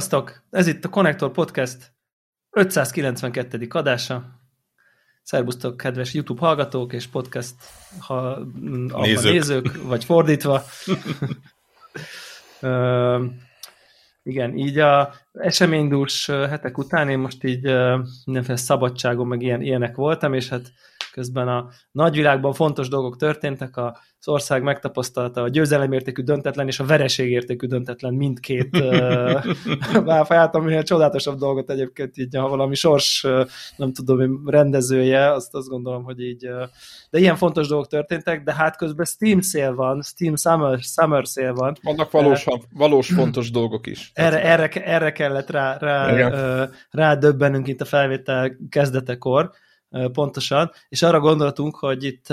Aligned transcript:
Sziasztok! 0.00 0.42
Ez 0.50 0.66
itt 0.66 0.84
a 0.84 0.88
Connector 0.88 1.30
Podcast 1.30 1.92
592. 2.50 3.66
adása. 3.68 4.40
Szerbusztok, 5.22 5.76
kedves 5.76 6.14
YouTube 6.14 6.40
hallgatók 6.40 6.92
és 6.92 7.06
podcast 7.06 7.54
ha, 7.98 8.38
nézők. 8.96 9.32
nézők, 9.32 9.82
vagy 9.82 10.04
fordítva. 10.04 10.62
uh, 12.60 13.24
igen, 14.22 14.56
így 14.56 14.78
a 14.78 15.14
eseménydús 15.32 16.26
hetek 16.26 16.78
után 16.78 17.08
én 17.08 17.18
most 17.18 17.44
így 17.44 17.66
uh, 17.66 18.00
mindenféle 18.24 18.58
szabadságon, 18.58 19.26
meg 19.26 19.42
ilyen, 19.42 19.62
ilyenek 19.62 19.96
voltam, 19.96 20.34
és 20.34 20.48
hát 20.48 20.72
közben 21.10 21.48
a 21.48 21.68
nagyvilágban 21.92 22.52
fontos 22.52 22.88
dolgok 22.88 23.16
történtek, 23.16 23.76
az 23.76 24.28
ország 24.28 24.62
megtapasztalta 24.62 25.42
a 25.42 25.48
győzelemértékű 25.48 26.22
döntetlen 26.22 26.66
és 26.66 26.80
a 26.80 26.84
vereségértékű 26.84 27.66
döntetlen 27.66 28.14
mindkét 28.14 28.78
válfaját, 30.04 30.54
ami 30.54 30.76
a 30.76 30.82
csodálatosabb 30.82 31.38
dolgot 31.38 31.70
egyébként 31.70 32.16
így, 32.16 32.36
ha 32.36 32.48
valami 32.48 32.74
sors, 32.74 33.26
nem 33.76 33.92
tudom 33.92 34.20
én, 34.20 34.40
rendezője, 34.46 35.32
azt 35.32 35.54
azt 35.54 35.68
gondolom, 35.68 36.04
hogy 36.04 36.20
így, 36.20 36.48
de 37.10 37.18
ilyen 37.18 37.36
fontos 37.36 37.68
dolgok 37.68 37.86
történtek, 37.88 38.42
de 38.42 38.54
hát 38.54 38.76
közben 38.76 39.04
Steam 39.04 39.40
szél 39.40 39.74
van, 39.74 40.02
Steam 40.02 40.36
Summer, 40.36 40.78
Summer 40.78 41.26
szél 41.26 41.52
van. 41.52 41.76
Vannak 41.82 42.10
valós, 42.10 42.46
valós 42.72 43.08
fontos 43.12 43.50
dolgok 43.50 43.86
is. 43.86 44.10
Erre, 44.14 44.42
erre, 44.42 44.68
erre 44.68 45.12
kellett 45.12 45.50
rá, 45.50 45.76
rá, 45.78 46.68
rá 46.90 47.14
döbbenünk 47.14 47.66
itt 47.66 47.80
a 47.80 47.84
felvétel 47.84 48.56
kezdetekor, 48.68 49.50
pontosan, 50.12 50.70
és 50.88 51.02
arra 51.02 51.20
gondoltunk, 51.20 51.76
hogy 51.76 52.04
itt 52.04 52.28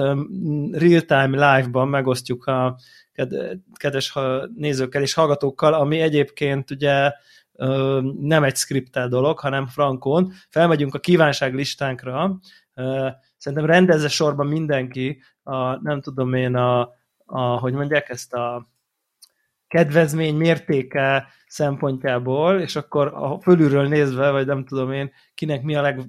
real-time 0.72 1.56
live-ban 1.56 1.88
megosztjuk 1.88 2.46
a 2.46 2.78
kedves 3.74 4.18
nézőkkel 4.56 5.02
és 5.02 5.14
hallgatókkal, 5.14 5.74
ami 5.74 6.00
egyébként 6.00 6.72
ugye 6.72 7.12
nem 8.20 8.44
egy 8.44 8.56
skriptel 8.56 9.08
dolog, 9.08 9.40
hanem 9.40 9.68
frankon. 9.68 10.32
Felmegyünk 10.50 10.96
a 10.96 11.00
kívánság 11.00 11.54
listánkra, 11.54 12.40
szerintem 13.38 13.68
rendezze 13.68 14.08
sorban 14.08 14.48
mindenki, 14.48 15.22
a, 15.44 15.82
nem 15.82 16.02
tudom 16.02 16.34
én, 16.34 16.56
a, 16.56 16.90
a, 17.26 17.42
hogy 17.42 17.74
mondják 17.74 18.10
ezt 18.10 18.34
a 18.34 18.68
kedvezmény 19.68 20.36
mértéke 20.36 21.28
szempontjából, 21.48 22.60
és 22.60 22.76
akkor 22.76 23.08
a 23.14 23.40
fölülről 23.42 23.88
nézve, 23.88 24.32
vagy 24.32 24.46
nem 24.46 24.66
tudom 24.66 24.92
én, 24.92 25.12
kinek 25.34 25.64
mi 25.64 25.76
a 25.76 25.82
leg 25.82 26.02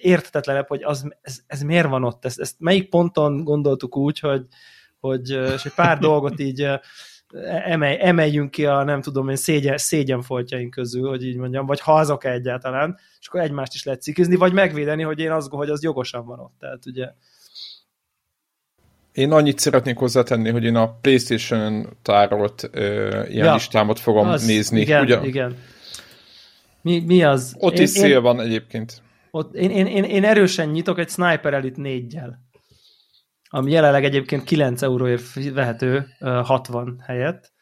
értetetlenebb, 0.00 0.68
hogy 0.68 0.82
az, 0.82 1.14
ez, 1.22 1.40
ez 1.46 1.60
miért 1.60 1.88
van 1.88 2.04
ott, 2.04 2.24
ezt, 2.24 2.40
ezt 2.40 2.54
melyik 2.58 2.88
ponton 2.88 3.44
gondoltuk 3.44 3.96
úgy, 3.96 4.18
hogy, 4.18 4.46
hogy 5.00 5.30
és 5.30 5.64
egy 5.64 5.74
pár 5.74 5.98
dolgot 5.98 6.40
így 6.40 6.68
emelj, 7.64 7.96
emeljünk 8.00 8.50
ki 8.50 8.66
a 8.66 8.82
nem 8.82 9.00
tudom 9.02 9.28
én 9.28 9.36
szégyen, 9.36 9.78
szégyenfoltjaink 9.78 10.70
közül, 10.70 11.08
hogy 11.08 11.24
így 11.24 11.36
mondjam, 11.36 11.66
vagy 11.66 11.80
ha 11.80 11.94
azok 11.94 12.24
egyáltalán, 12.24 12.98
és 13.20 13.28
akkor 13.28 13.40
egymást 13.40 13.74
is 13.74 13.84
lehet 13.84 14.02
cikizni, 14.02 14.36
vagy 14.36 14.52
megvédeni, 14.52 15.02
hogy 15.02 15.18
én 15.18 15.30
azt 15.30 15.48
gondolom, 15.48 15.66
hogy 15.66 15.74
az 15.74 15.82
jogosan 15.82 16.26
van 16.26 16.38
ott. 16.38 16.54
Tehát 16.58 16.86
ugye 16.86 17.08
én 19.12 19.32
annyit 19.32 19.58
szeretnék 19.58 19.96
hozzátenni, 19.96 20.50
hogy 20.50 20.64
én 20.64 20.76
a 20.76 20.98
PlayStation 21.00 21.96
tárolt 22.02 22.68
ö, 22.72 23.08
ilyen 23.28 23.46
ja, 23.46 23.52
listámat 23.52 23.98
fogom 23.98 24.28
az, 24.28 24.46
nézni. 24.46 24.80
Igen, 24.80 25.02
ugye? 25.02 25.20
igen. 25.22 25.56
Mi, 26.82 27.00
mi 27.06 27.24
az? 27.24 27.54
Ott 27.58 27.74
én, 27.74 27.82
is 27.82 27.90
szél 27.90 28.16
én, 28.16 28.22
van 28.22 28.40
egyébként. 28.40 29.02
Ott 29.30 29.54
én, 29.54 29.70
én, 29.70 29.86
én, 29.86 30.04
én 30.04 30.24
erősen 30.24 30.68
nyitok 30.68 30.98
egy 30.98 31.08
Sniper 31.08 31.54
Elite 31.54 31.80
4-gyel, 31.82 32.32
ami 33.48 33.70
jelenleg 33.70 34.04
egyébként 34.04 34.44
9 34.44 34.82
euróért 34.82 35.52
vehető 35.52 36.06
60 36.18 37.02
helyett. 37.06 37.52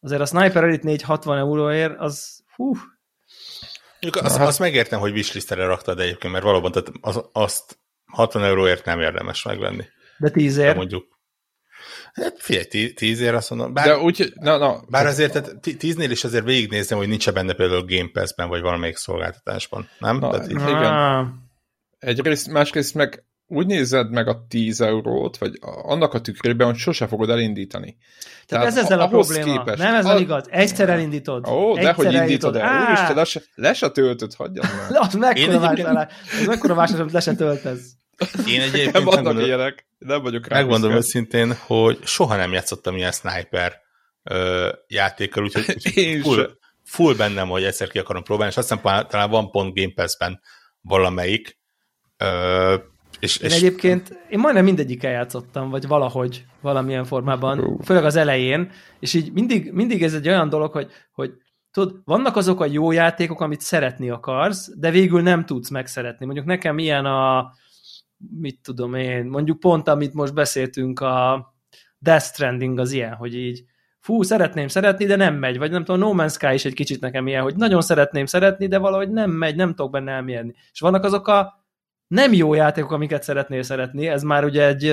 Azért 0.00 0.20
a 0.20 0.26
Sniper 0.26 0.64
Elite 0.64 0.84
4 0.84 1.02
60 1.02 1.38
euróért, 1.38 1.98
az 1.98 2.44
hú, 2.54 2.72
azt, 4.10 4.38
azt 4.38 4.58
megértem, 4.58 5.00
hogy 5.00 5.12
wishlistre 5.12 5.66
raktad 5.66 6.00
egyébként, 6.00 6.32
mert 6.32 6.44
valóban 6.44 6.72
tehát 6.72 6.90
az, 7.00 7.28
azt 7.32 7.78
60 8.04 8.44
euróért 8.44 8.84
nem 8.84 9.00
érdemes 9.00 9.42
megvenni. 9.42 9.84
De 10.18 10.30
10 10.30 10.56
ér. 10.56 10.76
Mondjuk 10.76 11.15
Hát 12.22 12.34
figyelj, 12.38 12.92
tízért 12.92 13.34
azt 13.34 13.50
mondom. 13.50 13.72
Bár, 13.72 13.86
De 13.86 13.98
úgy, 13.98 14.32
na, 14.34 14.56
na, 14.56 14.82
bár 14.88 15.06
azért 15.06 15.32
tehát 15.32 15.60
tíznél 15.78 16.10
is 16.10 16.24
azért 16.24 16.44
végignézem, 16.44 16.98
hogy 16.98 17.08
nincs 17.08 17.30
benne 17.30 17.52
például 17.52 17.84
Game 17.84 18.10
Pass-ben, 18.12 18.48
vagy 18.48 18.60
valamelyik 18.60 18.96
szolgáltatásban, 18.96 19.88
nem? 19.98 20.18
Na, 20.18 20.30
tehát 20.30 20.50
így... 20.50 20.60
Igen. 20.60 21.44
Egyrészt, 21.98 22.48
másrészt 22.48 22.94
meg 22.94 23.24
úgy 23.48 23.66
nézed 23.66 24.10
meg 24.10 24.28
a 24.28 24.46
10 24.48 24.80
eurót, 24.80 25.38
vagy 25.38 25.58
annak 25.82 26.14
a 26.14 26.20
tükrében, 26.20 26.66
hogy 26.66 26.76
sose 26.76 27.06
fogod 27.06 27.30
elindítani. 27.30 27.96
Tehát, 28.46 28.64
Tehát 28.64 28.66
ez 28.66 28.84
ezzel 28.84 29.00
a 29.00 29.08
probléma. 29.08 29.52
Képest, 29.52 29.78
nem 29.78 29.94
ez 29.94 30.04
a... 30.04 30.18
igaz. 30.18 30.46
Egyszer 30.50 30.88
elindítod. 30.88 31.48
Ó, 31.48 31.74
de 31.74 31.92
hogy 31.92 32.12
indítod 32.12 32.56
el. 32.56 32.82
Úristen, 32.86 33.14
le 33.16 33.24
se, 33.24 33.42
le 33.54 33.72
se 33.72 33.90
töltöd, 33.90 34.34
hagyjam 34.34 34.66
meg. 34.66 35.00
Az 35.04 35.14
mekkora 35.14 35.58
vásárlás, 35.58 36.12
ez 36.40 36.46
mekkora 36.46 36.74
vásárlás, 36.74 37.00
amit 37.00 37.12
le 37.12 37.20
se 37.20 37.34
töltesz. 37.34 37.90
Én 38.46 38.60
egyébként 38.60 38.92
nem 38.92 39.04
vannak 39.04 39.46
ilyenek, 39.46 39.86
nem 39.98 40.22
vagyok 40.22 40.46
rá. 40.46 40.56
Megmondom 40.56 40.92
őszintén, 40.92 41.54
hogy 41.54 41.98
soha 42.04 42.36
nem 42.36 42.52
játszottam 42.52 42.96
ilyen 42.96 43.12
sniper 43.12 43.80
ö, 44.22 44.68
játékkal, 44.86 45.44
úgyhogy 45.44 45.76
úgy, 45.96 46.20
full, 46.22 46.58
full 46.84 47.14
bennem, 47.14 47.48
hogy 47.48 47.64
egyszer 47.64 47.88
ki 47.88 47.98
akarom 47.98 48.22
próbálni, 48.22 48.52
és 48.52 48.58
azt 48.58 48.68
hiszem 48.72 49.06
talán 49.08 49.30
van 49.30 49.50
pont 49.50 49.74
Game 49.74 49.92
Pass-ben 49.94 50.40
valamelyik. 50.80 51.58
Ö, 52.16 52.74
és, 53.20 53.36
én 53.36 53.50
és... 53.50 53.56
egyébként, 53.56 54.18
én 54.30 54.38
majdnem 54.38 54.64
mindegyik 54.64 55.02
játszottam, 55.02 55.70
vagy 55.70 55.86
valahogy, 55.86 56.44
valamilyen 56.60 57.04
formában, 57.04 57.80
főleg 57.84 58.04
az 58.04 58.16
elején, 58.16 58.72
és 59.00 59.14
így 59.14 59.32
mindig, 59.32 59.72
mindig 59.72 60.02
ez 60.02 60.14
egy 60.14 60.28
olyan 60.28 60.48
dolog, 60.48 60.72
hogy, 60.72 60.90
hogy 61.12 61.32
tudod, 61.70 62.00
vannak 62.04 62.36
azok 62.36 62.60
a 62.60 62.66
jó 62.66 62.92
játékok, 62.92 63.40
amit 63.40 63.60
szeretni 63.60 64.10
akarsz, 64.10 64.70
de 64.76 64.90
végül 64.90 65.22
nem 65.22 65.44
tudsz 65.44 65.68
megszeretni. 65.68 66.24
Mondjuk 66.24 66.46
nekem 66.46 66.78
ilyen 66.78 67.04
a, 67.04 67.52
mit 68.40 68.60
tudom 68.62 68.94
én, 68.94 69.24
mondjuk 69.24 69.60
pont, 69.60 69.88
amit 69.88 70.14
most 70.14 70.34
beszéltünk, 70.34 71.00
a 71.00 71.46
Death 71.98 72.24
Stranding 72.24 72.78
az 72.78 72.92
ilyen, 72.92 73.12
hogy 73.12 73.34
így 73.34 73.64
fú, 74.00 74.22
szeretném 74.22 74.68
szeretni, 74.68 75.04
de 75.04 75.16
nem 75.16 75.34
megy, 75.34 75.58
vagy 75.58 75.70
nem 75.70 75.84
tudom, 75.84 76.00
No 76.00 76.24
Man's 76.24 76.32
Sky 76.32 76.54
is 76.54 76.64
egy 76.64 76.74
kicsit 76.74 77.00
nekem 77.00 77.26
ilyen, 77.26 77.42
hogy 77.42 77.56
nagyon 77.56 77.82
szeretném 77.82 78.26
szeretni, 78.26 78.66
de 78.66 78.78
valahogy 78.78 79.10
nem 79.10 79.30
megy, 79.30 79.56
nem 79.56 79.74
tudok 79.74 79.90
benne 79.90 80.12
elmérni. 80.12 80.54
És 80.72 80.80
vannak 80.80 81.04
azok 81.04 81.28
a 81.28 81.64
nem 82.06 82.32
jó 82.32 82.54
játékok, 82.54 82.90
amiket 82.90 83.22
szeretnél 83.22 83.62
szeretni, 83.62 84.06
ez 84.06 84.22
már 84.22 84.44
ugye 84.44 84.66
egy 84.66 84.84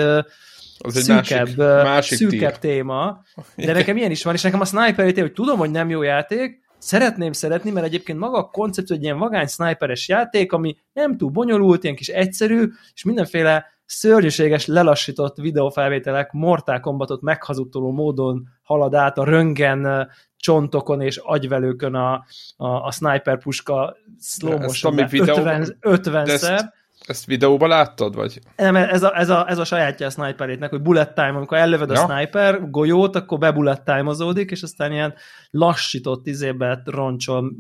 az 0.78 0.96
egy 0.98 1.04
szűkebb, 1.04 1.58
másik, 1.58 1.58
másik 1.58 2.18
szűkebb 2.18 2.58
téma, 2.58 3.24
de 3.56 3.74
nekem 3.74 3.98
ilyen 3.98 4.12
is 4.12 4.24
van, 4.24 4.34
és 4.34 4.42
nekem 4.42 4.62
a 4.62 4.66
Sniper 4.66 5.14
hogy 5.16 5.34
tudom, 5.34 5.58
hogy 5.58 5.72
nem 5.72 5.90
jó 5.90 6.02
játék, 6.02 6.63
szeretném 6.84 7.32
szeretni, 7.32 7.72
mert 7.72 7.86
egyébként 7.86 8.20
maga 8.20 8.38
a 8.38 8.50
koncepció 8.50 8.96
egy 8.96 9.04
ilyen 9.04 9.18
vagány 9.18 9.48
sniperes 9.48 10.08
játék, 10.08 10.52
ami 10.52 10.78
nem 10.94 11.18
túl 11.18 11.30
bonyolult, 11.30 11.84
ilyen 11.84 11.96
kis 11.96 12.08
egyszerű, 12.08 12.70
és 12.94 13.04
mindenféle 13.04 13.66
szörnyűséges, 13.86 14.66
lelassított 14.66 15.38
videófelvételek 15.38 16.32
Mortal 16.32 16.80
Kombatot 16.80 17.22
meghazudtoló 17.22 17.92
módon 17.92 18.48
halad 18.62 18.94
át 18.94 19.18
a 19.18 19.24
röngen 19.24 20.10
csontokon 20.38 21.02
és 21.02 21.18
agyvelőkön 21.18 21.96
a, 21.96 22.14
a, 22.56 22.68
a 22.68 22.92
sniper 22.92 23.38
puska 23.38 23.96
slow 24.20 24.58
motion 24.58 24.98
50, 25.00 25.78
50-szer. 25.82 26.74
Ezt 27.08 27.26
videóban 27.26 27.70
láttad, 27.70 28.16
vagy? 28.16 28.40
Nem, 28.56 28.76
ez 28.76 29.04
a, 29.04 29.18
ez 29.18 29.30
a, 29.30 29.50
ez 29.50 29.58
a 29.58 29.64
sajátja 29.64 30.06
a 30.06 30.10
sniperétnek, 30.10 30.70
hogy 30.70 30.82
bullet 30.82 31.14
time, 31.14 31.34
amikor 31.36 31.58
ellövöd 31.58 31.90
ja. 31.90 32.04
a 32.04 32.12
sniper 32.12 32.70
golyót, 32.70 33.16
akkor 33.16 33.38
be 33.38 33.52
bullet 33.52 33.84
time 33.84 34.32
és 34.34 34.64
aztán 34.64 34.92
ilyen 34.92 35.14
lassított 35.50 36.28
izébe 36.28 36.82
roncsol 36.86 37.52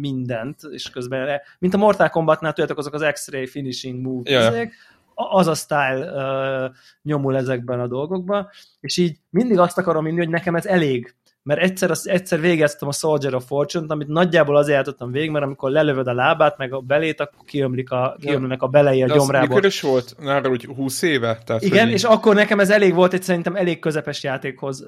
mindent, 0.00 0.60
és 0.70 0.90
közben, 0.90 1.40
mint 1.58 1.74
a 1.74 1.78
Mortal 1.78 2.08
Kombatnál 2.08 2.52
tudjátok, 2.52 2.78
azok 2.78 2.94
az 2.94 3.06
X-ray 3.12 3.46
finishing 3.46 4.00
move 4.00 4.30
ja, 4.30 4.54
ja. 4.54 4.68
az 5.14 5.46
a 5.46 5.54
style 5.54 6.12
uh, 6.12 6.74
nyomul 7.02 7.36
ezekben 7.36 7.80
a 7.80 7.86
dolgokban, 7.86 8.48
és 8.80 8.96
így 8.96 9.18
mindig 9.30 9.58
azt 9.58 9.78
akarom 9.78 10.06
inni, 10.06 10.18
hogy 10.18 10.28
nekem 10.28 10.54
ez 10.54 10.66
elég 10.66 11.14
mert 11.42 11.60
egyszer, 11.60 11.90
egyszer 12.02 12.40
végeztem 12.40 12.88
a 12.88 12.92
Soldier 12.92 13.34
of 13.34 13.44
Fortune-t, 13.46 13.90
amit 13.90 14.08
nagyjából 14.08 14.56
azért 14.56 14.76
játszottam 14.76 15.10
végig, 15.10 15.30
mert 15.30 15.44
amikor 15.44 15.70
lelövöd 15.70 16.06
a 16.06 16.14
lábát, 16.14 16.58
meg 16.58 16.72
a 16.72 16.80
belét, 16.80 17.20
akkor 17.20 17.44
kiömlik 17.44 17.90
a, 17.90 18.16
kiömlik 18.20 18.62
a 18.62 18.66
belei 18.68 19.02
a 19.02 19.06
De 19.06 19.14
gyomrából. 19.14 19.48
mikor 19.48 19.64
is 19.64 19.80
volt? 19.80 20.14
Nára 20.18 20.48
úgy 20.50 20.64
20 20.64 21.02
éve? 21.02 21.38
Tehát, 21.44 21.62
Igen, 21.62 21.84
hogy... 21.84 21.92
és 21.92 22.04
akkor 22.04 22.34
nekem 22.34 22.60
ez 22.60 22.70
elég 22.70 22.94
volt 22.94 23.12
egy 23.12 23.22
szerintem 23.22 23.56
elég 23.56 23.78
közepes 23.78 24.22
játékhoz, 24.22 24.84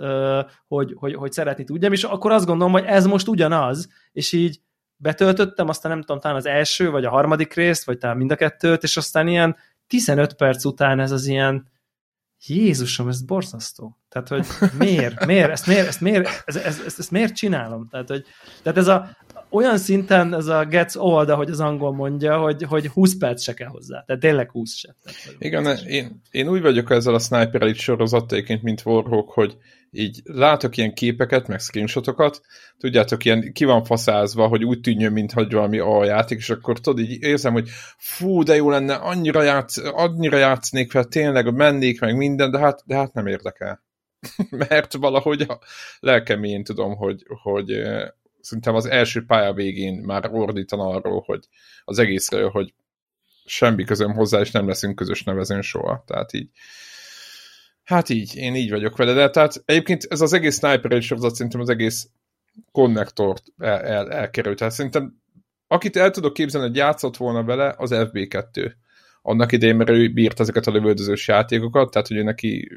hogy, 0.67 0.95
hogy, 0.97 1.15
hogy 1.15 1.33
szeretni 1.33 1.65
tudjam, 1.65 1.93
és 1.93 2.05
akkor 2.05 2.33
azt 2.33 2.47
gondolom, 2.47 2.73
hogy 2.73 2.85
ez 2.87 3.07
most 3.07 3.29
ugyanaz, 3.29 3.89
és 4.13 4.33
így 4.33 4.61
betöltöttem, 4.97 5.69
aztán 5.69 5.91
nem 5.93 6.01
tudom, 6.01 6.21
talán 6.21 6.37
az 6.37 6.47
első, 6.47 6.91
vagy 6.91 7.05
a 7.05 7.11
harmadik 7.11 7.55
részt, 7.55 7.85
vagy 7.85 7.99
talán 7.99 8.17
mind 8.17 8.33
a 8.33 8.37
kettőt, 8.37 8.83
és 8.83 8.97
aztán 8.97 9.29
ilyen 9.29 9.57
15 9.87 10.35
perc 10.35 10.65
után 10.65 11.01
ez 11.01 11.11
az 11.11 11.27
ilyen 11.27 11.71
Jézusom, 12.47 13.09
ez 13.09 13.23
borzasztó. 13.23 13.99
Tehát, 14.09 14.29
hogy 14.29 14.47
miért, 14.79 15.27
miért, 15.27 15.51
ezt 15.51 15.67
miért, 15.67 15.87
ezt 15.87 16.01
miért, 16.01 16.43
ez, 16.45 16.57
ez, 16.57 16.81
ezt, 16.87 16.99
ezt 16.99 17.11
miért 17.11 17.35
csinálom? 17.35 17.89
Tehát, 17.89 18.09
hogy, 18.09 18.25
tehát 18.63 18.79
ez 18.79 18.89
a, 18.89 19.17
olyan 19.53 19.79
szinten 19.79 20.35
ez 20.35 20.47
a 20.47 20.65
gets 20.65 20.95
old, 20.97 21.29
ahogy 21.29 21.51
az 21.51 21.61
angol 21.61 21.93
mondja, 21.93 22.39
hogy, 22.39 22.63
hogy 22.63 22.87
20 22.87 23.17
perc 23.19 23.43
se 23.43 23.55
kell 23.55 23.69
hozzá. 23.69 24.03
Tehát 24.07 24.23
tényleg 24.23 24.51
20 24.51 24.75
se. 24.75 24.95
Tehát, 25.05 25.19
Igen, 25.39 25.79
én, 25.87 26.23
én 26.31 26.49
úgy 26.49 26.61
vagyok 26.61 26.91
ezzel 26.91 27.15
a 27.15 27.19
Sniper 27.19 27.63
Elite 27.63 27.79
sorozattéként, 27.79 28.63
mint 28.63 28.83
Warhawk, 28.85 29.31
hogy 29.31 29.57
így 29.95 30.21
látok 30.25 30.77
ilyen 30.77 30.95
képeket, 30.95 31.49
meg 31.49 31.61
screenshotokat, 31.61 32.41
tudjátok, 32.79 33.25
ilyen 33.25 33.53
ki 33.53 33.65
van 33.65 33.85
faszázva, 33.85 34.47
hogy 34.47 34.65
úgy 34.65 34.81
tűnjön, 34.81 35.13
mintha 35.13 35.47
valami 35.49 35.79
a 35.79 36.05
játék, 36.05 36.39
és 36.39 36.51
akkor 36.51 36.81
tudod, 36.81 37.05
így 37.05 37.23
érzem, 37.23 37.53
hogy 37.53 37.69
fú, 37.99 38.43
de 38.43 38.55
jó 38.55 38.71
lenne, 38.71 38.95
annyira, 38.95 39.43
játsz, 39.43 39.77
annyira 39.77 40.37
játsznék 40.37 40.91
fel, 40.91 41.05
tényleg 41.05 41.55
mennék 41.55 42.01
meg 42.01 42.17
minden, 42.17 42.51
de 42.51 42.59
hát, 42.59 42.83
de 42.87 42.95
hát 42.95 43.13
nem 43.13 43.27
érdekel. 43.27 43.83
Mert 44.69 44.95
valahogy 44.95 45.41
a 45.41 45.59
lelkem 46.01 46.45
én 46.45 46.65
tudom, 46.65 46.97
hogy, 46.97 47.23
hogy 47.43 47.83
szerintem 48.43 48.75
az 48.75 48.87
első 48.87 49.25
pálya 49.25 49.53
végén 49.53 49.95
már 49.95 50.29
ordítan 50.33 50.81
arról, 50.81 51.23
hogy 51.27 51.49
az 51.85 51.99
egészről, 51.99 52.51
hogy 52.51 52.75
semmi 53.45 53.85
közöm 53.85 54.13
hozzá, 54.13 54.41
és 54.41 54.51
nem 54.51 54.69
leszünk 54.69 54.95
közös 54.95 55.23
nevezőn 55.23 55.63
soha. 55.63 56.05
Tehát 56.07 56.33
így, 56.33 56.49
hát 57.85 58.09
így, 58.09 58.37
én 58.37 58.55
így 58.55 58.71
vagyok 58.71 58.97
vele, 58.97 59.13
de 59.13 59.31
tehát 59.31 59.63
egyébként 59.65 60.07
ez 60.09 60.21
az 60.21 60.33
egész 60.33 60.57
Sniper 60.57 61.03
sorozat 61.03 61.35
szerintem 61.35 61.61
az 61.61 61.69
egész 61.69 62.09
konnektort 62.73 63.45
el, 63.59 63.81
el, 63.81 64.11
elkerült. 64.11 64.59
Tehát 64.59 64.75
szerintem 64.75 65.21
akit 65.67 65.97
el 65.97 66.11
tudok 66.11 66.33
képzelni, 66.33 66.67
hogy 66.67 66.77
játszott 66.77 67.17
volna 67.17 67.45
vele, 67.45 67.75
az 67.77 67.91
FB2. 67.95 68.73
Annak 69.23 69.53
idején, 69.53 69.77
mert 69.77 69.91
ő 69.91 70.13
bírt 70.13 70.41
ezeket 70.41 70.67
a 70.67 70.71
lövöldözős 70.71 71.29
játékokat, 71.29 71.91
tehát 71.91 72.09
hogy 72.09 72.17
ő 72.17 72.23
neki 72.23 72.71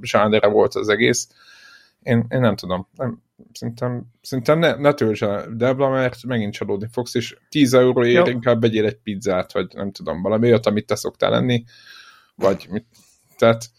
zsánere 0.00 0.48
volt 0.48 0.74
az 0.74 0.88
egész. 0.88 1.28
Én, 2.06 2.26
én 2.28 2.40
nem 2.40 2.56
tudom. 2.56 2.88
Nem, 2.96 3.22
szerintem, 3.52 4.12
szerintem 4.22 4.58
ne, 4.58 4.74
ne 4.74 4.92
töltsd 4.92 5.22
el 5.22 5.46
Debla, 5.56 5.88
mert 5.88 6.22
megint 6.22 6.52
csalódni 6.52 6.88
fogsz, 6.92 7.14
és 7.14 7.36
10 7.48 7.74
euróért 7.74 8.28
inkább 8.28 8.60
begyél 8.60 8.86
egy 8.86 8.96
pizzát, 8.96 9.52
vagy 9.52 9.66
nem 9.74 9.92
tudom, 9.92 10.22
valami 10.22 10.46
olyat, 10.46 10.66
amit 10.66 10.86
te 10.86 10.94
szoktál 10.94 11.30
lenni, 11.30 11.64
vagy 12.34 12.66
mit, 12.70 12.86
tehát 13.36 13.70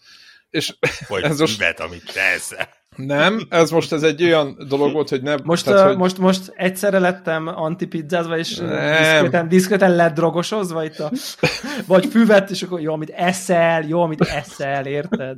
és 0.50 0.76
vagy 1.08 1.22
ez 1.30 1.38
most... 1.38 1.58
Mit, 1.58 1.80
amit 1.80 2.12
te 2.12 2.20
eszel. 2.20 2.68
Nem, 3.06 3.40
ez 3.48 3.70
most 3.70 3.92
ez 3.92 4.02
egy 4.02 4.22
olyan 4.22 4.56
dolog 4.68 4.92
volt, 4.92 5.08
hogy 5.08 5.22
nem... 5.22 5.38
Most, 5.44 5.64
tehát, 5.64 5.86
hogy... 5.86 5.96
most, 5.96 6.18
most 6.18 6.52
egyszerre 6.56 6.98
lettem 6.98 7.46
antipizzázva, 7.46 8.38
és 8.38 8.48
diszkreten, 8.48 9.48
diszkreten 9.48 9.94
lett 9.94 10.14
drogosozva 10.14 10.84
itt 10.84 10.98
a... 10.98 11.12
Vagy 11.86 12.06
füvet, 12.06 12.50
és 12.50 12.62
akkor 12.62 12.80
jó, 12.80 12.92
amit 12.92 13.10
eszel, 13.10 13.82
jó, 13.82 14.02
amit 14.02 14.20
eszel, 14.20 14.86
érted? 14.86 15.36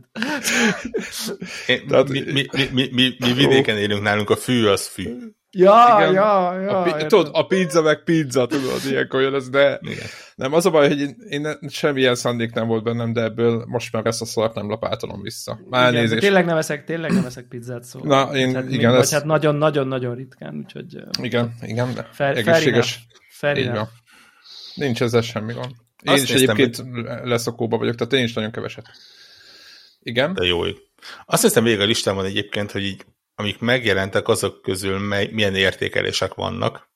Én, 1.67 1.87
tehát, 1.89 2.09
mi, 2.09 2.21
mi, 2.33 2.47
mi, 2.53 2.89
mi, 2.93 3.15
mi 3.19 3.33
vidéken 3.33 3.77
élünk 3.77 4.03
nálunk, 4.03 4.31
a 4.31 4.37
fű 4.37 4.67
az 4.67 4.87
fű. 4.87 5.17
Ja, 5.53 5.97
Igen. 5.99 6.13
ja, 6.13 6.61
ja. 6.61 6.83
A, 6.83 7.07
tudod, 7.07 7.29
a 7.33 7.47
pizza 7.47 7.83
meg 7.83 8.03
pizza, 8.05 8.47
tudod, 8.47 8.81
ilyenkor 8.91 9.21
jön 9.21 9.35
ez, 9.35 9.49
de 9.49 9.79
Igen. 9.83 10.07
nem, 10.35 10.53
az 10.53 10.67
a 10.67 10.71
baj, 10.71 10.89
hogy 10.89 11.01
én, 11.01 11.17
én 11.29 11.59
semmilyen 11.69 12.15
szándék 12.15 12.53
nem 12.53 12.67
volt 12.67 12.83
bennem, 12.83 13.13
de 13.13 13.23
ebből 13.23 13.65
most 13.67 13.93
már 13.93 14.07
ezt 14.07 14.21
a 14.21 14.25
szart 14.25 14.55
nem 14.55 14.69
lapátolom 14.69 15.23
vissza. 15.23 15.61
Már 15.69 15.93
igen, 15.95 16.19
tényleg 16.19 16.45
nem 16.45 16.57
eszek, 16.57 16.85
tényleg 16.85 17.13
nem 17.13 17.25
eszek 17.25 17.45
pizzát, 17.45 17.85
szóval. 17.85 18.09
Na, 18.09 18.37
én, 18.37 18.55
hát 18.55 18.71
igen, 18.71 18.91
még, 18.91 19.01
ez... 19.01 19.13
hát 19.13 19.25
nagyon-nagyon-nagyon 19.25 20.15
ritkán, 20.15 20.57
úgyhogy... 20.57 21.03
Igen, 21.23 21.55
igen, 21.63 21.95
de 21.95 22.09
fer, 22.13 22.37
egészséges. 22.37 23.07
Van. 23.41 23.89
Nincs 24.75 25.03
ezzel 25.03 25.21
semmi 25.21 25.53
gond. 25.53 25.71
Én 26.03 26.13
Azt 26.13 26.23
is 26.23 26.31
egyébként 26.31 26.77
hogy... 26.77 27.05
leszokóba 27.23 27.77
vagyok, 27.77 27.95
tehát 27.95 28.13
én 28.13 28.25
is 28.25 28.33
nagyon 28.33 28.51
keveset. 28.51 28.91
Igen. 30.03 30.35
De 30.35 30.45
jó. 30.45 30.61
Azt 31.27 31.43
hiszem 31.43 31.65
végig 31.65 31.81
a 31.81 31.85
listámon 31.85 32.25
egyébként, 32.25 32.71
hogy 32.71 32.83
így 32.83 33.05
amik 33.41 33.59
megjelentek, 33.59 34.29
azok 34.29 34.63
közül 34.63 34.99
mely, 34.99 35.29
milyen 35.33 35.55
értékelések 35.55 36.35
vannak. 36.35 36.91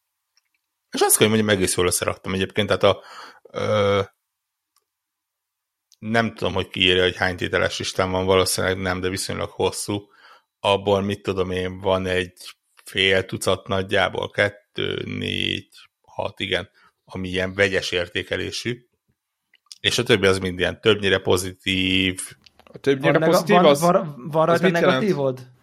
És 0.90 1.00
azt 1.00 1.16
kell, 1.16 1.28
hogy 1.28 1.36
mondjam, 1.36 1.56
egész 1.56 1.76
jól 1.76 1.86
összeraktam 1.86 2.34
egyébként, 2.34 2.66
tehát 2.66 2.82
a 2.82 3.02
ö, 3.50 4.02
nem 5.98 6.34
tudom, 6.34 6.54
hogy 6.54 6.68
kiírja, 6.68 7.02
hogy 7.02 7.16
hány 7.16 7.36
tételes 7.36 7.78
listán 7.78 8.10
van, 8.10 8.24
valószínűleg 8.24 8.78
nem, 8.78 9.00
de 9.00 9.08
viszonylag 9.08 9.50
hosszú. 9.50 10.08
Abból 10.60 11.02
mit 11.02 11.22
tudom 11.22 11.50
én, 11.50 11.78
van 11.78 12.06
egy 12.06 12.32
fél 12.84 13.24
tucat 13.24 13.68
nagyjából, 13.68 14.30
kettő, 14.30 15.02
négy, 15.04 15.68
hat, 16.00 16.40
igen, 16.40 16.70
ami 17.04 17.28
ilyen 17.28 17.54
vegyes 17.54 17.90
értékelésű. 17.90 18.88
És 19.80 19.98
a 19.98 20.02
többi 20.02 20.26
az 20.26 20.38
mind 20.38 20.58
ilyen 20.58 20.80
többnyire 20.80 21.18
pozitív. 21.18 22.20
A 22.64 22.78
többnyire 22.78 23.18
van 23.18 23.28
pozitív 23.28 23.56
van, 23.56 23.64
az... 23.64 23.80
Van, 23.80 24.28
van 24.30 24.46
rajta 24.46 24.68
negatívod? 24.68 25.38
Jelent? 25.38 25.53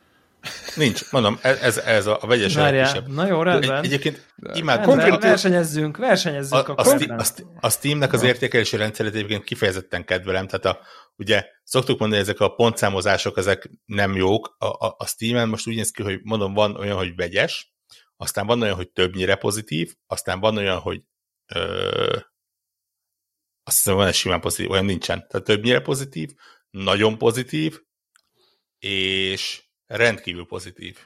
Nincs, 0.75 1.11
mondom, 1.11 1.39
ez, 1.41 1.77
ez 1.77 2.05
a, 2.05 2.17
a 2.21 2.27
vegyes 2.27 2.55
Várjál, 2.55 3.03
Na 3.07 3.27
jó, 3.27 3.43
rendben. 3.43 3.77
Egy, 3.77 3.85
egyébként 3.85 4.33
imád... 4.53 4.83
Konkrét... 4.83 5.21
Versenyezzünk, 5.21 5.97
versenyezzünk 5.97 6.67
a, 6.67 6.73
a, 6.75 6.89
a, 6.89 7.15
a, 7.17 7.25
a 7.59 7.69
Steamnek 7.69 8.13
az 8.13 8.23
értékelési 8.23 8.77
rendszerét 8.77 9.13
egyébként 9.13 9.43
kifejezetten 9.43 10.05
kedvelem, 10.05 10.47
tehát 10.47 10.65
a, 10.65 10.85
ugye 11.15 11.45
szoktuk 11.63 11.99
mondani, 11.99 12.21
ezek 12.21 12.39
a 12.39 12.49
pontszámozások, 12.49 13.37
ezek 13.37 13.69
nem 13.85 14.15
jók. 14.15 14.55
A, 14.57 14.65
a, 14.65 14.95
a 14.97 15.05
Steam-en. 15.05 15.49
Most 15.49 15.67
úgy 15.67 15.75
néz 15.75 15.91
ki, 15.91 16.03
hogy 16.03 16.19
mondom, 16.23 16.53
van 16.53 16.75
olyan, 16.75 16.97
hogy 16.97 17.15
vegyes, 17.15 17.73
aztán 18.17 18.45
van 18.45 18.61
olyan, 18.61 18.75
hogy 18.75 18.89
többnyire 18.89 19.35
pozitív, 19.35 19.93
aztán 20.07 20.39
van 20.39 20.57
olyan, 20.57 20.79
hogy 20.79 21.01
ö, 21.53 22.17
azt 23.63 23.77
hiszem, 23.77 23.95
van 23.95 24.07
egy 24.07 24.13
simán 24.13 24.41
pozitív, 24.41 24.69
olyan 24.69 24.85
nincsen. 24.85 25.27
Tehát 25.27 25.45
többnyire 25.45 25.79
pozitív, 25.81 26.29
nagyon 26.69 27.17
pozitív, 27.17 27.79
és 28.79 29.63
rendkívül 29.91 30.45
pozitív. 30.45 30.97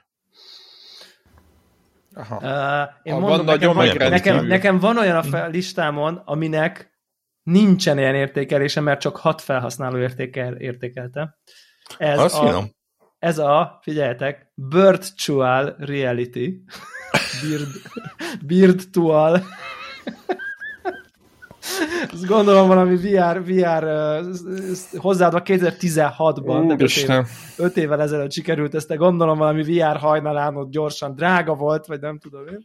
Aha. 2.14 2.36
Uh, 2.36 2.94
én 3.04 3.14
ha 3.14 3.20
mondom, 3.20 3.46
van 3.46 3.56
nekem, 3.56 3.74
van, 3.74 4.10
nekem, 4.10 4.46
nekem 4.46 4.80
van 4.80 4.98
olyan 4.98 5.16
a 5.16 5.24
fel, 5.24 5.50
listámon, 5.50 6.22
aminek 6.26 7.00
nincsen 7.44 7.98
ilyen 7.98 8.16
értékelése, 8.16 8.82
mert 8.82 9.00
csak 9.00 9.18
hat 9.18 9.42
felhasználó 9.42 9.98
értékel, 9.98 10.56
értékelte. 10.56 11.38
Ez 11.98 12.20
Azt 12.20 12.36
a, 12.36 12.64
ez 13.20 13.38
a, 13.38 13.80
figyeljetek, 13.82 14.52
Virtual 14.54 15.76
Reality. 15.78 16.64
Bird, 17.42 17.68
Birtual 18.46 19.42
azt 22.12 22.26
gondolom 22.26 22.68
valami 22.68 22.96
VR, 22.96 23.44
VR 23.44 23.86
hozzáadva 24.98 25.42
2016-ban, 25.46 26.78
5 27.58 27.78
évvel 27.78 28.02
ezelőtt 28.02 28.32
sikerült 28.32 28.76
ezt, 28.76 28.88
de 28.88 28.96
gondolom 28.96 29.38
valami 29.38 29.64
VR 29.64 29.98
hajnalán 29.98 30.56
ott 30.56 30.72
gyorsan 30.72 31.16
drága 31.16 31.54
volt, 31.54 31.86
vagy 31.86 32.00
nem 32.00 32.20
tudom 32.20 32.48
én. 32.48 32.64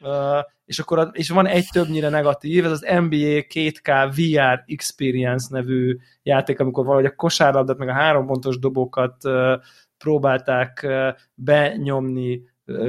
Uh, 0.00 0.38
és 0.64 0.78
akkor 0.78 0.98
a, 0.98 1.02
és 1.12 1.28
van 1.28 1.46
egy 1.46 1.68
többnyire 1.72 2.08
negatív, 2.08 2.64
ez 2.64 2.70
az 2.70 2.80
NBA 2.80 3.44
2K 3.54 4.12
VR 4.16 4.64
Experience 4.66 5.46
nevű 5.50 5.96
játék, 6.22 6.60
amikor 6.60 6.84
valahogy 6.84 7.06
a 7.06 7.14
kosárlabdát, 7.14 7.78
meg 7.78 7.88
a 7.88 7.92
három 7.92 8.26
pontos 8.26 8.58
dobokat 8.58 9.24
uh, 9.24 9.52
próbálták 9.98 10.80
uh, 10.84 11.08
benyomni 11.34 12.42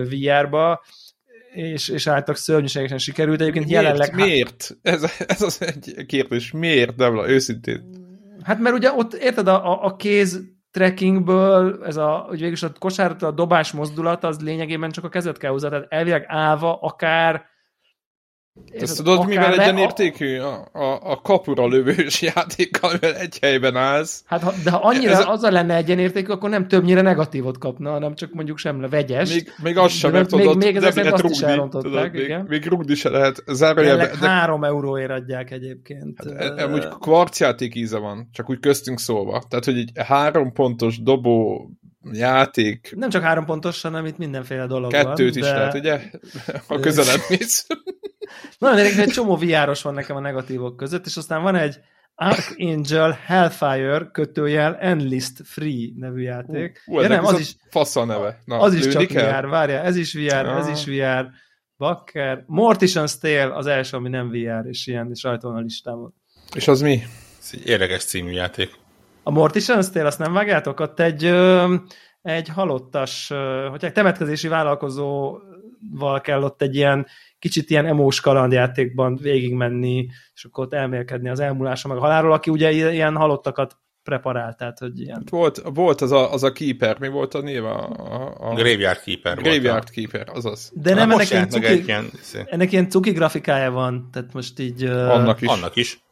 VR-ba, 0.09 0.83
és, 1.53 1.89
és 1.89 2.07
általában 2.07 2.35
szörnyűségesen 2.35 2.97
sikerült. 2.97 3.41
Egyébként 3.41 3.65
miért? 3.65 3.83
jelenleg... 3.83 4.15
Miért? 4.15 4.77
Ez, 4.81 5.03
ez 5.27 5.41
az 5.41 5.61
egy 5.61 6.05
kérdés. 6.05 6.51
Miért, 6.51 6.95
Devla? 6.95 7.29
Őszintén. 7.29 7.83
Hát 8.43 8.59
mert 8.59 8.75
ugye 8.75 8.91
ott, 8.91 9.13
érted, 9.13 9.47
a, 9.47 9.85
a 9.85 9.95
kéz 9.95 10.41
trekkingből, 10.71 11.83
ez 11.85 11.97
a, 11.97 12.25
hogy 12.27 12.39
végülis 12.39 12.63
a 12.63 12.71
kosár, 12.79 13.15
a 13.19 13.31
dobás 13.31 13.71
mozdulat, 13.71 14.23
az 14.23 14.39
lényegében 14.41 14.91
csak 14.91 15.03
a 15.03 15.09
kezet 15.09 15.37
kell 15.37 15.51
hozzá, 15.51 15.69
tehát 15.69 15.85
elvileg 15.89 16.23
állva 16.27 16.79
akár 16.81 17.45
ezt 18.79 18.97
tudod, 18.97 19.27
mivel 19.27 19.55
le... 19.55 19.63
egyenértékű? 19.63 20.37
A, 20.37 20.67
a, 20.71 21.11
a 21.11 21.21
kapura 21.21 21.67
lövős 21.67 22.21
játékkal, 22.33 22.91
mivel 22.91 23.15
egy 23.15 23.37
helyben 23.41 23.75
állsz. 23.75 24.23
Hát, 24.25 24.41
ha, 24.41 24.53
de 24.63 24.71
ha 24.71 24.77
annyira 24.77 25.11
Ez 25.11 25.19
a... 25.19 25.31
az 25.31 25.41
lenne 25.41 25.75
egyenértékű, 25.75 26.31
akkor 26.31 26.49
nem 26.49 26.67
többnyire 26.67 27.01
negatívot 27.01 27.57
kapna, 27.57 27.91
hanem 27.91 28.15
csak 28.15 28.33
mondjuk 28.33 28.57
sem 28.57 28.81
le 28.81 28.87
vegyes. 28.87 29.33
Még, 29.33 29.53
még 29.63 29.77
az 29.77 29.91
sem, 29.91 30.11
mert 30.11 30.29
tudod, 30.29 30.57
még, 30.57 30.73
még 30.73 30.83
ezek 30.83 31.13
azt 31.13 31.23
is 31.23 31.41
elrontották, 31.41 32.11
tudod, 32.11 32.25
igen. 32.25 32.39
Még, 32.39 32.49
még 32.49 32.65
rugdi 32.65 32.95
se 32.95 33.09
lehet. 33.09 33.43
Zárójelben. 33.47 34.09
De... 34.19 34.27
három 34.27 34.63
euróért 34.63 35.11
adják 35.11 35.51
egyébként. 35.51 36.23
Hát, 36.37 36.61
amúgy 36.61 36.87
kvarcjáték 36.87 37.75
íze 37.75 37.97
van, 37.97 38.29
csak 38.31 38.49
úgy 38.49 38.59
köztünk 38.59 38.99
szólva. 38.99 39.43
Tehát, 39.47 39.65
hogy 39.65 39.77
egy 39.77 39.91
három 40.07 40.53
pontos 40.53 41.01
dobó 41.01 41.69
játék. 42.11 42.93
Nem 42.95 43.09
csak 43.09 43.23
három 43.23 43.45
pontos, 43.45 43.81
hanem 43.81 44.05
itt 44.05 44.17
mindenféle 44.17 44.65
dolog 44.65 44.91
Kettőt 44.91 45.05
van. 45.05 45.15
Kettőt 45.15 45.35
is 45.35 45.41
de... 45.41 45.53
lehet, 45.53 45.73
ugye? 45.73 46.01
A 46.67 46.79
közelebb 46.79 47.21
mész. 47.29 47.67
Nagyon 48.59 48.77
érdekes, 48.77 48.97
egy 48.97 49.09
csomó 49.09 49.35
viáros 49.35 49.81
van 49.81 49.93
nekem 49.93 50.15
a 50.15 50.19
negatívok 50.19 50.77
között, 50.77 51.05
és 51.05 51.17
aztán 51.17 51.41
van 51.41 51.55
egy 51.55 51.79
Archangel 52.15 53.19
Hellfire 53.25 54.09
kötőjel 54.11 54.75
Enlist 54.75 55.41
Free 55.43 55.89
nevű 55.95 56.21
játék. 56.21 56.83
Uh, 56.85 57.01
ja, 57.01 57.07
nem, 57.07 57.25
az 57.25 57.39
is 57.39 57.55
fasz 57.69 57.95
a 57.95 58.05
neve. 58.05 58.41
Na, 58.45 58.59
az 58.59 58.73
is 58.73 58.87
csak 58.87 59.05
kell? 59.05 59.41
VR, 59.41 59.47
várjál, 59.47 59.85
ez 59.85 59.95
is 59.95 60.13
VR, 60.13 60.45
ah. 60.45 60.57
ez 60.57 60.67
is 60.67 60.85
VR. 60.85 61.29
Bakker. 61.77 62.43
Mortician's 62.47 63.19
Tale 63.19 63.55
az 63.55 63.65
első, 63.65 63.97
ami 63.97 64.09
nem 64.09 64.29
VR, 64.29 64.65
és 64.65 64.87
ilyen, 64.87 65.09
és 65.11 65.23
rajta 65.23 65.47
van 65.47 65.57
a 65.57 65.59
listámon. 65.59 66.13
És 66.55 66.67
az 66.67 66.81
mi? 66.81 67.03
Ez 67.39 67.49
egy 67.51 67.67
érdekes 67.67 68.03
című 68.03 68.31
játék. 68.31 68.69
A 69.23 69.31
Mortician's 69.31 69.89
Tale, 69.91 70.07
azt 70.07 70.19
nem 70.19 70.33
vágjátok? 70.33 70.79
Ott 70.79 70.99
egy, 70.99 71.23
ö, 71.25 71.75
egy 72.21 72.49
halottas, 72.49 73.31
hogy 73.69 73.85
egy 73.85 73.93
temetkezési 73.93 74.47
vállalkozó 74.47 75.37
val 75.91 76.21
kell 76.21 76.43
ott 76.43 76.61
egy 76.61 76.75
ilyen 76.75 77.07
kicsit 77.39 77.69
ilyen 77.69 77.85
emós 77.85 78.21
kalandjátékban 78.21 79.15
végigmenni, 79.15 80.07
és 80.33 80.43
akkor 80.43 80.65
ott 80.65 80.73
elmélkedni 80.73 81.29
az 81.29 81.39
elmúlása 81.39 81.87
meg 81.87 81.97
a 81.97 81.99
halálról, 81.99 82.31
aki 82.31 82.49
ugye 82.49 82.71
ilyen 82.91 83.15
halottakat 83.15 83.77
preparált, 84.03 84.57
tehát 84.57 84.79
hogy 84.79 84.99
ilyen... 84.99 85.23
Volt, 85.29 85.61
volt 85.73 86.01
az, 86.01 86.11
a, 86.11 86.33
az 86.33 86.43
a 86.43 86.51
Keeper, 86.51 86.99
mi 86.99 87.07
volt 87.07 87.33
a 87.33 87.41
név? 87.41 87.65
A, 87.65 87.89
a, 87.89 88.49
a... 88.49 88.53
Graveyard 88.53 88.99
Keeper 88.99 89.35
Graveyard 89.35 89.63
volt 89.63 89.89
Keeper, 89.89 90.29
azaz. 90.33 90.71
De 90.75 90.93
nem, 90.93 91.11
ennek 91.11 91.29
ilyen, 91.29 91.49
cuki, 91.49 91.83
ilyen, 91.83 92.09
ennek 92.45 92.71
ilyen 92.71 92.89
cuki 92.89 93.11
grafikája 93.11 93.71
van, 93.71 94.09
tehát 94.11 94.33
most 94.33 94.59
így... 94.59 94.83
Annak 94.83 95.41
is. 95.41 95.47
Annak 95.47 95.75
is. 95.75 96.03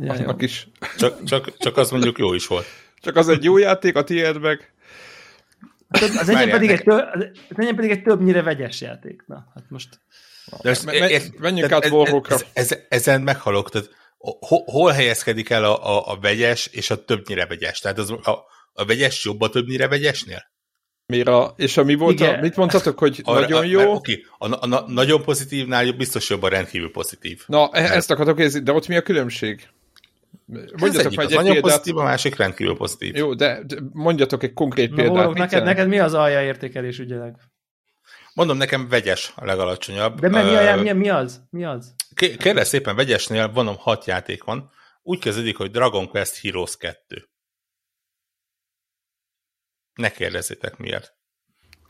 Ja, 0.00 0.12
Annak 0.12 0.40
jó. 0.40 0.46
is. 0.46 0.68
Csak, 0.98 1.24
csak, 1.24 1.56
csak 1.56 1.76
az 1.76 1.90
mondjuk 1.90 2.18
jó 2.18 2.34
is 2.34 2.46
volt. 2.46 2.66
Csak 3.00 3.16
az 3.16 3.28
egy 3.28 3.44
jó 3.44 3.58
játék, 3.58 3.96
a 3.96 4.04
tiéd 4.04 4.40
meg... 4.40 4.72
Az 5.88 6.28
enyém 6.28 6.50
pedig, 6.50 6.70
egy 6.70 6.82
több, 6.82 7.04
az 7.48 7.56
enyém 7.56 7.74
pedig 7.74 7.90
egy 7.90 8.02
többnyire 8.02 8.42
vegyes 8.42 8.80
játék. 8.80 9.24
Na, 9.26 9.46
hát 9.54 9.64
most... 9.68 10.00
De 10.62 10.70
ezt, 10.70 10.84
me, 10.84 10.98
me, 10.98 11.20
menjünk 11.38 11.72
át 11.72 11.90
Warhawkra. 11.90 12.34
Ez, 12.34 12.44
ez, 12.52 12.78
ezen 12.88 13.22
meghalok, 13.22 13.70
tehát 13.70 13.90
hol 14.64 14.90
helyezkedik 14.90 15.50
el 15.50 15.64
a, 15.64 15.96
a, 15.96 16.12
a 16.12 16.20
vegyes 16.20 16.66
és 16.66 16.90
a 16.90 17.04
többnyire 17.04 17.46
vegyes? 17.46 17.80
Tehát 17.80 17.98
az, 17.98 18.10
a, 18.10 18.44
a 18.72 18.84
vegyes 18.84 19.24
jobb 19.24 19.40
a 19.40 19.48
többnyire 19.48 19.88
vegyesnél? 19.88 20.42
Mira, 21.06 21.54
és 21.56 21.76
ami 21.76 21.94
volt, 21.94 22.20
a, 22.20 22.38
mit 22.40 22.56
mondtatok, 22.56 22.98
hogy 22.98 23.20
Arra, 23.24 23.40
nagyon 23.40 23.66
jó? 23.66 23.92
Oké, 23.92 24.24
okay. 24.38 24.50
a, 24.50 24.66
a, 24.66 24.76
a, 24.76 24.90
nagyon 24.90 25.22
pozitívnál 25.22 25.92
biztos 25.92 26.30
jobb 26.30 26.42
a 26.42 26.48
rendkívül 26.48 26.90
pozitív. 26.90 27.42
Na, 27.46 27.70
e- 27.72 27.80
mert... 27.80 27.94
ezt 27.94 28.10
akartok 28.10 28.40
érzni, 28.40 28.60
de 28.60 28.72
ott 28.72 28.88
mi 28.88 28.96
a 28.96 29.02
különbség? 29.02 29.68
Mondjatok 30.76 31.12
egy, 31.12 31.18
egy 31.18 31.34
nagyon 31.34 31.52
példát. 31.52 31.60
pozitív, 31.60 31.96
a 31.96 32.02
másik 32.02 32.36
rendkívül 32.36 32.76
pozitív. 32.76 33.16
Jó, 33.16 33.34
de 33.34 33.62
mondjatok 33.92 34.42
egy 34.42 34.52
konkrét 34.52 34.90
Na, 34.90 34.96
példát. 34.96 35.34
neked, 35.34 35.64
neked 35.64 35.88
mi 35.88 35.98
az 35.98 36.14
alja 36.14 36.42
értékelés 36.42 36.98
ügyileg? 36.98 37.36
Mondom, 38.34 38.56
nekem 38.56 38.88
vegyes 38.88 39.32
a 39.36 39.44
legalacsonyabb. 39.44 40.20
De 40.20 40.28
mi, 40.28 40.38
uh, 40.38 40.82
mi, 40.82 40.92
mi 40.92 41.08
az? 41.08 41.40
Mi 41.50 41.64
az? 41.64 41.94
Kérlek 42.14 42.64
szépen, 42.64 42.96
vegyesnél 42.96 43.48
vonom 43.52 43.76
hat 43.78 44.06
játék 44.06 44.44
van. 44.44 44.70
Úgy 45.02 45.18
kezdődik, 45.18 45.56
hogy 45.56 45.70
Dragon 45.70 46.08
Quest 46.08 46.40
Heroes 46.42 46.76
2. 46.76 47.28
Ne 49.96 50.10
kérdezzétek 50.10 50.76
miért. 50.76 51.14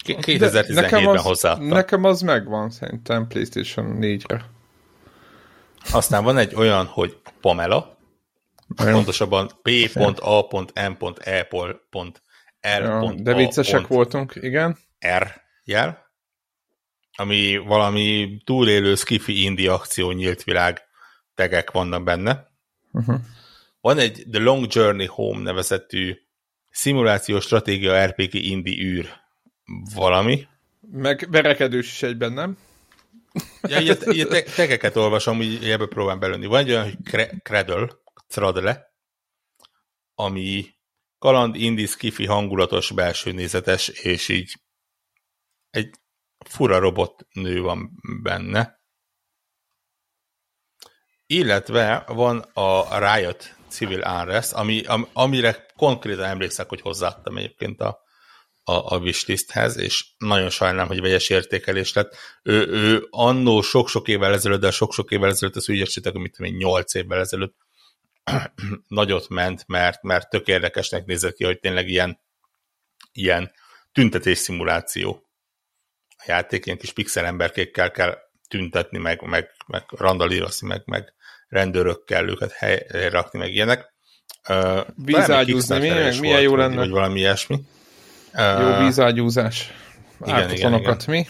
2017-ben 0.05 1.19
hozzáadtam. 1.19 1.67
Nekem 1.67 2.05
az 2.05 2.21
megvan 2.21 2.71
szerintem 2.71 3.27
PlayStation 3.27 3.99
4-re. 4.01 4.51
Aztán 5.93 6.25
van 6.25 6.39
egy 6.39 6.55
olyan, 6.55 6.87
hogy 6.87 7.17
Pamela, 7.41 7.99
Olyan. 8.81 8.93
pontosabban 8.95 9.51
P.A.M.E.R. 9.63 10.43
Ja, 12.83 13.15
de 13.17 13.35
viccesek 13.35 13.87
voltunk, 13.87 14.35
igen. 14.41 14.79
R 15.19 15.43
jel, 15.65 16.07
ami 17.17 17.57
valami 17.57 18.39
túlélő 18.45 18.95
skifi 18.95 19.43
indie 19.43 19.73
akció 19.73 20.11
nyílt 20.11 20.45
világ 20.45 20.83
tegek 21.35 21.71
vannak 21.71 22.05
benne. 22.05 22.47
Uh-huh. 22.93 23.17
Van 23.81 23.99
egy 23.99 24.27
The 24.31 24.43
Long 24.43 24.67
Journey 24.69 25.07
Home 25.07 25.43
nevezetű 25.43 26.26
szimulációs 26.77 27.45
stratégia 27.45 28.07
RPG 28.07 28.35
indie 28.35 28.85
űr 28.85 29.21
valami. 29.95 30.47
Meg 30.81 31.27
verekedős 31.31 31.87
is 31.87 32.03
egyben, 32.03 32.33
nem? 32.33 32.59
Ja, 33.63 33.81
így, 33.81 33.99
így 34.13 34.29
te, 34.29 34.43
tegeket 34.43 34.97
olvasom, 34.97 35.43
így 35.43 35.71
ebbe 35.71 35.87
próbálom 35.87 36.21
belőni. 36.21 36.47
Van 36.47 36.59
egy 36.59 36.71
olyan, 36.71 36.85
hogy 36.85 36.97
Cradle, 37.43 37.89
Cradle, 38.29 38.95
ami 40.15 40.67
kaland, 41.19 41.55
indie, 41.55 41.87
skifi, 41.87 42.27
hangulatos, 42.27 42.91
belső 42.91 43.33
nézetes, 43.33 43.89
és 43.89 44.29
így 44.29 44.55
egy 45.71 45.95
fura 46.39 46.79
robot 46.79 47.27
nő 47.33 47.61
van 47.61 47.91
benne. 48.23 48.81
Illetve 51.27 52.05
van 52.07 52.39
a 52.39 52.99
Riot 52.99 53.56
Civil 53.69 54.01
Unrest, 54.01 54.53
ami, 54.53 54.85
am, 54.85 55.09
amire 55.13 55.67
konkrétan 55.77 56.25
emlékszek, 56.25 56.69
hogy 56.69 56.81
hozzáadtam 56.81 57.37
egyébként 57.37 57.81
a, 57.81 58.05
a, 58.65 58.95
a 58.95 58.99
wishlisthez, 58.99 59.77
és 59.77 60.05
nagyon 60.19 60.51
sajnálom, 60.51 60.89
hogy 60.89 61.01
vegyes 61.01 61.29
értékelés 61.29 61.93
lett. 61.93 62.17
Ő, 62.43 62.67
ő 62.67 63.07
annó 63.11 63.61
sok-sok 63.61 64.09
évvel 64.09 64.33
ezelőtt, 64.33 64.61
de 64.61 64.71
sok-sok 64.71 65.11
évvel 65.11 65.31
ezelőtt, 65.31 65.57
az 65.57 65.69
ügyesítek, 65.69 66.15
amit 66.15 66.39
én 66.39 66.55
8 66.55 66.95
évvel 66.95 67.21
ezelőtt 67.21 67.57
nagyot 68.89 69.29
ment, 69.29 69.65
mert, 69.67 70.03
mert 70.03 70.31
tök 70.31 70.47
érdekesnek 70.47 71.05
nézett 71.05 71.35
ki, 71.35 71.45
hogy 71.45 71.59
tényleg 71.59 71.89
ilyen, 71.89 72.21
ilyen 73.13 73.53
tüntetés 73.93 74.39
szimuláció 74.39 75.27
a 76.09 76.25
játék, 76.27 76.67
ilyen 76.67 76.79
kis 76.79 76.93
pixel 76.93 77.25
emberkékkel 77.25 77.91
kell 77.91 78.19
tüntetni, 78.49 78.99
meg, 78.99 79.23
meg, 79.23 79.51
meg 79.67 79.85
randalírozni, 79.89 80.67
meg, 80.67 80.83
meg 80.85 81.15
rendőrökkel 81.49 82.29
őket 82.29 82.53
helyre 82.53 83.09
rakni, 83.11 83.39
meg 83.39 83.55
ilyenek. 83.55 83.95
Uh, 84.49 84.81
Vízágyúzni, 84.95 85.79
mi, 85.79 85.89
meg 85.89 86.21
milyen 86.21 86.41
jó 86.41 86.57
lenne. 86.57 86.77
Vagy 86.77 86.91
valami 86.91 87.19
ilyesmi. 87.19 87.61
Uh, 88.35 88.61
jó 88.61 88.85
vízágyúzás. 88.85 89.73
Igen, 90.25 90.51
igen, 90.51 90.75
igen. 90.75 90.97
mi? 91.07 91.27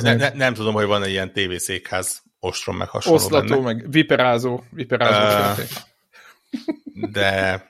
Ne, 0.00 0.14
ne, 0.14 0.30
nem 0.34 0.54
tudom, 0.54 0.74
hogy 0.74 0.86
van-e 0.86 1.08
ilyen 1.08 1.32
tévészékház 1.32 2.22
ostrom 2.40 2.76
meg 2.76 2.88
hasonló 2.88 3.18
Oszlató, 3.18 3.46
benne. 3.46 3.62
meg 3.62 3.90
viperázó, 3.90 4.62
viperázó 4.70 5.62
uh, 5.62 5.68
De 7.10 7.68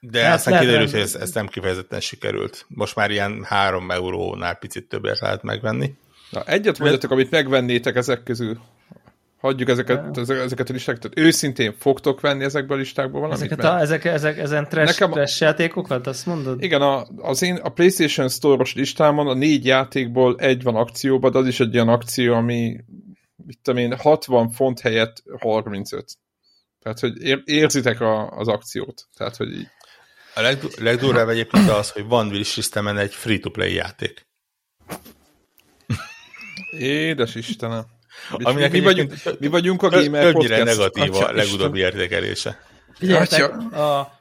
de 0.00 0.24
hát 0.24 0.34
aztán 0.34 0.60
kiderült, 0.60 0.90
hogy 0.90 1.00
ez, 1.00 1.14
ez 1.14 1.32
nem 1.32 1.46
kifejezetten 1.46 2.00
sikerült. 2.00 2.64
Most 2.68 2.96
már 2.96 3.10
ilyen 3.10 3.44
három 3.44 3.90
eurónál 3.90 4.54
picit 4.54 4.88
többet 4.88 5.18
lehet 5.20 5.42
megvenni. 5.42 5.94
Na, 6.30 6.42
egyet 6.44 6.78
mondjatok, 6.78 7.10
amit 7.10 7.30
megvennétek 7.30 7.96
ezek 7.96 8.22
közül. 8.22 8.60
Hagyjuk 9.40 9.68
ezeket, 9.68 10.16
ezeket 10.16 10.70
a 10.70 10.72
listákat. 10.72 11.18
Őszintén 11.18 11.74
fogtok 11.78 12.20
venni 12.20 12.44
ezekből 12.44 12.76
a 12.76 12.80
listákból 12.80 13.20
valamit? 13.20 13.42
Ezeket 13.42 13.64
a, 13.64 13.78
ezek, 13.80 14.04
ezek, 14.04 14.38
ezen 14.38 14.68
trash, 14.68 15.00
Nekem, 15.00 15.10
trash 15.10 15.42
játékokat, 15.42 16.06
azt 16.06 16.26
mondod? 16.26 16.62
Igen, 16.62 16.82
a, 16.82 17.06
az 17.16 17.42
én, 17.42 17.56
a 17.56 17.68
PlayStation 17.68 18.28
Store-os 18.28 18.74
listámon 18.74 19.26
a 19.26 19.34
négy 19.34 19.64
játékból 19.64 20.36
egy 20.38 20.62
van 20.62 20.76
akcióban, 20.76 21.32
de 21.32 21.38
az 21.38 21.46
is 21.46 21.60
egy 21.60 21.74
olyan 21.74 21.88
akció, 21.88 22.34
ami 22.34 22.76
mit 23.46 23.58
tudom 23.62 23.80
én, 23.80 23.96
60 23.96 24.50
font 24.50 24.80
helyett 24.80 25.22
35. 25.38 26.04
Tehát, 26.78 27.00
hogy 27.00 27.22
ér, 27.22 27.42
érzitek 27.44 28.00
a, 28.00 28.30
az 28.30 28.48
akciót. 28.48 29.08
Tehát, 29.16 29.36
hogy 29.36 29.52
így. 29.52 29.68
A 30.34 30.40
leg, 30.40 30.58
legdurvább 30.78 31.28
egyébként 31.28 31.68
az, 31.68 31.90
hogy 31.90 32.04
van 32.04 32.42
Systemen 32.42 32.98
egy 32.98 33.14
free-to-play 33.14 33.74
játék. 33.74 34.26
Édes 36.78 37.34
Istenem. 37.34 37.84
Ami 38.30 38.68
mi, 38.68 38.80
vagyunk, 38.80 39.12
mi 39.38 39.46
vagyunk 39.46 39.82
a 39.82 39.88
Gamer 39.88 40.32
Podcast. 40.32 40.64
negatív 40.64 41.14
a 41.14 41.32
legutóbbi 41.32 41.78
értékelése. 41.78 42.60
Figyeljetek, 42.94 43.52
a 43.72 44.20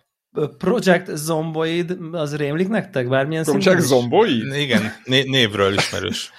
Project 0.58 1.16
Zomboid, 1.16 1.98
az 2.12 2.36
rémlik 2.36 2.68
nektek 2.68 3.08
bármilyen 3.08 3.44
Project 3.44 3.80
Zomboid? 3.80 4.56
Igen, 4.56 4.94
né 5.04 5.24
névről 5.24 5.74
ismerős. 5.74 6.32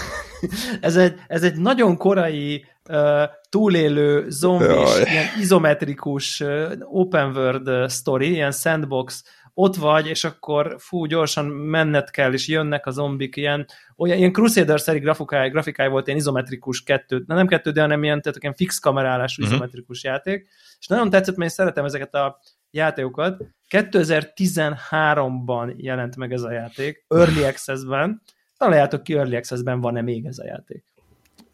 ez, 0.80 0.96
egy, 0.96 1.14
ez 1.26 1.42
egy 1.42 1.56
nagyon 1.56 1.96
korai 1.96 2.66
uh, 2.88 3.22
túlélő 3.48 4.24
zombis, 4.28 5.10
ilyen 5.10 5.26
izometrikus 5.40 6.40
uh, 6.40 6.72
open 6.84 7.36
world 7.36 7.68
uh, 7.68 7.88
story, 7.88 8.30
ilyen 8.30 8.52
sandbox 8.52 9.24
ott 9.54 9.76
vagy, 9.76 10.06
és 10.06 10.24
akkor 10.24 10.76
fú, 10.78 11.04
gyorsan 11.04 11.46
menned 11.46 12.10
kell, 12.10 12.32
és 12.32 12.48
jönnek 12.48 12.86
a 12.86 12.90
zombik, 12.90 13.36
ilyen, 13.36 13.66
olyan, 13.96 14.18
ilyen 14.18 14.32
Crusader-szeri 14.32 14.98
grafikája, 14.98 15.50
grafikája 15.50 15.90
volt, 15.90 16.06
ilyen 16.06 16.18
izometrikus 16.18 16.82
kettő, 16.82 17.24
nem 17.26 17.46
kettő, 17.46 17.70
de 17.70 17.80
hanem 17.80 18.04
ilyen, 18.04 18.22
tehát 18.22 18.38
ilyen 18.40 18.54
fix 18.54 18.78
kamerálású 18.78 19.42
uh-huh. 19.42 19.56
izometrikus 19.56 20.04
játék, 20.04 20.48
és 20.78 20.86
nagyon 20.86 21.10
tetszett, 21.10 21.36
mert 21.36 21.50
én 21.50 21.56
szeretem 21.56 21.84
ezeket 21.84 22.14
a 22.14 22.40
játékokat. 22.70 23.42
2013-ban 23.70 25.76
jelent 25.76 26.16
meg 26.16 26.32
ez 26.32 26.42
a 26.42 26.52
játék, 26.52 27.04
Early 27.08 27.44
Access-ben, 27.44 28.22
találjátok 28.56 29.02
ki 29.02 29.14
Early 29.14 29.36
Access-ben 29.36 29.80
van-e 29.80 30.02
még 30.02 30.24
ez 30.24 30.38
a 30.38 30.44
játék. 30.44 30.84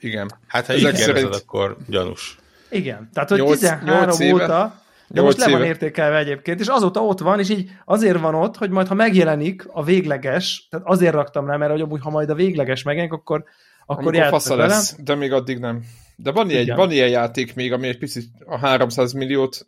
Igen. 0.00 0.30
Hát 0.46 0.66
ha 0.66 0.74
így 0.74 0.94
szerint... 0.94 1.34
akkor 1.34 1.76
gyanús. 1.86 2.38
Igen, 2.70 3.08
tehát 3.12 3.28
hogy 3.28 3.38
8, 3.38 3.58
13 3.58 4.16
8 4.18 4.32
óta 4.32 4.82
de 5.08 5.22
most 5.22 5.38
le 5.38 5.50
van 5.50 5.64
értékelve 5.64 6.18
egyébként, 6.18 6.60
és 6.60 6.66
azóta 6.66 7.00
ott 7.04 7.18
van, 7.18 7.38
és 7.38 7.50
így 7.50 7.70
azért 7.84 8.18
van 8.18 8.34
ott, 8.34 8.56
hogy 8.56 8.70
majd 8.70 8.86
ha 8.86 8.94
megjelenik 8.94 9.64
a 9.68 9.84
végleges, 9.84 10.66
tehát 10.70 10.86
azért 10.86 11.14
raktam 11.14 11.46
rá, 11.46 11.56
mert 11.56 11.70
hogy 11.70 11.80
amúgy, 11.80 12.00
ha 12.00 12.10
majd 12.10 12.30
a 12.30 12.34
végleges 12.34 12.82
megjelenik, 12.82 13.18
akkor 13.18 13.44
akkor 13.86 14.14
játszok 14.14 14.56
lesz, 14.56 14.96
de 14.98 15.14
még 15.14 15.32
addig 15.32 15.58
nem. 15.58 15.84
De 16.16 16.30
van 16.30 16.50
ilyen, 16.50 16.76
van 16.76 16.90
ilyen 16.90 17.08
játék 17.08 17.54
még, 17.54 17.72
ami 17.72 17.88
egy 17.88 17.98
picit 17.98 18.28
a 18.46 18.58
300 18.58 19.12
milliót 19.12 19.66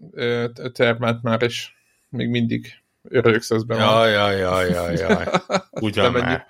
termelt 0.72 1.22
már, 1.22 1.42
és 1.42 1.72
még 2.08 2.28
mindig 2.28 2.66
örökszözben 3.02 3.78
van. 3.78 3.86
Jaj, 3.86 4.10
jaj, 4.10 4.38
jaj, 4.38 4.68
jaj, 4.70 4.94
jaj. 4.94 5.26
Ugyan 5.70 6.12
már. 6.12 6.46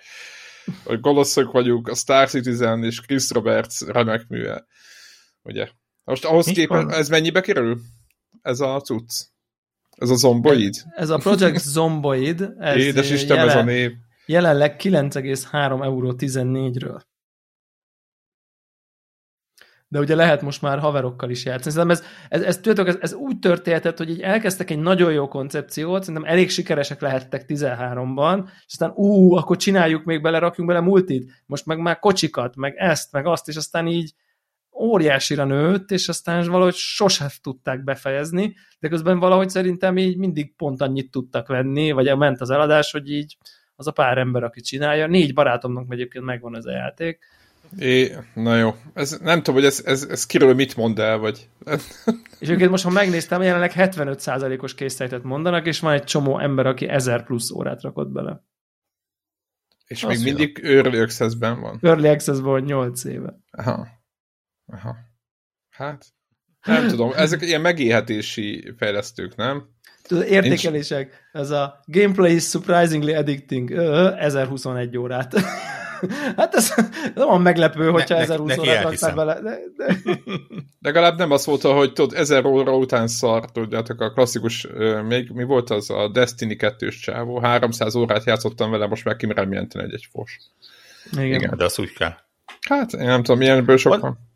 Hogy 0.85 1.01
goloszok 1.01 1.53
vagyunk, 1.53 1.89
a 1.89 1.95
Star 1.95 2.29
Citizen 2.29 2.85
és 2.85 3.01
Chris 3.01 3.31
Roberts 3.31 3.81
remek 3.81 4.29
műve. 4.29 4.67
Ugye? 5.43 5.69
Most 6.05 6.25
ahhoz 6.25 6.47
képest, 6.47 6.89
ez 6.89 7.09
mennyibe 7.09 7.41
kerül? 7.41 7.81
Ez 8.43 8.61
a 8.61 8.81
cucc? 8.81 9.11
Ez 9.97 10.11
a 10.11 10.15
zomboid? 10.15 10.75
Ez, 10.95 11.11
a 11.11 11.17
Project 11.17 11.63
Zomboid. 11.75 12.53
Ez 12.59 12.77
Édes 12.77 13.11
Isten, 13.11 13.37
jelen, 13.37 13.57
ez 13.57 13.63
a 13.63 13.63
név. 13.63 13.93
Jelenleg 14.27 14.77
9,3 14.83 15.85
euró 15.85 16.15
14-ről. 16.19 17.01
De 19.89 19.99
ugye 19.99 20.15
lehet 20.15 20.43
most 20.43 20.63
már 20.63 20.79
haverokkal 20.79 21.31
is 21.31 21.45
játszani. 21.45 21.75
Szerintem 21.75 21.97
ez, 21.99 22.05
ez, 22.29 22.47
ez, 22.47 22.57
tudjátok, 22.57 22.89
ez, 22.89 22.97
ez 23.01 23.13
úgy 23.13 23.39
történhetett, 23.39 23.99
hogy 23.99 24.11
így 24.11 24.21
elkezdtek 24.21 24.71
egy 24.71 24.79
nagyon 24.79 25.13
jó 25.13 25.29
koncepciót, 25.29 26.05
szerintem 26.05 26.31
elég 26.31 26.51
sikeresek 26.51 27.01
lehettek 27.01 27.45
13-ban, 27.49 28.45
és 28.47 28.65
aztán 28.67 28.93
ú, 28.95 29.35
akkor 29.35 29.57
csináljuk 29.57 30.05
még 30.05 30.23
bele, 30.23 30.39
rakjunk 30.39 30.69
bele 30.69 30.81
multit, 30.81 31.33
most 31.47 31.67
meg 31.67 31.79
már 31.79 31.99
kocsikat, 31.99 32.57
meg 32.57 32.75
ezt, 32.77 33.13
meg 33.13 33.27
azt, 33.27 33.49
és 33.49 33.57
aztán 33.57 33.87
így 33.87 34.15
óriásira 34.81 35.45
nőtt, 35.45 35.91
és 35.91 36.09
aztán 36.09 36.49
valahogy 36.49 36.75
sosem 36.75 37.29
tudták 37.43 37.85
befejezni, 37.85 38.55
de 38.79 38.89
közben 38.89 39.19
valahogy 39.19 39.49
szerintem 39.49 39.99
így 39.99 40.17
mindig 40.17 40.55
pont 40.57 40.83
annyit 40.83 41.11
tudtak 41.11 41.49
venni, 41.49 41.91
vagy 41.91 42.17
ment 42.17 42.41
az 42.41 42.51
eladás, 42.51 42.91
hogy 42.91 43.11
így 43.11 43.37
az 43.77 43.87
a 43.87 43.93
pár 43.93 44.19
ember, 44.19 44.43
aki 44.43 44.61
csinálja. 44.61 45.07
Négy 45.07 45.35
barátomnak 45.35 45.87
egyébként 45.89 46.25
megvan 46.25 46.57
ez 46.57 46.65
a 46.65 46.71
játék. 46.71 47.19
É, 47.79 48.17
na 48.35 48.57
jó. 48.57 48.75
Ez, 48.95 49.19
nem 49.23 49.37
tudom, 49.37 49.55
hogy 49.55 49.65
ez, 49.65 49.83
ez, 49.85 50.07
ez 50.11 50.27
kiről 50.27 50.55
mit 50.55 50.77
mond 50.77 50.99
el, 50.99 51.19
vagy... 51.19 51.49
és 52.39 52.49
őket 52.49 52.71
most, 52.71 52.85
ha 52.85 52.91
megnéztem, 52.91 53.43
jelenleg 53.43 53.73
75%-os 53.75 54.75
készletet 54.75 55.23
mondanak, 55.23 55.67
és 55.67 55.81
van 55.81 55.93
egy 55.93 56.05
csomó 56.05 56.39
ember, 56.39 56.67
aki 56.67 56.89
1000 56.89 57.25
plusz 57.25 57.51
órát 57.51 57.83
rakott 57.83 58.09
bele. 58.09 58.45
És 59.87 60.03
Azt 60.03 60.15
még 60.15 60.25
mindig 60.25 60.61
Early 60.63 61.01
Access-ben 61.01 61.61
van. 61.61 61.79
Early 61.83 62.09
Access-ben 62.09 62.51
van 62.51 62.63
8 62.63 63.05
éve. 63.05 63.39
Aha. 63.51 63.89
Aha. 64.73 64.97
Hát, 65.71 66.07
nem 66.67 66.89
tudom, 66.89 67.13
ezek 67.17 67.43
ilyen 67.43 67.61
megélhetési 67.61 68.75
fejlesztők, 68.77 69.37
nem? 69.37 69.69
Tudod, 70.03 70.27
értékelések, 70.27 71.29
ez 71.33 71.51
a 71.51 71.81
gameplay 71.85 72.35
is 72.35 72.43
surprisingly 72.43 73.15
addicting, 73.15 73.71
1021 73.73 74.97
órát. 74.97 75.35
hát 76.37 76.55
ez 76.55 76.75
nem 77.15 77.27
van 77.27 77.43
meglepő, 77.43 77.91
hogyha 77.91 78.15
ne, 78.15 78.21
1020 78.21 78.57
ne, 78.57 78.63
órát 78.63 78.83
raktál 78.83 79.15
bele. 79.15 79.41
De, 79.41 79.59
de... 79.77 79.97
Legalább 80.81 81.19
nem 81.19 81.31
az 81.31 81.45
volt, 81.45 81.63
hogy 81.63 81.93
tudod, 81.93 82.19
1000 82.19 82.45
óra 82.45 82.77
után 82.77 83.09
szar, 83.09 83.53
tudjátok, 83.53 84.01
a 84.01 84.13
klasszikus, 84.13 84.67
még 85.09 85.31
mi 85.31 85.45
volt 85.45 85.71
az 85.71 85.91
a 85.91 86.09
Destiny 86.09 86.57
2-s 86.59 86.99
csávó, 86.99 87.41
300 87.41 87.95
órát 87.95 88.25
játszottam 88.25 88.71
vele, 88.71 88.87
most 88.87 89.05
meg 89.05 89.17
kimerem 89.17 89.53
jelenteni 89.53 89.85
egy, 89.85 89.95
egy 89.95 90.09
fos. 90.11 90.39
Igen. 91.13 91.25
Igen. 91.25 91.57
De 91.57 91.65
az 91.65 91.79
úgy 91.79 91.93
kell. 91.93 92.15
Hát, 92.69 92.93
én 92.93 93.07
nem 93.07 93.23
tudom, 93.23 93.39
milyenből 93.39 93.77
sok 93.77 94.01
van. 94.01 94.30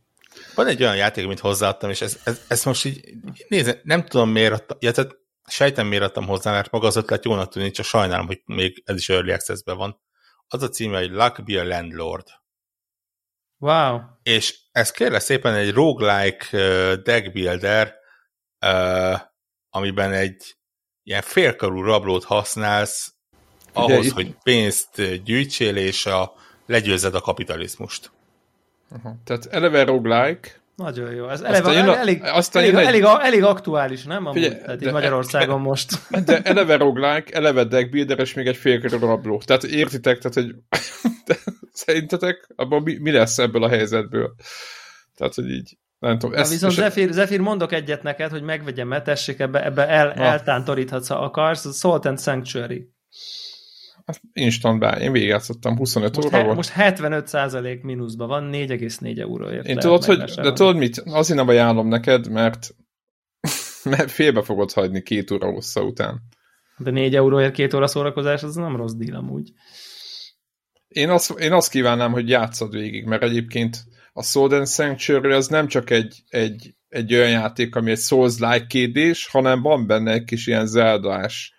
Van 0.55 0.67
egy 0.67 0.83
olyan 0.83 0.97
játék, 0.97 1.25
amit 1.25 1.41
hozzáadtam, 1.41 1.91
és 1.91 2.01
ez, 2.01 2.21
ez, 2.25 2.41
ez 2.49 2.65
most 2.65 2.85
így, 2.85 3.15
nézd, 3.49 3.81
nem 3.83 4.05
tudom 4.05 4.31
miért 4.31 4.53
adtam, 4.53 4.77
ja, 4.81 4.93
tehát 4.93 5.17
sejtem 5.47 5.87
miért 5.87 6.05
adtam 6.05 6.27
hozzá, 6.27 6.53
mert 6.53 6.71
maga 6.71 6.87
az 6.87 6.97
ötlet 6.97 7.25
jónak 7.25 7.53
tűnik, 7.53 7.73
csak 7.73 7.85
sajnálom, 7.85 8.27
hogy 8.27 8.43
még 8.45 8.83
ez 8.87 8.97
is 8.97 9.09
Early 9.09 9.33
access 9.33 9.61
van. 9.65 10.01
Az 10.49 10.63
a 10.63 10.69
címe, 10.69 10.99
hogy 10.99 11.11
Luck 11.11 11.45
Be 11.45 11.61
a 11.61 11.65
Landlord. 11.65 12.27
Wow. 13.59 14.01
És 14.23 14.59
ez 14.73 14.91
kérlek 14.91 15.21
szépen 15.21 15.55
egy 15.55 15.73
roguelike 15.73 16.47
uh, 16.53 16.93
deck 17.03 17.33
builder, 17.33 17.95
uh, 18.67 19.21
amiben 19.71 20.13
egy 20.13 20.57
ilyen 21.03 21.23
félkarú 21.23 21.83
rablót 21.83 22.25
használsz 22.25 23.15
ahhoz, 23.73 24.13
hogy 24.13 24.37
pénzt 24.43 25.23
gyűjtsél, 25.23 25.77
és 25.77 26.07
a, 26.07 26.33
legyőzed 26.67 27.15
a 27.15 27.21
kapitalizmust. 27.21 28.11
Aha. 28.95 29.17
Tehát 29.25 29.47
eleve 29.47 29.85
roguelike. 29.85 30.51
Nagyon 30.77 31.15
jó. 31.15 31.29
Ez 31.29 31.41
eleve, 31.41 31.69
aztán 31.69 31.89
a, 31.89 31.99
elég, 31.99 32.23
aztán 32.23 32.63
elég, 32.63 32.75
egy... 32.75 32.87
elég, 32.87 33.03
elég, 33.03 33.43
aktuális, 33.43 34.05
nem? 34.05 34.27
Amúgy, 34.27 34.43
Figyelj, 34.43 34.63
tehát 34.63 34.81
de, 34.81 34.93
Magyarországon 34.93 35.59
e, 35.59 35.63
most. 35.63 35.99
De 36.27 36.43
eleve 36.43 36.77
roguelike, 36.85 37.37
eleve 37.37 37.65
deckbuilder, 37.65 38.19
és 38.19 38.35
még 38.35 38.47
egy 38.47 38.57
félkörű 38.57 38.99
rabló. 38.99 39.43
Tehát 39.45 39.65
értitek, 39.65 40.19
tehát 40.19 40.35
hogy 40.35 40.55
szerintetek 41.85 42.49
abban 42.57 42.83
mi, 42.83 42.99
mi 42.99 43.11
lesz 43.11 43.39
ebből 43.39 43.63
a 43.63 43.69
helyzetből? 43.69 44.35
Tehát, 45.17 45.35
hogy 45.35 45.51
így 45.51 45.79
nem 45.99 46.19
tudom. 46.19 46.39
Ezt, 46.39 46.51
viszont 46.51 46.73
Zephyr, 46.73 47.13
Zephyr, 47.13 47.41
mondok 47.41 47.73
egyet 47.73 48.03
neked, 48.03 48.31
hogy 48.31 48.43
megvegyem, 48.43 48.89
mert 48.89 49.05
tessék, 49.05 49.39
ebbe, 49.39 49.65
ebbe 49.65 49.89
el, 49.89 50.13
eltántoríthatsz, 50.13 51.09
ha 51.09 51.15
akarsz. 51.15 51.79
Salt 51.79 52.05
and 52.05 52.21
Sanctuary. 52.21 52.94
Instant 54.33 54.79
bá, 54.79 54.99
én 55.01 55.13
végigjátszottam, 55.13 55.77
25 55.77 56.17
most 56.17 56.29
óra 56.29 56.37
he, 56.37 56.43
volt. 56.45 56.57
Most 56.57 56.69
75 56.69 57.27
százalék 57.27 57.83
mínuszban 57.83 58.29
van, 58.29 58.51
4,4 58.53 59.19
euróért. 59.19 59.67
Én 59.67 59.79
tudod, 59.79 60.05
hogy, 60.05 60.19
de 60.19 60.53
tudod 60.53 60.77
mit? 60.77 60.99
Azért 60.99 61.39
nem 61.39 61.49
ajánlom 61.49 61.89
neked, 61.89 62.31
mert, 62.31 62.75
mert 63.91 64.11
félbe 64.11 64.43
fogod 64.43 64.73
hagyni 64.73 65.03
két 65.03 65.31
óra 65.31 65.51
hossza 65.51 65.83
után. 65.83 66.23
De 66.77 66.91
4 66.91 67.15
euróért 67.15 67.53
két 67.53 67.75
óra 67.75 67.87
szórakozás, 67.87 68.43
az 68.43 68.55
nem 68.55 68.77
rossz 68.77 68.95
díl 68.95 69.15
amúgy. 69.15 69.53
Én 70.89 71.11
azt, 71.11 71.39
én 71.39 71.53
azt 71.53 71.71
kívánnám, 71.71 72.13
hogy 72.13 72.29
játszad 72.29 72.73
végig, 72.73 73.05
mert 73.05 73.23
egyébként 73.23 73.85
a 74.13 74.23
Sword 74.23 74.53
and 74.53 74.69
Sanctuary 74.69 75.33
az 75.33 75.49
nem 75.49 75.67
csak 75.67 75.91
egy, 75.91 76.23
egy, 76.29 76.75
egy 76.89 77.15
olyan 77.15 77.31
játék, 77.31 77.75
ami 77.75 77.91
egy 77.91 77.99
Souls-like 77.99 78.67
kérdés, 78.67 79.27
hanem 79.27 79.63
van 79.63 79.87
benne 79.87 80.13
egy 80.13 80.25
kis 80.25 80.47
ilyen 80.47 80.67
zeldás 80.67 81.55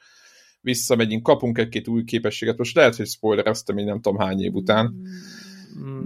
visszamegyünk, 0.65 1.23
kapunk 1.23 1.57
egy-két 1.57 1.87
új 1.87 2.03
képességet. 2.03 2.57
Most 2.57 2.75
lehet, 2.75 2.95
hogy 2.95 3.07
spoilereztem 3.07 3.77
így 3.77 3.85
nem 3.85 4.01
tudom 4.01 4.19
hány 4.19 4.41
év 4.41 4.53
után. 4.53 4.93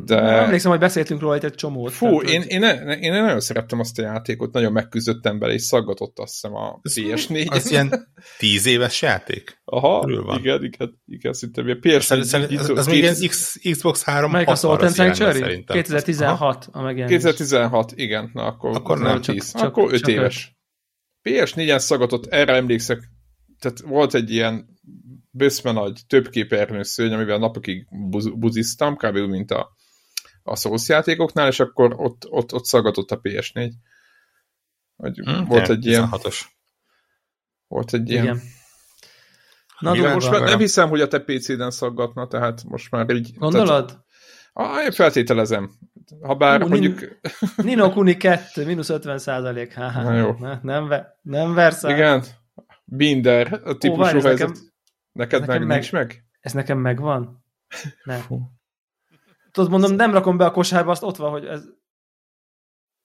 De... 0.06 0.22
Nem 0.22 0.43
emlékszem, 0.43 0.72
hogy 0.72 0.80
beszéltünk 0.80 1.22
róla 1.22 1.38
egy 1.38 1.54
csomót. 1.54 1.91
Fú, 1.91 2.06
tehát, 2.06 2.45
én, 2.45 2.63
hogy... 2.63 2.88
én, 2.89 3.13
én, 3.13 3.22
nagyon 3.22 3.39
szerettem 3.39 3.80
azt 3.80 4.00
a 4.00 4.02
játékot, 4.02 4.54
nagyon 4.54 4.72
megküzdöttem 4.72 5.39
bele, 5.39 5.54
és 5.54 5.62
szaggatott 5.62 6.19
azt 6.19 6.34
hiszem 6.34 6.56
a 6.56 6.80
PS4. 6.89 7.50
Az 7.50 7.72
ilyen 7.72 8.13
tíz 8.38 8.65
éves 8.65 9.02
játék? 9.02 9.62
Aha, 9.65 10.22
van. 10.26 10.39
igen, 10.39 10.63
igen, 10.63 11.02
igen, 11.06 11.34
szinte 11.34 11.62
a 11.62 11.65
PS4. 11.65 12.76
Az, 12.76 12.88
még 12.88 13.28
X, 13.28 13.56
Xbox 13.72 14.04
3 14.04 14.32
Melyik 14.32 14.48
a 14.48 14.56
Salt 14.56 14.82
and 14.82 14.93
Sanctuary? 14.93 15.63
2016 15.67 16.67
a 16.72 16.82
megjelenés. 16.82 17.17
2016, 17.17 17.91
igen, 17.95 18.30
na 18.34 18.45
akkor, 18.45 18.76
akkor 18.76 19.00
nem, 19.00 19.22
10. 19.22 19.52
Csak, 19.54 19.63
akkor 19.63 19.93
5 19.93 20.08
éves. 20.08 20.58
PS4-en 21.30 21.80
szaggatott, 21.80 22.26
erre 22.26 22.54
emlékszek, 22.54 23.10
tehát 23.60 23.80
volt 23.80 24.13
egy 24.13 24.32
ilyen 24.32 24.80
bőszme 25.32 25.72
nagy 25.72 26.02
több 26.08 26.30
képernyős 26.30 26.88
szőny, 26.88 27.13
amivel 27.13 27.38
napokig 27.38 27.88
buz, 27.89 28.30
buziztam, 28.30 28.95
kb. 28.95 29.17
mint 29.17 29.52
a, 29.52 29.76
a 30.43 30.56
Souls 30.56 30.88
játékoknál, 30.88 31.48
és 31.48 31.60
akkor 31.60 31.93
ott, 31.98 32.26
ott, 32.30 32.54
ott 32.54 32.65
szaggatott 32.65 33.12
a 33.12 33.19
PS4. 33.19 33.72
Vagy 34.95 35.17
hmm, 35.17 35.45
volt 35.45 35.69
egy 35.69 35.86
ilyen... 35.86 36.08
Hatos. 36.08 36.58
Volt 37.67 37.93
egy 37.93 38.10
ilyen... 38.10 38.24
Igen. 38.24 38.41
Na, 39.80 39.95
Igen, 39.95 40.13
most 40.13 40.30
már 40.30 40.41
nem 40.41 40.60
hiszem, 40.60 40.89
hogy 40.89 41.02
a 41.02 41.08
te 41.08 41.19
PC-den 41.19 41.72
szaggatna, 41.72 42.28
tehát 42.28 42.63
most 42.63 42.91
már 42.91 43.10
így... 43.10 43.34
Gondolod? 43.36 43.86
Tehát, 43.86 44.06
ah, 44.54 44.84
én 44.84 44.91
feltételezem. 44.91 45.72
Ha 46.22 46.36
bár 46.36 46.63
Ú, 46.63 46.67
mondjuk... 46.67 47.19
Nino 47.56 47.91
Kuni 47.91 48.17
2, 48.17 48.65
mínusz 48.65 48.89
50 48.89 49.17
százalék. 49.17 49.76
Na 49.76 50.13
jó. 50.13 50.36
Ne, 50.39 50.60
nem, 50.62 50.88
ve, 50.88 51.19
nem 51.22 51.54
versz 51.54 51.84
Igen, 51.84 52.24
Binder, 52.89 53.62
a 53.63 53.78
típusú 53.78 54.17
Ó, 54.17 54.21
helyzet. 54.21 54.47
Nekem, 54.47 54.63
Neked 55.12 55.39
nekem 55.39 55.58
meg, 55.58 55.67
meg 55.67 55.78
nincs 55.78 55.91
meg? 55.91 56.25
Ez 56.39 56.54
nekem 56.54 56.78
megvan? 56.78 57.45
Nem. 58.04 58.21
Tudod, 59.52 59.69
mondom, 59.69 59.95
nem 59.95 60.12
rakom 60.12 60.38
be 60.38 60.45
a 60.45 60.52
kosárba, 60.52 60.91
azt 60.91 61.04
ott 61.04 61.15
van, 61.15 61.32
hogy 61.32 61.45
ez... 61.45 61.63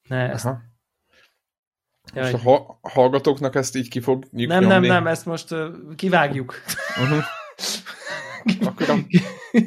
Ne, 0.09 0.31
ezt... 0.31 0.45
Aha. 0.45 0.61
Most 2.13 2.33
a 2.33 2.39
ha 2.39 2.79
hallgatóknak 2.83 3.55
ezt 3.55 3.77
így 3.77 3.89
ki 3.89 4.01
fogjuk 4.01 4.31
Nem, 4.33 4.61
nyomni? 4.61 4.67
nem, 4.67 4.83
nem, 4.83 5.07
ezt 5.07 5.27
most 5.27 5.51
uh, 5.51 5.95
kivágjuk. 5.95 6.55
Uh-huh. 7.03 7.25
Akkor 8.67 9.05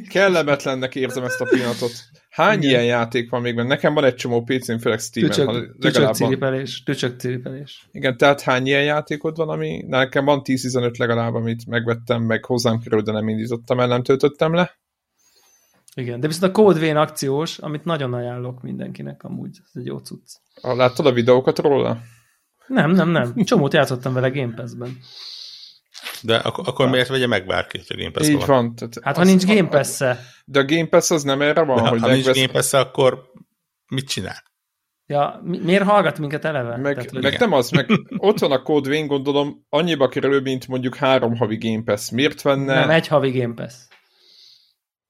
kellemetlennek 0.10 0.96
érzem 0.96 1.24
ezt 1.24 1.42
a 1.42 1.46
pillanatot. 1.46 1.92
Hány 2.38 2.58
Igen. 2.58 2.70
ilyen 2.70 2.86
játék 2.86 3.30
van 3.30 3.42
még 3.42 3.56
benne? 3.56 3.68
Nekem 3.68 3.94
van 3.94 4.04
egy 4.04 4.16
csomó 4.16 4.44
PC-n, 4.44 4.78
főleg 4.78 5.00
Steam-en. 5.00 5.32
Tücsök, 5.32 5.78
tücsök 5.80 6.14
ciripelés, 6.14 6.84
tücsök 6.84 7.20
ciripelés. 7.20 7.88
Igen, 7.92 8.18
tehát 8.18 8.42
hány 8.42 8.66
ilyen 8.66 8.84
játékod 8.84 9.38
van, 9.38 9.50
ami 9.50 9.84
nekem 9.88 10.26
van 10.26 10.42
10-15 10.44 10.98
legalább, 10.98 11.34
amit 11.34 11.66
megvettem, 11.66 12.24
meg 12.24 12.46
hozzám 12.46 12.80
kerül, 12.80 13.02
de 13.02 13.12
nem 13.12 13.28
indítottam 13.28 13.80
el, 13.80 13.88
nem 13.88 14.04
töltöttem 14.04 14.54
le. 14.54 14.78
Igen, 15.96 16.20
de 16.20 16.28
viszont 16.28 16.52
a 16.52 16.62
Code 16.62 16.80
Vein 16.80 16.96
akciós, 16.96 17.58
amit 17.58 17.84
nagyon 17.84 18.14
ajánlok 18.14 18.62
mindenkinek 18.62 19.24
amúgy, 19.24 19.58
ez 19.64 19.72
egy 19.74 19.86
jó 19.86 19.98
cucc. 19.98 20.34
Láttad 20.62 21.06
a 21.06 21.12
videókat 21.12 21.60
róla? 21.60 21.98
Nem, 22.68 22.92
nem, 22.92 23.10
nem. 23.10 23.44
Csomót 23.44 23.74
játszottam 23.74 24.14
vele 24.14 24.30
Game 24.30 24.54
Pass-ben. 24.54 24.98
De 26.22 26.36
ak- 26.36 26.68
akkor 26.68 26.90
miért 26.90 27.08
vegye 27.08 27.28
meg 27.28 27.46
bárki, 27.46 27.78
hogy 27.78 28.00
a 28.00 28.02
Game 28.02 28.12
Pass 28.12 28.28
Így 28.28 28.36
van. 28.38 28.46
van. 28.48 28.76
Tehát 28.76 28.98
hát 29.02 29.18
ha 29.18 29.24
nincs 29.24 29.46
Game 29.46 29.68
pass 29.68 30.02
-e. 30.02 30.20
De 30.46 30.60
a 30.60 30.66
Game 30.66 30.88
Pass 30.88 31.12
az 31.12 31.24
nem 31.24 31.42
erre 31.42 31.64
van, 31.64 31.84
de, 31.84 31.90
hogy 31.90 32.00
ha 32.02 32.08
nincs 32.12 32.26
Game 32.26 32.48
pass 32.48 32.74
akkor 32.74 33.32
mit 33.88 34.08
csinál? 34.08 34.44
Ja, 35.06 35.40
mi, 35.44 35.60
miért 35.64 35.84
hallgat 35.84 36.20
minket 36.20 36.46
eleve? 36.46 36.78
Meg, 36.78 36.96
Tehát, 36.96 37.12
meg 37.12 37.40
nem 37.40 37.54
az, 37.54 37.70
meg 37.70 37.90
ott 38.18 38.40
van 38.40 38.52
a 38.52 38.62
Code 38.62 38.90
Vein, 38.90 39.08
gondolom, 39.08 39.66
annyiba 39.70 40.08
kerül, 40.08 40.42
mint 40.42 40.68
mondjuk 40.68 40.96
három 40.96 41.36
havi 41.36 41.58
Game 41.58 41.84
Pass. 41.84 42.10
Miért 42.10 42.42
venne? 42.42 42.74
Nem, 42.74 42.90
egy 42.90 43.08
havi 43.08 43.32
Game 43.32 43.54
Pass. 43.54 43.74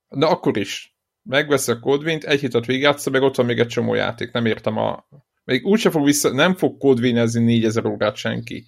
Na 0.08 0.30
akkor 0.30 0.58
is. 0.58 0.96
Megvesz 1.24 1.68
a 1.68 1.80
Code 1.80 2.04
Vein-t, 2.04 2.24
egy 2.24 2.40
hitat 2.40 2.66
végigjátsza, 2.66 3.10
meg 3.10 3.22
ott 3.22 3.36
van 3.36 3.46
még 3.46 3.60
egy 3.60 3.68
csomó 3.68 3.94
játék. 3.94 4.32
Nem 4.32 4.46
értem 4.46 4.78
a... 4.78 5.08
Még 5.44 5.66
úgyse 5.66 5.90
fog 5.90 6.06
vissza, 6.06 6.34
nem 6.34 6.56
fog 6.56 6.78
Code 6.78 7.02
Vein-ezni 7.02 7.44
4000 7.44 7.86
órát 7.86 8.16
senki. 8.16 8.66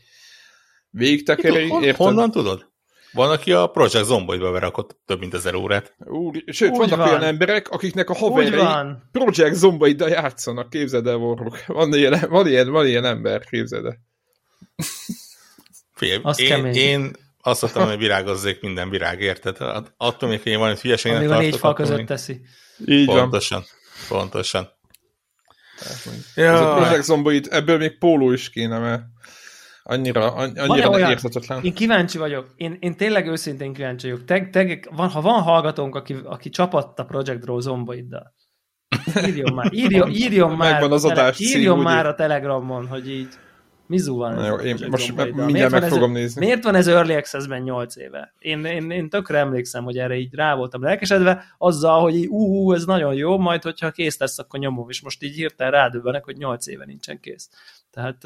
Végigtekeri, 0.89 1.67
érted? 1.81 1.95
Honnan 1.95 2.31
tudod? 2.31 2.67
Van, 3.11 3.29
aki 3.31 3.51
a 3.53 3.67
Project 3.67 4.05
Zomboidba 4.05 4.51
berakott 4.51 4.99
több 5.05 5.19
mint 5.19 5.33
ezer 5.33 5.55
órát. 5.55 5.95
Úr, 5.97 6.43
sőt, 6.47 6.71
Úgy 6.71 6.77
vannak 6.77 6.97
van. 6.97 7.07
olyan 7.09 7.23
emberek, 7.23 7.69
akiknek 7.69 8.09
a 8.09 8.13
van. 8.13 9.09
Project 9.11 9.53
Zombaiddal 9.55 10.09
játszanak, 10.09 10.69
képzeld 10.69 11.07
el, 11.07 11.15
Warrock. 11.15 11.65
Van 11.65 11.93
ilyen, 11.93 12.25
van 12.29 12.47
ilyen, 12.47 12.69
van 12.69 12.87
ilyen 12.87 13.05
ember, 13.05 13.45
képzeld 13.45 13.85
el. 13.85 13.97
Figyelj, 15.93 16.19
Az 16.23 16.39
én, 16.39 16.47
kemény. 16.47 16.75
én 16.75 17.11
azt 17.41 17.61
mondtam, 17.61 17.87
hogy 17.87 17.97
virágozzék 17.97 18.61
minden 18.61 18.89
virág, 18.89 19.21
érted? 19.21 19.57
Hát 19.57 19.93
Attól 19.97 20.29
még, 20.29 20.41
hogy 20.41 20.51
én 20.51 20.57
valami 20.59 20.77
hülyeségnek 20.81 21.19
Amíg 21.21 21.31
a 21.31 21.37
négy 21.37 21.49
tartok, 21.49 21.59
fal 21.65 21.73
között 21.73 21.97
még- 21.97 22.05
teszi. 22.05 22.41
Így 22.85 23.05
van. 23.05 23.17
Pontosan. 23.19 23.63
Pontosan. 24.07 24.69
Ez 25.79 26.05
a 26.35 26.41
Ja, 26.41 26.73
Project 26.75 27.03
Zomboid, 27.03 27.47
ebből 27.51 27.77
még 27.77 27.97
póló 27.97 28.31
is 28.31 28.49
kéne, 28.49 28.79
mert 28.79 29.01
annyira, 29.89 30.31
annyira 30.33 30.89
olyan- 30.89 31.09
érthetetlen. 31.09 31.63
Én 31.63 31.73
kíváncsi 31.73 32.17
vagyok. 32.17 32.47
Én, 32.55 32.77
én 32.79 32.95
tényleg 32.95 33.27
őszintén 33.27 33.73
kíváncsi 33.73 34.09
vagyok. 34.11 34.25
Te, 34.25 34.47
te, 34.49 34.79
van, 34.91 35.09
ha 35.09 35.21
van 35.21 35.41
hallgatónk, 35.41 35.95
aki, 35.95 36.15
aki 36.23 36.49
csapatta 36.49 37.03
Project 37.05 37.39
Draw 37.39 37.59
zomboiddal, 37.59 38.33
írjon 39.25 39.53
már, 39.53 39.73
írjon, 39.73 40.09
írjon 40.23 40.51
már, 40.55 40.71
Megvan 40.71 40.91
az 40.91 41.01
tele- 41.01 41.17
adás 41.17 41.35
cím, 41.35 41.59
írjon 41.59 41.77
úgy 41.77 41.83
már 41.83 42.05
a 42.05 42.15
Telegramon, 42.15 42.87
hogy 42.87 43.09
így 43.09 43.27
mizu 43.87 44.15
van. 44.15 44.33
Na 44.33 44.41
ez 44.41 44.47
jó, 44.47 44.55
én 44.55 44.77
most 44.89 45.15
mindjárt 45.35 45.71
meg 45.71 45.83
ez- 45.83 45.89
fogom 45.93 46.11
nézni. 46.11 46.45
Miért 46.45 46.63
van 46.63 46.75
ez 46.75 46.87
Early 46.87 47.13
Access-ben 47.15 47.61
8 47.61 47.95
éve? 47.95 48.33
Én, 48.39 48.65
én, 48.65 48.91
én 48.91 49.09
tökre 49.09 49.37
emlékszem, 49.37 49.83
hogy 49.83 49.97
erre 49.97 50.15
így 50.15 50.33
rá 50.33 50.55
voltam 50.55 50.81
lelkesedve, 50.83 51.43
azzal, 51.57 52.01
hogy 52.01 52.15
így, 52.15 52.27
ú, 52.27 52.45
ú, 52.45 52.73
ez 52.73 52.85
nagyon 52.85 53.13
jó, 53.13 53.37
majd 53.37 53.63
hogyha 53.63 53.91
kész 53.91 54.19
lesz, 54.19 54.39
akkor 54.39 54.59
nyomom, 54.59 54.89
és 54.89 55.01
most 55.01 55.23
így 55.23 55.35
hirtelen 55.35 55.71
rádöbbenek, 55.71 56.23
hogy 56.23 56.37
8 56.37 56.67
éve 56.67 56.85
nincsen 56.85 57.19
kész. 57.19 57.49
Tehát, 57.91 58.25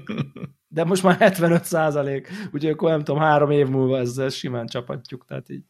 de 0.68 0.84
most 0.84 1.02
már 1.02 1.18
75 1.18 1.64
százalék, 1.64 2.28
úgyhogy 2.52 2.70
akkor 2.70 2.90
nem 2.90 3.04
tudom, 3.04 3.20
három 3.20 3.50
év 3.50 3.66
múlva 3.66 3.98
ezzel 3.98 4.28
simán 4.28 4.66
csapatjuk, 4.66 5.24
tehát 5.26 5.48
így. 5.48 5.62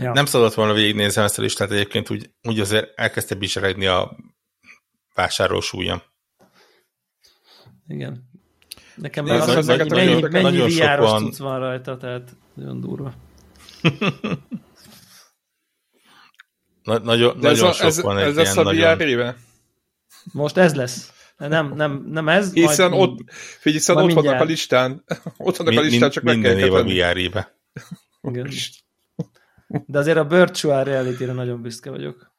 Ja. 0.00 0.12
Nem 0.12 0.24
szabadott 0.26 0.54
volna 0.54 0.72
végignézem 0.72 1.24
ezt 1.24 1.38
a 1.38 1.42
listát, 1.42 1.70
egyébként 1.70 2.10
úgy, 2.10 2.30
úgy 2.42 2.60
azért 2.60 2.98
elkezdte 2.98 3.34
bizseregni 3.34 3.86
a 3.86 4.16
vásárló 5.14 5.60
súlyam. 5.60 6.02
Igen. 7.86 8.28
Nekem 8.94 9.24
Ez 9.26 9.30
meg 9.30 9.40
az, 9.40 9.68
az- 9.68 9.78
hogy 9.78 9.90
mennyi, 9.90 10.12
nagyon- 10.12 10.30
mennyi 10.30 10.44
nagyon 10.58 10.68
VR-os 10.68 11.10
van. 11.10 11.22
cucc 11.24 11.38
van 11.38 11.58
rajta, 11.58 11.96
tehát 11.96 12.36
nagyon 12.54 12.80
durva. 12.80 13.12
Na, 16.82 16.98
nagyon 16.98 17.40
De 17.40 17.48
ez, 17.48 17.54
nagyon 17.58 17.70
a, 17.70 17.72
sok 17.76 17.86
ez, 17.86 18.00
van 18.00 18.18
egy 18.18 18.26
ez 18.26 18.36
ilyen 18.36 18.56
a 18.56 18.62
nagyon... 18.62 18.96
VR 18.96 19.00
éve? 19.00 19.36
Most 20.32 20.56
ez 20.56 20.74
lesz. 20.74 21.12
Nem, 21.36 21.74
nem, 21.74 22.04
nem 22.06 22.28
ez. 22.28 22.52
Hiszen 22.52 22.90
majd- 22.90 23.02
ott, 23.02 23.18
figyelj, 23.32 23.76
hiszen 23.76 23.94
Majd 23.94 24.06
ott 24.06 24.12
vannak 24.14 24.30
mindjárt. 24.30 24.40
a 24.40 24.44
listán. 24.44 25.04
Ott 25.36 25.56
vannak 25.56 25.78
a 25.78 25.80
listán, 25.80 26.10
csak 26.10 26.22
meg 26.22 26.38
kell 26.40 26.58
év 26.58 26.72
a. 27.34 27.48
Igen. 28.22 28.48
De 29.86 29.98
azért 29.98 30.16
a 30.16 30.24
virtual 30.24 30.84
reality-re 30.84 31.32
nagyon 31.32 31.62
büszke 31.62 31.90
vagyok. 31.90 32.32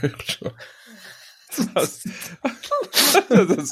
Virtual. 0.00 0.54
Az, 1.72 2.02
ez 3.28 3.50
az, 3.56 3.70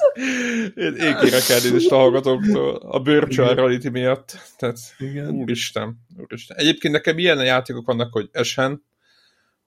én, 0.74 1.16
kérek 1.20 1.48
elnézést 1.48 1.90
a 1.90 1.96
hallgatóktól 1.96 2.76
a 2.76 3.02
virtual 3.02 3.54
reality 3.54 3.88
miatt. 3.88 4.36
Tehát, 4.56 4.78
Igen. 4.98 5.30
úristen, 5.30 5.96
úristen. 6.16 6.56
Egyébként 6.56 6.94
nekem 6.94 7.18
ilyen 7.18 7.44
játékok 7.44 7.86
vannak, 7.86 8.12
hogy 8.12 8.28
Esen 8.32 8.84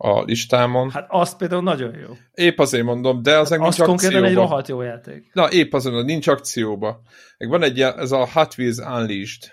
a 0.04 0.24
listámon. 0.24 0.90
Hát 0.90 1.06
az 1.10 1.36
például 1.36 1.62
nagyon 1.62 1.96
jó. 1.98 2.08
Épp 2.34 2.60
azért 2.60 2.84
mondom, 2.84 3.22
de 3.22 3.38
az 3.38 3.50
meg 3.50 3.60
nincs 3.60 3.80
Az 3.80 3.86
konkrétan 3.86 4.24
egy 4.24 4.34
rohadt 4.34 4.68
jó 4.68 4.82
játék. 4.82 5.30
Na, 5.34 5.52
épp 5.52 5.74
azon, 5.74 5.94
hogy 5.94 6.06
nincs 6.06 6.28
akcióba. 6.28 7.02
Meg 7.38 7.50
van 7.50 7.64
egy, 7.64 7.82
ez 7.82 8.12
a 8.12 8.28
Hot 8.34 8.56
Wheels 8.58 8.78
Unleashed. 8.78 9.52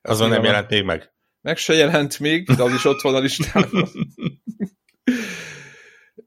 Ez 0.00 0.10
Azon 0.10 0.28
nem 0.28 0.44
jelent 0.44 0.70
még 0.70 0.84
meg. 0.84 1.12
Meg 1.40 1.56
se 1.56 1.74
jelent 1.74 2.18
még, 2.18 2.46
de 2.46 2.62
az 2.62 2.72
is 2.72 2.84
ott 2.84 3.00
van 3.00 3.14
a 3.14 3.18
listán. 3.18 3.68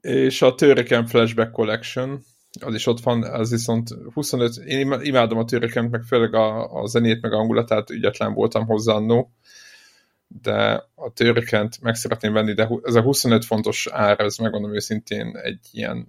És 0.00 0.42
a 0.42 0.54
Turrican 0.54 1.06
Flashback 1.06 1.52
Collection, 1.52 2.20
az 2.60 2.74
is 2.74 2.86
ott 2.86 3.00
van, 3.00 3.22
az 3.22 3.50
viszont 3.50 3.88
25, 4.14 4.56
én 4.56 4.78
im- 4.78 5.02
imádom 5.02 5.38
a 5.38 5.44
Turrican, 5.44 5.84
meg 5.84 6.02
főleg 6.02 6.34
a, 6.34 6.72
a 6.80 6.86
zenét, 6.86 7.22
meg 7.22 7.32
a 7.32 7.36
hangulatát, 7.36 7.90
ügyetlen 7.90 8.34
voltam 8.34 8.66
hozzá 8.66 8.92
annó, 8.92 9.32
de 10.40 10.88
a 10.94 11.12
Turricant 11.12 11.80
meg 11.80 11.94
szeretném 11.94 12.32
venni, 12.32 12.52
de 12.52 12.68
ez 12.82 12.94
a 12.94 13.02
25 13.02 13.44
fontos 13.44 13.86
ár, 13.86 14.20
ez 14.20 14.36
megmondom 14.36 14.74
őszintén 14.74 15.36
egy 15.36 15.68
ilyen 15.72 16.08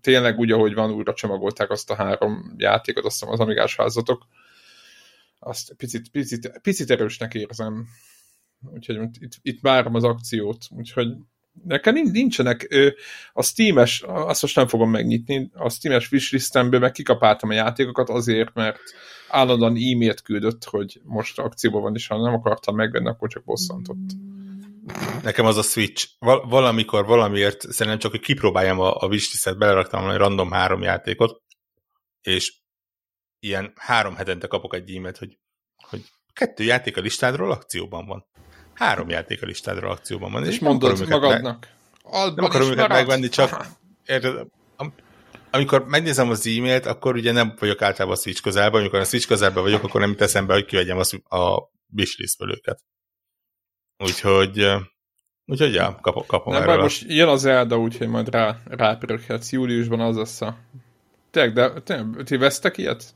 tényleg 0.00 0.38
úgy, 0.38 0.52
ahogy 0.52 0.74
van, 0.74 0.90
újra 0.90 1.14
csomagolták 1.14 1.70
azt 1.70 1.90
a 1.90 1.94
három 1.94 2.54
játékot, 2.56 3.04
azt 3.04 3.18
hiszem 3.18 3.34
az 3.34 3.40
amigás 3.40 3.76
házatok. 3.76 4.26
Azt 5.38 5.74
picit, 5.74 6.10
picit, 6.10 6.60
picit 6.62 6.90
erősnek 6.90 7.34
érzem. 7.34 7.86
Úgyhogy 8.72 8.96
itt, 9.18 9.32
itt 9.42 9.60
várom 9.60 9.94
az 9.94 10.04
akciót. 10.04 10.66
Úgyhogy 10.70 11.08
nekem 11.64 11.94
nin- 11.94 12.12
nincsenek 12.12 12.68
a 13.32 13.42
Steam-es, 13.42 14.02
azt 14.06 14.42
most 14.42 14.56
nem 14.56 14.66
fogom 14.66 14.90
megnyitni, 14.90 15.50
a 15.54 15.70
Steam-es 15.70 16.10
wishlistemből 16.10 16.80
meg 16.80 16.92
kikapáltam 16.92 17.50
a 17.50 17.52
játékokat 17.52 18.08
azért, 18.08 18.54
mert 18.54 18.78
állandóan 19.28 19.76
e-mailt 19.76 20.22
küldött, 20.22 20.64
hogy 20.64 21.00
most 21.04 21.38
akcióban 21.38 21.82
van, 21.82 21.94
és 21.94 22.06
ha 22.06 22.22
nem 22.22 22.34
akartam 22.34 22.76
megvenni, 22.76 23.08
akkor 23.08 23.28
csak 23.28 23.44
bosszantott. 23.44 24.10
Nekem 25.22 25.46
az 25.46 25.56
a 25.56 25.62
Switch. 25.62 26.08
Val- 26.18 26.50
valamikor 26.50 27.06
valamiért 27.06 27.60
szerintem 27.60 28.00
csak, 28.00 28.10
hogy 28.10 28.20
kipróbáljam 28.20 28.80
a, 28.80 28.96
a 29.02 29.06
wishlistet, 29.06 29.58
beleraktam 29.58 30.10
egy 30.10 30.16
random 30.16 30.50
három 30.50 30.82
játékot, 30.82 31.42
és 32.22 32.54
ilyen 33.40 33.72
három 33.76 34.14
hetente 34.16 34.46
kapok 34.46 34.74
egy 34.74 34.94
e-mailt, 34.94 35.16
hogy, 35.16 35.38
hogy 35.76 36.04
kettő 36.32 36.64
játék 36.64 36.96
a 36.96 37.00
listádról 37.00 37.50
akcióban 37.50 38.06
van. 38.06 38.26
Három 38.80 39.08
játék 39.08 39.42
a 39.42 39.46
listádról 39.46 39.90
akcióban 39.90 40.32
van. 40.32 40.44
És 40.44 40.58
nem 40.58 40.70
mondod 40.70 40.90
őket 40.90 41.08
meg- 41.08 41.20
magadnak. 41.20 41.68
Nem 42.34 42.44
akarom 42.44 42.70
őket 42.70 42.88
megvenni, 42.88 43.28
csak 43.28 43.66
érted, 44.06 44.46
am- 44.76 44.94
amikor 45.50 45.86
megnézem 45.86 46.30
az 46.30 46.46
e-mailt, 46.46 46.86
akkor 46.86 47.14
ugye 47.14 47.32
nem 47.32 47.54
vagyok 47.58 47.82
általában 47.82 48.16
a 48.16 48.20
Switch 48.20 48.42
közelben, 48.42 48.80
amikor 48.80 48.98
a 48.98 49.04
Switch 49.04 49.28
közelben 49.28 49.62
vagyok, 49.62 49.82
akkor 49.82 50.00
nem 50.00 50.10
jut 50.10 50.20
eszembe, 50.20 50.52
hogy 50.52 50.64
kivegyem 50.64 50.98
a, 50.98 51.36
a 51.36 51.70
wishlistből 51.96 52.50
őket. 52.50 52.80
Úgyhogy, 53.98 54.66
úgyhogy 55.44 55.74
ja, 55.74 55.98
kapok, 56.00 56.26
kapom 56.26 56.52
Nem 56.52 56.62
erről. 56.62 56.82
most 56.82 57.04
jön 57.08 57.28
az 57.28 57.40
Zelda, 57.40 57.78
úgyhogy 57.78 58.08
majd 58.08 58.28
rá, 58.28 58.58
rápöröghetsz. 58.64 59.52
Júliusban 59.52 60.00
az 60.00 60.16
lesz 60.16 60.40
a... 60.40 60.56
Tényleg, 61.30 61.52
de 61.52 61.80
tényleg, 61.80 62.24
ti 62.24 62.36
vesztek 62.36 62.78
ilyet? 62.78 63.14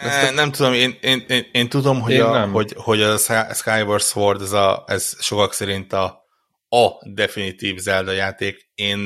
Eh, 0.00 0.30
Nem 0.34 0.50
tudom, 0.50 0.72
én, 0.72 0.94
én, 1.00 1.24
én, 1.28 1.44
én 1.52 1.68
tudom, 1.68 2.00
hogy, 2.00 2.12
Én 2.12 2.22
a, 2.22 2.32
nem. 2.32 2.52
hogy, 2.52 2.74
hogy 2.76 3.00
a 3.02 3.16
Sky- 3.16 3.54
Skyward 3.54 4.02
Sword, 4.02 4.40
ez, 4.42 4.52
a, 4.52 4.84
ez 4.86 5.16
sokak 5.20 5.52
szerint 5.52 5.92
a, 5.92 6.04
a 6.68 6.88
definitív 7.14 7.76
Zelda 7.78 8.12
játék. 8.12 8.70
Én 8.74 8.98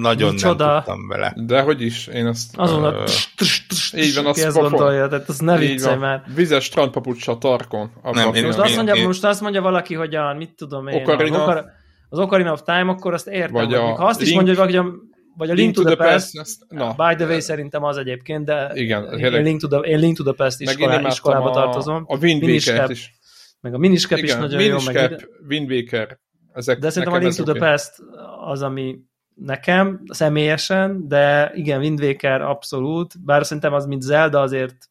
nagyon 0.00 0.32
Micsoda? 0.32 0.66
nem 0.66 0.76
tudtam 0.76 1.08
vele. 1.08 1.32
De 1.36 1.60
hogy 1.60 1.82
is, 1.82 2.06
én 2.06 2.26
azt... 2.26 2.56
Azon 2.56 2.82
Ö, 2.84 2.86
a 3.00 3.04
tss, 3.04 3.26
tss, 3.36 3.66
tss, 3.66 3.92
így 3.92 4.14
van, 4.14 4.24
tss, 4.24 4.28
az 4.30 4.36
ki 4.36 4.42
ezt 4.42 4.54
pofon. 4.56 4.70
gondolja, 4.70 5.08
tehát 5.08 5.28
az 5.28 5.38
ne 5.38 5.56
viccelj 5.56 5.96
már. 5.96 6.22
Vizes 6.34 6.64
strandpapucsa 6.64 7.38
tarkon. 7.38 7.90
Abba 8.02 8.18
Nem, 8.18 8.28
a 8.28 8.32
én- 8.34 8.44
Most 8.44 8.58
azt, 8.58 8.76
mondja, 8.76 8.94
én- 8.94 9.06
most 9.06 9.24
azt 9.24 9.40
mondja 9.40 9.60
valaki, 9.62 9.94
hogy 9.94 10.14
a, 10.14 10.34
mit 10.34 10.50
tudom 10.56 10.86
én, 10.88 11.02
Ocarina- 11.02 11.36
az, 11.36 11.42
Ocar- 11.42 11.64
az 12.08 12.18
Ocarina 12.18 12.52
of 12.52 12.62
Time, 12.64 12.84
akkor 12.90 13.12
azt 13.14 13.26
értem. 13.26 13.52
Vagy 13.52 13.74
a 13.74 13.80
ha 13.94 14.04
azt 14.06 14.20
is 14.20 14.32
mondja, 14.34 14.54
hogy 14.64 14.72
valaki, 14.74 14.88
a, 14.88 15.09
vagy 15.40 15.50
a 15.50 15.54
Link, 15.54 15.74
to 15.74 15.82
the, 15.82 15.96
Past, 15.96 16.38
ezt- 16.38 16.64
na, 16.68 16.94
by 16.94 17.14
the 17.14 17.26
way 17.26 17.40
szerintem 17.40 17.82
az 17.84 17.96
egyébként, 17.96 18.44
de 18.44 18.70
Igen, 18.74 19.18
én. 19.18 19.42
Link 19.42 19.60
to 19.60 19.68
the, 19.68 19.90
én 19.90 19.98
Link 19.98 20.16
to 20.16 20.22
the 20.22 20.32
Past 20.32 20.60
iskolá, 20.60 21.00
iskolába 21.08 21.50
a, 21.50 21.52
tartozom, 21.52 22.04
A 22.06 22.16
Wind 22.16 22.60
Cap, 22.60 22.90
is. 22.90 23.12
meg 23.60 23.74
a 23.74 23.78
Miniskep 23.78 24.18
is 24.18 24.24
Igen, 24.24 24.38
nagyon 24.38 24.62
jó, 24.62 24.78
meg 24.92 25.28
Wind 25.48 25.70
Waker. 25.70 26.18
Ezek 26.52 26.78
De 26.78 26.90
szerintem 26.90 27.18
a 27.18 27.22
Link 27.22 27.34
to 27.34 27.42
the 27.42 27.50
oké. 27.52 27.58
Past 27.60 27.92
az, 28.44 28.62
ami 28.62 28.98
nekem 29.34 30.00
személyesen, 30.12 31.08
de 31.08 31.50
igen, 31.54 31.80
Wind 31.80 32.00
Waker 32.00 32.40
abszolút, 32.42 33.24
bár 33.24 33.44
szerintem 33.44 33.72
az, 33.72 33.86
mint 33.86 34.02
Zelda, 34.02 34.40
azért 34.40 34.89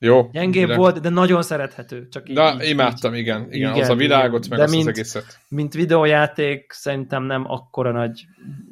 Jó. 0.00 0.28
gyengébb 0.32 0.74
volt, 0.74 1.00
de 1.00 1.08
nagyon 1.08 1.42
szerethető. 1.42 2.08
Csak 2.08 2.28
így, 2.28 2.34
Na, 2.36 2.54
így, 2.62 2.68
imádtam, 2.68 3.14
igen. 3.14 3.40
Igen, 3.50 3.70
Igen, 3.74 3.82
az 3.82 3.88
a 3.88 3.94
világot, 3.94 4.44
igen. 4.46 4.48
meg 4.48 4.58
De 4.58 4.64
azt 4.64 4.72
az 4.74 4.78
mint- 4.84 4.88
egészet. 4.96 5.38
mint 5.48 5.72
videójáték 5.74 6.72
szerintem 6.72 7.22
nem 7.22 7.44
akkora 7.50 7.92
nagy, 7.92 8.24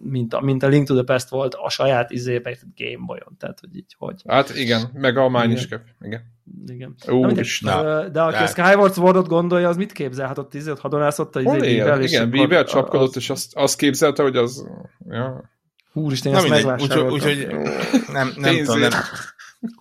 mint 0.03 0.35
a, 0.35 0.41
mint 0.41 0.63
a 0.63 0.67
Link 0.69 0.87
to 0.87 0.95
the 0.95 1.03
Past 1.05 1.29
volt 1.29 1.55
a 1.55 1.71
saját 1.71 2.11
izébe, 2.11 2.57
Game 2.77 3.05
Boy-on. 3.07 3.37
Tehát, 3.39 3.61
hogy 3.61 3.77
így, 3.77 3.95
hogy. 3.99 4.23
Hát 4.29 4.57
igen, 4.57 4.91
meg 4.93 5.17
a 5.17 5.29
Mine 5.29 5.53
is 5.53 5.65
Igen. 5.65 5.83
Igen. 6.01 6.21
Igen. 6.67 6.95
Ú, 7.09 7.21
Na, 7.21 7.27
mindegy. 7.27 7.61
Ö, 7.65 8.07
de 8.13 8.21
aki 8.23 8.43
a 8.43 8.47
Skyward 8.47 8.93
Swordot 8.93 9.27
gondolja, 9.29 9.69
az 9.69 9.77
mit 9.77 9.93
képzel? 9.93 10.27
Hát 10.27 10.39
ott 10.39 10.55
izé, 10.55 10.71
ott 10.71 10.81
hadonászott 10.81 11.37
a 11.37 11.41
izé? 11.41 11.59
Bíbel, 11.59 12.01
és 12.03 12.13
Igen, 12.13 12.31
Bíbel 12.31 12.63
az- 12.63 12.71
csapkodott, 12.71 13.17
és 13.17 13.31
azt, 13.31 13.57
azt 13.57 13.77
képzelte, 13.77 14.23
hogy 14.23 14.37
az... 14.37 14.67
Ja. 15.09 15.55
Úristen, 15.93 16.33
Na 16.33 16.39
ezt 16.39 16.49
mindegy, 16.49 16.83
úgyhogy 16.83 16.89
megvásároltam. 16.89 17.93
úgy, 17.93 18.13
nem, 18.13 18.33
nem, 18.37 18.57
tudom, 18.65 18.79
nem, 18.81 18.91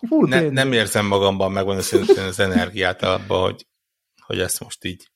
Hú, 0.09 0.25
ne, 0.25 0.49
nem 0.49 0.71
érzem 0.71 1.05
magamban 1.05 1.51
megvan 1.51 1.77
az, 1.77 2.39
energiát 2.39 3.03
abba, 3.03 3.41
hogy, 3.41 3.67
hogy 4.25 4.39
ezt 4.39 4.59
most 4.59 4.85
így 4.85 5.09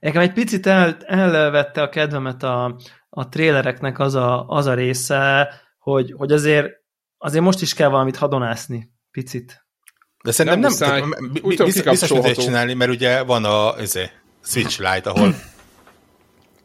Nekem 0.00 0.22
egy 0.22 0.32
picit 0.32 0.66
el, 0.66 0.96
elvette 1.06 1.82
a 1.82 1.88
kedvemet 1.88 2.42
a, 2.42 2.76
a 3.08 3.28
trélereknek 3.28 3.98
az 3.98 4.14
a, 4.14 4.46
az 4.46 4.66
a 4.66 4.74
része, 4.74 5.50
hogy, 5.78 6.14
hogy 6.16 6.32
azért, 6.32 6.68
azért 7.18 7.44
most 7.44 7.60
is 7.60 7.74
kell 7.74 7.88
valamit 7.88 8.16
hadonászni. 8.16 8.90
Picit. 9.10 9.66
De 10.24 10.30
szerintem 10.30 10.60
nem, 10.60 10.72
nem 10.78 11.32
Úgy 11.42 11.62
biztos, 11.64 12.10
biztos 12.10 12.44
csinálni, 12.44 12.74
mert 12.74 12.90
ugye 12.90 13.22
van 13.22 13.44
a 13.44 13.74
izé, 13.80 14.10
Switch 14.42 14.78
Lite, 14.78 15.10
ahol 15.10 15.34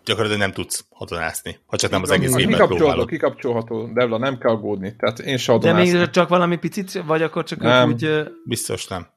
gyakorlatilag 0.06 0.42
nem 0.42 0.52
tudsz 0.52 0.86
hadonászni, 0.89 1.60
ha 1.66 1.78
csak 1.78 1.92
nem 1.92 2.02
az 2.02 2.10
egész 2.10 2.36
évben 2.36 2.48
kikapcsolható, 2.48 3.06
kikapcsolható, 3.06 3.92
Devla, 3.94 4.18
nem 4.18 4.38
kell 4.38 4.52
aggódni. 4.52 4.96
Tehát 4.96 5.20
én 5.20 5.38
se 5.38 5.58
De 5.58 5.74
még 5.74 6.10
csak 6.10 6.30
valami 6.30 6.56
picit, 6.58 7.02
vagy 7.06 7.22
akkor 7.22 7.44
csak 7.44 7.60
Nem. 7.60 7.89
úgy... 7.92 8.24
Biztos 8.46 8.88
nem. 8.88 9.08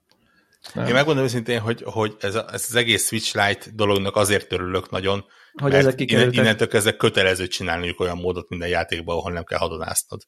Nem. 0.75 0.87
Én 0.87 0.93
megmondom 0.93 1.25
őszintén, 1.25 1.61
hogy, 1.61 1.83
hogy 1.85 2.17
ez, 2.21 2.35
a, 2.35 2.45
ez 2.53 2.67
az 2.69 2.75
egész 2.75 3.07
Switch 3.07 3.35
Lite 3.37 3.67
dolognak 3.75 4.17
azért 4.17 4.53
örülök 4.53 4.91
nagyon, 4.91 5.25
Hogy 5.53 5.71
mert 5.73 5.85
ezek 5.85 5.95
kikerültek. 5.95 6.35
innentől 6.35 6.69
kezdve 6.69 6.97
kötelező 6.97 7.47
csinálniuk 7.47 8.01
olyan 8.01 8.17
módot 8.17 8.49
minden 8.49 8.69
játékban, 8.69 9.17
ahol 9.17 9.33
nem 9.33 9.45
kell 9.45 9.59
hadonásznod. 9.59 10.21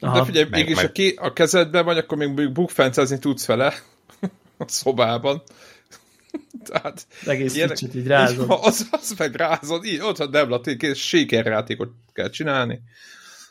Aha. 0.00 0.18
De 0.18 0.24
figyelj, 0.24 0.46
meg- 0.50 0.60
mégis 0.60 0.76
meg- 0.76 0.84
a, 0.84 0.92
ké, 0.92 1.14
a 1.16 1.32
kezedben 1.32 1.84
vagy, 1.84 1.98
akkor 1.98 2.18
még 2.18 2.52
bukfencezni 2.52 3.18
tudsz 3.18 3.46
vele 3.46 3.74
a 4.58 4.64
szobában. 4.66 5.42
Tehát 6.70 7.06
Az 7.20 7.28
egész 7.28 7.56
ilyenek- 7.56 7.76
kicsit 7.76 7.94
így 7.94 8.06
rázod. 8.06 8.44
így, 8.50 8.56
Az, 8.68 8.88
az 8.90 9.14
meg 9.18 9.34
rázod, 9.34 9.84
így, 9.84 10.00
ott 10.00 10.18
a 10.18 10.26
Devla, 10.26 10.60
sékerjátékot 10.94 11.90
kell 12.12 12.30
csinálni. 12.30 12.80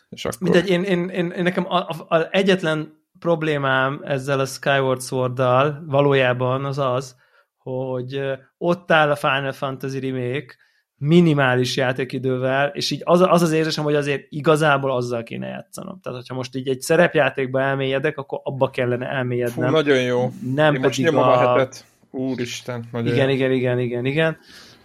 És 0.09 0.25
akkor... 0.25 0.39
Mindegy, 0.41 0.69
én, 0.69 0.83
én, 0.83 1.09
én, 1.09 1.29
én 1.31 1.43
nekem 1.43 1.65
a, 1.71 1.77
a, 1.77 2.15
a 2.17 2.27
egyetlen 2.31 2.97
problémám 3.19 4.01
ezzel 4.03 4.39
a 4.39 4.45
Skyward 4.45 5.01
Sword-dal 5.01 5.83
valójában 5.87 6.65
az 6.65 6.77
az, 6.77 7.15
hogy 7.57 8.21
ott 8.57 8.91
áll 8.91 9.09
a 9.11 9.15
Final 9.15 9.51
Fantasy 9.51 9.99
Remake 9.99 10.55
minimális 10.95 11.75
játékidővel, 11.77 12.67
és 12.67 12.91
így 12.91 13.01
az, 13.03 13.21
az 13.21 13.41
az 13.41 13.51
érzésem, 13.51 13.83
hogy 13.83 13.95
azért 13.95 14.25
igazából 14.29 14.95
azzal 14.95 15.23
kéne 15.23 15.47
játszanom. 15.47 15.99
Tehát, 16.01 16.17
hogyha 16.19 16.35
most 16.35 16.55
így 16.55 16.67
egy 16.67 16.81
szerepjátékba 16.81 17.61
elmélyedek, 17.61 18.17
akkor 18.17 18.39
abba 18.43 18.69
kellene 18.69 19.05
Fú, 19.05 19.11
elmélyednem. 19.15 19.71
nagyon 19.71 20.01
jó. 20.01 20.31
nem 20.53 20.73
Én 20.73 20.79
most 20.79 20.95
pedig 20.99 21.13
nyomom 21.13 21.29
a 21.29 21.53
a... 21.53 21.57
hetet. 21.57 21.85
Úristen, 22.11 22.87
nagyon 22.91 23.13
Igen, 23.13 23.29
igen, 23.29 23.51
igen, 23.51 23.79
igen, 23.79 24.05
igen. 24.05 24.37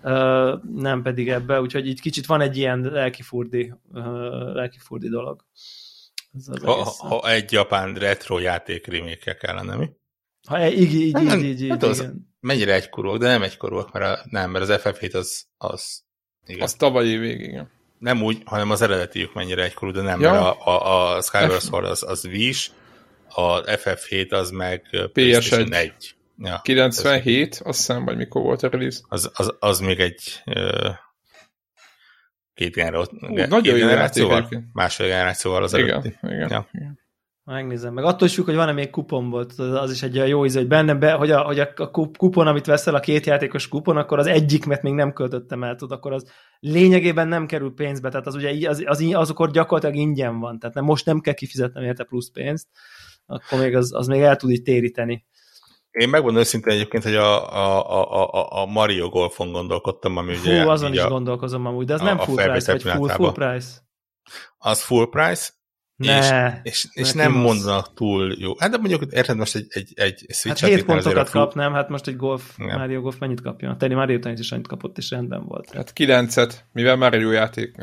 Uh, 0.02 0.62
nem 0.74 1.02
pedig 1.02 1.28
ebbe, 1.28 1.60
úgyhogy 1.60 1.86
itt 1.86 2.00
kicsit 2.00 2.26
van 2.26 2.40
egy 2.40 2.56
ilyen 2.56 2.80
lelkifurdi, 2.80 3.72
uh, 3.92 4.04
lelkifurdi 4.54 5.08
dolog. 5.08 5.44
Ez 6.34 6.48
az 6.48 6.62
Ha, 6.62 7.06
ha 7.08 7.30
egy 7.30 7.52
japán 7.52 7.94
retro 7.94 8.38
játék 8.38 8.86
remake 8.86 9.34
kellene, 9.36 9.76
mi? 9.76 9.90
Ha 10.48 10.58
e- 10.58 10.70
így, 10.70 10.94
így, 10.94 11.12
Nem, 11.12 11.38
így, 11.38 11.44
így, 11.44 11.62
így, 11.62 11.68
hát 11.70 11.82
az- 11.82 11.98
igen. 11.98 12.32
Mennyire 12.40 12.74
egykorúak, 12.74 13.18
de 13.18 13.26
nem 13.26 13.42
egykorúak, 13.42 13.92
mert 13.92 14.04
a, 14.04 14.24
nem, 14.30 14.50
mert 14.50 14.68
az 14.68 14.80
FF7 14.82 15.14
az, 15.14 15.46
az 15.58 16.02
igen. 16.46 16.62
Az 16.62 16.74
tavalyi 16.74 17.16
végig, 17.16 17.46
igen. 17.48 17.70
nem 17.98 18.22
úgy, 18.22 18.42
hanem 18.44 18.70
az 18.70 18.82
eredetiük 18.82 19.34
mennyire 19.34 19.62
egykorú, 19.62 19.92
de 19.92 20.02
nem, 20.02 20.20
Ja. 20.20 20.32
mert 20.32 20.44
a, 20.44 20.68
a, 20.68 21.16
a 21.16 21.22
Skyward 21.22 21.62
Sword 21.62 21.84
az, 21.86 22.02
az 22.02 22.24
Wii-s, 22.24 22.70
a 23.28 23.60
FF7 23.60 24.30
az 24.30 24.50
meg 24.50 24.88
ö, 24.90 25.08
PlayStation 25.08 25.72
1. 25.72 26.13
Ja, 26.36 26.60
97, 26.62 27.54
azt 27.64 27.78
hiszem, 27.78 28.04
vagy 28.04 28.16
mikor 28.16 28.42
volt 28.42 28.62
a 28.62 28.68
release. 28.68 29.00
az, 29.08 29.30
az, 29.34 29.54
az 29.58 29.78
még 29.78 30.00
egy 30.00 30.42
ö, 30.44 30.88
két, 32.54 32.74
generó, 32.74 33.04
két 33.04 33.48
nagyon 33.48 33.76
jó 33.78 33.86
generációval, 33.86 34.48
másfél 34.72 35.06
generációval 35.06 35.62
az 35.62 35.74
Igen, 35.74 35.88
eredeti. 35.88 36.16
igen. 36.22 36.48
Ja. 36.50 36.68
igen. 36.72 37.02
Megnézem. 37.44 37.94
Meg 37.94 38.04
attól 38.04 38.28
is 38.28 38.34
függ, 38.34 38.44
hogy 38.44 38.54
van-e 38.54 38.72
még 38.72 38.90
kupon 38.90 39.30
volt, 39.30 39.52
az 39.58 39.90
is 39.90 40.02
egy 40.02 40.14
jó 40.14 40.44
íz, 40.44 40.54
hogy 40.54 40.66
bennem, 40.66 40.98
be, 40.98 41.12
hogy, 41.12 41.30
a, 41.30 41.42
hogy 41.42 41.58
a 41.58 41.90
kup- 41.90 42.16
kupon, 42.16 42.46
amit 42.46 42.66
veszel, 42.66 42.94
a 42.94 43.00
két 43.00 43.26
játékos 43.26 43.68
kupon, 43.68 43.96
akkor 43.96 44.18
az 44.18 44.26
egyik, 44.26 44.64
mert 44.64 44.82
még 44.82 44.92
nem 44.92 45.12
költöttem 45.12 45.64
el, 45.64 45.76
tud, 45.76 45.92
akkor 45.92 46.12
az 46.12 46.30
lényegében 46.60 47.28
nem 47.28 47.46
kerül 47.46 47.74
pénzbe, 47.74 48.08
tehát 48.08 48.26
az 48.26 48.34
ugye 48.34 48.68
az, 48.68 48.82
az, 48.86 49.00
az 49.12 49.30
akkor 49.30 49.50
gyakorlatilag 49.50 49.96
ingyen 50.06 50.38
van, 50.38 50.58
tehát 50.58 50.74
nem, 50.74 50.84
most 50.84 51.06
nem 51.06 51.20
kell 51.20 51.34
kifizetnem 51.34 51.84
érte 51.84 52.04
plusz 52.04 52.30
pénzt, 52.30 52.68
akkor 53.26 53.58
még 53.58 53.76
az, 53.76 53.94
az 53.94 54.06
még 54.06 54.20
el 54.20 54.36
tud 54.36 54.50
így 54.50 54.62
téríteni. 54.62 55.24
Én 55.94 56.08
megmondom 56.08 56.40
őszintén 56.40 56.72
egyébként, 56.72 57.02
hogy 57.04 57.14
a, 57.14 57.52
a, 57.54 57.90
a, 57.90 58.32
a, 58.32 58.62
a 58.62 58.66
Mario 58.66 59.08
Golfon 59.08 59.52
gondolkodtam, 59.52 60.16
ami 60.16 60.34
Fú, 60.34 60.50
ugye 60.50 60.70
azon 60.70 60.88
így 60.88 60.94
is 60.94 61.00
a, 61.02 61.08
gondolkozom 61.08 61.66
amúgy, 61.66 61.86
de 61.86 61.94
az 61.94 62.00
a- 62.00 62.04
nem 62.04 62.18
a 62.18 62.24
full 62.24 62.44
price, 62.50 62.72
vagy 62.72 62.82
full, 62.82 63.08
full 63.08 63.32
price. 63.32 63.68
az 64.58 64.82
full 64.82 65.08
price, 65.10 65.50
Ne, 65.96 66.60
és, 66.62 66.88
és 66.92 67.12
neki 67.12 67.16
nem 67.28 67.32
mondanak 67.40 67.94
túl 67.94 68.34
jó. 68.38 68.52
Hát 68.58 68.70
de 68.70 68.76
mondjuk, 68.78 69.02
érted 69.12 69.36
most 69.36 69.54
egy, 69.56 69.66
egy, 69.68 69.92
egy 69.94 70.24
Hát 70.28 70.36
Switch 70.36 70.64
7 70.64 70.72
azért 70.72 70.82
a 70.82 70.92
pontokat 70.92 71.28
full- 71.28 71.44
kap, 71.44 71.54
nem? 71.54 71.72
Hát 71.72 71.88
most 71.88 72.06
egy 72.06 72.16
golf, 72.16 72.54
Igen. 72.58 72.78
Mario 72.78 73.00
Golf 73.00 73.18
mennyit 73.18 73.40
kapjon? 73.40 73.70
A 73.70 73.76
Tenni 73.76 73.94
Mario 73.94 74.18
Tennis 74.18 74.40
is 74.40 74.52
annyit 74.52 74.66
kapott, 74.66 74.98
és 74.98 75.10
rendben 75.10 75.44
volt. 75.46 75.70
Hát 75.74 75.92
9-et, 75.96 76.52
mivel 76.72 76.96
már 76.96 77.14
jó 77.14 77.30
játék. 77.30 77.76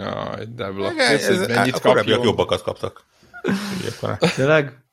Devla. 0.56 0.92
Igen, 0.92 1.12
Nézd, 1.12 1.28
hogy 1.28 1.36
ez, 1.38 1.48
mennyit 1.48 1.76
a 1.76 1.80
korábbiak 1.80 2.06
kapjon. 2.16 2.24
jobbakat 2.24 2.62
kaptak. 2.62 3.06
Tényleg? 4.36 4.84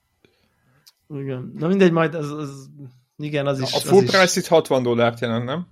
Igen. 1.14 1.52
Na 1.58 1.68
mindegy, 1.68 1.92
majd 1.92 2.14
az, 2.14 2.30
az 2.30 2.68
igen, 3.18 3.46
az 3.46 3.60
is. 3.60 3.72
A 3.72 3.78
full 3.78 3.96
az 3.98 4.02
is. 4.02 4.10
price 4.10 4.40
itt 4.40 4.46
60 4.46 4.82
dollárt 4.82 5.20
jelent, 5.20 5.44
nem? 5.44 5.66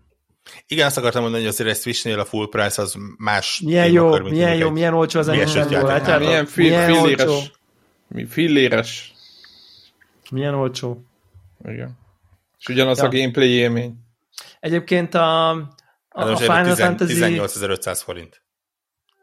Igen, 0.66 0.86
azt 0.86 0.96
akartam 0.96 1.22
mondani, 1.22 1.42
hogy 1.42 1.52
azért 1.52 1.68
egy 1.70 1.76
Switchnél 1.76 2.18
a 2.18 2.24
full 2.24 2.48
price 2.48 2.82
az 2.82 2.94
más 3.18 3.60
Milyen 3.64 3.90
jó, 3.90 4.10
mint 4.10 4.30
milyen 4.30 4.54
jó, 4.56 4.66
egy- 4.66 4.72
milyen 4.72 4.94
olcsó 4.94 5.18
az 5.18 5.26
játék. 5.26 5.80
látjátok? 5.80 6.26
Milyen, 6.26 6.46
fill, 6.46 6.64
milyen 6.64 6.90
olcsó. 6.90 7.04
filléres. 7.04 7.52
Mi, 8.08 8.26
filléres. 8.26 9.14
Milyen 10.30 10.54
olcsó. 10.54 11.04
Igen. 11.64 11.98
És 12.58 12.66
ugyanaz 12.68 12.98
Ja. 12.98 13.04
a 13.04 13.08
gameplay 13.08 13.48
élmény. 13.50 13.94
Egyébként 14.60 15.14
a, 15.14 15.50
a, 15.50 15.54
Hát 16.08 16.28
a 16.28 16.36
Final 16.36 16.62
Final 16.64 16.76
Fantasy... 16.76 17.14
18.500 17.20 18.00
forint. 18.04 18.42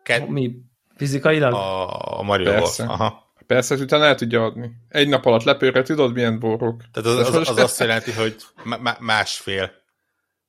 Ke- 0.03 0.27
Mi? 0.27 0.51
Fizikailag? 0.95 1.53
a, 1.53 2.19
a 2.19 2.21
Mario. 2.21 2.63
Aha. 2.77 3.22
Persze, 3.47 3.73
hogy 3.73 3.83
utána 3.83 4.05
el 4.05 4.15
tudja 4.15 4.43
adni. 4.43 4.71
Egy 4.87 5.07
nap 5.07 5.25
alatt 5.25 5.43
lepőre, 5.43 5.81
tudod, 5.81 6.13
milyen 6.13 6.39
borrók. 6.39 6.83
Tehát 6.91 7.19
az, 7.19 7.35
az, 7.35 7.49
az 7.49 7.57
azt 7.57 7.79
jelenti, 7.79 8.11
hogy 8.11 8.35
má- 8.63 8.99
másfél 8.99 9.71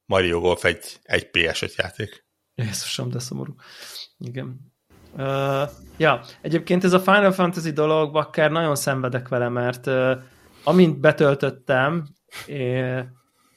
Mario 0.06 0.40
Golf 0.40 0.64
egy, 0.64 0.84
egy 1.02 1.30
PS5 1.32 1.74
játék. 1.74 2.24
Jézusom, 2.54 3.10
de 3.10 3.18
szomorú. 3.18 3.54
Igen. 4.18 4.72
Uh, 5.12 5.68
ja, 5.96 6.20
egyébként 6.40 6.84
ez 6.84 6.92
a 6.92 7.00
Final 7.00 7.32
Fantasy 7.32 7.70
dolog, 7.70 8.12
bakker 8.12 8.50
nagyon 8.50 8.76
szenvedek 8.76 9.28
vele, 9.28 9.48
mert 9.48 9.86
uh, 9.86 10.12
amint 10.64 11.00
betöltöttem, 11.00 12.06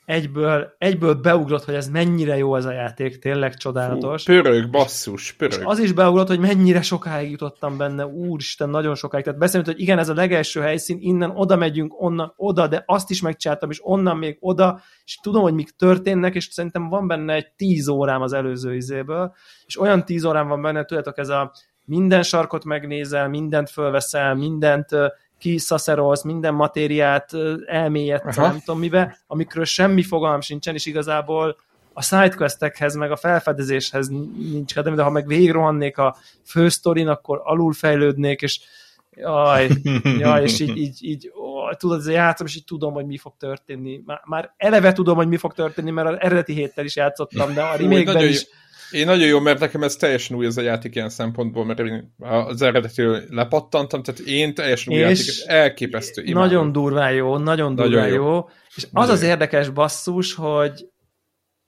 egyből, 0.07 0.75
egyből 0.77 1.13
beugrott, 1.13 1.63
hogy 1.63 1.73
ez 1.73 1.89
mennyire 1.89 2.37
jó 2.37 2.55
ez 2.55 2.65
a 2.65 2.71
játék, 2.71 3.19
tényleg 3.19 3.53
csodálatos. 3.55 4.23
Fú, 4.23 4.33
pörög, 4.33 4.69
basszus, 4.69 5.23
És 5.23 5.33
pörög. 5.33 5.67
az 5.67 5.79
is 5.79 5.91
beugrott, 5.91 6.27
hogy 6.27 6.39
mennyire 6.39 6.81
sokáig 6.81 7.31
jutottam 7.31 7.77
benne, 7.77 8.05
úristen, 8.05 8.69
nagyon 8.69 8.95
sokáig. 8.95 9.23
Tehát 9.23 9.39
beszélünk, 9.39 9.67
hogy 9.67 9.79
igen, 9.79 9.97
ez 9.99 10.09
a 10.09 10.13
legelső 10.13 10.61
helyszín, 10.61 10.97
innen 10.99 11.29
oda 11.29 11.55
megyünk, 11.55 12.01
onnan 12.01 12.33
oda, 12.35 12.67
de 12.67 12.83
azt 12.85 13.09
is 13.09 13.21
megcsináltam, 13.21 13.69
és 13.69 13.79
onnan 13.83 14.17
még 14.17 14.37
oda, 14.39 14.81
és 15.03 15.19
tudom, 15.21 15.41
hogy 15.41 15.53
mik 15.53 15.69
történnek, 15.69 16.35
és 16.35 16.47
szerintem 16.51 16.89
van 16.89 17.07
benne 17.07 17.33
egy 17.33 17.51
tíz 17.55 17.87
órám 17.87 18.21
az 18.21 18.33
előző 18.33 18.75
izéből, 18.75 19.33
és 19.65 19.79
olyan 19.79 20.05
tíz 20.05 20.25
órám 20.25 20.47
van 20.47 20.61
benne, 20.61 20.85
tudjátok, 20.85 21.17
ez 21.17 21.29
a 21.29 21.51
minden 21.85 22.23
sarkot 22.23 22.65
megnézel, 22.65 23.29
mindent 23.29 23.69
fölveszel, 23.69 24.35
mindent 24.35 24.89
kiszaszerolsz, 25.39 26.23
minden 26.23 26.53
matériát 26.53 27.31
elmélyedsz, 27.65 28.35
nem 28.35 28.59
tudom 28.65 28.79
mibe, 28.79 29.17
amikről 29.27 29.65
semmi 29.65 30.03
fogalmam 30.03 30.41
sincsen, 30.41 30.73
és 30.73 30.85
igazából 30.85 31.57
a 31.93 32.01
sidequestekhez, 32.01 32.95
meg 32.95 33.11
a 33.11 33.15
felfedezéshez 33.15 34.07
nincs 34.37 34.73
kedvem, 34.73 34.95
de 34.95 35.03
ha 35.03 35.09
meg 35.09 35.27
végigrohannék 35.27 35.97
a 35.97 36.15
fősztorin, 36.45 37.07
akkor 37.07 37.41
alulfejlődnék, 37.43 38.41
és 38.41 38.59
jaj, 39.11 39.69
jaj 40.19 40.43
és 40.43 40.59
így, 40.59 40.77
így, 40.77 40.97
így 41.01 41.31
ó, 41.35 41.73
tudod, 41.77 41.99
ez 41.99 42.09
játszom, 42.09 42.47
és 42.47 42.55
így 42.55 42.63
tudom, 42.63 42.93
hogy 42.93 43.05
mi 43.05 43.17
fog 43.17 43.33
történni. 43.37 44.01
Már, 44.05 44.21
már 44.25 44.53
eleve 44.57 44.91
tudom, 44.91 45.15
hogy 45.15 45.27
mi 45.27 45.37
fog 45.37 45.53
történni, 45.53 45.91
mert 45.91 46.07
az 46.07 46.15
eredeti 46.19 46.53
héttel 46.53 46.85
is 46.85 46.95
játszottam, 46.95 47.53
de 47.53 47.61
a 47.61 47.75
remake 47.75 48.25
is 48.25 48.47
Én 48.91 49.05
nagyon 49.05 49.27
jó, 49.27 49.39
mert 49.39 49.59
nekem 49.59 49.83
ez 49.83 49.95
teljesen 49.95 50.37
új 50.37 50.45
ez 50.45 50.57
a 50.57 50.61
játék 50.61 50.95
ilyen 50.95 51.09
szempontból, 51.09 51.65
mert 51.65 51.79
én 51.79 52.15
az 52.19 52.61
eredetiről 52.61 53.23
lepattantam, 53.29 54.03
tehát 54.03 54.19
én 54.19 54.53
teljesen 54.53 54.93
új 54.93 54.99
És 54.99 55.27
játék, 55.27 55.49
elképesztő. 55.49 56.23
Imádom. 56.23 56.49
nagyon 56.49 56.71
durván 56.71 57.13
jó, 57.13 57.37
nagyon 57.37 57.75
durván 57.75 57.99
Nagyon 57.99 58.13
jó. 58.13 58.33
jó. 58.33 58.49
És 58.75 58.83
az 58.83 58.89
Nagyon 58.91 59.09
az 59.09 59.21
jó. 59.21 59.27
érdekes 59.27 59.69
basszus, 59.69 60.33
hogy 60.33 60.71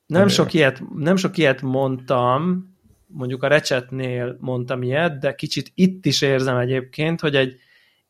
nem 0.05 0.21
Nagyon 0.21 0.27
sok, 0.27 0.53
ilyet, 0.53 0.81
nem 0.95 1.15
sok 1.15 1.37
ilyet 1.37 1.61
mondtam, 1.61 2.69
mondjuk 3.07 3.43
a 3.43 3.47
recsetnél 3.47 4.37
mondtam 4.39 4.83
ilyet, 4.83 5.19
de 5.19 5.35
kicsit 5.35 5.71
itt 5.75 6.05
is 6.05 6.21
érzem 6.21 6.57
egyébként, 6.57 7.19
hogy 7.19 7.35
egy 7.35 7.59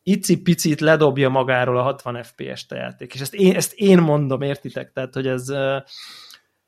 icipicit 0.03 0.79
ledobja 0.81 1.29
magáról 1.29 1.77
a 1.77 1.81
60 1.81 2.23
FPS-t 2.23 2.71
játék. 2.71 3.13
És 3.13 3.21
ezt 3.21 3.33
én, 3.33 3.55
ezt 3.55 3.73
én 3.73 3.97
mondom, 3.97 4.41
értitek? 4.41 4.91
Tehát, 4.91 5.13
hogy 5.13 5.27
ez... 5.27 5.45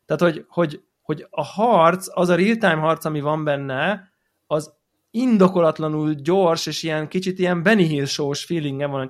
Tehát, 0.05 0.21
hogy, 0.33 0.45
hogy, 0.47 0.81
hogy 1.11 1.27
a 1.29 1.43
harc, 1.43 2.07
az 2.09 2.29
a 2.29 2.35
real-time 2.35 2.75
harc, 2.75 3.05
ami 3.05 3.21
van 3.21 3.43
benne, 3.43 4.11
az 4.47 4.73
indokolatlanul 5.11 6.13
gyors, 6.13 6.65
és 6.65 6.83
ilyen 6.83 7.07
kicsit 7.07 7.39
ilyen 7.39 7.63
Benny 7.63 7.87
Hill 7.87 8.05
show-s 8.05 8.43
feelingem 8.45 8.91
van. 8.91 9.09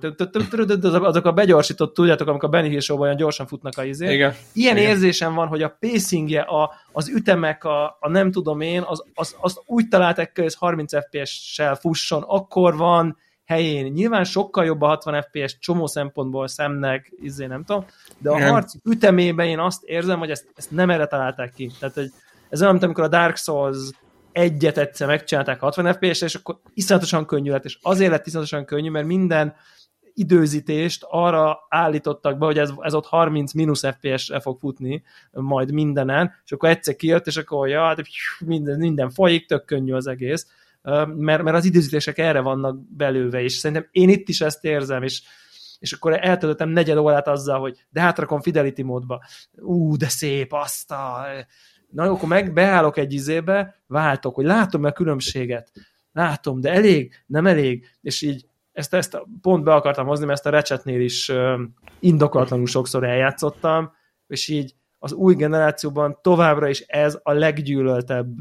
Azok 0.91 1.25
a 1.25 1.31
begyorsított, 1.31 1.93
tudjátok, 1.93 2.27
amikor 2.27 2.49
a 2.49 2.51
Benny 2.51 2.69
Hill 2.69 2.79
show 2.79 3.01
olyan 3.01 3.15
gyorsan 3.15 3.47
futnak 3.47 3.77
a 3.77 3.83
izé. 3.83 4.13
Igen. 4.13 4.33
Ilyen 4.53 4.77
Igen. 4.77 4.89
érzésem 4.89 5.33
van, 5.33 5.47
hogy 5.47 5.61
a 5.61 5.77
pacingje, 5.79 6.41
a, 6.41 6.71
az 6.91 7.09
ütemek, 7.09 7.63
a, 7.63 7.97
a 7.99 8.09
nem 8.09 8.31
tudom 8.31 8.61
én, 8.61 8.81
az, 8.81 9.03
az, 9.13 9.35
azt 9.39 9.61
úgy 9.65 9.87
találták 9.87 10.31
hogy 10.35 10.45
ez 10.45 10.55
30 10.55 10.93
FPS-sel 11.05 11.75
fusson, 11.75 12.23
akkor 12.27 12.77
van 12.77 13.17
helyén. 13.51 13.91
Nyilván 13.91 14.23
sokkal 14.23 14.65
jobb 14.65 14.81
a 14.81 14.87
60 14.87 15.21
FPS 15.21 15.57
csomó 15.59 15.87
szempontból 15.87 16.47
szemnek, 16.47 17.13
izé 17.21 17.45
nem 17.45 17.63
tudom, 17.63 17.85
de 18.17 18.29
a 18.29 18.49
harc 18.49 18.73
ütemében 18.83 19.47
én 19.47 19.59
azt 19.59 19.83
érzem, 19.83 20.19
hogy 20.19 20.29
ezt, 20.29 20.51
ezt 20.55 20.71
nem 20.71 20.89
erre 20.89 21.05
találták 21.05 21.53
ki. 21.53 21.71
Tehát, 21.79 21.95
hogy 21.95 22.11
ez 22.49 22.59
olyan, 22.59 22.71
mint 22.71 22.85
amikor 22.85 23.03
a 23.03 23.07
Dark 23.07 23.37
Souls 23.37 23.77
egyet 24.31 24.77
egyszer 24.77 25.07
megcsinálták 25.07 25.59
60 25.59 25.93
fps 25.93 26.21
és 26.21 26.35
akkor 26.35 26.59
iszonyatosan 26.73 27.25
könnyű 27.25 27.51
lett, 27.51 27.65
és 27.65 27.77
azért 27.81 28.11
lett 28.11 28.25
iszonyatosan 28.25 28.65
könnyű, 28.65 28.89
mert 28.89 29.05
minden 29.05 29.55
időzítést 30.13 31.05
arra 31.09 31.59
állítottak 31.69 32.37
be, 32.37 32.45
hogy 32.45 32.57
ez, 32.57 32.71
ez 32.79 32.93
ott 32.93 33.05
30 33.05 33.53
mínusz 33.53 33.87
FPS-re 33.87 34.39
fog 34.39 34.59
futni 34.59 35.03
majd 35.31 35.71
mindenen, 35.71 36.33
és 36.45 36.51
akkor 36.51 36.69
egyszer 36.69 36.95
kijött, 36.95 37.27
és 37.27 37.37
akkor 37.37 37.67
ja, 37.67 37.83
hát, 37.83 38.01
minden, 38.39 38.77
minden 38.77 39.09
folyik, 39.09 39.47
tök 39.47 39.65
könnyű 39.65 39.93
az 39.93 40.07
egész, 40.07 40.47
mert, 41.15 41.43
mert 41.43 41.57
az 41.57 41.65
időzítések 41.65 42.17
erre 42.17 42.39
vannak 42.39 42.95
belőve, 42.95 43.41
és 43.41 43.53
szerintem 43.53 43.87
én 43.91 44.09
itt 44.09 44.29
is 44.29 44.41
ezt 44.41 44.63
érzem, 44.63 45.03
és, 45.03 45.21
és 45.79 45.91
akkor 45.91 46.13
eltöltöttem 46.13 46.69
negyed 46.69 46.97
órát 46.97 47.27
azzal, 47.27 47.59
hogy 47.59 47.85
de 47.89 48.01
hátrakom 48.01 48.41
Fidelity 48.41 48.81
módba. 48.81 49.23
Ú, 49.57 49.97
de 49.97 50.07
szép, 50.07 50.53
azt 50.53 50.91
a... 50.91 51.25
Na 51.89 52.03
akkor 52.03 52.29
meg 52.29 52.53
beállok 52.53 52.97
egy 52.97 53.13
izébe, 53.13 53.81
váltok, 53.87 54.35
hogy 54.35 54.45
látom 54.45 54.83
a 54.83 54.91
különbséget. 54.91 55.71
Látom, 56.11 56.61
de 56.61 56.71
elég, 56.71 57.13
nem 57.25 57.47
elég, 57.47 57.89
és 58.01 58.21
így 58.21 58.45
ezt, 58.71 58.93
ezt 58.93 59.21
pont 59.41 59.63
be 59.63 59.73
akartam 59.73 60.07
hozni, 60.07 60.25
mert 60.25 60.37
ezt 60.37 60.47
a 60.47 60.49
recsetnél 60.49 61.01
is 61.01 61.31
indokolatlanul 61.99 62.65
sokszor 62.67 63.03
eljátszottam, 63.03 63.91
és 64.27 64.47
így 64.47 64.75
az 64.99 65.13
új 65.13 65.35
generációban 65.35 66.19
továbbra 66.21 66.69
is 66.69 66.79
ez 66.79 67.19
a 67.23 67.31
leggyűlöltebb 67.31 68.37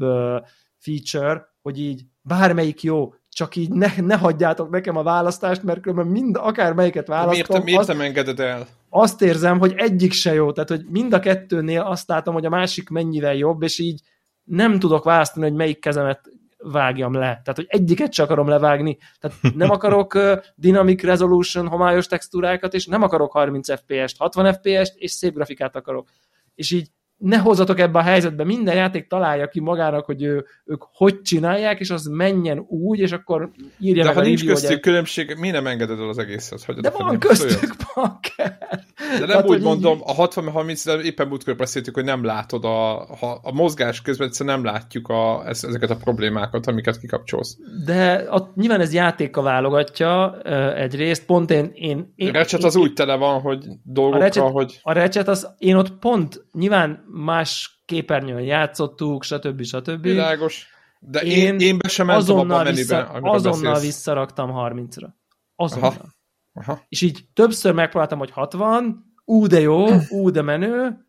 feature, 0.77 1.53
hogy 1.61 1.79
így 1.79 2.05
bármelyik 2.21 2.83
jó, 2.83 3.13
csak 3.29 3.55
így 3.55 3.69
ne, 3.69 3.87
ne 3.97 4.17
hagyjátok 4.17 4.69
nekem 4.69 4.97
a 4.97 5.03
választást, 5.03 5.63
mert 5.63 5.81
különben 5.81 6.07
mind, 6.07 6.35
akár 6.39 6.73
melyiket 6.73 7.07
választom. 7.07 7.45
Miért, 7.47 7.63
miért 7.63 7.79
azt, 7.79 7.87
nem 7.87 8.01
engeded 8.01 8.39
el? 8.39 8.67
Azt 8.89 9.21
érzem, 9.21 9.59
hogy 9.59 9.73
egyik 9.77 10.11
se 10.11 10.33
jó, 10.33 10.51
tehát 10.51 10.69
hogy 10.69 10.85
mind 10.89 11.13
a 11.13 11.19
kettőnél 11.19 11.81
azt 11.81 12.07
látom, 12.07 12.33
hogy 12.33 12.45
a 12.45 12.49
másik 12.49 12.89
mennyivel 12.89 13.35
jobb, 13.35 13.61
és 13.61 13.79
így 13.79 14.01
nem 14.43 14.79
tudok 14.79 15.03
választani, 15.03 15.45
hogy 15.45 15.55
melyik 15.55 15.79
kezemet 15.79 16.29
vágjam 16.57 17.13
le. 17.13 17.19
Tehát, 17.19 17.55
hogy 17.55 17.65
egyiket 17.67 18.11
csak 18.11 18.25
akarom 18.25 18.47
levágni. 18.47 18.97
Tehát 19.19 19.55
nem 19.55 19.69
akarok 19.77 20.17
dynamic 20.55 21.03
resolution, 21.03 21.67
homályos 21.67 22.07
textúrákat, 22.07 22.73
és 22.73 22.85
nem 22.85 23.01
akarok 23.01 23.31
30 23.31 23.73
FPS-t, 23.73 24.17
60 24.17 24.53
FPS-t, 24.53 24.95
és 24.95 25.11
szép 25.11 25.33
grafikát 25.33 25.75
akarok. 25.75 26.09
És 26.55 26.71
így 26.71 26.87
ne 27.21 27.37
hozzatok 27.37 27.79
ebbe 27.79 27.99
a 27.99 28.01
helyzetbe, 28.01 28.43
minden 28.43 28.75
játék 28.75 29.07
találja 29.07 29.47
ki 29.47 29.59
magának, 29.59 30.05
hogy 30.05 30.23
ő, 30.23 30.45
ők 30.65 30.83
hogy 30.93 31.21
csinálják, 31.21 31.79
és 31.79 31.89
az 31.89 32.05
menjen 32.05 32.65
úgy, 32.67 32.99
és 32.99 33.11
akkor 33.11 33.49
írja 33.79 34.01
De 34.01 34.07
meg 34.07 34.17
ha 34.17 34.21
a 34.21 34.23
nincs 34.23 34.39
review, 34.39 34.53
köztük 34.53 34.71
hogy... 34.71 34.79
különbség, 34.79 35.35
mi 35.39 35.49
nem 35.49 35.67
engeded 35.67 35.99
el 35.99 36.09
az 36.09 36.17
egészet? 36.17 36.63
Hagyod 36.63 36.81
De 36.83 36.89
a 36.89 36.91
van 36.91 37.05
fenébe, 37.05 37.27
köztük 37.27 37.75
bakker. 37.95 38.57
De 39.11 39.17
nem 39.19 39.27
Tehát, 39.27 39.43
úgy 39.43 39.49
hogy 39.49 39.61
mondom, 39.61 39.97
így- 39.97 40.03
a 40.05 40.27
60-30, 40.27 40.81
de 40.85 40.99
éppen 41.01 41.27
múltkor 41.27 41.55
beszéltük, 41.55 41.93
hogy 41.93 42.03
nem 42.03 42.23
látod 42.23 42.65
a, 42.65 43.05
ha, 43.19 43.39
a 43.43 43.51
mozgás 43.51 44.01
közben 44.01 44.27
egyszerűen 44.27 44.55
nem 44.61 44.73
látjuk 44.73 45.07
a, 45.07 45.43
ez- 45.47 45.63
ezeket 45.63 45.89
a 45.89 45.95
problémákat, 45.95 46.67
amiket 46.67 46.99
kikapcsolsz. 46.99 47.57
De 47.85 48.13
a, 48.13 48.51
nyilván 48.55 48.79
ez 48.81 48.93
játéka 48.93 49.41
válogatja 49.41 50.41
egyrészt, 50.75 51.25
pont 51.25 51.51
én... 51.51 51.71
én, 51.73 52.13
én 52.15 52.31
Recset 52.31 52.59
én- 52.59 52.65
az 52.65 52.75
úgy 52.75 52.93
tele 52.93 53.15
van, 53.15 53.41
hogy 53.41 53.65
a 53.93 54.17
Ratchet, 54.17 54.43
hogy 54.49 54.79
a 54.81 54.93
Ratchet 54.93 55.27
az, 55.27 55.47
én 55.57 55.75
ott 55.75 55.91
pont 55.99 56.45
nyilván 56.53 57.03
más 57.11 57.81
képernyőn 57.85 58.41
játszottuk, 58.41 59.23
stb. 59.23 59.63
stb. 59.63 60.01
világos. 60.01 60.67
De 60.99 61.19
én, 61.21 61.31
Én 61.37 61.53
én, 61.53 61.59
én 61.59 61.77
be 61.77 61.87
sem 61.87 62.05
mentem 62.05 62.35
abba 62.37 62.53
a 62.55 62.57
menübe, 62.63 62.71
vissza, 62.71 63.05
azonnal 63.07 63.71
beszélsz. 63.73 63.81
visszaraktam 63.85 64.51
30-ra. 64.53 65.07
Azonnal. 65.55 65.89
Aha. 65.89 66.05
Aha. 66.53 66.81
És 66.89 67.01
így 67.01 67.19
többször 67.33 67.73
megpróbáltam, 67.73 68.19
hogy 68.19 68.31
60, 68.31 69.05
ú, 69.25 69.47
de 69.47 69.59
jó, 69.59 69.87
ú, 70.09 70.29
de 70.29 70.41
menő. 70.41 71.05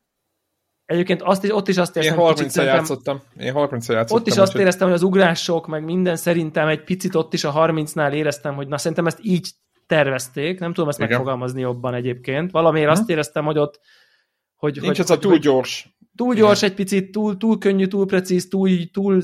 Egyébként 0.85 1.23
azt 1.23 1.45
is, 1.45 1.51
ott 1.55 1.69
is 1.69 1.77
azt 1.77 1.97
Én 1.97 2.03
éreztem, 2.03 2.25
hogy 2.25 2.33
30 2.35 2.39
kicsit 2.39 2.53
szerintem- 2.53 2.79
játszottam. 2.79 3.21
Én 3.39 3.53
30 3.53 3.89
játszottam. 3.89 4.17
ott 4.17 4.27
is 4.27 4.37
azt 4.37 4.55
éreztem, 4.57 4.87
hogy 4.87 4.97
az 4.97 5.03
ugrások, 5.03 5.67
meg 5.67 5.85
minden 5.85 6.17
szerintem 6.17 6.69
egy 6.69 6.85
picit 6.85 7.15
ott 7.15 7.33
is 7.33 7.45
a 7.45 7.53
30-nál 7.53 8.13
éreztem, 8.13 8.55
hogy 8.55 8.69
na 8.69 8.79
szerintem 8.79 9.07
ezt 9.07 9.19
így 9.23 9.51
tervezték, 9.87 10.59
nem 10.61 10.73
tudom 10.73 10.89
ezt 10.89 10.99
Igen. 10.99 11.11
megfogalmazni 11.11 11.61
jobban 11.61 11.95
egyébként. 11.95 12.51
Valamiért 12.51 12.91
azt 12.91 13.11
éreztem, 13.11 13.45
hogy 13.45 13.59
ott 13.59 13.81
hogy, 14.63 14.79
Nincs 14.81 14.87
hogy, 14.87 15.01
az 15.01 15.11
a 15.11 15.13
hogy, 15.13 15.23
túl 15.23 15.31
hogy 15.31 15.41
gyors. 15.41 15.97
túl 16.17 16.35
gyors 16.35 16.63
egy 16.63 16.75
picit, 16.75 17.11
túl, 17.13 17.37
túl 17.37 17.59
könnyű, 17.59 17.87
túl 17.87 18.07
precíz, 18.07 18.49
túl, 18.49 18.69
túl 18.93 19.23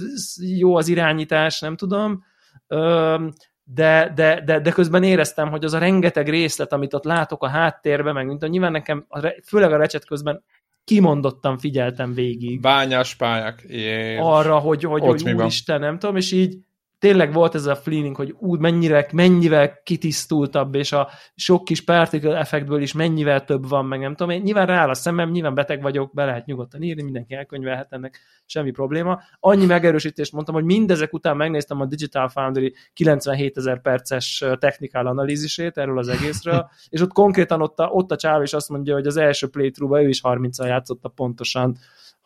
jó 0.56 0.76
az 0.76 0.88
irányítás, 0.88 1.60
nem 1.60 1.76
tudom. 1.76 2.24
Öm, 2.66 3.32
de, 3.64 4.12
de, 4.14 4.42
de, 4.44 4.60
de 4.60 4.70
közben 4.70 5.02
éreztem, 5.02 5.48
hogy 5.50 5.64
az 5.64 5.72
a 5.72 5.78
rengeteg 5.78 6.28
részlet, 6.28 6.72
amit 6.72 6.94
ott 6.94 7.04
látok 7.04 7.42
a 7.42 7.48
háttérben, 7.48 8.14
meg 8.14 8.26
mint 8.26 8.42
a 8.42 8.46
nyilván 8.46 8.72
nekem, 8.72 9.04
a 9.08 9.34
főleg 9.46 9.72
a 9.72 9.76
recset 9.76 10.04
közben 10.04 10.44
kimondottan 10.84 11.58
figyeltem 11.58 12.14
végig 12.14 12.60
Bányás 12.60 13.14
pályák. 13.14 13.64
Jé. 13.68 14.16
arra, 14.16 14.58
hogy, 14.58 14.84
hogy, 14.84 15.02
Ott 15.02 15.20
hogy 15.20 15.34
úristen, 15.34 15.80
nem 15.80 15.98
tudom, 15.98 16.16
és 16.16 16.32
így 16.32 16.58
tényleg 16.98 17.32
volt 17.32 17.54
ez 17.54 17.66
a 17.66 17.76
feeling, 17.76 18.16
hogy 18.16 18.34
úgy 18.38 18.58
mennyire, 18.58 19.08
mennyivel 19.12 19.82
kitisztultabb, 19.82 20.74
és 20.74 20.92
a 20.92 21.08
sok 21.34 21.64
kis 21.64 21.84
particle 21.84 22.38
effektből 22.38 22.82
is 22.82 22.92
mennyivel 22.92 23.44
több 23.44 23.68
van, 23.68 23.84
meg 23.86 24.00
nem 24.00 24.14
tudom, 24.14 24.32
én 24.32 24.40
nyilván 24.40 24.66
rááll 24.66 24.88
a 24.88 24.94
szemem, 24.94 25.30
nyilván 25.30 25.54
beteg 25.54 25.82
vagyok, 25.82 26.14
be 26.14 26.24
lehet 26.24 26.46
nyugodtan 26.46 26.82
írni, 26.82 27.02
mindenki 27.02 27.34
elkönyvelhet 27.34 27.92
ennek, 27.92 28.20
semmi 28.46 28.70
probléma. 28.70 29.20
Annyi 29.40 29.66
megerősítést 29.66 30.32
mondtam, 30.32 30.54
hogy 30.54 30.64
mindezek 30.64 31.12
után 31.12 31.36
megnéztem 31.36 31.80
a 31.80 31.86
Digital 31.86 32.28
Foundry 32.28 32.74
97 32.92 33.56
ezer 33.56 33.80
perces 33.80 34.44
technikál 34.58 35.06
analízisét 35.06 35.78
erről 35.78 35.98
az 35.98 36.08
egészről, 36.08 36.70
és 36.88 37.00
ott 37.00 37.12
konkrétan 37.12 37.62
ott 37.62 37.78
a, 37.78 37.86
ott 37.86 38.10
a 38.10 38.16
csáv 38.16 38.42
is 38.42 38.52
azt 38.52 38.68
mondja, 38.68 38.94
hogy 38.94 39.06
az 39.06 39.16
első 39.16 39.48
playthrough 39.48 40.00
ő 40.00 40.08
is 40.08 40.20
30-al 40.22 40.66
játszotta 40.66 41.08
pontosan 41.08 41.76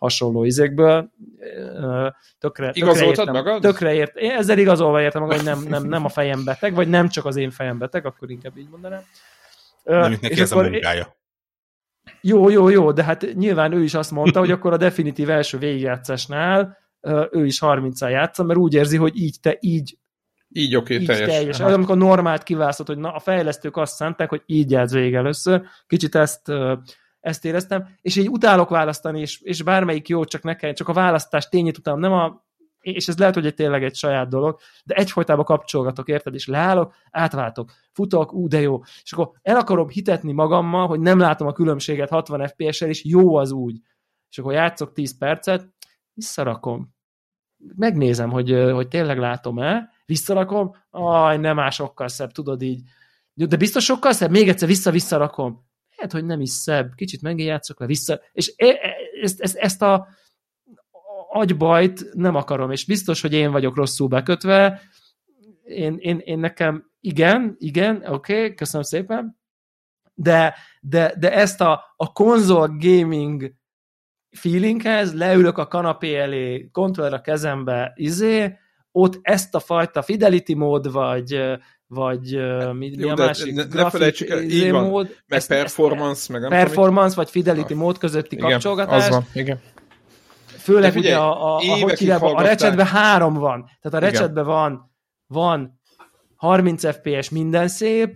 hasonló 0.02 0.44
izékből. 0.44 1.10
Tökre, 1.78 2.14
tökre 2.38 2.70
Igazoltad 2.72 3.18
értem, 3.18 3.34
magad? 3.34 3.60
Tökre 3.60 3.94
ért, 3.94 4.16
én 4.16 4.30
ezzel 4.30 4.58
igazolva 4.58 5.00
értem 5.00 5.22
magam, 5.22 5.36
hogy 5.36 5.46
nem, 5.46 5.62
nem, 5.68 5.84
nem 5.84 6.04
a 6.04 6.08
fejem 6.08 6.44
beteg, 6.44 6.74
vagy 6.74 6.88
nem 6.88 7.08
csak 7.08 7.24
az 7.24 7.36
én 7.36 7.50
fejem 7.50 7.78
beteg, 7.78 8.06
akkor 8.06 8.30
inkább 8.30 8.56
így 8.56 8.68
mondanám. 8.70 9.02
Nem, 9.84 10.08
mint 10.08 10.20
neki 10.20 10.40
ez 10.40 10.52
a 10.52 10.62
munkája. 10.62 11.16
jó, 12.20 12.48
jó, 12.48 12.68
jó, 12.68 12.92
de 12.92 13.04
hát 13.04 13.26
nyilván 13.34 13.72
ő 13.72 13.82
is 13.82 13.94
azt 13.94 14.10
mondta, 14.10 14.38
hogy 14.38 14.50
akkor 14.50 14.72
a 14.72 14.76
definitív 14.76 15.30
első 15.30 15.58
végigjátszásnál 15.58 16.78
ő 17.30 17.46
is 17.46 17.58
30-al 17.62 18.10
játsza, 18.10 18.42
mert 18.42 18.58
úgy 18.58 18.74
érzi, 18.74 18.96
hogy 18.96 19.16
így 19.16 19.36
te 19.40 19.56
így, 19.60 19.98
Így 20.48 20.76
oké, 20.76 20.94
így 20.94 21.06
teljes. 21.06 21.28
teljes. 21.28 21.60
Az, 21.60 21.72
amikor 21.72 21.96
normált 21.96 22.42
kiválasztott, 22.42 22.86
hogy 22.86 22.98
na, 22.98 23.12
a 23.14 23.18
fejlesztők 23.18 23.76
azt 23.76 23.94
szánták, 23.94 24.28
hogy 24.28 24.42
így 24.46 24.70
játsz 24.70 24.92
végig 24.92 25.14
először. 25.14 25.62
Kicsit 25.86 26.14
ezt, 26.14 26.52
ezt 27.22 27.44
éreztem, 27.44 27.88
és 28.00 28.16
így 28.16 28.28
utálok 28.28 28.68
választani, 28.68 29.20
és, 29.20 29.40
és 29.40 29.62
bármelyik 29.62 30.08
jó, 30.08 30.24
csak 30.24 30.42
nekem, 30.42 30.74
csak 30.74 30.88
a 30.88 30.92
választás 30.92 31.48
tényét 31.48 31.78
utálom, 31.78 32.00
nem 32.00 32.12
a 32.12 32.50
és 32.82 33.08
ez 33.08 33.18
lehet, 33.18 33.34
hogy 33.34 33.46
egy 33.46 33.54
tényleg 33.54 33.84
egy 33.84 33.94
saját 33.94 34.28
dolog, 34.28 34.58
de 34.84 34.94
egyfolytában 34.94 35.44
kapcsolgatok, 35.44 36.08
érted? 36.08 36.34
És 36.34 36.46
leállok, 36.46 36.94
átváltok, 37.10 37.70
futok, 37.92 38.32
ú, 38.32 38.48
de 38.48 38.60
jó. 38.60 38.80
És 39.02 39.12
akkor 39.12 39.30
el 39.42 39.56
akarom 39.56 39.88
hitetni 39.88 40.32
magammal, 40.32 40.86
hogy 40.86 41.00
nem 41.00 41.18
látom 41.18 41.46
a 41.46 41.52
különbséget 41.52 42.08
60 42.08 42.48
FPS-el, 42.48 42.88
és 42.88 43.04
jó 43.04 43.36
az 43.36 43.50
úgy. 43.50 43.80
És 44.30 44.38
akkor 44.38 44.52
játszok 44.52 44.92
10 44.92 45.18
percet, 45.18 45.68
visszarakom. 46.12 46.94
Megnézem, 47.76 48.30
hogy, 48.30 48.70
hogy 48.72 48.88
tényleg 48.88 49.18
látom-e, 49.18 49.90
visszarakom, 50.06 50.76
aj, 50.90 51.38
nem 51.38 51.58
áll 51.58 51.70
sokkal 51.70 52.08
szebb, 52.08 52.30
tudod 52.30 52.62
így. 52.62 52.82
De 53.34 53.56
biztos 53.56 53.84
sokkal 53.84 54.12
szebb, 54.12 54.30
még 54.30 54.48
egyszer 54.48 54.68
vissza-visszarakom. 54.68 55.70
Lehet, 56.02 56.16
hogy 56.16 56.26
nem 56.26 56.40
is 56.40 56.50
szebb, 56.50 56.94
kicsit 56.94 57.22
megint 57.22 57.68
le 57.78 57.86
vissza, 57.86 58.20
és 58.32 58.54
ezt, 59.22 59.40
ezt, 59.40 59.56
ezt 59.56 59.82
a 59.82 60.08
agybajt 61.30 62.14
nem 62.14 62.34
akarom, 62.34 62.70
és 62.70 62.84
biztos, 62.84 63.20
hogy 63.20 63.32
én 63.32 63.50
vagyok 63.50 63.76
rosszul 63.76 64.08
bekötve, 64.08 64.80
én, 65.64 65.96
én, 65.98 66.18
én 66.18 66.38
nekem 66.38 66.90
igen, 67.00 67.56
igen, 67.58 67.96
oké, 68.06 68.34
okay, 68.34 68.54
köszönöm 68.54 68.82
szépen, 68.82 69.38
de, 70.14 70.54
de, 70.80 71.14
de 71.18 71.32
ezt 71.32 71.60
a, 71.60 71.84
a 71.96 72.12
konzol 72.12 72.76
gaming 72.78 73.54
feelinghez, 74.30 75.14
leülök 75.14 75.58
a 75.58 75.66
kanapé 75.66 76.16
elé, 76.16 76.68
kontroller 76.70 77.12
a 77.12 77.20
kezembe, 77.20 77.92
izé, 77.94 78.58
ott 78.90 79.18
ezt 79.22 79.54
a 79.54 79.60
fajta 79.60 80.02
fidelity 80.02 80.54
mód, 80.54 80.92
vagy, 80.92 81.58
vagy 81.94 82.36
mi, 82.72 82.88
mi 82.88 82.94
Jó, 82.96 83.08
a 83.08 83.14
de 83.14 83.24
másik, 83.24 83.54
ne- 83.54 83.64
ne 83.82 83.90
felejtsük 83.90 84.28
el, 84.28 84.42
így 84.42 84.52
izé 84.52 84.70
van. 84.70 84.88
mód, 84.88 85.06
Meg 85.26 85.38
ezt- 85.38 85.48
performance, 85.48 86.32
meg 86.32 86.40
nem 86.40 86.50
performance, 86.50 87.16
vagy 87.16 87.30
fidelity 87.30 87.74
mód 87.74 87.98
közötti 87.98 88.36
tudom, 88.36 88.50
igen, 88.50 88.60
kapcsolgatás, 88.60 89.04
az 89.04 89.08
van, 89.08 89.24
igen. 89.32 89.60
Főleg 90.46 90.82
De 90.92 90.98
figyelj, 90.98 91.14
ugye 91.14 91.22
a, 91.22 91.54
a, 91.54 91.56
a, 91.56 91.78
hogy 91.80 91.98
hívják, 91.98 92.22
a 92.22 92.42
recsetben 92.42 92.86
három 92.86 93.34
van. 93.34 93.64
Tehát 93.80 94.02
a 94.02 94.06
recsetben 94.10 94.44
van, 94.44 94.90
van 95.26 95.80
30 96.36 96.86
FPS 96.96 97.28
minden 97.30 97.68
szép, 97.68 98.14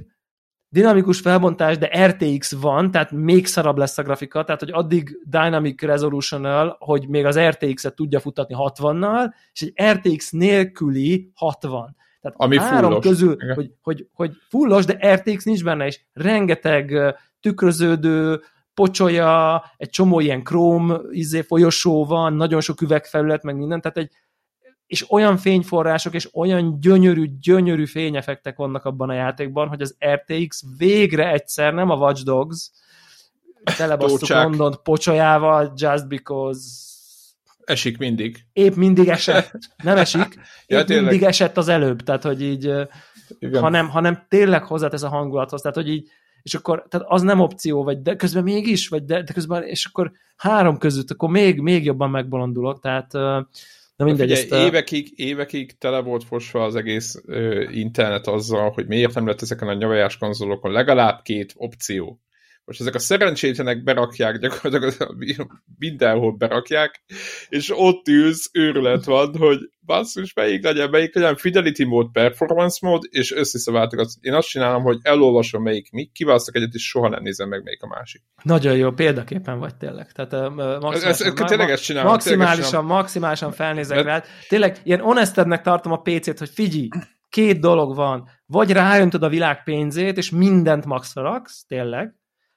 dinamikus 0.69 1.21
felbontás, 1.21 1.79
de 1.79 2.07
RTX 2.07 2.53
van, 2.53 2.91
tehát 2.91 3.11
még 3.11 3.47
szarabb 3.47 3.77
lesz 3.77 3.99
a 3.99 4.03
grafika, 4.03 4.45
tehát 4.45 4.61
hogy 4.61 4.71
addig 4.73 5.19
Dynamic 5.25 5.83
resolution 5.83 6.75
hogy 6.79 7.09
még 7.09 7.25
az 7.25 7.39
RTX-et 7.39 7.95
tudja 7.95 8.21
futatni 8.21 8.55
60-nal, 8.59 9.33
és 9.53 9.61
egy 9.63 9.93
RTX 9.93 10.31
nélküli 10.31 11.31
60. 11.35 11.97
Tehát 12.21 12.37
Ami 12.41 12.59
három 12.59 12.91
fullos. 12.91 13.07
közül, 13.07 13.33
Igen. 13.33 13.55
hogy, 13.55 13.71
hogy, 13.83 14.09
hogy 14.13 14.33
fullos, 14.49 14.85
de 14.85 15.15
RTX 15.15 15.45
nincs 15.45 15.65
benne, 15.65 15.87
és 15.87 16.01
rengeteg 16.13 17.15
tükröződő, 17.41 18.41
pocsolya, 18.75 19.65
egy 19.77 19.89
csomó 19.91 20.21
ilyen 20.21 20.43
króm 20.43 20.93
izé, 21.11 21.41
folyosó 21.41 22.05
van, 22.05 22.33
nagyon 22.33 22.61
sok 22.61 22.81
üvegfelület, 22.81 23.43
meg 23.43 23.57
minden, 23.57 23.81
tehát 23.81 23.97
egy, 23.97 24.11
és 24.87 25.11
olyan 25.11 25.37
fényforrások, 25.37 26.15
és 26.15 26.35
olyan 26.35 26.81
gyönyörű, 26.81 27.27
gyönyörű 27.41 27.87
fényefektek 27.87 28.57
vannak 28.57 28.85
abban 28.85 29.09
a 29.09 29.15
játékban, 29.15 29.69
hogy 29.69 29.81
az 29.81 29.97
RTX 30.07 30.63
végre 30.79 31.33
egyszer, 31.33 31.75
nem 31.75 31.91
a 31.91 31.97
Watch 31.97 32.25
Dogs, 32.25 32.71
telebasztuk. 33.77 34.29
London 34.29 34.75
pocsolyával, 34.83 35.73
just 35.77 36.09
because 36.09 36.86
Esik 37.67 37.99
mindig. 37.99 38.45
épp 38.53 38.75
mindig 38.75 39.09
esett, 39.09 39.59
nem 39.83 39.97
esik, 39.97 40.39
Ja, 40.67 40.85
tényleg. 40.85 41.07
mindig 41.09 41.29
esett 41.29 41.57
az 41.57 41.69
előbb, 41.69 42.03
tehát 42.03 42.23
hogy 42.23 42.43
így, 42.43 42.65
Igen. 43.39 43.61
hanem, 43.63 43.89
hanem 43.89 44.27
tényleg 44.29 44.65
hozzátesz 44.65 45.03
a 45.03 45.09
hangulathoz, 45.09 45.61
tehát 45.61 45.77
hogy 45.77 45.89
így, 45.89 46.09
és 46.43 46.55
akkor 46.55 46.87
tehát 46.89 47.07
az 47.11 47.23
nem 47.23 47.41
opció, 47.41 47.85
vagy 47.85 48.03
de 48.03 48.17
közben 48.17 48.43
mégis, 48.43 48.89
vagy 48.89 49.05
de, 49.05 49.23
de 49.23 49.33
közben, 49.33 49.63
és 49.63 49.85
akkor 49.85 50.13
három 50.37 50.79
között, 50.79 51.11
akkor 51.11 51.29
még, 51.29 51.61
még 51.61 51.85
jobban 51.85 52.11
megbolondulok, 52.11 52.81
tehát 52.81 53.13
na 53.97 54.05
mindegy, 54.05 54.29
Figyelj, 54.29 54.63
ezt, 54.63 54.67
évekig, 54.67 55.13
évekig 55.15 55.79
tele 55.79 56.01
volt 56.01 56.25
fosva 56.25 56.65
az 56.65 56.75
egész 56.75 57.23
ö, 57.27 57.69
internet 57.71 58.27
azzal, 58.27 58.71
hogy 58.71 58.87
miért 58.87 59.15
nem 59.15 59.27
lett 59.27 59.43
ezeken 59.43 59.69
a 59.69 59.75
nyavajás 59.75 60.19
konzolokon 60.19 60.73
legalább 60.73 61.23
két 61.23 61.53
opció. 61.57 62.21
Most 62.67 62.81
ezek 62.81 62.95
a 62.95 62.99
szerencsétlenek 62.99 63.83
berakják, 63.83 64.39
gyakorlatilag 64.39 65.51
mindenhol 65.79 66.33
berakják, 66.37 67.03
és 67.49 67.73
ott 67.75 68.09
ülsz, 68.09 68.51
őrület 68.53 69.05
van, 69.05 69.37
hogy 69.37 69.59
basszus, 69.81 70.33
melyik 70.35 70.65
legyen, 70.65 70.91
melyik 70.91 71.15
legyen 71.15 71.37
Fidelity 71.37 71.85
mód, 71.85 72.11
performance 72.13 72.79
mód, 72.87 73.03
és 73.11 73.33
összeszaváltogatsz. 73.33 74.15
Én 74.21 74.33
azt 74.35 74.49
csinálom, 74.49 74.83
hogy 74.83 74.99
elolvasom 75.03 75.63
melyik 75.63 75.91
mi, 75.91 76.11
kiválasztok 76.13 76.57
egyet, 76.57 76.75
és 76.75 76.89
soha 76.89 77.09
nem 77.09 77.23
nézem 77.23 77.49
meg, 77.49 77.63
melyik 77.63 77.83
a 77.83 77.87
másik. 77.87 78.23
nagyon 78.43 78.77
jó 78.77 78.91
példaképpen 78.91 79.59
vagy 79.59 79.75
tényleg, 79.77 80.13
tehát 80.13 80.33
Ez, 80.33 80.41
maximálisan, 80.81 81.09
ez, 81.09 81.21
ez, 81.21 81.49
tényleg 81.49 81.71
ezt 81.71 81.83
csinálom. 81.85 82.11
maximálisan, 82.11 82.71
tényleg 82.71 82.89
maximálisan 82.97 83.53
felnézek 83.53 83.97
Mert- 83.97 84.09
rád. 84.09 84.25
Tényleg 84.49 84.77
ilyen 84.83 85.01
honestednek 85.01 85.63
tartom 85.63 85.93
a 85.93 86.01
PC-t, 86.01 86.39
hogy 86.39 86.51
figyelj, 86.51 86.89
két 87.29 87.61
dolog 87.61 87.95
van. 87.95 88.29
Vagy 88.47 88.71
ráöntöd 88.71 89.23
a 89.23 89.29
világ 89.29 89.63
pénzét, 89.63 90.17
és 90.17 90.31
mindent 90.31 90.85
maxra 90.85 91.23
raksz, 91.23 91.65
tényleg, 91.67 92.15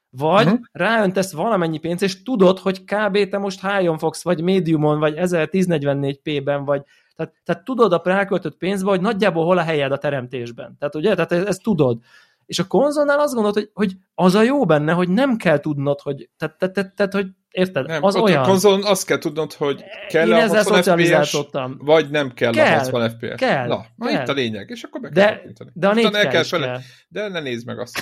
vagy 0.10 0.45
uh-huh. 0.45 0.60
ráöntesz 0.72 1.34
valamennyi 1.34 1.78
pénzt, 1.78 2.03
és 2.03 2.24
tudod, 2.24 2.60
hogy 2.60 2.84
kb. 2.84 3.30
te 3.30 3.38
most 3.38 3.68
high 3.68 3.97
fogsz, 3.97 4.24
vagy 4.24 4.41
médiumon, 4.41 4.99
vagy 4.99 5.14
1044p-ben, 5.18 6.66
vagy 6.66 6.82
tehát, 7.16 7.34
tehát 7.43 7.64
tudod 7.64 7.93
a 7.93 8.01
ráköltött 8.03 8.57
pénzbe, 8.57 8.89
hogy 8.89 9.01
nagyjából 9.01 9.45
hol 9.45 9.57
a 9.57 9.62
helyed 9.62 9.91
a 9.91 9.97
teremtésben. 9.97 10.76
Tehát 10.80 10.95
ugye, 10.95 11.14
tehát 11.16 11.32
ezt, 11.32 11.47
ezt 11.47 11.64
tudod. 11.64 11.99
És 12.45 12.60
a 12.60 12.68
konzolnál 12.68 13.20
azt 13.20 13.34
gondolod, 13.34 13.55
hogy, 13.55 13.70
hogy 13.74 13.93
az 14.16 14.36
a 14.36 14.41
jó 14.41 14.66
benne, 14.66 14.91
hogy 14.91 15.10
nem 15.10 15.36
kell 15.38 15.60
tudnod, 15.60 15.99
hogy 16.01 16.30
tehát, 16.38 16.57
tehát, 16.57 16.74
tehát, 16.74 16.95
tehát 16.95 17.14
hogy 17.14 17.28
érted, 17.49 17.88
Nem, 17.88 18.03
az 18.03 18.16
olyan. 18.16 18.43
a 18.43 18.45
konzolon 18.47 18.84
azt 18.84 19.05
kell 19.05 19.18
tudnod, 19.18 19.53
hogy 19.53 19.84
kell 20.10 20.28
Én 20.28 20.34
a 20.34 20.38
ezzel 20.38 20.64
60 20.64 20.97
FPS, 20.97 21.38
vagy 21.78 22.10
nem 22.10 22.34
kell, 22.34 22.51
Kell, 22.51 22.76
a 22.76 22.78
60 22.78 23.10
FPS. 23.10 23.36
kell, 23.36 23.68
Na, 23.68 23.86
kell. 23.99 24.22
itt 24.22 24.28
a 24.28 24.34
lényeg, 24.34 24.70
és 24.70 24.84
akkor 24.84 25.01
kell 25.01 25.12
De, 25.12 25.36
kattintani. 25.36 25.70
de 25.74 25.88
a 25.88 25.89
Aztán 25.89 26.12
4 26.12 26.24
el 26.26 26.28
kell 26.28 26.60
kell. 26.60 26.80
De 27.07 27.28
ne 27.28 27.39
nézd 27.39 27.66
meg 27.66 27.80
azt. 27.80 27.99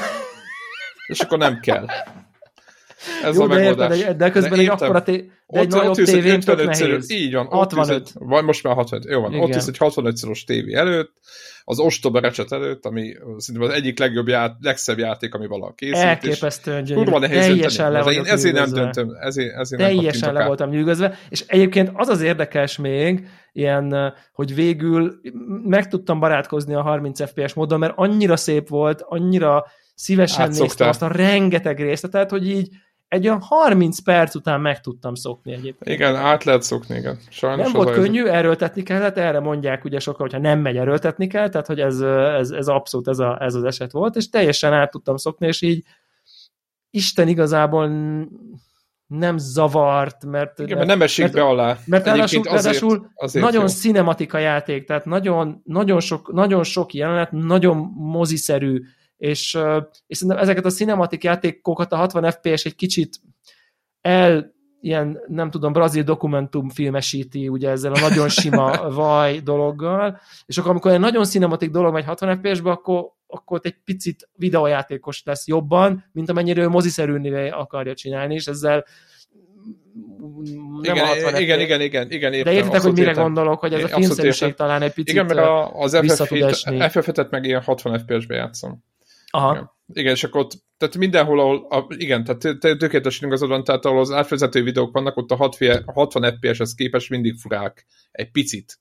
És 1.07 1.19
akkor 1.19 1.37
nem 1.37 1.59
kell. 1.59 1.85
Ez 3.23 3.35
Jó, 3.35 3.43
a 3.43 3.47
de, 3.47 3.55
megoldás. 3.55 3.97
érted, 3.99 4.17
de 4.17 4.29
közben 4.31 4.51
De 4.51 4.59
egy 4.59 4.67
akkora 4.67 5.03
té- 5.03 5.31
de 5.47 5.59
egy 5.59 5.65
Ott, 5.65 5.71
nagyobb 5.71 5.89
ott 5.89 5.95
tök 5.95 6.23
55 6.25 6.65
nehéz. 6.65 6.79
nehéz. 6.79 7.11
Így 7.11 7.33
van. 7.33 7.45
Ott 7.45 7.71
65. 7.71 7.99
ülsz 7.99 8.09
egy, 8.15 8.21
vagy 8.27 8.43
most 8.43 8.63
már 8.63 8.73
65. 8.75 9.05
Jó 9.09 9.21
van. 9.21 9.31
Igen. 9.31 9.43
Ott 9.43 9.53
ülsz 9.53 9.67
egy 9.67 9.77
65 9.77 10.17
szoros 10.17 10.43
tévé 10.43 10.73
előtt, 10.73 11.11
az 11.63 11.79
ostoba 11.79 12.19
recset 12.19 12.51
előtt, 12.51 12.85
ami 12.85 13.13
szerintem 13.37 13.69
az 13.69 13.75
egyik 13.75 13.99
legjobb 13.99 14.27
ját, 14.27 14.55
legszebb 14.61 14.97
játék, 14.97 15.33
ami 15.33 15.47
valaha 15.47 15.73
készült. 15.73 15.97
és 15.97 16.03
Elképesztően 16.03 16.83
gyönyörű. 16.83 17.03
Kurva 17.03 17.19
nehéz 17.19 17.45
Teljesen 17.45 17.91
le 17.91 17.99
Én 18.11 18.25
ezért 18.25 18.55
nem 18.55 18.69
döntöm. 18.71 19.09
Ezért, 19.19 19.55
ezért 19.55 19.81
nem 19.81 19.89
Teljesen 19.89 20.11
kattintok 20.19 20.39
le 20.39 20.45
voltam 20.45 20.69
nyűgözve, 20.69 21.17
és 21.29 21.43
egyébként 21.47 21.91
az 21.93 22.07
az 22.07 22.21
érdekes 22.21 22.77
még, 22.77 23.27
ilyen, 23.53 24.13
hogy 24.33 24.55
végül 24.55 25.19
meg 25.63 25.87
tudtam 25.87 26.19
barátkozni 26.19 26.73
a 26.73 26.81
30 26.81 27.29
FPS 27.29 27.53
módon, 27.53 27.79
mert 27.79 27.93
annyira 27.95 28.35
szép 28.37 28.69
volt, 28.69 29.01
annyira 29.01 29.65
szívesen 29.97 30.41
Átszoktál. 30.41 30.65
néztem 30.67 30.87
azt 30.89 31.01
a 31.01 31.07
rengeteg 31.07 31.79
részt, 31.79 32.09
tehát 32.11 32.29
hogy 32.29 32.47
így 32.49 32.69
egy 33.07 33.27
olyan 33.27 33.41
30 33.41 33.99
perc 33.99 34.35
után 34.35 34.61
meg 34.61 34.79
tudtam 34.81 35.15
szokni 35.15 35.51
egyébként. 35.51 35.97
Igen, 35.99 36.15
át 36.15 36.43
lehet 36.43 36.61
szokni, 36.61 36.95
igen. 36.95 37.19
Sajnos 37.29 37.65
Nem 37.71 37.73
volt 37.83 37.95
könnyű, 37.95 38.25
erőltetni 38.25 38.83
kellett, 38.83 39.17
erre 39.17 39.39
mondják 39.39 39.83
ugye 39.83 39.99
sokan, 39.99 40.19
hogyha 40.21 40.39
nem 40.39 40.59
megy, 40.59 40.77
erőltetni 40.77 41.27
kell, 41.27 41.49
tehát 41.49 41.67
hogy 41.67 41.79
ez, 41.79 41.99
ez, 41.99 42.49
ez 42.49 42.67
abszolút 42.67 43.07
ez, 43.07 43.19
a, 43.19 43.37
ez 43.41 43.53
az 43.53 43.63
eset 43.63 43.91
volt, 43.91 44.15
és 44.15 44.29
teljesen 44.29 44.73
át 44.73 44.91
tudtam 44.91 45.17
szokni, 45.17 45.47
és 45.47 45.61
így 45.61 45.83
Isten 46.89 47.27
igazából 47.27 47.87
nem 49.07 49.37
zavart, 49.37 50.25
mert, 50.25 50.59
Igen, 50.59 50.75
mert 50.77 50.89
nem 50.89 51.01
esik 51.01 51.23
mert- 51.23 51.35
be 51.35 51.41
alá. 51.43 51.77
mert 51.85 52.05
ráadásul, 52.05 52.39
Egyébként 52.39 52.57
azért, 52.57 52.79
ráadásul 52.79 53.11
azért 53.15 53.45
nagyon 53.45 53.61
jó. 53.61 53.67
cinematika 53.67 54.37
játék, 54.37 54.85
tehát 54.85 55.05
nagyon, 55.05 55.61
nagyon, 55.63 55.99
sok, 55.99 56.33
nagyon 56.33 56.63
sok 56.63 56.93
jelenet, 56.93 57.31
nagyon 57.31 57.77
moziszerű, 57.95 58.81
és, 59.17 59.57
és 60.07 60.17
szerintem 60.17 60.43
ezeket 60.43 60.65
a 60.65 60.69
cinematik 60.69 61.23
játékokat 61.23 61.91
a 61.91 61.95
60 61.95 62.31
FPS 62.31 62.65
egy 62.65 62.75
kicsit 62.75 63.15
el 64.01 64.55
ilyen, 64.81 65.19
nem 65.27 65.49
tudom, 65.49 65.73
brazil 65.73 66.03
dokumentumfilmesíti, 66.03 67.47
ugye 67.47 67.69
ezzel 67.69 67.93
a 67.93 67.99
nagyon 67.99 68.29
sima 68.29 68.89
vaj 68.91 69.39
dologgal, 69.39 70.19
és 70.45 70.57
akkor 70.57 70.69
amikor 70.69 70.91
egy 70.91 70.99
nagyon 70.99 71.23
cinematik 71.23 71.69
dolog 71.69 71.93
megy 71.93 72.05
60 72.05 72.37
FPS-be, 72.37 72.71
akkor, 72.71 73.05
akkor 73.27 73.59
egy 73.63 73.75
picit 73.83 74.29
videójátékos 74.35 75.21
lesz 75.25 75.47
jobban, 75.47 76.05
mint 76.11 76.29
amennyire 76.29 76.61
ő 76.61 76.67
moziszerűnél 76.67 77.53
akarja 77.53 77.93
csinálni, 77.93 78.33
és 78.33 78.45
ezzel 78.45 78.85
nem 80.81 80.95
Igen, 80.95 80.97
a 80.97 81.07
60 81.07 81.41
igen, 81.41 81.59
igen, 81.59 81.81
igen, 81.81 82.11
igen, 82.11 82.33
értem. 82.33 82.53
De 82.53 82.59
értitek, 82.59 82.81
hogy 82.81 82.93
mire 82.93 83.07
értem. 83.09 83.23
gondolok, 83.23 83.59
hogy 83.59 83.73
ez 83.73 83.83
a 83.83 83.87
filmszerűség 83.87 84.53
talán 84.53 84.81
egy 84.81 84.93
picit... 84.93 85.13
Igen, 85.13 85.25
mert 85.25 85.39
a, 85.39 85.79
az 85.79 85.99
vissza 85.99 86.25
tud 86.25 86.41
esni. 86.41 86.79
FF-et, 86.79 87.03
FF-et 87.03 87.29
meg 87.29 87.45
ilyen 87.45 87.61
60 87.61 87.99
FPS-be 87.99 88.35
játszom. 88.35 88.83
Aha, 89.31 89.51
Igen. 89.51 89.75
Igen, 89.93 90.13
és 90.13 90.23
akkor 90.23 90.41
ott, 90.41 90.51
tehát 90.77 90.97
mindenhol, 90.97 91.39
ahol, 91.39 91.67
a, 91.69 91.85
igen, 91.89 92.23
tehát 92.23 92.41
tö- 92.41 92.59
tö- 92.59 92.77
tökéletesen 92.77 93.27
igazad 93.27 93.49
van, 93.49 93.63
tehát 93.63 93.85
ahol 93.85 93.99
az 93.99 94.11
átvezető 94.11 94.63
videók 94.63 94.93
vannak, 94.93 95.17
ott 95.17 95.31
a 95.31 95.35
60 95.35 95.83
60 95.85 96.35
FPS-hez 96.35 96.73
képest 96.73 97.09
mindig 97.09 97.39
furák. 97.39 97.85
Egy 98.11 98.31
picit. 98.31 98.79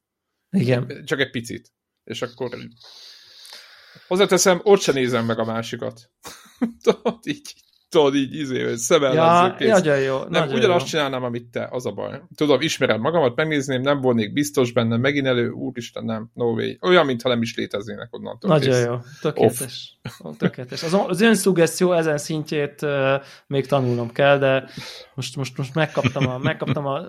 igen. 0.51 1.03
Csak 1.05 1.21
egy 1.21 1.31
picit. 1.31 1.73
És 2.05 2.23
akkor 2.23 2.57
hozzáteszem, 4.07 4.61
ott 4.63 4.81
se 4.81 4.93
nézem 4.93 5.25
meg 5.25 5.39
a 5.39 5.45
másikat. 5.45 6.11
tudod, 6.83 7.19
így, 7.23 7.55
tudod, 7.89 8.15
így, 8.15 8.35
izé, 8.35 8.75
szemmel 8.75 9.15
Ja, 9.15 9.55
nagyon 9.59 9.99
jó. 9.99 10.19
Nem, 10.19 10.29
nagyon 10.29 10.55
ugyanazt 10.55 10.81
jó. 10.81 10.87
csinálnám, 10.87 11.23
amit 11.23 11.47
te, 11.47 11.69
az 11.71 11.87
a 11.87 11.91
baj. 11.91 12.21
Tudom, 12.35 12.61
ismerem 12.61 13.01
magamat, 13.01 13.37
megnézném, 13.37 13.81
nem 13.81 14.01
volnék 14.01 14.33
biztos 14.33 14.73
benne, 14.73 14.97
megint 14.97 15.27
elő, 15.27 15.51
úristen, 15.51 16.05
nem, 16.05 16.31
no 16.35 16.45
way. 16.45 16.71
Olyan, 16.81 17.07
mintha 17.07 17.29
nem 17.29 17.43
is 17.43 17.57
léteznének 17.57 18.09
onnantól. 18.15 18.51
Nagyon 18.51 18.75
kész. 18.75 18.85
jó, 18.85 18.97
tökéletes. 19.21 19.99
Tökéletes. 20.39 20.83
Az, 20.83 20.97
az 21.07 21.21
önszuggeszió 21.21 21.93
ezen 21.93 22.19
szintjét 22.19 22.83
uh, 22.83 22.91
még 23.47 23.67
tanulnom 23.67 24.13
kell, 24.13 24.39
de 24.39 24.69
most, 25.15 25.37
most, 25.37 25.57
most 25.57 25.75
megkaptam, 25.75 26.29
a, 26.29 26.39
megkaptam, 26.39 26.87
a, 26.87 27.01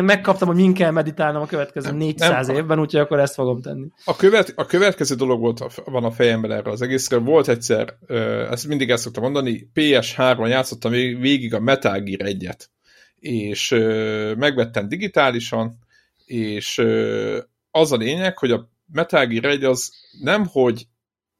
megkaptam, 0.00 0.48
hogy 0.48 0.56
min 0.56 0.74
kell 0.74 0.90
meditálnom 0.90 1.42
a 1.42 1.46
következő 1.46 1.88
Nem, 1.88 1.96
400 1.96 2.46
nem. 2.46 2.56
évben, 2.56 2.80
úgyhogy 2.80 3.00
akkor 3.00 3.18
ezt 3.18 3.34
fogom 3.34 3.60
tenni. 3.60 3.86
A, 4.04 4.16
követ, 4.16 4.52
a 4.56 4.66
következő 4.66 5.14
dolog 5.14 5.40
volt, 5.40 5.82
van 5.84 6.04
a 6.04 6.10
fejemben 6.10 6.52
erre 6.52 6.70
az 6.70 6.82
egészre. 6.82 7.16
Volt 7.16 7.48
egyszer, 7.48 7.96
ö, 8.06 8.50
ezt 8.50 8.66
mindig 8.66 8.90
ezt 8.90 9.02
szoktam 9.02 9.22
mondani, 9.22 9.70
PS3-on 10.36 10.48
játszottam 10.48 10.90
vég- 10.90 11.20
végig 11.20 11.54
a 11.54 11.60
Metal 11.60 12.00
Gear 12.00 12.20
1-et, 12.34 12.68
és 13.18 13.70
ö, 13.70 14.34
megvettem 14.34 14.88
digitálisan, 14.88 15.78
és 16.24 16.78
ö, 16.78 17.38
az 17.70 17.92
a 17.92 17.96
lényeg, 17.96 18.38
hogy 18.38 18.50
a 18.50 18.70
Metal 18.92 19.26
Gear 19.26 19.44
1 19.44 19.64
az 19.64 19.92
nem, 20.20 20.46
hogy 20.46 20.86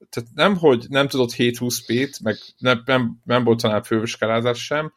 tehát 0.08 0.28
nem, 0.34 0.56
hogy 0.56 0.86
nem 0.88 1.08
tudott 1.08 1.32
720p-t, 1.36 2.22
meg 2.22 2.36
nem, 2.58 2.82
nem, 2.84 3.20
nem 3.24 3.44
volt 3.44 3.60
talán 3.60 3.82
fővöskelázás 3.82 4.64
sem, 4.64 4.92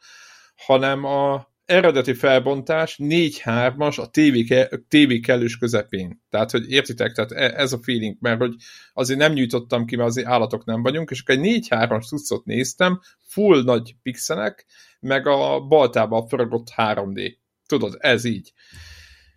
hanem 0.56 1.04
a 1.04 1.49
eredeti 1.70 2.12
felbontás 2.12 2.96
4-3-as 3.02 4.00
a 4.00 4.10
TV, 4.10 4.48
ke- 4.48 4.80
TV 4.88 5.12
kellős 5.22 5.58
közepén. 5.58 6.22
Tehát, 6.30 6.50
hogy 6.50 6.70
értitek, 6.70 7.12
tehát 7.12 7.32
e- 7.32 7.60
ez 7.60 7.72
a 7.72 7.78
feeling, 7.82 8.16
mert 8.20 8.38
hogy 8.38 8.54
azért 8.92 9.18
nem 9.18 9.32
nyújtottam 9.32 9.84
ki, 9.84 9.96
mert 9.96 10.08
azért 10.08 10.26
állatok 10.26 10.64
nem 10.64 10.82
vagyunk, 10.82 11.10
és 11.10 11.20
akkor 11.20 11.34
egy 11.34 11.66
4-3-as 11.68 12.08
tucot 12.08 12.44
néztem, 12.44 13.00
full 13.26 13.62
nagy 13.62 13.94
pixelek, 14.02 14.66
meg 15.00 15.26
a 15.26 15.60
baltában 15.60 16.26
forogott 16.26 16.72
3D. 16.76 17.36
Tudod, 17.66 17.96
ez 17.98 18.24
így. 18.24 18.52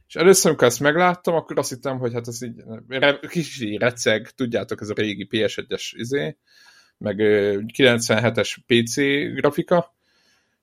És 0.08 0.16
először, 0.16 0.50
amikor 0.50 0.68
ezt 0.68 0.80
megláttam, 0.80 1.36
akkor 1.36 1.60
azt 1.60 1.70
hittem, 1.70 1.98
hogy 1.98 2.14
hát 2.14 2.28
ez 2.28 2.42
így 2.42 2.64
kicsi 3.28 3.78
receg, 3.78 4.30
tudjátok, 4.30 4.82
ez 4.82 4.90
a 4.90 4.94
régi 4.94 5.28
PS1-es 5.32 5.92
izé, 5.96 6.38
meg 6.98 7.20
ö, 7.20 7.60
97-es 7.78 8.56
PC 8.66 8.96
grafika, 9.36 9.96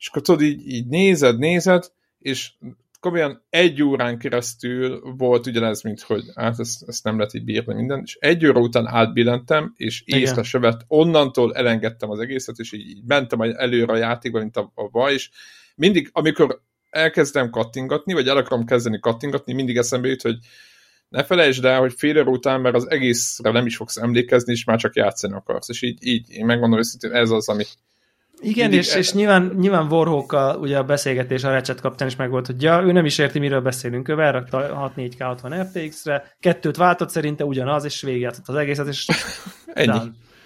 és 0.00 0.08
akkor 0.08 0.22
tudod, 0.22 0.42
így, 0.42 0.68
így 0.68 0.86
nézed, 0.86 1.38
nézed, 1.38 1.84
és 2.18 2.52
komolyan 3.00 3.42
egy 3.50 3.82
órán 3.82 4.18
keresztül 4.18 5.14
volt 5.16 5.46
ugyanez, 5.46 5.82
mint 5.82 6.00
hogy 6.00 6.24
hát 6.34 6.58
ezt, 6.58 6.82
ezt 6.88 7.04
nem 7.04 7.16
lehet 7.16 7.34
így 7.34 7.44
bírni 7.44 7.74
minden, 7.74 8.00
és 8.04 8.16
egy 8.20 8.46
óra 8.46 8.60
után 8.60 8.86
átbillentem, 8.86 9.72
és 9.76 10.02
észre 10.04 10.42
se 10.42 10.58
vett, 10.58 10.80
onnantól 10.86 11.54
elengedtem 11.54 12.10
az 12.10 12.18
egészet, 12.18 12.58
és 12.58 12.72
így, 12.72 12.88
így 12.88 13.02
mentem 13.06 13.40
előre 13.40 13.92
a 13.92 13.96
játékba, 13.96 14.38
mint 14.38 14.56
a, 14.56 14.72
a 14.74 14.88
baj, 14.88 15.12
és 15.12 15.30
mindig, 15.74 16.10
amikor 16.12 16.62
elkezdem 16.90 17.50
kattingatni, 17.50 18.12
vagy 18.12 18.28
el 18.28 18.36
akarom 18.36 18.64
kezdeni 18.64 18.98
kattingatni, 19.00 19.52
mindig 19.52 19.76
eszembe 19.76 20.08
jut, 20.08 20.22
hogy 20.22 20.38
ne 21.08 21.24
felejtsd 21.24 21.64
el, 21.64 21.80
hogy 21.80 21.92
fél 21.96 22.18
óra 22.18 22.30
után, 22.30 22.60
mert 22.60 22.74
az 22.74 22.90
egészre 22.90 23.50
nem 23.50 23.66
is 23.66 23.76
fogsz 23.76 23.96
emlékezni, 23.96 24.52
és 24.52 24.64
már 24.64 24.78
csak 24.78 24.94
játszani 24.94 25.34
akarsz. 25.34 25.68
És 25.68 25.82
így, 25.82 26.06
így 26.06 26.30
én 26.30 26.44
megmondom 26.44 26.78
őszintén, 26.78 27.12
ez 27.12 27.30
az, 27.30 27.48
ami, 27.48 27.64
igen, 28.40 28.72
és, 28.72 28.94
és 28.94 29.12
nyilván, 29.12 29.52
nyilván 29.58 29.92
Warhawk 29.92 30.60
ugye 30.60 30.78
a 30.78 30.84
beszélgetés 30.84 31.44
a 31.44 31.50
Ratchet 31.50 31.80
kapcsán 31.80 32.08
is 32.08 32.16
megvolt, 32.16 32.46
hogy 32.46 32.62
ja, 32.62 32.82
ő 32.82 32.92
nem 32.92 33.04
is 33.04 33.18
érti, 33.18 33.38
miről 33.38 33.60
beszélünk, 33.60 34.08
ő 34.08 34.20
elrakta 34.20 34.90
6-4K 34.96 35.16
60 35.18 35.66
FTX-re, 35.66 36.36
kettőt 36.40 36.76
váltott 36.76 37.10
szerinte 37.10 37.44
ugyanaz, 37.44 37.84
és 37.84 38.02
végigjátszott 38.02 38.48
az 38.48 38.54
egészet, 38.54 38.86
és 38.86 39.06
Ennyi. 39.66 39.98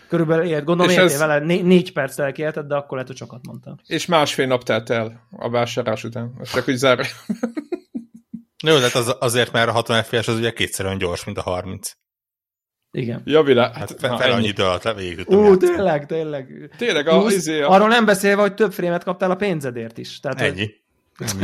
Körülbelül 0.08 0.44
élt, 0.44 0.64
gondolom 0.64 0.92
és 0.92 0.98
értél 0.98 1.14
ez... 1.14 1.20
vele, 1.20 1.38
né- 1.38 1.64
négy 1.64 1.92
perc 1.92 2.18
elkieltett, 2.18 2.66
de 2.66 2.74
akkor 2.74 2.92
lehet, 2.92 3.06
hogy 3.06 3.16
sokat 3.16 3.46
mondtam. 3.46 3.74
És 3.86 4.06
másfél 4.06 4.46
nap 4.46 4.62
telt 4.62 4.90
el 4.90 5.26
a 5.30 5.50
vásárlás 5.50 6.04
után. 6.04 6.34
Ezt 6.40 6.52
csak 6.52 6.68
úgy 6.68 6.76
zár. 6.76 7.06
Jó, 8.64 8.78
de 8.78 8.90
az, 8.92 9.16
azért, 9.18 9.52
mert 9.52 9.68
a 9.68 9.72
60 9.72 10.02
FPS 10.02 10.28
az 10.28 10.36
ugye 10.36 10.52
kétszer 10.52 10.86
olyan 10.86 10.98
gyors, 10.98 11.24
mint 11.24 11.38
a 11.38 11.42
30. 11.42 11.92
Igen. 12.94 13.22
Ja, 13.24 13.42
világ. 13.42 13.74
Hát, 13.74 14.00
hát 14.00 14.20
fel, 14.20 14.32
annyi 14.32 14.46
idő 14.46 14.62
alatt 14.62 14.94
végig 14.94 15.24
Ú, 15.26 15.34
uh, 15.34 15.56
tényleg, 15.56 16.06
tényleg. 16.06 16.70
Tényleg, 16.78 17.08
a, 17.08 17.18
Plusz, 17.18 17.34
izé 17.34 17.60
a... 17.60 17.70
arról 17.70 17.88
nem 17.88 18.04
beszélve, 18.04 18.42
hogy 18.42 18.54
több 18.54 18.72
frémet 18.72 19.04
kaptál 19.04 19.30
a 19.30 19.34
pénzedért 19.34 19.98
is. 19.98 20.20
Tehát, 20.20 20.40
ennyi. 20.40 20.70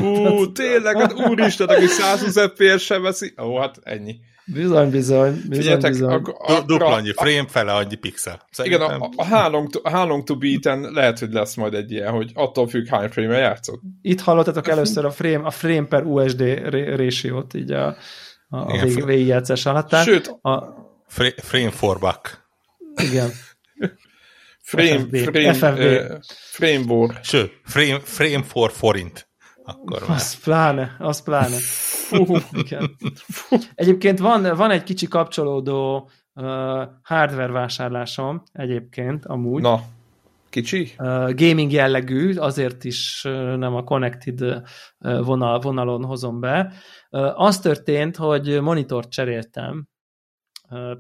Ú, 0.01 0.53
tényleg, 0.53 0.97
hát 0.97 1.29
úristen, 1.29 1.69
aki 1.69 1.87
120 1.87 2.53
FPS 2.53 2.85
sem 2.85 3.03
veszi. 3.03 3.35
Ó, 3.43 3.59
hát 3.59 3.79
ennyi. 3.83 4.17
Bizony, 4.45 4.91
bizony. 4.91 5.33
bizony, 5.33 5.51
Figyeljetek, 5.51 5.91
bizony. 5.91 6.11
A, 6.11 6.57
a, 6.57 6.61
dupla 6.61 6.87
annyi 6.87 7.13
frame, 7.13 7.47
fele 7.49 7.73
annyi 7.73 7.95
pixel. 7.95 8.49
Szerintem... 8.51 8.87
Igen, 8.87 9.01
a, 9.01 9.09
a, 9.17 9.27
how, 9.27 9.51
long 9.51 9.71
to, 9.71 9.91
how 9.91 10.07
long 10.07 10.25
to 10.25 10.37
beat-en 10.37 10.93
lehet, 10.93 11.19
hogy 11.19 11.33
lesz 11.33 11.55
majd 11.55 11.75
egy 11.75 11.91
ilyen, 11.91 12.13
hogy 12.13 12.31
attól 12.35 12.69
függ, 12.69 12.87
hány 12.87 13.09
frame-el 13.09 13.41
játszod. 13.41 13.79
Itt 14.03 14.21
hallottatok 14.21 14.69
először 14.69 15.05
a 15.05 15.11
frame, 15.11 15.47
a 15.47 15.51
frame 15.51 15.87
per 15.87 16.05
USD 16.05 16.41
ratio-t 16.97 17.55
így 17.55 17.71
a, 17.71 17.87
a, 18.49 18.57
a 18.57 18.83
vég, 18.83 19.05
végigjátszás 19.05 19.67
alatt. 19.67 19.95
Sőt, 19.95 20.39
a, 20.43 20.81
frame 21.43 21.71
for 21.71 21.99
buck. 21.99 22.49
Igen. 22.97 23.31
frame, 24.63 24.99
FFB. 24.99 25.17
frame, 25.17 25.53
FFB. 25.53 25.79
Uh, 25.79 26.19
frame 26.53 26.85
war. 26.87 27.19
Sőt, 27.23 27.61
frame, 27.65 28.01
frame 28.01 28.43
for 28.43 28.71
forint. 28.73 29.29
Akkor 29.65 30.03
az 30.03 30.09
már. 30.09 30.43
pláne, 30.43 30.97
az 30.99 31.23
pláne. 31.23 31.57
Uh, 32.11 32.43
igen. 32.53 32.97
Egyébként 33.75 34.19
van, 34.19 34.57
van 34.57 34.71
egy 34.71 34.83
kicsi 34.83 35.07
kapcsolódó 35.07 36.11
uh, 36.35 36.45
hardware 37.03 37.53
vásárlásom 37.53 38.43
egyébként 38.53 39.27
amúgy. 39.27 39.63
Na, 39.63 39.83
kicsi? 40.49 40.93
Uh, 40.99 41.35
gaming 41.35 41.73
jellegű, 41.73 42.35
azért 42.37 42.85
is 42.85 43.25
uh, 43.25 43.57
nem 43.57 43.75
a 43.75 43.83
connected 43.83 44.41
uh, 44.41 45.25
vonal, 45.25 45.59
vonalon 45.61 46.05
hozom 46.05 46.41
be. 46.41 46.73
Uh, 47.11 47.41
az 47.41 47.61
történt, 47.61 48.17
hogy 48.17 48.61
monitort 48.61 49.11
cseréltem, 49.11 49.89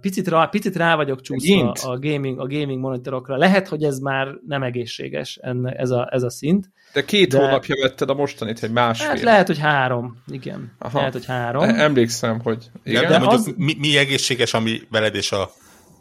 Picit 0.01 0.29
rá, 0.29 0.47
picit 0.47 0.77
rá 0.77 0.97
vagyok 0.97 1.21
csúszva 1.21 1.71
a 1.71 1.99
gaming, 1.99 2.39
a 2.39 2.47
gaming 2.47 2.81
monitorokra. 2.81 3.37
Lehet, 3.37 3.69
hogy 3.69 3.83
ez 3.83 3.99
már 3.99 4.29
nem 4.47 4.63
egészséges 4.63 5.39
enne, 5.43 5.73
ez, 5.73 5.91
a, 5.91 6.09
ez 6.11 6.23
a 6.23 6.31
szint. 6.31 6.71
De 6.93 7.05
két 7.05 7.29
de... 7.29 7.39
hónapja 7.39 7.75
vetted 7.83 8.11
a 8.11 8.15
mostanit, 8.15 8.59
hogy 8.59 8.71
másfél. 8.71 9.09
Hát 9.09 9.21
lehet, 9.21 9.47
hogy 9.47 9.59
három. 9.59 10.23
Igen. 10.27 10.73
Aha. 10.79 10.99
Lehet, 10.99 11.13
hogy 11.13 11.27
három. 11.27 11.63
E- 11.63 11.83
emlékszem, 11.83 12.41
hogy 12.41 12.71
igen. 12.85 13.03
De, 13.03 13.09
de 13.09 13.19
mondjuk 13.19 13.41
az... 13.41 13.55
mi, 13.57 13.75
mi 13.79 13.97
egészséges, 13.97 14.55
ami 14.55 14.81
veled 14.91 15.15
és 15.15 15.33
a 15.33 15.51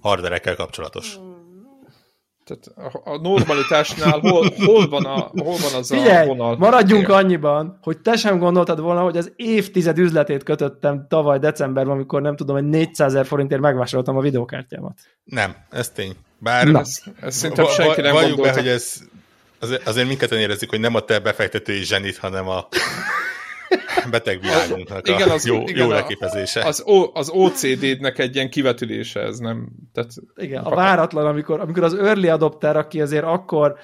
hardverekkel 0.01 0.55
kapcsolatos? 0.55 1.19
Tehát 2.49 2.95
a 3.03 3.17
normalitásnál 3.17 4.19
hol, 4.19 4.49
hol, 4.57 4.89
van, 4.89 5.05
a, 5.05 5.19
hol 5.19 5.55
van 5.61 5.79
az 5.79 5.89
Figyelj, 5.89 6.23
a 6.23 6.25
vonal? 6.25 6.57
maradjunk 6.57 7.07
Ér. 7.07 7.11
annyiban, 7.11 7.79
hogy 7.81 7.97
te 7.97 8.15
sem 8.15 8.37
gondoltad 8.37 8.79
volna, 8.79 9.01
hogy 9.01 9.17
az 9.17 9.31
évtized 9.35 9.97
üzletét 9.97 10.43
kötöttem 10.43 11.05
tavaly 11.09 11.39
decemberben, 11.39 11.93
amikor 11.93 12.21
nem 12.21 12.35
tudom, 12.35 12.55
hogy 12.55 12.65
400 12.65 13.13
ezer 13.13 13.25
forintért 13.25 13.61
megvásároltam 13.61 14.17
a 14.17 14.21
videókártyámat. 14.21 14.99
Nem, 15.23 15.55
ez 15.69 15.89
tény. 15.89 16.15
Bár 16.37 16.67
Na. 16.67 16.79
ez, 16.79 17.03
ez 17.21 17.35
szerintem 17.35 17.65
senki 17.65 18.01
nem 18.01 18.13
gondolta. 18.13 18.41
be, 18.41 18.53
hogy 18.53 18.67
ez 18.67 19.01
azért, 19.59 19.87
azért 19.87 20.07
minket 20.07 20.31
érezzük, 20.31 20.69
hogy 20.69 20.79
nem 20.79 20.95
a 20.95 20.99
te 20.99 21.19
befektetői 21.19 21.83
zsenit, 21.83 22.17
hanem 22.17 22.47
a 22.47 22.67
beteg 24.09 24.41
világunknak 24.41 25.07
a 25.07 25.11
igen, 25.11 25.29
az, 25.29 25.45
jó, 25.45 25.61
igen, 25.61 25.85
jó 25.85 25.91
leképezése. 25.91 26.65
Az, 26.65 26.83
o, 26.85 27.03
az 27.13 27.29
OCD-nek 27.29 28.19
egy 28.19 28.35
ilyen 28.35 28.49
kivetülése, 28.49 29.19
ez 29.19 29.37
nem... 29.37 29.69
Tehát, 29.93 30.11
igen, 30.35 30.63
a 30.63 30.75
váratlan, 30.75 31.25
amikor, 31.25 31.59
amikor 31.59 31.83
az 31.83 31.93
early 31.93 32.27
adopter, 32.27 32.77
aki 32.77 33.01
azért 33.01 33.23
akkor 33.23 33.75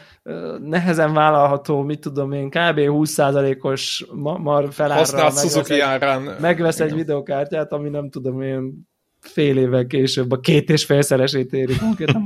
nehezen 0.61 1.13
vállalható, 1.13 1.81
mit 1.81 1.99
tudom 1.99 2.31
én, 2.31 2.49
kb. 2.49 2.79
20%-os 2.79 4.05
mar 4.37 4.73
felárral 4.73 5.31
megvesz, 5.33 5.69
egy, 5.69 5.79
árán. 5.79 6.21
megvesz 6.39 6.79
egy 6.79 6.93
videokártyát, 6.93 7.71
ami 7.71 7.89
nem 7.89 8.09
tudom 8.09 8.41
én 8.41 8.87
fél 9.19 9.57
évvel 9.57 9.85
később 9.85 10.31
a 10.31 10.39
két 10.39 10.69
és 10.69 10.85
félszeresét 10.85 11.53
éri. 11.53 11.73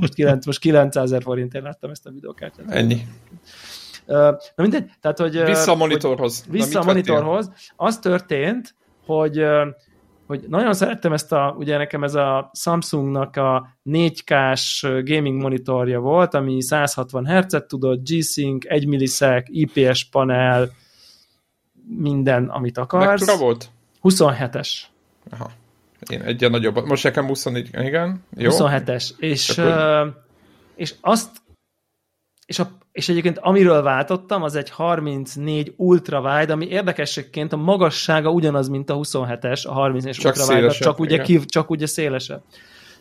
Most, 0.00 0.14
9, 0.14 0.46
most 0.46 0.58
900 0.58 1.16
forintért 1.22 1.64
láttam 1.64 1.90
ezt 1.90 2.06
a 2.06 2.10
videokártyát. 2.10 2.70
Ennyi. 2.70 3.00
Na 4.10 4.62
mindegy, 4.62 4.90
tehát 5.00 5.18
hogy... 5.18 5.44
Vissza 5.44 5.72
a 5.72 5.74
monitorhoz. 5.74 6.42
Hogy, 6.42 6.52
vissza 6.52 6.80
a 6.80 6.84
monitorhoz. 6.84 7.46
Vettél? 7.46 7.62
Az 7.76 7.98
történt, 7.98 8.74
hogy 9.06 9.44
hogy 10.30 10.44
nagyon 10.48 10.72
szerettem 10.72 11.12
ezt 11.12 11.32
a, 11.32 11.54
ugye 11.58 11.76
nekem 11.76 12.02
ez 12.02 12.14
a 12.14 12.50
Samsungnak 12.54 13.36
a 13.36 13.76
4K-s 13.84 14.82
gaming 15.04 15.40
monitorja 15.42 16.00
volt, 16.00 16.34
ami 16.34 16.62
160 16.62 17.26
Hz-et 17.26 17.66
tudott, 17.66 18.08
G-Sync, 18.08 18.64
1 18.68 18.86
millisec, 18.86 19.46
IPS 19.48 20.04
panel, 20.04 20.70
minden, 21.96 22.48
amit 22.48 22.78
akarsz. 22.78 23.20
Mekkora 23.20 23.44
volt? 23.44 23.70
27-es. 24.02 24.68
Aha. 25.30 25.50
Én 26.10 26.20
egyen 26.20 26.50
nagyobb. 26.50 26.86
Most 26.86 27.04
nekem 27.04 27.26
24, 27.26 27.68
igen. 27.72 28.24
Jó. 28.36 28.50
27-es. 28.52 29.10
És, 29.18 29.58
uh, 29.58 30.06
és 30.74 30.94
azt 31.00 31.30
és 32.46 32.58
a 32.58 32.70
és 33.00 33.08
egyébként 33.08 33.38
amiről 33.38 33.82
váltottam, 33.82 34.42
az 34.42 34.54
egy 34.54 34.70
34 34.70 35.74
ultra 35.76 36.20
wide, 36.20 36.52
ami 36.52 36.66
érdekességként 36.66 37.52
a 37.52 37.56
magassága 37.56 38.30
ugyanaz, 38.30 38.68
mint 38.68 38.90
a 38.90 38.94
27-es, 38.96 39.66
a 39.66 39.72
34 39.72 40.14
csak 40.14 40.36
ultra 40.36 40.54
wide, 40.54 40.68
csak 40.68 40.98
ugye, 40.98 41.22
kiv, 41.22 41.44
csak 41.44 41.70
ugye 41.70 41.86
szélesebb. 41.86 42.42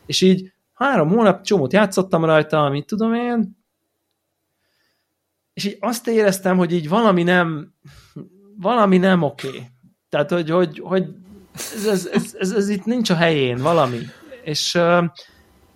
És 0.06 0.22
így 0.22 0.52
három 0.74 1.10
hónap 1.10 1.42
csomót 1.42 1.74
játszottam 1.74 2.26
rajta, 2.26 2.66
amit 2.66 2.86
tudom 2.86 3.14
én, 3.14 3.58
és 5.54 5.66
így 5.66 5.78
azt 5.80 6.08
éreztem, 6.08 6.58
hogy 6.58 6.74
így 6.74 6.90
valami 6.90 7.24
nem, 7.24 7.74
valami 8.58 8.98
nem 8.98 9.22
oké. 9.22 9.48
Okay. 9.48 9.62
Tehát, 10.10 10.32
hogy, 10.32 10.50
hogy, 10.50 10.80
hogy 10.84 11.06
ez, 11.54 11.86
ez, 11.86 12.06
ez, 12.14 12.36
ez, 12.40 12.52
ez 12.52 12.70
itt 12.70 12.86
nincs 12.86 13.10
a 13.10 13.16
helyén, 13.16 13.58
valami. 13.58 14.00
És, 14.44 14.80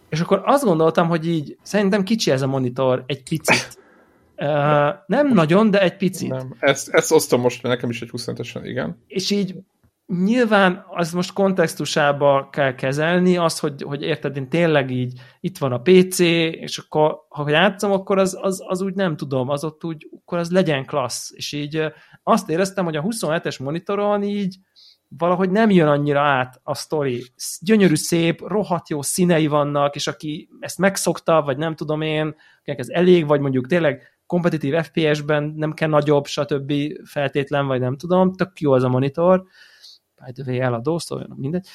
és 0.09 0.19
akkor 0.19 0.41
azt 0.45 0.63
gondoltam, 0.63 1.07
hogy 1.07 1.27
így 1.27 1.57
szerintem 1.61 2.03
kicsi 2.03 2.31
ez 2.31 2.41
a 2.41 2.47
monitor 2.47 3.03
egy 3.07 3.23
picit. 3.23 3.81
Uh, 4.43 4.49
nem 5.05 5.33
nagyon, 5.33 5.71
de 5.71 5.81
egy 5.81 5.97
picit. 5.97 6.29
Nem. 6.29 6.55
Ezt, 6.59 6.89
ezt 6.89 7.11
osztom 7.11 7.41
most, 7.41 7.63
nekem 7.63 7.89
is 7.89 8.01
egy 8.01 8.09
25-esen, 8.13 8.61
igen. 8.63 9.03
És 9.07 9.31
így 9.31 9.55
nyilván 10.05 10.85
az 10.89 11.11
most 11.11 11.33
kontextusába 11.33 12.49
kell 12.51 12.75
kezelni, 12.75 13.37
az, 13.37 13.59
hogy, 13.59 13.81
hogy 13.81 14.01
érted, 14.01 14.37
én 14.37 14.49
tényleg 14.49 14.91
így 14.91 15.21
itt 15.39 15.57
van 15.57 15.71
a 15.71 15.81
PC, 15.81 16.19
és 16.19 16.77
akkor 16.77 17.17
ha 17.29 17.49
játszom, 17.49 17.91
akkor 17.91 18.17
az, 18.17 18.37
az, 18.41 18.63
az 18.67 18.81
úgy 18.81 18.93
nem 18.93 19.15
tudom, 19.15 19.49
az 19.49 19.63
ott 19.63 19.83
úgy, 19.83 20.09
akkor 20.19 20.37
az 20.37 20.51
legyen 20.51 20.85
klassz. 20.85 21.31
És 21.35 21.51
így 21.51 21.83
azt 22.23 22.49
éreztem, 22.49 22.85
hogy 22.85 22.95
a 22.95 23.01
27-es 23.01 23.63
monitoron 23.63 24.23
így 24.23 24.57
valahogy 25.17 25.49
nem 25.49 25.69
jön 25.69 25.87
annyira 25.87 26.21
át 26.21 26.59
a 26.63 26.75
sztori. 26.75 27.23
Gyönyörű, 27.59 27.95
szép, 27.95 28.47
rohadt 28.47 28.89
jó 28.89 29.01
színei 29.01 29.47
vannak, 29.47 29.95
és 29.95 30.07
aki 30.07 30.49
ezt 30.59 30.77
megszokta, 30.77 31.41
vagy 31.41 31.57
nem 31.57 31.75
tudom 31.75 32.01
én, 32.01 32.35
ez 32.63 32.89
elég, 32.89 33.27
vagy 33.27 33.39
mondjuk 33.39 33.67
tényleg 33.67 34.12
kompetitív 34.25 34.75
FPS-ben 34.81 35.53
nem 35.55 35.73
kell 35.73 35.89
nagyobb, 35.89 36.25
stb. 36.25 36.73
feltétlen, 37.05 37.67
vagy 37.67 37.79
nem 37.79 37.97
tudom, 37.97 38.33
tök 38.33 38.59
jó 38.59 38.71
az 38.71 38.83
a 38.83 38.89
monitor, 38.89 39.43
by 40.25 40.31
the 40.31 40.51
way, 40.51 40.61
eladó, 40.61 40.97
szóval 40.97 41.27
mindegy. 41.35 41.67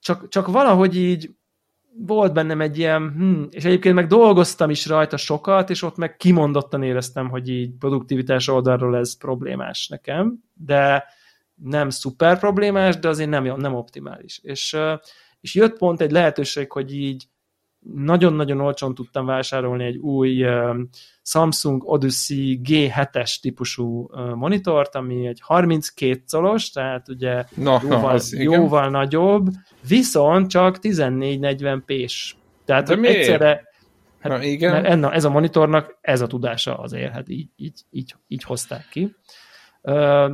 Csak, 0.00 0.28
csak 0.28 0.46
valahogy 0.46 0.96
így 0.96 1.30
volt 1.96 2.32
bennem 2.32 2.60
egy 2.60 2.78
ilyen, 2.78 3.12
hm, 3.12 3.42
és 3.50 3.64
egyébként 3.64 3.94
meg 3.94 4.06
dolgoztam 4.06 4.70
is 4.70 4.86
rajta 4.86 5.16
sokat, 5.16 5.70
és 5.70 5.82
ott 5.82 5.96
meg 5.96 6.16
kimondottan 6.16 6.82
éreztem, 6.82 7.28
hogy 7.28 7.48
így 7.48 7.72
produktivitás 7.78 8.48
oldalról 8.48 8.96
ez 8.96 9.16
problémás 9.16 9.88
nekem, 9.88 10.38
de 10.54 11.04
nem 11.54 11.90
szuper 11.90 12.38
problémás, 12.38 12.98
de 12.98 13.08
azért 13.08 13.30
nem, 13.30 13.44
nem 13.44 13.74
optimális. 13.74 14.38
És, 14.42 14.76
és 15.40 15.54
jött 15.54 15.78
pont 15.78 16.00
egy 16.00 16.10
lehetőség, 16.10 16.72
hogy 16.72 16.94
így 16.94 17.24
nagyon-nagyon 17.92 18.60
olcsón 18.60 18.94
tudtam 18.94 19.26
vásárolni 19.26 19.84
egy 19.84 19.96
új 19.96 20.44
Samsung 21.22 21.82
Odyssey 21.84 22.60
G7-es 22.64 23.40
típusú 23.40 24.10
monitort, 24.34 24.94
ami 24.94 25.26
egy 25.26 25.40
32 25.42 26.22
colos, 26.30 26.70
tehát 26.70 27.08
ugye 27.08 27.44
Na, 27.54 27.80
jóval, 27.82 28.20
igen. 28.30 28.52
jóval 28.52 28.88
nagyobb, 28.88 29.46
viszont 29.88 30.50
csak 30.50 30.78
1440p-s. 30.82 32.34
Tehát 32.64 32.86
De 32.86 32.96
miért? 32.96 33.16
egyszerre 33.16 33.72
Hát, 34.24 34.32
Na, 34.32 34.42
igen. 34.42 34.72
mert 34.72 34.86
enna, 34.86 35.12
ez 35.12 35.24
a 35.24 35.30
monitornak 35.30 35.98
ez 36.00 36.20
a 36.20 36.26
tudása 36.26 36.78
azért, 36.78 37.12
hát 37.12 37.28
így, 37.28 37.48
így, 37.56 37.80
így, 37.90 38.14
így 38.28 38.42
hozták 38.42 38.88
ki. 38.90 39.14
Ö, 39.82 40.32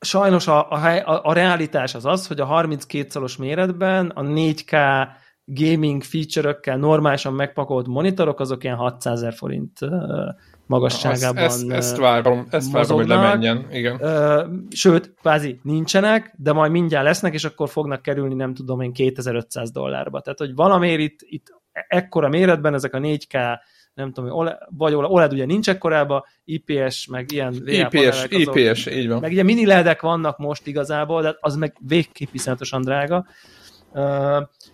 sajnos 0.00 0.46
a, 0.46 0.70
a, 0.70 1.20
a 1.22 1.32
realitás 1.32 1.94
az 1.94 2.06
az, 2.06 2.26
hogy 2.26 2.40
a 2.40 2.44
32 2.44 3.08
szalos 3.08 3.36
méretben 3.36 4.08
a 4.08 4.22
4K 4.22 5.06
gaming 5.44 6.02
feature-ökkel 6.02 6.76
normálisan 6.76 7.34
megpakolt 7.34 7.86
monitorok, 7.86 8.40
azok 8.40 8.64
ilyen 8.64 8.76
600 8.76 9.18
ezer 9.18 9.32
forint 9.32 9.78
magasságában. 10.66 11.42
Ezt, 11.42 11.62
ezt, 11.62 11.70
ezt 11.70 11.96
várom, 11.96 12.46
ezt 12.50 12.72
várom, 12.72 12.96
hogy 12.96 13.06
lemenjen. 13.06 13.66
Igen. 13.70 14.00
Sőt, 14.70 15.14
kvázi 15.20 15.60
nincsenek, 15.62 16.34
de 16.36 16.52
majd 16.52 16.70
mindjárt 16.70 17.04
lesznek, 17.04 17.34
és 17.34 17.44
akkor 17.44 17.68
fognak 17.68 18.02
kerülni, 18.02 18.34
nem 18.34 18.54
tudom 18.54 18.80
én, 18.80 18.92
2500 18.92 19.70
dollárba. 19.70 20.20
Tehát, 20.20 20.38
hogy 20.38 20.54
valamiért 20.54 21.00
itt, 21.00 21.18
itt 21.20 21.46
ekkora 21.72 22.28
méretben 22.28 22.74
ezek 22.74 22.94
a 22.94 22.98
4K, 22.98 23.58
nem 23.94 24.12
tudom, 24.12 24.30
OLED, 24.30 24.58
vagy 24.68 24.94
OLED 24.94 25.32
ugye 25.32 25.44
nincs 25.44 25.68
ekkorába, 25.68 26.26
IPS, 26.44 27.06
meg 27.06 27.32
ilyen 27.32 27.54
IPS, 27.64 28.26
IPS, 28.28 28.86
így 28.86 29.08
van. 29.08 29.20
meg 29.20 29.30
ugye 29.30 29.42
mini 29.42 29.66
ledek 29.66 30.00
vannak 30.00 30.38
most 30.38 30.66
igazából, 30.66 31.22
de 31.22 31.36
az 31.40 31.56
meg 31.56 31.76
végképp 31.86 32.28
iszonyatosan 32.32 32.82
drága. 32.82 33.26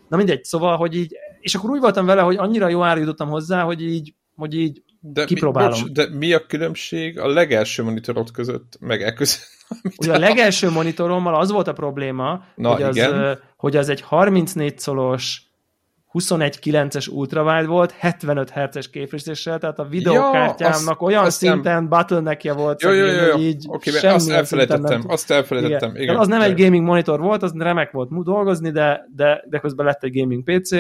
Na 0.09 0.17
mindegy, 0.17 0.45
szóval, 0.45 0.77
hogy 0.77 0.97
így, 0.97 1.17
és 1.41 1.55
akkor 1.55 1.71
úgy 1.71 1.81
voltam 1.81 2.07
vele, 2.07 2.23
hogy 2.23 2.37
annyira 2.37 2.69
jó 2.69 2.83
ára 2.83 3.01
jutottam 3.01 3.29
hozzá, 3.29 3.63
hogy 3.63 3.83
így, 3.83 4.15
hogy 4.37 4.55
így 4.55 4.83
De 5.01 5.25
Kipróbálom. 5.25 5.73
Mi, 5.73 5.79
bocs, 5.81 5.93
de 5.93 6.17
mi 6.17 6.33
a 6.33 6.47
különbség 6.47 7.19
a 7.19 7.27
legelső 7.27 7.83
monitorod 7.83 8.31
között, 8.31 8.77
meg 8.81 9.03
e 9.03 9.13
között? 9.13 9.57
Ugye 10.01 10.13
a 10.13 10.19
legelső 10.19 10.71
monitorommal 10.71 11.35
az 11.35 11.51
volt 11.51 11.69
a 11.69 11.73
probléma, 11.73 12.45
Na, 12.55 12.73
hogy, 12.73 12.83
az, 12.83 12.97
igen. 12.97 13.41
hogy 13.57 13.77
az 13.77 13.89
egy 13.89 14.01
34 14.01 14.79
szolos 14.79 15.48
21.9-es 16.13 17.09
ultrawide 17.13 17.67
volt, 17.67 17.91
75 17.91 18.51
Hz-es 18.51 18.91
képfrissítéssel, 18.91 19.59
tehát 19.59 19.79
a 19.79 19.85
videokártyámnak 19.85 20.89
azt- 21.01 21.03
olyan 21.03 21.25
azt 21.25 21.43
nem- 21.43 21.53
szinten 21.53 21.89
bottleneckje 21.89 22.53
volt, 22.53 22.83
Jó, 22.83 22.91
jó, 22.93 23.05
jó, 23.07 23.13
jó. 23.13 23.33
hogy 23.33 23.43
így 23.43 23.67
mert 23.69 23.83
semmilyen 23.85 24.15
azt 24.15 24.27
nem 24.29 24.37
elfelejtettem, 24.37 25.01
tud- 25.01 25.11
azt 25.11 25.31
elfelejtettem, 25.31 25.91
igen. 25.95 26.07
Tehát 26.07 26.21
az 26.21 26.29
nem 26.29 26.41
egy 26.41 26.63
gaming 26.63 26.85
monitor 26.85 27.21
volt, 27.21 27.43
az 27.43 27.53
remek 27.57 27.91
volt 27.91 28.25
dolgozni, 28.25 28.71
de, 28.71 29.09
de, 29.17 29.45
de 29.49 29.59
közben 29.59 29.87
lett 29.87 30.03
egy 30.05 30.21
gaming 30.21 30.43
PC, 30.45 30.71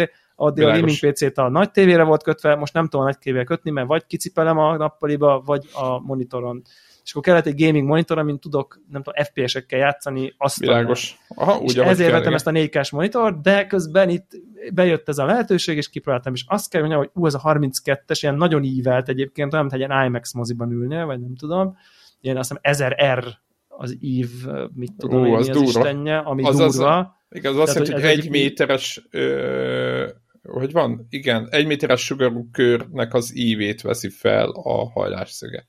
addig 0.40 0.64
a 0.64 0.66
Világos. 0.66 1.00
gaming 1.00 1.14
PC-t 1.14 1.38
a 1.38 1.48
nagy 1.48 1.70
tévére 1.70 2.02
volt 2.02 2.22
kötve, 2.22 2.54
most 2.54 2.72
nem 2.72 2.84
tudom 2.84 3.00
a 3.00 3.04
nagy 3.04 3.18
tévére 3.18 3.44
kötni, 3.44 3.70
mert 3.70 3.86
vagy 3.86 4.06
kicipelem 4.06 4.58
a 4.58 4.76
nappaliba, 4.76 5.42
vagy 5.44 5.68
a 5.72 6.00
monitoron. 6.00 6.62
És 7.08 7.14
akkor 7.14 7.26
kellett 7.26 7.46
egy 7.46 7.64
gaming 7.64 7.86
monitor, 7.86 8.18
amin 8.18 8.38
tudok, 8.38 8.80
nem 8.90 9.02
tudom, 9.02 9.24
FPS-ekkel 9.24 9.78
játszani, 9.78 10.34
azt 10.38 10.58
Világos. 10.58 11.18
Aha, 11.28 11.58
úgy, 11.58 11.70
és 11.70 11.74
ezért 11.76 12.10
vettem 12.10 12.34
ezt 12.34 12.46
a 12.46 12.50
4K-s 12.50 12.90
monitort, 12.90 13.42
de 13.42 13.66
közben 13.66 14.08
itt 14.08 14.30
bejött 14.72 15.08
ez 15.08 15.18
a 15.18 15.24
lehetőség, 15.24 15.76
és 15.76 15.88
kipróbáltam, 15.88 16.32
és 16.32 16.44
azt 16.48 16.70
kell 16.70 16.80
mondjam, 16.80 17.00
hogy 17.00 17.10
ú, 17.14 17.26
ez 17.26 17.34
a 17.34 17.40
32-es, 17.44 18.18
ilyen 18.20 18.34
nagyon 18.34 18.62
ívelt 18.62 19.08
egyébként, 19.08 19.52
olyan, 19.52 19.66
mint 19.66 19.82
egy 19.82 19.88
ilyen 19.88 20.06
IMAX 20.06 20.32
moziban 20.32 20.70
ülnél, 20.72 21.06
vagy 21.06 21.20
nem 21.20 21.34
tudom, 21.36 21.76
ilyen 22.20 22.36
azt 22.36 22.58
hiszem 22.62 22.90
1000R 22.96 23.24
az 23.68 23.96
ív, 24.00 24.30
mit 24.74 24.92
tudom 24.98 25.20
Ú, 25.20 25.26
én, 25.26 25.34
az 25.34 25.48
az 25.48 25.60
istenje, 25.60 26.18
ami 26.18 26.42
Az- 26.42 26.60
az- 26.60 26.76
durva. 26.76 27.16
Igen, 27.30 27.52
az 27.52 27.58
azt 27.58 27.74
jelenti, 27.74 27.92
hogy 27.92 28.04
egy 28.10 28.18
egy- 28.18 28.30
méteres 28.30 29.06
ö, 29.10 30.08
hogy 30.42 30.72
van? 30.72 31.06
Igen, 31.10 31.48
egy 31.50 31.66
méteres 31.66 32.04
sugarú 32.04 32.48
körnek 32.52 33.14
az 33.14 33.36
ívét 33.36 33.80
veszi 33.82 34.08
fel 34.08 34.48
a 34.48 34.90
hajlásszöge. 34.90 35.68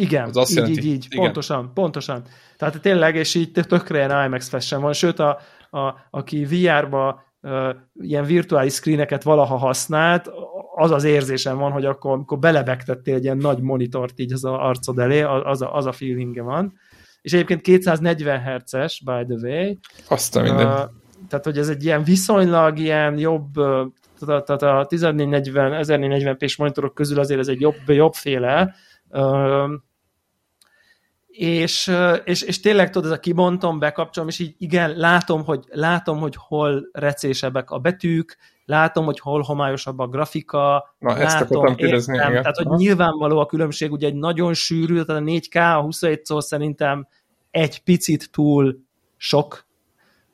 Igen, 0.00 0.28
Az 0.28 0.36
azt 0.36 0.50
így, 0.50 0.56
jelenti, 0.56 0.80
így, 0.80 0.86
így, 0.86 1.06
igen. 1.10 1.24
pontosan, 1.24 1.70
pontosan. 1.74 2.22
Tehát 2.56 2.80
tényleg, 2.80 3.14
és 3.14 3.34
így 3.34 3.50
tökre 3.50 3.98
ilyen 3.98 4.24
IMAX 4.24 4.48
fashion 4.48 4.82
van, 4.82 4.92
sőt, 4.92 5.18
a, 5.18 5.38
a, 5.70 5.94
aki 6.10 6.44
VR-ba 6.44 7.24
uh, 7.42 7.68
ilyen 8.00 8.24
virtuális 8.24 8.72
screeneket 8.72 9.22
valaha 9.22 9.56
használt, 9.56 10.30
az 10.74 10.90
az 10.90 11.04
érzésem 11.04 11.56
van, 11.56 11.72
hogy 11.72 11.84
akkor, 11.84 12.12
amikor 12.12 12.38
belebegtettél 12.38 13.14
egy 13.14 13.24
ilyen 13.24 13.36
nagy 13.36 13.60
monitort 13.60 14.18
így 14.18 14.32
az 14.32 14.44
a 14.44 14.66
arcod 14.66 14.98
elé, 14.98 15.20
az 15.22 15.62
a, 15.62 15.74
az 15.74 15.86
a 15.86 15.92
feelingje 15.92 16.42
van. 16.42 16.72
És 17.22 17.32
egyébként 17.32 17.60
240 17.60 18.40
Hz-es, 18.40 19.02
by 19.04 19.34
the 19.34 19.48
way, 19.48 19.74
Azt 20.08 20.36
a 20.36 20.42
minden. 20.42 20.66
Uh, 20.66 20.80
tehát, 21.28 21.44
hogy 21.44 21.58
ez 21.58 21.68
egy 21.68 21.84
ilyen 21.84 22.04
viszonylag 22.04 22.78
ilyen 22.78 23.18
jobb, 23.18 23.52
tehát 24.18 24.44
tehát 24.44 24.62
a 24.62 24.86
1440, 24.88 25.84
1440p-s 25.86 26.56
monitorok 26.56 26.94
közül 26.94 27.18
azért 27.18 27.40
ez 27.40 27.48
egy 27.48 27.60
jobb, 27.60 27.76
jobbféle, 27.86 28.74
uh, 29.08 29.70
és, 31.30 31.92
és, 32.24 32.42
és 32.42 32.60
tényleg 32.60 32.90
tudod, 32.90 33.10
ez 33.10 33.16
a 33.16 33.20
kibontom, 33.20 33.78
bekapcsolom, 33.78 34.28
és 34.28 34.38
így 34.38 34.54
igen, 34.58 34.96
látom, 34.96 35.44
hogy, 35.44 35.64
látom, 35.70 36.18
hogy 36.18 36.34
hol 36.38 36.88
recésebbek 36.92 37.70
a 37.70 37.78
betűk, 37.78 38.36
látom, 38.64 39.04
hogy 39.04 39.20
hol 39.20 39.42
homályosabb 39.42 39.98
a 39.98 40.06
grafika, 40.06 40.94
Na, 40.98 41.16
ezt 41.18 41.40
látom, 41.40 41.56
akartam 41.56 41.76
kérdezni, 41.76 42.14
értem, 42.14 42.30
igen. 42.30 42.42
tehát, 42.42 42.56
hogy 42.56 42.78
nyilvánvaló 42.78 43.38
a 43.38 43.46
különbség, 43.46 43.92
ugye 43.92 44.06
egy 44.06 44.14
nagyon 44.14 44.54
sűrű, 44.54 45.02
tehát 45.02 45.22
a 45.22 45.24
4K, 45.24 45.76
a 45.76 45.80
27 45.80 46.24
szó 46.24 46.40
szerintem 46.40 47.06
egy 47.50 47.82
picit 47.82 48.30
túl 48.30 48.78
sok, 49.16 49.68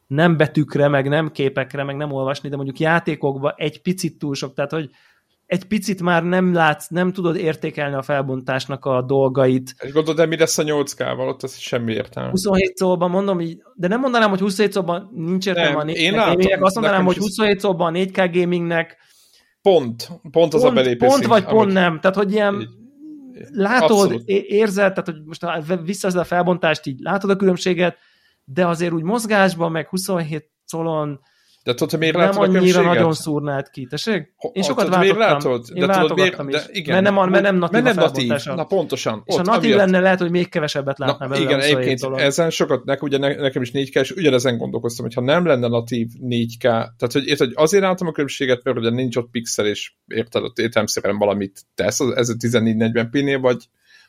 nem 0.06 0.36
betűkre, 0.36 0.88
meg 0.88 1.08
nem 1.08 1.30
képekre, 1.30 1.84
meg 1.84 1.96
nem 1.96 2.12
olvasni, 2.12 2.48
de 2.48 2.56
mondjuk 2.56 2.78
játékokban 2.78 3.52
egy 3.56 3.82
picit 3.82 4.18
túl 4.18 4.34
sok, 4.34 4.54
tehát 4.54 4.70
hogy 4.70 4.90
egy 5.46 5.64
picit 5.64 6.02
már 6.02 6.22
nem 6.24 6.54
látsz, 6.54 6.88
nem 6.88 7.12
tudod 7.12 7.36
értékelni 7.36 7.94
a 7.94 8.02
felbontásnak 8.02 8.84
a 8.84 9.02
dolgait. 9.02 9.74
Egy 9.76 9.92
gondolod, 9.92 10.20
de 10.20 10.26
mi 10.26 10.36
lesz 10.36 10.58
a 10.58 10.62
8K-val? 10.62 11.28
Ott 11.28 11.42
az 11.42 11.56
semmi 11.56 11.92
értelme. 11.92 12.30
27 12.30 12.76
szóban 12.76 13.10
mondom 13.10 13.40
így, 13.40 13.62
de 13.74 13.88
nem 13.88 14.00
mondanám, 14.00 14.30
hogy 14.30 14.38
27 14.40 14.72
szóban 14.72 15.10
nincs 15.14 15.46
értelme 15.46 15.68
Nem, 15.70 15.78
a 15.78 15.90
4K 15.90 15.94
én 15.94 16.12
látom, 16.12 16.62
azt 16.62 16.74
mondanám, 16.74 17.04
hogy 17.04 17.16
is 17.16 17.18
ez- 17.18 17.24
27 17.24 17.60
szóban 17.60 17.94
a 17.94 17.98
4K 17.98 18.30
gamingnek 18.32 18.96
Pont, 19.62 20.08
pont 20.30 20.54
az 20.54 20.60
a 20.60 20.64
pont, 20.64 20.76
belépő 20.76 21.06
pont 21.06 21.12
szint, 21.12 21.26
vagy 21.26 21.44
pont 21.44 21.72
nem. 21.72 22.00
Tehát, 22.00 22.16
hogy 22.16 22.32
ilyen 22.32 22.60
Így. 22.60 22.68
látod, 23.52 23.90
Abszolút. 23.90 24.28
érzed, 24.28 24.88
tehát, 24.88 25.04
hogy 25.04 25.24
most 25.24 25.44
ha 25.44 25.76
visszaszed 25.76 26.20
a 26.20 26.24
felbontást, 26.24 26.86
így 26.86 26.98
látod 27.00 27.30
a 27.30 27.36
különbséget, 27.36 27.96
de 28.44 28.66
azért 28.66 28.92
úgy 28.92 29.02
mozgásban, 29.02 29.70
meg 29.70 29.88
27 29.88 30.50
szolon 30.64 31.20
De 31.66 31.72
tudod, 31.72 31.90
hogy 31.90 31.98
miért 31.98 32.16
nem 32.16 32.24
látod 32.24 32.54
a 32.54 32.58
annyira 32.58 32.82
nagyon 32.82 33.12
szúrnád 33.12 33.70
ki, 33.70 33.86
tessék? 33.86 34.32
Én 34.52 34.62
sokat 34.62 34.84
tudod, 34.84 35.00
miért 35.00 35.16
látod? 35.16 35.66
Én 35.74 35.86
De 35.86 35.98
tudod, 36.00 36.16
miért? 36.16 36.46
De 36.46 36.62
igen. 36.72 37.02
Mert 37.02 37.14
nem, 37.14 37.30
mert 37.30 37.42
nem 37.42 37.56
natív 37.56 37.82
mert 37.82 37.96
a 37.96 38.00
nem 38.00 38.04
natív. 38.04 38.54
Na 38.54 38.64
pontosan. 38.64 39.22
És 39.24 39.34
ott, 39.34 39.44
natív 39.44 39.72
amiatt- 39.72 39.78
lenne, 39.78 40.00
lehet, 40.00 40.18
hogy 40.18 40.30
még 40.30 40.48
kevesebbet 40.48 40.98
Na, 40.98 41.06
látnám 41.06 41.28
belőle 41.28 41.46
igen, 41.46 41.56
27 41.58 41.76
egyébként 41.76 41.98
szolon. 41.98 42.18
ezen 42.18 42.50
sokat, 42.50 42.84
ne, 42.84 42.96
ugye 43.00 43.18
ne, 43.18 43.34
nekem 43.34 43.62
is 43.62 43.70
4K, 43.72 44.00
és 44.00 44.10
ugyanezen 44.10 44.56
gondolkoztam, 44.58 45.04
hogy 45.04 45.14
ha 45.14 45.20
nem 45.20 45.46
lenne 45.46 45.68
natív 45.68 46.08
4K, 46.22 46.58
tehát 46.60 47.12
hogy, 47.12 47.26
érted, 47.26 47.46
hogy 47.46 47.56
azért 47.56 47.82
látom 47.82 48.08
a 48.08 48.12
különbséget, 48.12 48.64
mert 48.64 48.76
ugye 48.76 48.90
nincs 48.90 49.16
ott 49.16 49.30
pixel, 49.30 49.66
és 49.66 49.92
érted, 50.06 50.42
ott 50.42 50.58
értelmszerűen 50.58 51.18
valamit 51.18 51.60
tesz, 51.74 52.00
ez 52.00 52.28
a 52.28 52.34
1440p-nél, 52.34 53.38
vagy, 53.40 53.64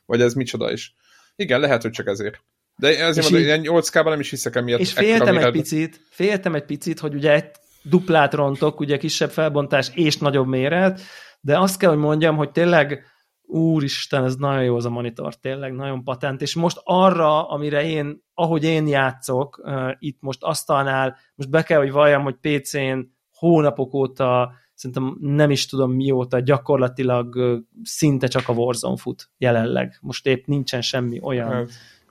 vagy 0.06 0.22
ez 0.22 0.34
micsoda 0.34 0.72
is. 0.72 0.94
Igen, 1.36 1.60
lehet, 1.60 1.82
hogy 1.82 1.92
csak 1.92 2.08
ezért. 2.08 2.42
De 2.78 2.88
ezért 2.88 3.26
És 3.26 3.32
mondom, 3.32 3.42
ilyen 3.42 3.62
8K-ban 3.64 4.10
nem 4.10 4.20
is 4.20 4.30
hiszek 4.30 4.56
emiatt. 4.56 4.80
És 4.80 4.94
féltem 4.94 5.38
egy 5.38 5.52
picit, 5.52 6.02
féltem 6.10 6.56
egy 6.56 6.66
picit, 6.66 7.00
hogy 7.00 7.14
ugye 7.14 7.34
egy 7.34 7.52
duplát 7.84 8.34
rontok, 8.34 8.80
ugye 8.80 8.98
kisebb 8.98 9.30
felbontás 9.30 9.92
és 9.94 10.18
nagyobb 10.18 10.48
méret, 10.48 11.02
de 11.42 11.60
azt 11.60 11.78
kell, 11.78 11.90
hogy 11.90 12.00
mondjam, 12.00 12.36
hogy 12.36 12.52
tényleg 12.52 13.04
úristen, 13.48 14.24
ez 14.24 14.36
nagyon 14.36 14.64
jó 14.64 14.76
az 14.76 14.86
a 14.86 14.90
monitor, 14.90 15.36
tényleg 15.36 15.74
nagyon 15.74 16.04
patent, 16.04 16.42
és 16.42 16.56
most 16.56 16.82
arra, 16.84 17.50
amire 17.50 17.84
én, 17.84 18.24
ahogy 18.34 18.64
én 18.64 18.88
játszok, 18.88 19.62
uh, 19.64 19.92
itt 20.00 20.18
most 20.20 20.44
asztalnál, 20.44 21.18
most 21.36 21.50
be 21.50 21.64
kell, 21.64 21.78
hogy 21.78 21.92
valljam, 21.92 22.24
hogy 22.24 22.36
PC-n 22.42 23.00
hónapok 23.32 23.94
óta, 23.94 24.52
szerintem 24.74 25.18
nem 25.20 25.52
is 25.52 25.66
tudom 25.66 25.92
mióta, 25.92 26.40
gyakorlatilag 26.40 27.36
uh, 27.36 27.58
szinte 27.84 28.28
csak 28.28 28.50
a 28.50 28.54
Warzone 28.54 28.98
fut 28.98 29.30
jelenleg. 29.38 29.98
Most 30.02 30.26
épp 30.28 30.46
nincsen 30.46 30.82
semmi 30.82 31.20
olyan 31.22 31.52
Hát, 31.52 31.70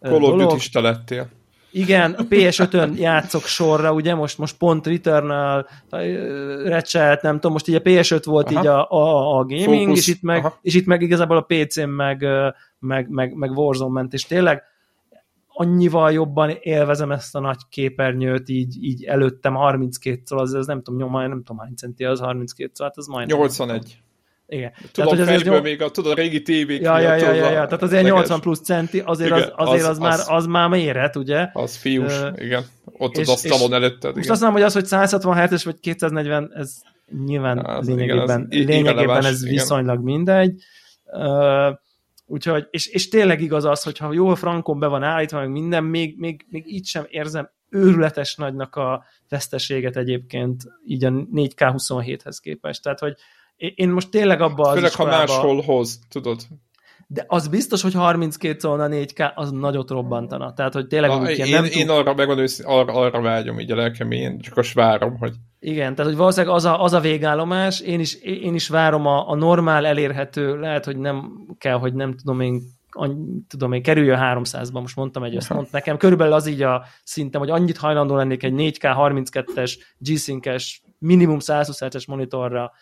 Duty-sta 0.09 0.81
lettél. 0.81 1.29
Igen, 1.71 2.13
a 2.13 2.23
PS5-ön 2.23 2.97
játszok 2.97 3.45
sorra, 3.45 3.93
ugye, 3.93 4.15
most, 4.15 4.39
most 4.39 4.57
pont 4.57 4.87
Returnal, 4.87 5.67
Ratchet, 6.65 7.23
nem 7.23 7.35
tudom, 7.35 7.53
most 7.53 7.69
így 7.69 7.75
a 7.75 7.81
PS5 7.81 8.23
volt 8.25 8.51
Aha. 8.51 8.61
így 8.61 8.67
a, 8.67 8.91
a, 8.91 9.39
a 9.39 9.45
gaming, 9.45 9.87
Fókusz, 9.87 9.99
és 9.99 10.07
itt, 10.07 10.23
meg, 10.23 10.39
aha. 10.39 10.59
és 10.63 10.75
itt 10.75 10.87
meg 10.87 11.03
igazából 11.03 11.37
a 11.37 11.47
PC-n 11.49 11.89
meg, 11.89 12.27
meg, 12.79 13.09
meg, 13.09 13.35
meg 13.35 13.51
Warzone 13.51 13.93
ment, 13.93 14.13
és 14.13 14.25
tényleg 14.25 14.63
annyival 15.49 16.13
jobban 16.13 16.51
élvezem 16.61 17.13
ezt 17.13 17.35
a 17.35 17.41
nagy 17.41 17.61
képernyőt, 17.69 18.49
így, 18.49 18.85
így 18.85 19.05
előttem 19.05 19.55
32 19.55 20.21
szor, 20.25 20.41
az, 20.41 20.53
az 20.53 20.67
nem 20.67 20.83
tudom, 20.83 21.01
nyom, 21.01 21.29
nem 21.29 21.43
tudom 21.43 21.59
hány 21.59 21.75
centi 21.75 22.05
az 22.05 22.21
32 22.21 22.71
szor, 22.75 22.87
hát 22.87 22.97
az 22.97 23.07
majdnem. 23.07 23.39
81. 23.39 24.03
Igen. 24.49 24.73
Tudom, 24.93 25.09
hogy 25.11 25.21
azért 25.21 25.63
még 25.63 25.83
a, 25.83 25.91
tudod, 25.91 26.13
a 26.13 26.15
régi 26.15 26.43
tévék 26.43 26.81
Ja, 26.81 26.99
ja, 27.01 27.09
miatt, 27.09 27.21
ja, 27.21 27.33
ja, 27.33 27.45
ja, 27.45 27.65
tehát 27.65 27.83
azért 27.83 28.03
leges- 28.03 28.19
80 28.19 28.41
plusz 28.41 28.61
centi, 28.61 29.01
azért, 29.05 29.31
Igen, 29.31 29.43
az, 29.43 29.69
azért 29.69 29.83
az, 29.85 29.89
az- 29.91 29.99
már, 29.99 30.19
az- 30.27 30.47
már 30.47 30.69
méret, 30.69 31.17
ugye? 31.17 31.49
Az 31.53 31.77
fiús, 31.77 32.13
Ö, 32.13 32.29
igen. 32.37 32.65
Ott 32.85 33.17
és- 33.17 33.29
az 33.29 33.29
asztalon 33.29 33.73
előtted, 33.75 34.11
Most 34.15 34.17
igen. 34.25 34.31
azt 34.33 34.41
mondom, 34.43 34.61
hogy 34.61 34.67
az, 34.69 34.73
hogy 34.75 34.85
167-es 34.87 35.65
vagy 35.65 35.81
240, 35.81 36.53
ez 36.55 36.75
nyilván 37.27 37.59
az 37.65 37.87
lényegében, 37.87 38.47
igen, 38.51 38.63
az 38.63 38.69
lényegében 38.75 39.25
ez 39.25 39.43
igen. 39.43 39.53
viszonylag 39.55 40.03
mindegy. 40.03 40.63
Uh, 41.05 41.75
úgyhogy, 42.27 42.67
és, 42.71 42.87
és 42.87 43.09
tényleg 43.09 43.41
igaz 43.41 43.65
az, 43.65 43.83
hogyha 43.83 44.13
jól 44.13 44.37
frankon 44.37 44.79
be 44.79 44.87
van 44.87 45.03
állítva, 45.03 45.39
meg 45.39 45.51
minden, 45.51 45.85
még, 45.85 46.15
még, 46.19 46.47
még 46.49 46.65
így 46.67 46.87
sem 46.87 47.05
érzem 47.09 47.51
őrületes 47.71 48.35
nagynak 48.37 48.75
a 48.77 49.05
veszteséget 49.29 49.97
egyébként 49.97 50.63
így 50.87 51.05
a 51.05 51.11
4K27-hez 51.11 52.37
képest. 52.41 52.83
Tehát, 52.83 52.99
hogy 52.99 53.15
én 53.57 53.89
most 53.89 54.11
tényleg 54.11 54.41
abba 54.41 54.63
az 54.63 54.75
Főleg, 54.75 54.91
iskolába... 54.91 55.17
ha 55.17 55.43
máshol 55.43 55.61
hoz, 55.61 55.99
tudod 56.09 56.47
de 57.09 57.25
az 57.27 57.49
biztos, 57.49 57.83
hogy 57.83 57.95
32 57.95 58.59
szólna 58.59 58.87
4K, 58.91 59.35
az 59.35 59.51
nagyot 59.51 59.91
robbantana. 59.91 60.53
Tehát, 60.53 60.73
hogy 60.73 60.87
tényleg 60.87 61.11
Na, 61.11 61.21
úgy, 61.21 61.39
én, 61.39 61.51
nem 61.51 61.65
én 61.65 61.87
tud... 61.87 61.97
arra 61.97 62.15
megmondom, 62.15 62.45
hogy 62.45 62.65
arra, 62.65 62.93
arra 62.93 63.21
vágyom 63.21 63.61
így 63.61 63.71
a 63.71 63.77
lelkem, 63.77 64.11
én 64.11 64.39
csak 64.41 64.57
azt 64.57 64.73
várom, 64.73 65.17
hogy... 65.19 65.35
Igen, 65.59 65.95
tehát, 65.95 66.11
hogy 66.11 66.21
valószínűleg 66.21 66.55
az 66.55 66.65
a, 66.65 66.83
az 66.83 66.93
a 66.93 67.01
végállomás, 67.01 67.81
én 67.81 68.01
is, 68.01 68.15
én 68.23 68.55
is 68.55 68.69
várom 68.69 69.07
a, 69.07 69.31
a 69.31 69.35
normál 69.35 69.87
elérhető, 69.87 70.59
lehet, 70.59 70.85
hogy 70.85 70.97
nem 70.97 71.31
kell, 71.59 71.79
hogy 71.79 71.95
nem 71.95 72.17
tudom 72.17 72.41
én 72.41 72.75
tudom 73.49 73.73
én, 73.73 73.83
kerüljön 73.83 74.19
300-ba, 74.23 74.73
most 74.73 74.97
mondtam 74.97 75.23
egy 75.23 75.37
összpont 75.37 75.71
nekem, 75.71 75.97
körülbelül 75.97 76.33
az 76.33 76.47
így 76.47 76.63
a 76.63 76.85
szintem, 77.05 77.41
hogy 77.41 77.51
annyit 77.51 77.77
hajlandó 77.77 78.17
lennék 78.17 78.43
egy 78.43 78.53
4K 78.57 78.95
32-es 78.99 79.75
G-Sync-es 79.99 80.83
minimum 80.99 81.39
120 81.39 81.81
es 81.81 82.07
monitorra 82.07 82.73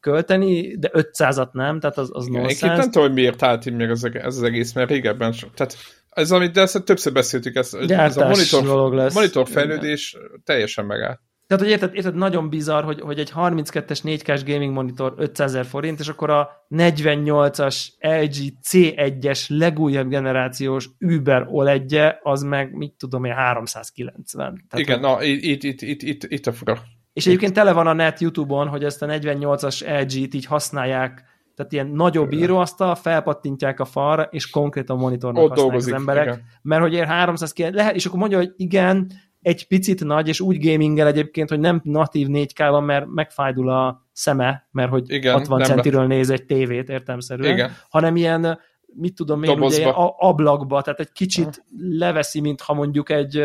költeni, 0.00 0.76
de 0.78 0.90
500-at 0.92 1.52
nem, 1.52 1.80
tehát 1.80 1.98
az, 1.98 2.08
az 2.12 2.26
Igen, 2.26 2.48
Én 2.48 2.56
nem 2.60 2.80
tudom, 2.80 3.02
hogy 3.02 3.12
miért 3.12 3.42
állt 3.42 3.66
így 3.66 3.74
meg 3.74 3.90
ez, 3.90 4.04
ez 4.04 4.36
az 4.36 4.42
egész, 4.42 4.72
mert 4.72 4.90
régebben 4.90 5.32
so, 5.32 5.46
tehát 5.54 5.76
ez, 6.10 6.30
amit, 6.30 6.52
de 6.52 6.60
ezt 6.60 6.84
többször 6.84 7.12
beszéltük, 7.12 7.54
ez, 7.54 7.74
ez 7.74 8.16
a 8.16 8.28
monitor, 8.28 8.92
lesz. 8.92 9.14
monitor 9.14 9.48
fejlődés 9.48 10.14
Igen. 10.14 10.42
teljesen 10.44 10.84
megállt. 10.84 11.20
Tehát, 11.46 11.66
hogy 11.66 11.72
érted, 11.72 11.94
érted, 11.94 12.14
nagyon 12.14 12.48
bizarr, 12.48 12.84
hogy, 12.84 13.00
hogy 13.00 13.18
egy 13.18 13.32
32-es 13.36 14.00
4K-s 14.02 14.44
gaming 14.44 14.72
monitor 14.72 15.14
500 15.16 15.50
ezer 15.50 15.64
forint, 15.64 16.00
és 16.00 16.08
akkor 16.08 16.30
a 16.30 16.66
48-as 16.70 17.86
LG 17.98 18.52
C1-es 18.70 19.48
legújabb 19.48 20.08
generációs 20.08 20.88
Uber 21.00 21.46
oled 21.50 21.90
az 22.22 22.42
meg, 22.42 22.72
mit 22.72 22.94
tudom 22.98 23.24
én, 23.24 23.32
390. 23.32 24.66
Tehát, 24.68 24.86
Igen, 24.86 24.98
hogy... 24.98 25.08
na, 25.08 25.22
itt, 25.22 25.62
itt, 25.62 25.80
itt, 25.80 26.02
itt, 26.02 26.24
itt 26.24 26.46
a 26.46 26.52
fura. 26.52 26.78
És 27.12 27.26
egyébként 27.26 27.52
tele 27.52 27.72
van 27.72 27.86
a 27.86 27.92
net 27.92 28.20
YouTube-on, 28.20 28.68
hogy 28.68 28.84
ezt 28.84 29.02
a 29.02 29.06
48-as 29.06 30.00
LG-t 30.00 30.34
így 30.34 30.46
használják, 30.46 31.24
tehát 31.54 31.72
ilyen 31.72 31.86
nagyobb 31.86 32.32
íróasztal, 32.32 32.94
felpattintják 32.94 33.80
a 33.80 33.84
falra, 33.84 34.22
és 34.22 34.50
konkrétan 34.50 34.98
monitornak 34.98 35.42
Ott 35.42 35.48
használják 35.48 35.64
dolgozik, 35.64 35.94
az 35.94 35.98
emberek. 36.00 36.24
Igen. 36.24 36.42
Mert 36.62 36.82
hogy 36.82 36.92
ér 36.92 37.04
300 37.04 37.52
lehet, 37.56 37.94
és 37.94 38.06
akkor 38.06 38.18
mondja, 38.18 38.38
hogy 38.38 38.52
igen, 38.56 39.12
egy 39.40 39.66
picit 39.66 40.04
nagy, 40.04 40.28
és 40.28 40.40
úgy 40.40 40.66
gaminggel 40.66 41.06
egyébként, 41.06 41.48
hogy 41.48 41.60
nem 41.60 41.80
natív 41.84 42.26
4K 42.30 42.66
van, 42.70 42.84
mert 42.84 43.06
megfájdul 43.06 43.70
a 43.70 44.06
szeme, 44.12 44.68
mert 44.70 44.90
hogy 44.90 45.10
igen, 45.10 45.32
60 45.32 45.62
centiről 45.62 46.06
néz 46.06 46.30
egy 46.30 46.46
tévét 46.46 46.88
értelmszerűen, 46.88 47.52
igen. 47.52 47.70
hanem 47.88 48.16
ilyen 48.16 48.58
mit 48.94 49.14
tudom 49.14 49.42
én, 49.42 49.60
ugye 49.60 49.92
ablakba, 50.16 50.82
tehát 50.82 51.00
egy 51.00 51.12
kicsit 51.12 51.64
leveszi, 51.78 52.40
mintha 52.40 52.74
mondjuk 52.74 53.10
egy 53.10 53.44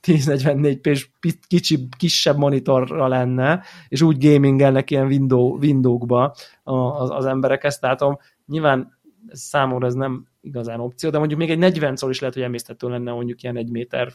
1044 0.00 0.80
p 1.20 1.34
kicsi, 1.46 1.88
kisebb 1.98 2.36
monitorra 2.36 3.08
lenne, 3.08 3.62
és 3.88 4.02
úgy 4.02 4.28
gamingelnek 4.28 4.90
ilyen 4.90 5.06
window, 5.06 5.58
windowkba 5.58 6.34
az, 6.62 7.10
az 7.10 7.24
emberek, 7.24 7.64
ezt 7.64 7.82
látom. 7.82 8.18
Nyilván 8.46 8.98
számomra 9.28 9.86
ez 9.86 9.94
nem 9.94 10.26
igazán 10.40 10.80
opció, 10.80 11.10
de 11.10 11.18
mondjuk 11.18 11.40
még 11.40 11.50
egy 11.50 11.58
40 11.58 11.96
szor 11.96 12.10
is 12.10 12.20
lehet, 12.20 12.34
hogy 12.34 12.44
emésztető 12.44 12.88
lenne 12.88 13.12
mondjuk 13.12 13.42
ilyen 13.42 13.56
egy 13.56 13.70
méter 13.70 14.12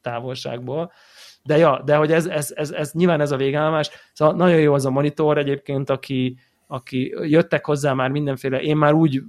távolságból. 0.00 0.92
De 1.42 1.56
ja, 1.56 1.82
de 1.84 1.96
hogy 1.96 2.12
ez, 2.12 2.26
ez, 2.26 2.52
ez, 2.56 2.70
ez 2.70 2.92
nyilván 2.92 3.20
ez 3.20 3.30
a 3.30 3.36
végállomás. 3.36 3.90
Szóval 4.12 4.34
nagyon 4.34 4.60
jó 4.60 4.74
az 4.74 4.86
a 4.86 4.90
monitor 4.90 5.38
egyébként, 5.38 5.90
aki, 5.90 6.36
aki 6.66 7.14
jöttek 7.20 7.64
hozzá 7.64 7.92
már 7.92 8.10
mindenféle, 8.10 8.60
én 8.60 8.76
már 8.76 8.92
úgy 8.92 9.22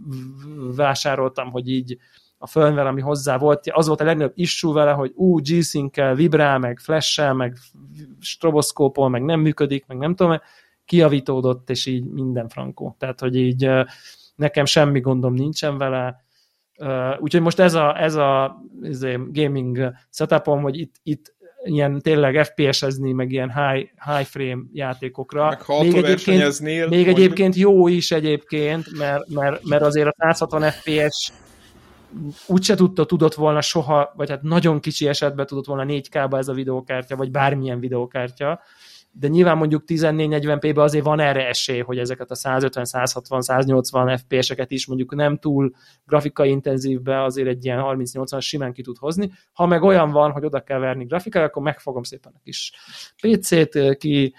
vásároltam, 0.75 1.51
hogy 1.51 1.69
így 1.69 1.97
a 2.37 2.47
firmware, 2.47 2.87
ami 2.87 3.01
hozzá 3.01 3.37
volt, 3.37 3.69
az 3.71 3.87
volt 3.87 4.01
a 4.01 4.03
legnagyobb 4.03 4.33
issue 4.35 4.73
vele, 4.73 4.91
hogy 4.91 5.11
ú, 5.15 5.39
g 5.41 6.15
vibrál, 6.15 6.59
meg 6.59 6.79
flash 6.79 7.33
meg 7.33 7.57
stroboszkópol, 8.19 9.09
meg 9.09 9.23
nem 9.23 9.39
működik, 9.39 9.85
meg 9.87 9.97
nem 9.97 10.15
tudom, 10.15 10.39
kiavítódott, 10.85 11.69
és 11.69 11.85
így 11.85 12.05
minden 12.05 12.49
frankó. 12.49 12.95
Tehát, 12.99 13.19
hogy 13.19 13.35
így 13.35 13.69
nekem 14.35 14.65
semmi 14.65 14.99
gondom 14.99 15.33
nincsen 15.33 15.77
vele, 15.77 16.23
úgyhogy 17.19 17.41
most 17.41 17.59
ez 17.59 17.73
a, 17.73 18.01
ez 18.01 18.15
a 18.15 18.61
ez 18.81 19.01
a 19.01 19.19
gaming 19.31 19.91
setupom, 20.11 20.61
hogy 20.61 20.79
itt, 20.79 20.95
itt 21.03 21.35
ilyen 21.63 22.01
tényleg 22.01 22.45
FPS-ezni, 22.45 23.11
meg 23.11 23.31
ilyen 23.31 23.51
high, 23.53 23.89
high 24.05 24.27
frame 24.27 24.63
játékokra. 24.73 25.47
Meg 25.47 25.79
még 25.81 25.95
egyébként, 25.95 26.59
még 26.89 27.07
egyébként 27.07 27.55
jó 27.55 27.87
is 27.87 28.11
egyébként, 28.11 28.97
mert, 28.97 29.29
mert, 29.29 29.63
mert 29.63 29.81
azért 29.81 30.07
a 30.07 30.13
160 30.17 30.71
FPS 30.71 31.31
úgyse 32.47 32.75
tudta, 32.75 33.05
tudott 33.05 33.33
volna 33.33 33.61
soha, 33.61 34.13
vagy 34.15 34.29
hát 34.29 34.41
nagyon 34.41 34.79
kicsi 34.79 35.07
esetben 35.07 35.45
tudott 35.45 35.65
volna 35.65 35.85
4K-ba 35.87 36.37
ez 36.37 36.47
a 36.47 36.53
videókártya, 36.53 37.15
vagy 37.15 37.31
bármilyen 37.31 37.79
videókártya, 37.79 38.59
de 39.19 39.27
nyilván 39.27 39.57
mondjuk 39.57 39.83
1440p-ben 39.87 40.83
azért 40.83 41.03
van 41.03 41.19
erre 41.19 41.47
esély, 41.47 41.79
hogy 41.79 41.97
ezeket 41.97 42.31
a 42.31 42.35
150, 42.35 42.85
160, 42.85 43.41
180 43.41 44.17
FPS-eket 44.17 44.71
is 44.71 44.87
mondjuk 44.87 45.15
nem 45.15 45.37
túl 45.37 45.73
grafikai 46.05 46.49
intenzívbe 46.49 47.23
azért 47.23 47.47
egy 47.47 47.65
ilyen 47.65 47.81
30-80 47.83 48.41
simán 48.41 48.73
ki 48.73 48.81
tud 48.81 48.97
hozni. 48.97 49.31
Ha 49.53 49.65
meg 49.65 49.83
olyan 49.83 50.11
van, 50.11 50.31
hogy 50.31 50.45
oda 50.45 50.59
kell 50.59 50.79
verni 50.79 51.05
grafikára, 51.05 51.45
akkor 51.45 51.61
megfogom 51.61 52.03
szépen 52.03 52.31
a 52.35 52.39
kis 52.43 52.73
PC-t, 53.21 53.97
ki 53.97 54.33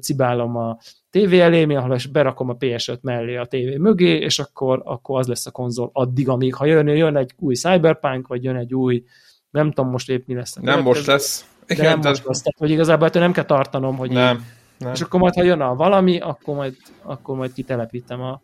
cibálom 0.00 0.56
a 0.56 0.78
tévé 1.10 1.40
elé, 1.40 1.74
ahol 1.74 1.94
is 1.94 2.06
berakom 2.06 2.48
a 2.48 2.56
PS5 2.56 3.00
mellé 3.00 3.36
a 3.36 3.46
tévé 3.46 3.76
mögé, 3.76 4.16
és 4.18 4.38
akkor, 4.38 4.82
akkor 4.84 5.18
az 5.18 5.26
lesz 5.26 5.46
a 5.46 5.50
konzol 5.50 5.90
addig, 5.92 6.28
amíg 6.28 6.54
ha 6.54 6.64
jön, 6.64 6.88
jön 6.88 7.16
egy 7.16 7.32
új 7.38 7.54
Cyberpunk, 7.54 8.26
vagy 8.26 8.44
jön 8.44 8.56
egy 8.56 8.74
új, 8.74 9.04
nem 9.50 9.72
tudom 9.72 9.90
most 9.90 10.10
épp 10.10 10.26
mi 10.26 10.34
lesz. 10.34 10.54
Nem 10.54 10.82
most 10.82 11.06
lesz. 11.06 11.51
De 11.66 11.74
Igen, 11.74 11.84
nem 11.84 12.00
tehát... 12.00 12.16
most 12.16 12.26
lesz, 12.26 12.42
tehát, 12.42 12.58
hogy 12.58 12.70
igazából 12.70 13.06
ettől 13.06 13.22
nem 13.22 13.32
kell 13.32 13.44
tartanom, 13.44 13.96
hogy 13.96 14.10
nem, 14.10 14.36
így, 14.36 14.42
nem. 14.78 14.92
És 14.92 15.00
akkor 15.00 15.20
majd, 15.20 15.34
ha 15.34 15.42
jön 15.42 15.60
a 15.60 15.74
valami, 15.74 16.18
akkor 16.18 16.54
majd, 16.54 16.76
akkor 17.02 17.36
majd 17.36 17.52
kitelepítem 17.52 18.20
a, 18.20 18.42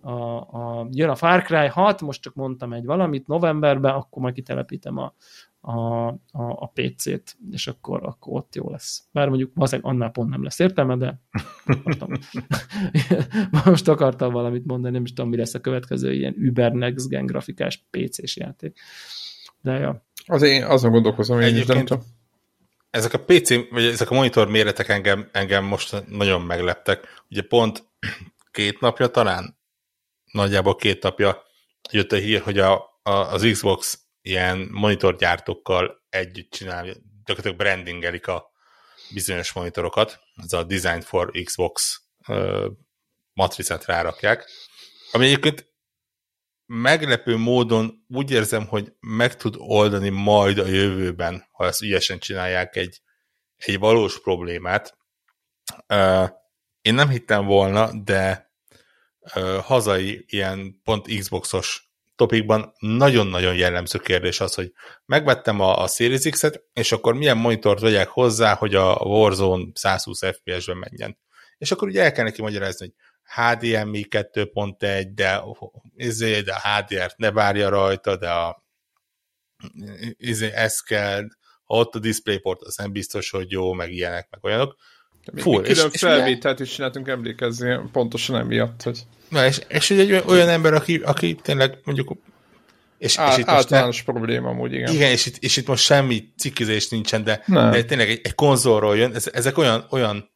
a, 0.00 0.36
a, 0.36 0.88
jön 0.90 1.08
a 1.08 1.14
Far 1.14 1.42
Cry 1.42 1.66
6, 1.66 2.00
most 2.00 2.22
csak 2.22 2.34
mondtam 2.34 2.72
egy 2.72 2.84
valamit 2.84 3.26
novemberben, 3.26 3.94
akkor 3.94 4.22
majd 4.22 4.34
kitelepítem 4.34 4.96
a, 4.96 5.14
a, 5.60 6.06
a, 6.08 6.18
a 6.32 6.72
PC-t, 6.74 7.36
és 7.50 7.66
akkor, 7.66 8.00
akkor 8.02 8.36
ott 8.36 8.54
jó 8.54 8.70
lesz. 8.70 9.04
Bár 9.12 9.28
mondjuk 9.28 9.50
valószínűleg 9.54 9.92
annál 9.92 10.10
pont 10.10 10.30
nem 10.30 10.42
lesz 10.42 10.58
értelme, 10.58 10.96
de 10.96 11.20
akartam. 11.64 12.08
most 13.64 13.88
akartam 13.88 14.32
valamit 14.32 14.66
mondani, 14.66 14.94
nem 14.94 15.02
is 15.02 15.12
tudom, 15.12 15.30
mi 15.30 15.36
lesz 15.36 15.54
a 15.54 15.60
következő 15.60 16.12
ilyen 16.12 16.34
Uber 16.48 16.72
Next 16.72 17.08
Gen 17.08 17.26
grafikás 17.26 17.86
PC-s 17.90 18.36
játék. 18.36 18.78
De 19.62 19.72
ja. 19.72 20.04
Az 20.26 20.42
én 20.42 20.64
azon 20.64 20.90
gondolkozom, 20.90 21.40
én 21.40 21.56
is 21.56 21.66
nem 21.66 21.84
tudom. 21.84 22.02
Ezek 22.90 23.12
a 23.12 23.24
PC, 23.24 23.70
vagy 23.70 23.84
ezek 23.84 24.10
a 24.10 24.14
monitor 24.14 24.48
méretek 24.48 24.88
engem, 24.88 25.28
engem 25.32 25.64
most 25.64 26.06
nagyon 26.08 26.40
megleptek. 26.40 27.22
Ugye 27.28 27.42
pont 27.42 27.84
két 28.50 28.80
napja 28.80 29.06
talán, 29.06 29.58
nagyjából 30.32 30.76
két 30.76 31.02
napja 31.02 31.42
jött 31.90 32.12
a 32.12 32.16
hír, 32.16 32.40
hogy 32.40 32.58
a, 32.58 33.00
a, 33.02 33.10
az 33.10 33.48
Xbox 33.52 33.98
ilyen 34.22 34.68
monitorgyártókkal 34.70 36.06
együtt 36.08 36.50
csinál, 36.50 36.84
gyakorlatilag 37.24 37.56
brandingelik 37.56 38.26
a 38.26 38.50
bizonyos 39.14 39.52
monitorokat, 39.52 40.20
ez 40.42 40.52
a 40.52 40.62
Design 40.62 41.00
for 41.00 41.30
Xbox 41.44 42.00
uh, 42.28 42.66
matricát 43.32 43.84
rárakják, 43.84 44.50
ami 45.12 45.24
egyébként 45.24 45.69
meglepő 46.72 47.36
módon 47.36 48.04
úgy 48.08 48.30
érzem, 48.30 48.66
hogy 48.66 48.92
meg 49.00 49.36
tud 49.36 49.54
oldani 49.58 50.08
majd 50.08 50.58
a 50.58 50.66
jövőben, 50.66 51.46
ha 51.52 51.66
ezt 51.66 51.82
ügyesen 51.82 52.18
csinálják 52.18 52.76
egy, 52.76 53.00
egy 53.56 53.78
valós 53.78 54.20
problémát. 54.20 54.98
Én 56.80 56.94
nem 56.94 57.08
hittem 57.08 57.44
volna, 57.44 57.90
de 58.04 58.52
hazai 59.62 60.24
ilyen 60.28 60.80
pont 60.84 61.18
Xboxos 61.18 61.92
topikban 62.16 62.72
nagyon-nagyon 62.78 63.54
jellemző 63.54 63.98
kérdés 63.98 64.40
az, 64.40 64.54
hogy 64.54 64.72
megvettem 65.04 65.60
a, 65.60 65.82
a 65.82 65.88
Series 65.88 66.28
X-et, 66.30 66.62
és 66.72 66.92
akkor 66.92 67.14
milyen 67.14 67.36
monitort 67.36 67.80
vegyek 67.80 68.08
hozzá, 68.08 68.54
hogy 68.54 68.74
a 68.74 68.94
Warzone 68.94 69.64
120 69.74 70.18
FPS-ben 70.18 70.76
menjen. 70.76 71.18
És 71.58 71.70
akkor 71.70 71.88
ugye 71.88 72.02
el 72.02 72.12
kell 72.12 72.24
neki 72.24 72.42
magyarázni, 72.42 72.86
hogy 72.86 72.94
HDMI 73.34 74.06
2.1, 74.10 75.06
de, 75.14 75.42
izé, 75.96 76.40
de 76.40 76.52
a 76.52 76.60
HDR-t 76.68 77.16
ne 77.16 77.30
várja 77.30 77.68
rajta, 77.68 78.16
de 78.16 78.30
a 78.30 78.64
izé, 80.16 80.50
ez 80.52 80.80
kell, 80.80 81.22
ha 81.64 81.76
ott 81.76 81.94
a 81.94 81.98
DisplayPort, 81.98 82.60
az 82.62 82.76
nem 82.76 82.92
biztos, 82.92 83.30
hogy 83.30 83.50
jó, 83.50 83.72
meg 83.72 83.92
ilyenek, 83.92 84.28
meg 84.30 84.44
olyanok. 84.44 84.76
Full. 85.36 85.64
És, 85.64 85.84
és 85.92 86.00
felvételt 86.00 86.60
is 86.60 86.70
csináltunk 86.74 87.08
emlékezni, 87.08 87.78
pontosan 87.92 88.36
emiatt, 88.36 88.82
hogy... 88.82 89.02
Na, 89.28 89.46
és, 89.46 89.60
és 89.68 89.90
egy 89.90 90.12
olyan 90.12 90.48
ember, 90.48 90.74
aki, 90.74 90.96
aki 90.96 91.34
tényleg 91.34 91.78
mondjuk 91.84 92.18
és, 92.98 93.18
Á, 93.18 93.32
és 93.32 93.38
itt 93.38 93.48
általános 93.48 93.94
most 93.94 94.04
probléma 94.04 94.48
amúgy, 94.48 94.72
igen. 94.72 94.92
Igen, 94.92 95.10
és 95.10 95.26
itt, 95.26 95.36
és 95.36 95.56
itt 95.56 95.66
most 95.66 95.84
semmi 95.84 96.32
cikkizés 96.36 96.88
nincsen, 96.88 97.24
de, 97.24 97.44
de 97.46 97.84
tényleg 97.84 98.08
egy, 98.08 98.20
egy 98.22 98.34
konzolról 98.34 98.96
jön, 98.96 99.14
ez, 99.14 99.28
ezek 99.32 99.58
olyan, 99.58 99.86
olyan 99.90 100.30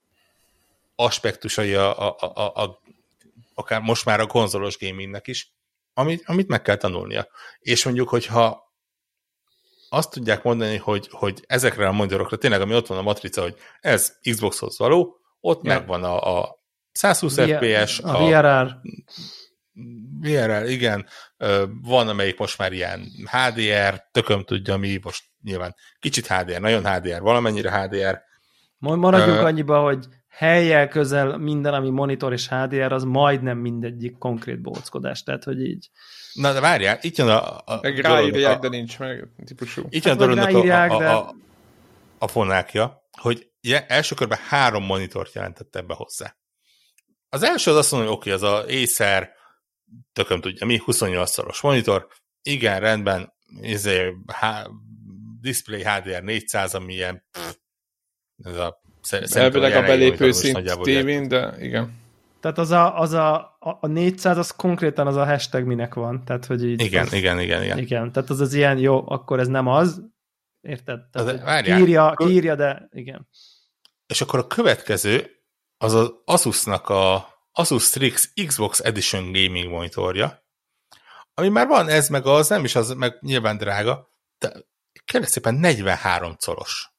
aspektusai 0.96 1.74
a, 1.74 2.08
a, 2.08 2.16
a, 2.18 2.62
a, 2.62 2.82
akár 3.54 3.80
most 3.80 4.04
már 4.04 4.20
a 4.20 4.26
konzolos 4.26 4.78
gamingnek 4.78 5.26
is, 5.26 5.52
amit, 5.92 6.22
amit 6.26 6.48
meg 6.48 6.62
kell 6.62 6.76
tanulnia. 6.76 7.28
És 7.58 7.84
mondjuk, 7.84 8.08
hogyha 8.08 8.72
azt 9.88 10.10
tudják 10.10 10.42
mondani, 10.42 10.76
hogy, 10.76 11.08
hogy 11.10 11.44
ezekre 11.46 11.88
a 11.88 11.92
monitorokra 11.92 12.36
tényleg, 12.36 12.60
ami 12.60 12.74
ott 12.74 12.86
van 12.86 12.98
a 12.98 13.02
matrica, 13.02 13.42
hogy 13.42 13.56
ez 13.80 14.16
Xboxhoz 14.30 14.78
való, 14.78 15.16
ott 15.40 15.64
ja. 15.64 15.72
megvan 15.72 16.04
a, 16.04 16.38
a 16.38 16.62
120 16.92 17.36
v 17.36 17.40
FPS, 17.40 17.98
a, 17.98 18.22
a 18.22 18.28
VRR. 18.28 18.76
VRR, 20.20 20.68
igen. 20.68 21.06
Van, 21.82 22.08
amelyik 22.08 22.38
most 22.38 22.58
már 22.58 22.72
ilyen 22.72 23.08
HDR, 23.30 24.08
tököm 24.10 24.44
tudja 24.44 24.76
mi, 24.76 24.98
most 25.02 25.24
nyilván 25.42 25.74
kicsit 25.98 26.26
HDR, 26.26 26.60
nagyon 26.60 26.86
HDR, 26.86 27.20
valamennyire 27.20 27.70
HDR. 27.70 28.22
Maradjunk 28.78 29.38
uh, 29.38 29.44
annyiba, 29.44 29.80
hogy 29.80 30.06
helyjel 30.36 30.88
közel 30.88 31.38
minden, 31.38 31.74
ami 31.74 31.90
monitor 31.90 32.32
és 32.32 32.48
HDR, 32.48 32.92
az 32.92 33.04
majdnem 33.04 33.58
mindegyik 33.58 34.18
konkrét 34.18 34.60
bóckodás, 34.60 35.22
tehát 35.22 35.44
hogy 35.44 35.60
így. 35.60 35.90
Na 36.32 36.52
de 36.52 36.60
várjál, 36.60 36.98
itt 37.00 37.16
jön 37.16 37.28
a... 37.28 37.56
a 37.56 37.78
meg 37.82 37.98
ráírják, 37.98 38.56
a, 38.56 38.60
de 38.60 38.68
nincs 38.68 38.98
meg 38.98 39.28
típusú. 39.44 39.82
Itt 39.88 40.04
jön 40.04 40.18
hát, 40.18 40.22
a 40.22 40.26
dolognak 40.26 40.64
a, 40.64 40.94
a, 40.94 41.18
a, 41.18 41.34
a 42.18 42.28
fonákja, 42.28 43.02
hogy 43.20 43.50
első 43.86 44.14
körben 44.14 44.38
három 44.48 44.84
monitort 44.84 45.34
jelentett 45.34 45.76
ebbe 45.76 45.94
hozzá. 45.94 46.36
Az 47.28 47.42
első 47.42 47.70
az 47.70 47.76
azt 47.76 47.92
mondja, 47.92 48.10
hogy 48.10 48.18
oké, 48.18 48.32
okay, 48.32 48.48
az 48.48 48.54
a 48.54 48.82
Acer, 48.82 49.32
tököm 50.12 50.40
tudja 50.40 50.66
mi, 50.66 50.80
28-szoros 50.86 51.62
monitor, 51.62 52.06
igen, 52.42 52.80
rendben, 52.80 53.32
izé, 53.60 54.14
há, 54.32 54.66
display 55.40 55.82
HDR 55.82 56.22
400, 56.22 56.74
ami 56.74 56.94
ilyen 56.94 57.24
pff, 57.30 57.54
ez 58.42 58.56
a 58.56 58.82
Elvileg 59.10 59.74
a 59.74 59.82
belépő 59.82 60.32
szint 60.32 60.78
tévén, 60.82 61.28
de 61.28 61.54
igen. 61.60 62.02
Tehát 62.40 62.58
az 62.58 62.70
a, 62.70 62.98
az 62.98 63.12
a, 63.12 63.56
a 63.58 63.86
400, 63.86 64.38
az 64.38 64.50
konkrétan 64.50 65.06
az 65.06 65.16
a 65.16 65.24
hashtag 65.24 65.64
minek 65.64 65.94
van. 65.94 66.24
Tehát, 66.24 66.46
hogy 66.46 66.64
így 66.64 66.80
igen, 66.80 67.06
az, 67.06 67.12
igen, 67.12 67.40
igen, 67.40 67.62
igen. 67.62 67.78
Igen, 67.78 68.12
tehát 68.12 68.30
az 68.30 68.40
az 68.40 68.54
ilyen, 68.54 68.78
jó, 68.78 69.10
akkor 69.10 69.40
ez 69.40 69.48
nem 69.48 69.66
az, 69.66 70.02
érted? 70.60 71.00
Tehát, 71.12 71.28
az, 71.28 71.40
várjál, 71.40 72.14
kiírja, 72.14 72.54
de 72.54 72.88
igen. 72.92 73.28
És 74.06 74.20
akkor 74.20 74.38
a 74.38 74.46
következő, 74.46 75.30
az 75.76 75.94
az 75.94 76.12
Asusnak 76.24 76.88
a 76.88 77.28
Asus 77.52 77.84
Strix 77.84 78.32
Xbox 78.46 78.80
Edition 78.80 79.24
Gaming 79.24 79.70
monitorja, 79.70 80.44
ami 81.34 81.48
már 81.48 81.66
van 81.66 81.88
ez, 81.88 82.08
meg 82.08 82.26
az, 82.26 82.48
nem 82.48 82.64
is 82.64 82.74
az, 82.74 82.90
meg 82.90 83.18
nyilván 83.20 83.56
drága, 83.56 84.08
de 84.38 84.52
kérlek 85.04 85.28
szépen 85.28 85.54
43 85.54 86.36
colos. 86.44 86.92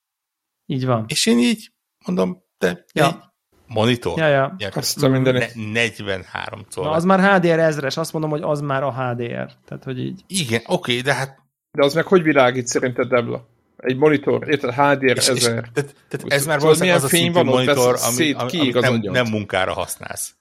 Így 0.65 0.85
van. 0.85 1.05
És 1.07 1.25
én 1.25 1.39
így 1.39 1.74
mondom, 2.05 2.43
te 2.57 2.85
ja. 2.93 3.33
monitor. 3.67 4.17
Ja, 4.17 4.27
ja. 4.27 4.55
Azt 4.73 5.03
a 5.03 5.07
Ne, 5.07 5.47
43 5.55 6.65
colos. 6.75 6.89
Na, 6.89 6.95
az 6.95 7.03
már 7.03 7.19
HDR 7.19 7.59
ezres, 7.59 7.97
azt 7.97 8.13
mondom, 8.13 8.31
hogy 8.31 8.41
az 8.41 8.61
már 8.61 8.83
a 8.83 8.93
HDR. 8.93 9.51
Tehát, 9.65 9.83
hogy 9.83 9.99
így. 9.99 10.23
Igen, 10.27 10.61
oké, 10.65 10.91
okay, 10.91 11.01
de 11.01 11.13
hát... 11.13 11.37
De 11.71 11.85
az 11.85 11.93
meg 11.93 12.05
hogy 12.05 12.21
világít 12.21 12.67
szerinted, 12.67 13.07
Debla? 13.07 13.53
egy 13.77 13.97
monitor, 13.97 14.49
érted, 14.49 14.73
HDR 14.73 15.17
és, 15.17 15.27
1000. 15.27 15.35
És, 15.35 15.69
tehát, 15.73 15.95
tehát 16.07 16.25
ez 16.27 16.45
már 16.45 16.59
valószínűleg 16.59 16.95
az 16.95 17.03
a 17.03 17.07
szintű 17.07 17.31
van 17.31 17.45
monitor, 17.45 17.97
ami, 18.01 18.31
ami, 18.31 18.71
amit 18.71 18.81
nem, 18.81 19.11
nem 19.11 19.27
munkára 19.27 19.73
használsz. 19.73 20.35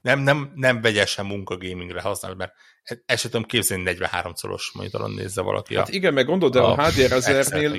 Nem, 0.00 0.20
nem, 0.20 0.52
nem 0.54 0.80
vegyesen 0.80 1.26
munka 1.26 1.56
gamingre 1.56 2.00
használ, 2.00 2.34
mert 2.34 2.52
el 3.06 3.16
sem 3.16 3.30
tudom 3.30 3.46
képzelni 3.46 3.82
43 3.82 4.34
szoros 4.34 4.72
monitoron 4.74 5.10
nézze 5.10 5.42
valaki. 5.42 5.76
Hát 5.76 5.88
igen, 5.88 6.14
meg 6.14 6.26
gondolod, 6.26 6.54
de 6.54 6.60
a, 6.60 6.72
a 6.72 6.88
HDR 6.88 7.10
1000-nél 7.10 7.72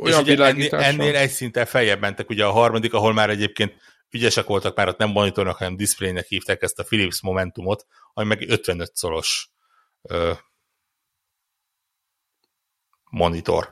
olyan 0.00 0.26
és 0.26 0.38
ennél, 0.38 0.74
ennél 0.74 1.16
egy 1.16 1.30
szinten 1.30 1.66
feljebb 1.66 2.00
mentek, 2.00 2.30
ugye 2.30 2.44
a 2.44 2.50
harmadik, 2.50 2.94
ahol 2.94 3.12
már 3.12 3.30
egyébként 3.30 3.74
ügyesek 4.10 4.46
voltak, 4.46 4.76
már 4.76 4.88
ott 4.88 4.98
nem 4.98 5.10
monitornak, 5.10 5.56
hanem 5.56 5.76
displaynek 5.76 6.26
hívták 6.26 6.62
ezt 6.62 6.78
a 6.78 6.84
Philips 6.84 7.22
Momentumot, 7.22 7.86
ami 8.12 8.26
meg 8.26 8.44
55 8.48 8.96
szoros 8.96 9.50
ö, 10.02 10.32
monitor. 13.10 13.70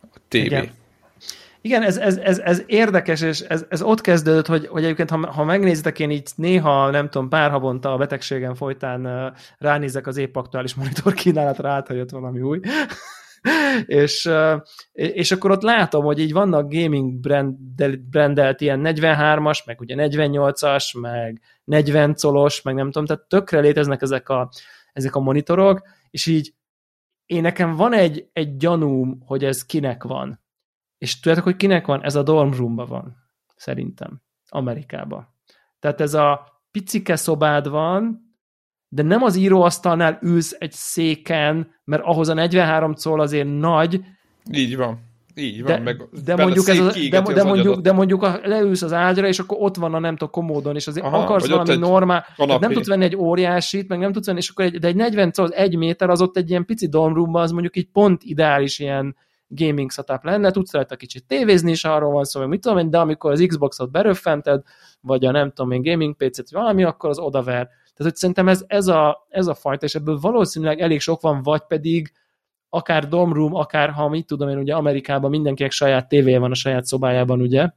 A 0.00 0.18
TV. 0.28 0.34
Igen. 0.34 0.80
Igen, 1.64 1.82
ez, 1.82 1.96
ez, 1.96 2.16
ez, 2.16 2.38
ez 2.38 2.62
érdekes, 2.66 3.20
és 3.20 3.40
ez, 3.40 3.64
ez 3.68 3.82
ott 3.82 4.00
kezdődött, 4.00 4.46
hogy, 4.46 4.66
hogy 4.66 4.84
egyébként, 4.84 5.10
ha, 5.10 5.32
ha 5.32 5.44
megnézitek, 5.44 5.98
én 5.98 6.10
így 6.10 6.30
néha, 6.34 6.90
nem 6.90 7.08
tudom, 7.10 7.28
pár 7.28 7.50
havonta 7.50 7.92
a 7.92 7.96
betegségem 7.96 8.54
folytán 8.54 9.32
ránézek 9.58 10.06
az 10.06 10.16
épp 10.16 10.36
aktuális 10.36 10.74
monitor 10.74 11.14
kínálatra 11.14 11.70
át, 11.70 11.86
hogy 11.86 11.96
jött 11.96 12.10
valami 12.10 12.40
új. 12.40 12.60
És, 13.86 14.30
és 14.92 15.32
akkor 15.32 15.50
ott 15.50 15.62
látom, 15.62 16.04
hogy 16.04 16.18
így 16.18 16.32
vannak 16.32 16.72
gaming 16.72 17.20
brandel, 17.20 17.96
brandelt 18.10 18.60
ilyen 18.60 18.80
43-as, 18.84 19.66
meg 19.66 19.80
ugye 19.80 19.94
48-as, 19.98 21.00
meg 21.00 21.40
40 21.64 22.14
colos, 22.14 22.62
meg 22.62 22.74
nem 22.74 22.90
tudom, 22.90 23.06
tehát 23.06 23.28
tökre 23.28 23.60
léteznek 23.60 24.02
ezek 24.02 24.28
a, 24.28 24.50
ezek 24.92 25.14
a 25.14 25.20
monitorok, 25.20 25.82
és 26.10 26.26
így 26.26 26.54
én 27.26 27.40
nekem 27.40 27.76
van 27.76 27.92
egy, 27.92 28.28
egy 28.32 28.56
gyanúm, 28.56 29.22
hogy 29.26 29.44
ez 29.44 29.66
kinek 29.66 30.02
van. 30.02 30.40
És 30.98 31.20
tudjátok, 31.20 31.44
hogy 31.44 31.56
kinek 31.56 31.86
van? 31.86 32.04
Ez 32.04 32.14
a 32.14 32.22
dorm 32.22 32.50
roomba 32.52 32.86
van, 32.86 33.16
szerintem, 33.56 34.22
Amerikába. 34.48 35.34
Tehát 35.78 36.00
ez 36.00 36.14
a 36.14 36.46
picike 36.70 37.16
szobád 37.16 37.68
van, 37.68 38.31
de 38.94 39.02
nem 39.02 39.22
az 39.22 39.36
íróasztalnál 39.36 40.18
ülsz 40.22 40.56
egy 40.58 40.72
széken, 40.72 41.74
mert 41.84 42.02
ahhoz 42.02 42.28
a 42.28 42.34
43 42.34 42.94
szól 42.94 43.20
azért 43.20 43.58
nagy. 43.58 44.00
Így 44.50 44.76
van. 44.76 44.98
Így 45.34 45.62
van, 45.62 45.72
de, 45.72 45.78
meg 45.78 46.02
de 46.24 46.36
mondjuk, 46.36 46.68
ez 46.68 46.78
a, 46.78 46.92
de, 47.10 47.20
de, 47.20 47.42
mondjuk, 47.42 47.80
de 47.80 47.92
mondjuk 47.92 48.22
a, 48.22 48.40
leülsz 48.42 48.82
az 48.82 48.92
ágyra, 48.92 49.26
és 49.26 49.38
akkor 49.38 49.56
ott 49.60 49.76
van 49.76 49.94
a 49.94 49.98
nem 49.98 50.16
tudom, 50.16 50.30
komódon, 50.30 50.74
és 50.74 50.86
azért 50.86 51.06
Aha, 51.06 51.18
akarsz 51.18 51.48
valami 51.48 51.76
normál, 51.76 52.24
nem 52.36 52.72
tudsz 52.72 52.86
venni 52.86 53.04
egy 53.04 53.16
óriásit, 53.16 53.88
meg 53.88 53.98
nem 53.98 54.12
tudsz 54.12 54.26
venni, 54.26 54.38
és 54.38 54.48
akkor 54.48 54.64
egy, 54.64 54.78
de 54.78 54.86
egy 54.86 54.96
40 54.96 55.30
szó, 55.32 55.42
az 55.42 55.54
egy 55.54 55.76
méter, 55.76 56.10
az 56.10 56.20
ott 56.20 56.36
egy 56.36 56.50
ilyen 56.50 56.64
pici 56.64 56.88
dorm 56.88 57.34
az 57.34 57.50
mondjuk 57.50 57.76
így 57.76 57.88
pont 57.92 58.22
ideális 58.22 58.78
ilyen 58.78 59.16
gaming 59.46 59.90
setup 59.90 60.24
lenne, 60.24 60.50
tudsz 60.50 60.72
rajta 60.72 60.96
kicsit 60.96 61.26
tévézni 61.26 61.70
is, 61.70 61.84
arról 61.84 62.12
van 62.12 62.24
szó, 62.24 62.40
hogy 62.40 62.48
mit 62.48 62.60
tudom 62.60 62.78
én, 62.78 62.90
de 62.90 62.98
amikor 62.98 63.30
az 63.30 63.44
Xboxot 63.46 63.90
beröffented, 63.90 64.62
vagy 65.00 65.24
a 65.24 65.30
nem 65.30 65.52
tudom 65.52 65.70
én 65.70 65.82
gaming 65.82 66.16
PC-t, 66.16 66.50
valami, 66.50 66.84
akkor 66.84 67.10
az 67.10 67.18
odaver. 67.18 67.68
Tehát, 67.94 68.12
hogy 68.12 68.16
szerintem 68.16 68.48
ez, 68.48 68.64
ez, 68.66 68.86
a, 68.86 69.26
ez 69.28 69.46
a 69.46 69.54
fajta, 69.54 69.86
és 69.86 69.94
ebből 69.94 70.18
valószínűleg 70.18 70.80
elég 70.80 71.00
sok 71.00 71.20
van, 71.20 71.42
vagy 71.42 71.62
pedig 71.66 72.12
akár 72.68 73.08
room, 73.10 73.54
akár 73.54 73.90
ha 73.90 74.08
mit 74.08 74.26
tudom 74.26 74.48
én, 74.48 74.58
ugye 74.58 74.74
Amerikában 74.74 75.30
mindenkinek 75.30 75.70
saját 75.70 76.08
tévéje 76.08 76.38
van 76.38 76.50
a 76.50 76.54
saját 76.54 76.84
szobájában, 76.84 77.40
ugye, 77.40 77.70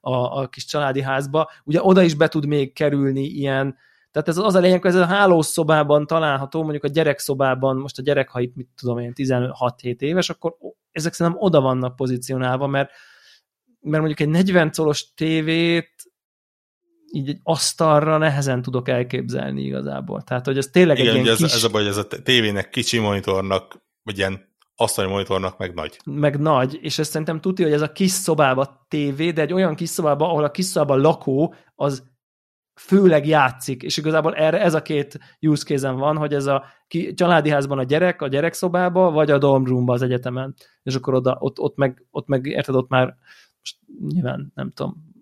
a, 0.00 0.40
a 0.40 0.48
kis 0.48 0.64
családi 0.64 1.02
házba, 1.02 1.50
ugye 1.64 1.82
oda 1.82 2.02
is 2.02 2.14
be 2.14 2.28
tud 2.28 2.46
még 2.46 2.72
kerülni 2.72 3.22
ilyen, 3.22 3.76
tehát 4.10 4.28
ez 4.28 4.36
az 4.36 4.54
a 4.54 4.58
lényeg, 4.60 4.80
hogy 4.82 4.90
ez 4.90 4.96
a 4.96 5.06
hálószobában 5.06 6.06
található, 6.06 6.62
mondjuk 6.62 6.84
a 6.84 6.88
gyerekszobában, 6.88 7.76
most 7.76 7.98
a 7.98 8.02
gyerek, 8.02 8.28
ha 8.28 8.40
itt, 8.40 8.54
mit 8.54 8.68
tudom 8.76 8.98
én, 8.98 9.12
16-7 9.14 10.00
éves, 10.00 10.30
akkor 10.30 10.54
ezek 10.92 11.12
szerintem 11.12 11.42
oda 11.42 11.60
vannak 11.60 11.96
pozícionálva, 11.96 12.66
mert, 12.66 12.90
mert 13.80 14.02
mondjuk 14.02 14.20
egy 14.20 14.28
40 14.28 14.70
colos 14.72 15.14
tévét 15.14 15.92
így 17.12 17.28
egy 17.28 17.40
asztalra 17.42 18.18
nehezen 18.18 18.62
tudok 18.62 18.88
elképzelni 18.88 19.62
igazából. 19.62 20.22
Tehát, 20.22 20.46
hogy 20.46 20.58
ez 20.58 20.66
tényleg 20.66 20.98
Igen, 20.98 21.14
egy 21.14 21.22
ilyen 21.22 21.32
ez, 21.32 21.38
kis... 21.38 21.52
ez 21.52 21.64
a 21.64 21.68
baj, 21.68 21.86
ez 21.86 21.96
a 21.96 22.06
tévének 22.06 22.68
kicsi 22.68 22.98
monitornak, 22.98 23.82
vagy 24.02 24.18
ilyen 24.18 24.54
asztali 24.76 25.08
monitornak 25.08 25.58
meg 25.58 25.74
nagy. 25.74 25.98
Meg 26.04 26.40
nagy, 26.40 26.78
és 26.82 26.98
ezt 26.98 27.10
szerintem 27.10 27.40
tudja, 27.40 27.64
hogy 27.64 27.74
ez 27.74 27.80
a 27.80 27.92
kis 27.92 28.10
szobába 28.10 28.86
tévé, 28.88 29.30
de 29.30 29.40
egy 29.40 29.52
olyan 29.52 29.74
kis 29.74 29.88
szobába, 29.88 30.28
ahol 30.28 30.44
a 30.44 30.50
kis 30.50 30.64
szobába 30.64 30.96
lakó, 30.96 31.54
az 31.74 32.14
főleg 32.80 33.26
játszik, 33.26 33.82
és 33.82 33.96
igazából 33.96 34.34
erre 34.34 34.60
ez 34.60 34.74
a 34.74 34.82
két 34.82 35.18
use 35.40 35.64
case 35.64 35.90
van, 35.90 36.16
hogy 36.16 36.34
ez 36.34 36.46
a 36.46 36.64
ki, 36.88 37.14
családi 37.14 37.50
házban 37.50 37.78
a 37.78 37.82
gyerek, 37.82 38.22
a 38.22 38.28
gyerekszobába, 38.28 39.10
vagy 39.10 39.30
a 39.30 39.38
dorm 39.38 39.64
roomba 39.64 39.92
az 39.92 40.02
egyetemen, 40.02 40.54
és 40.82 40.94
akkor 40.94 41.14
oda, 41.14 41.36
ott, 41.40 41.58
ott, 41.58 41.76
meg, 41.76 42.06
ott 42.10 42.26
meg, 42.26 42.46
érted, 42.46 42.74
ott 42.74 42.88
már 42.88 43.16
most 43.58 43.78
nyilván 44.08 44.52
nem 44.54 44.72
tudom, 44.72 45.14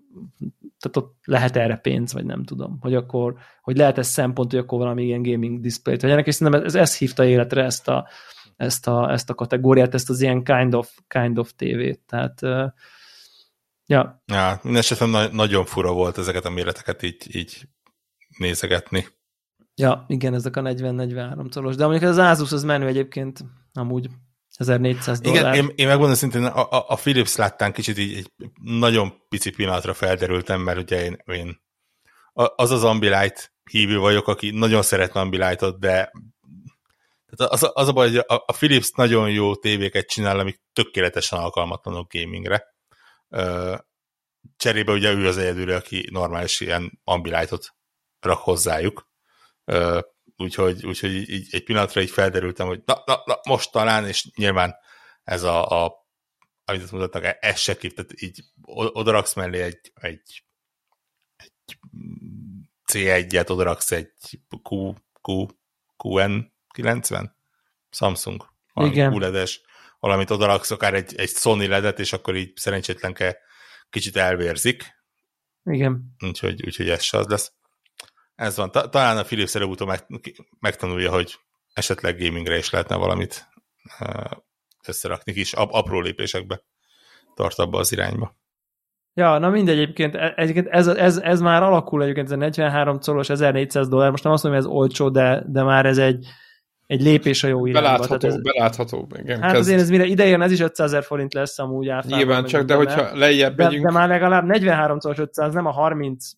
tehát 0.85 1.09
ott 1.09 1.17
lehet 1.25 1.57
erre 1.57 1.77
pénz, 1.77 2.13
vagy 2.13 2.25
nem 2.25 2.45
tudom, 2.45 2.79
hogy 2.81 2.95
akkor, 2.95 3.35
hogy 3.61 3.77
lehet 3.77 3.99
ez 3.99 4.09
szempont, 4.09 4.51
hogy 4.51 4.61
akkor 4.61 4.79
valami 4.79 5.05
ilyen 5.05 5.23
gaming 5.23 5.61
displayt 5.61 6.03
vegyenek, 6.03 6.27
és 6.27 6.35
szerintem 6.35 6.65
ez, 6.65 6.75
ez 6.75 6.99
hívta 6.99 7.25
életre 7.25 7.65
ezt 7.65 7.89
a, 7.89 8.09
ezt 8.57 8.87
a, 8.87 9.13
ezt 9.13 9.31
a 9.31 9.35
kategóriát, 9.35 9.95
ezt 9.95 10.11
az 10.11 10.21
ilyen 10.21 10.45
kind 10.45 10.75
of, 10.75 10.97
kind 11.09 11.39
of 11.39 11.53
TV-t, 11.57 12.01
tehát 12.07 12.43
uh, 12.43 12.73
ja. 13.87 14.23
Ja, 14.27 14.61
mindesetre 14.63 15.07
na- 15.07 15.33
nagyon 15.33 15.65
fura 15.65 15.93
volt 15.93 16.19
ezeket 16.19 16.45
a 16.45 16.51
méreteket 16.51 17.03
így, 17.03 17.37
így 17.37 17.69
nézegetni. 18.39 19.07
Ja, 19.75 20.05
igen, 20.09 20.35
ezek 20.35 20.57
a 20.57 20.61
40-43 20.61 21.49
colos, 21.55 21.77
de 21.77 21.85
mondjuk 21.85 22.11
ez 22.11 22.17
az 22.17 22.39
Asus 22.39 22.53
az 22.53 22.63
menő 22.63 22.87
egyébként, 22.87 23.45
amúgy 23.73 24.09
1400 24.57 25.21
dollár. 25.21 25.55
Igen, 25.55 25.65
én, 25.65 25.73
én 25.75 25.87
megmondom 25.87 26.17
szintén, 26.17 26.45
a, 26.45 26.71
a, 26.71 26.85
a 26.89 26.95
Philips 26.95 27.37
láttán 27.37 27.73
kicsit 27.73 27.99
így 27.99 28.17
egy 28.17 28.33
nagyon 28.63 29.15
pici 29.29 29.51
pillanatra 29.51 29.95
felderültem, 29.95 30.61
mert 30.61 30.79
ugye 30.79 31.05
én, 31.05 31.17
én 31.25 31.63
az 32.33 32.71
az 32.71 32.85
Ambilight 32.85 33.53
hívő 33.71 33.99
vagyok, 33.99 34.29
aki 34.29 34.51
nagyon 34.51 34.83
szeretne 34.83 35.21
Ambilightot, 35.21 35.79
de 35.79 36.13
tehát 37.37 37.53
az, 37.53 37.71
az 37.73 37.89
a 37.89 37.93
baj, 37.93 38.09
hogy 38.09 38.17
a, 38.17 38.35
a 38.47 38.53
Philips 38.53 38.91
nagyon 38.91 39.31
jó 39.31 39.57
tévéket 39.57 40.09
csinál, 40.09 40.39
amik 40.39 40.61
tökéletesen 40.73 41.39
alkalmatlanok 41.39 42.13
gamingre. 42.13 42.75
cserébe 44.57 44.93
ugye 44.93 45.13
ő 45.13 45.27
az 45.27 45.37
egyedül, 45.37 45.71
aki 45.71 46.09
normális 46.11 46.61
ilyen 46.61 47.01
ambilightot 47.05 47.75
rak 48.21 48.39
hozzájuk. 48.39 49.09
Úgyhogy, 50.37 50.87
úgyhogy 50.87 51.31
így, 51.31 51.49
egy 51.51 51.65
pillanatra 51.65 52.01
így 52.01 52.11
felderültem, 52.11 52.67
hogy 52.67 52.83
na, 52.85 53.03
na, 53.07 53.23
na, 53.25 53.39
most 53.49 53.73
talán, 53.73 54.07
és 54.07 54.31
nyilván 54.37 54.77
ez 55.25 55.43
a, 55.43 55.85
a 55.85 56.03
amit 56.65 56.91
mutatnak, 56.91 57.37
ez 57.41 57.59
se 57.59 57.77
kép, 57.77 57.95
tehát 57.95 58.23
így 58.23 58.45
odaraksz 58.93 59.35
mellé 59.35 59.63
egy, 59.63 59.93
egy, 59.95 60.45
egy 61.37 61.79
C1-et, 62.93 63.51
odaraksz 63.51 63.93
egy 63.93 64.13
Q, 64.71 64.93
Q, 65.23 65.47
QN90 66.05 67.31
Samsung, 67.91 68.47
Igen. 68.75 69.13
QLED-es, 69.13 69.61
valamit 69.99 70.31
odaraksz, 70.31 70.71
akár 70.71 70.95
egy, 70.95 71.15
egy 71.17 71.31
Sony 71.31 71.69
ledet, 71.69 71.99
és 71.99 72.13
akkor 72.13 72.37
így 72.37 72.57
szerencsétlenke 72.57 73.39
kicsit 73.91 74.17
elvérzik. 74.17 75.03
Igen. 75.65 76.15
Úgyhogy, 76.27 76.65
úgyhogy 76.65 76.89
ez 76.89 77.03
se 77.03 77.19
az 77.19 77.27
lesz. 77.27 77.53
Ez 78.35 78.57
van. 78.57 78.71
Ta, 78.71 78.89
talán 78.89 79.17
a 79.17 79.23
Philips 79.23 79.55
előbb-utóbb 79.55 79.89
meg, 79.89 80.07
megtanulja, 80.61 81.11
hogy 81.11 81.35
esetleg 81.73 82.19
gamingre 82.19 82.57
is 82.57 82.71
lehetne 82.71 82.97
valamit 82.97 83.49
összerakni 84.87 85.33
kis 85.33 85.53
apró 85.53 86.01
lépésekbe 86.01 86.63
tart 87.35 87.59
abba 87.59 87.79
az 87.79 87.93
irányba. 87.93 88.37
Ja, 89.15 89.39
na 89.39 89.49
mindegy, 89.51 89.79
egyébként, 89.79 90.15
e, 90.15 90.33
egyébként 90.37 90.67
ez, 90.69 90.87
ez, 90.87 91.17
ez 91.17 91.41
már 91.41 91.63
alakul 91.63 92.03
egyébként, 92.03 92.27
ez 92.27 92.33
a 92.33 92.37
43 92.37 92.99
colos 92.99 93.29
1400 93.29 93.89
dollár, 93.89 94.11
most 94.11 94.25
nem 94.25 94.33
azt 94.33 94.43
mondom, 94.43 94.63
hogy 94.63 94.71
ez 94.71 94.77
olcsó, 94.77 95.09
de, 95.09 95.45
de 95.47 95.63
már 95.63 95.87
ez 95.87 95.99
egy, 95.99 96.27
egy 96.87 97.03
lépés 97.03 97.45
a 97.45 97.47
jó 97.47 97.67
irányba. 97.67 97.89
Belátható, 97.89 98.27
ez, 98.27 98.43
belátható. 98.43 99.09
Igen, 99.19 99.43
hát 99.43 99.53
kezd... 99.53 99.63
azért 99.63 99.81
ez 99.81 99.91
mire 99.91 100.05
idejön, 100.05 100.43
ez 100.43 100.53
is 100.53 100.61
500 100.61 100.93
ezer 100.93 101.05
forint 101.05 101.35
lesz 101.35 101.59
amúgy 101.59 101.89
áfában. 101.89 102.19
Nyilván 102.19 102.45
csak, 102.45 102.63
de 102.63 102.75
hogyha 102.75 103.17
lejjebb 103.17 103.57
de, 103.57 103.65
megyünk... 103.65 103.85
De 103.85 103.93
már 103.93 104.09
legalább 104.09 104.45
43 104.45 104.99
colos 104.99 105.19
500, 105.19 105.55
nem 105.55 105.67
a 105.67 105.75
32-es 105.75 106.33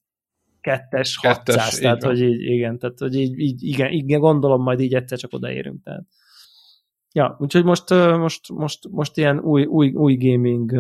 600, 0.67 1.17
Kettes, 1.21 1.79
tehát 1.79 2.03
hogy 2.03 2.21
így, 2.21 2.41
igen, 2.41 2.79
tehát 2.79 2.99
hogy 2.99 3.15
így, 3.15 3.39
így 3.39 3.63
igen, 3.63 3.91
igen, 3.91 4.21
gondolom 4.21 4.63
majd 4.63 4.81
így 4.81 4.95
egyszer 4.95 5.19
csak 5.19 5.33
odaérünk, 5.33 5.83
tehát. 5.83 6.05
Ja, 7.13 7.37
úgyhogy 7.41 7.65
most, 7.65 7.91
most, 7.91 8.53
most, 8.53 8.89
most 8.91 9.17
ilyen 9.17 9.39
új, 9.39 9.65
új, 9.65 9.93
új 9.93 10.17
gaming 10.17 10.73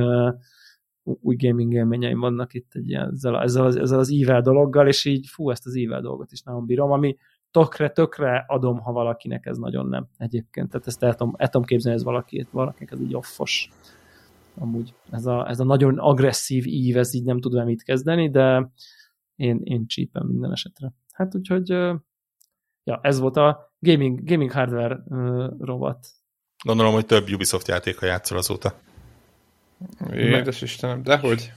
új 1.20 1.36
gaming 1.36 1.72
élményeim 1.72 2.20
vannak 2.20 2.54
itt 2.54 2.70
egy 2.74 2.88
ilyen, 2.88 3.10
ezzel, 3.12 3.40
ezzel, 3.40 3.64
az, 3.64 3.76
ezzel 3.76 3.98
az 3.98 4.10
ível 4.10 4.40
dologgal, 4.40 4.88
és 4.88 5.04
így 5.04 5.26
fú, 5.26 5.50
ezt 5.50 5.66
az 5.66 5.74
ível 5.76 6.00
dolgot 6.00 6.32
is 6.32 6.42
nagyon 6.42 6.66
bírom, 6.66 6.90
ami 6.90 7.16
tökre, 7.50 7.90
tökre 7.90 8.44
adom, 8.48 8.78
ha 8.78 8.92
valakinek 8.92 9.46
ez 9.46 9.58
nagyon 9.58 9.86
nem 9.86 10.08
egyébként. 10.18 10.70
Tehát 10.70 10.86
ezt 10.86 11.02
el 11.02 11.14
tudom, 11.14 11.34
el 11.36 11.48
tudom 11.48 11.66
képzelni, 11.66 11.98
ez 11.98 12.04
valaki, 12.04 12.46
valakinek 12.50 12.92
ez 12.92 13.00
így 13.00 13.14
offos. 13.14 13.70
Amúgy 14.58 14.94
ez 15.10 15.26
a, 15.26 15.48
ez 15.48 15.60
a 15.60 15.64
nagyon 15.64 15.98
agresszív 15.98 16.66
ív, 16.66 16.96
ez 16.96 17.14
így 17.14 17.24
nem 17.24 17.40
tud 17.40 17.64
mit 17.64 17.82
kezdeni, 17.82 18.30
de 18.30 18.70
én, 19.36 19.60
én 19.64 19.86
csípem 19.86 20.26
minden 20.26 20.52
esetre. 20.52 20.92
Hát 21.12 21.34
úgyhogy 21.34 21.68
ja, 22.84 23.00
ez 23.02 23.18
volt 23.18 23.36
a 23.36 23.74
gaming, 23.78 24.24
gaming 24.24 24.52
hardware 24.52 24.98
rovat. 25.58 26.06
Gondolom, 26.64 26.92
hogy 26.92 27.06
több 27.06 27.32
Ubisoft 27.32 27.68
játéka 27.68 28.06
játszol 28.06 28.38
azóta. 28.38 28.74
Édes 30.12 30.62
Istenem, 30.62 31.02
dehogy? 31.02 31.52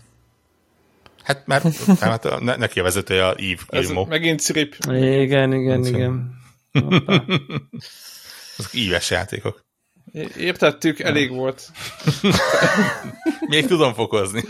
Hát 1.23 1.47
mert 1.47 1.75
hát 1.99 2.39
ne, 2.39 2.55
neki 2.55 2.79
a 2.79 2.83
vezetője 2.83 3.27
a 3.27 3.35
Eve 3.35 3.79
Gilmo. 3.81 4.05
megint 4.05 4.39
Cirip. 4.39 4.75
Igen, 4.89 5.53
igen, 5.53 5.85
igen. 5.85 6.37
Azok 8.57 8.73
íves 8.73 9.09
játékok. 9.09 9.67
Értettük, 10.37 10.99
elég 10.99 11.31
volt. 11.31 11.71
Még 13.47 13.65
tudom 13.65 13.93
fokozni. 13.93 14.43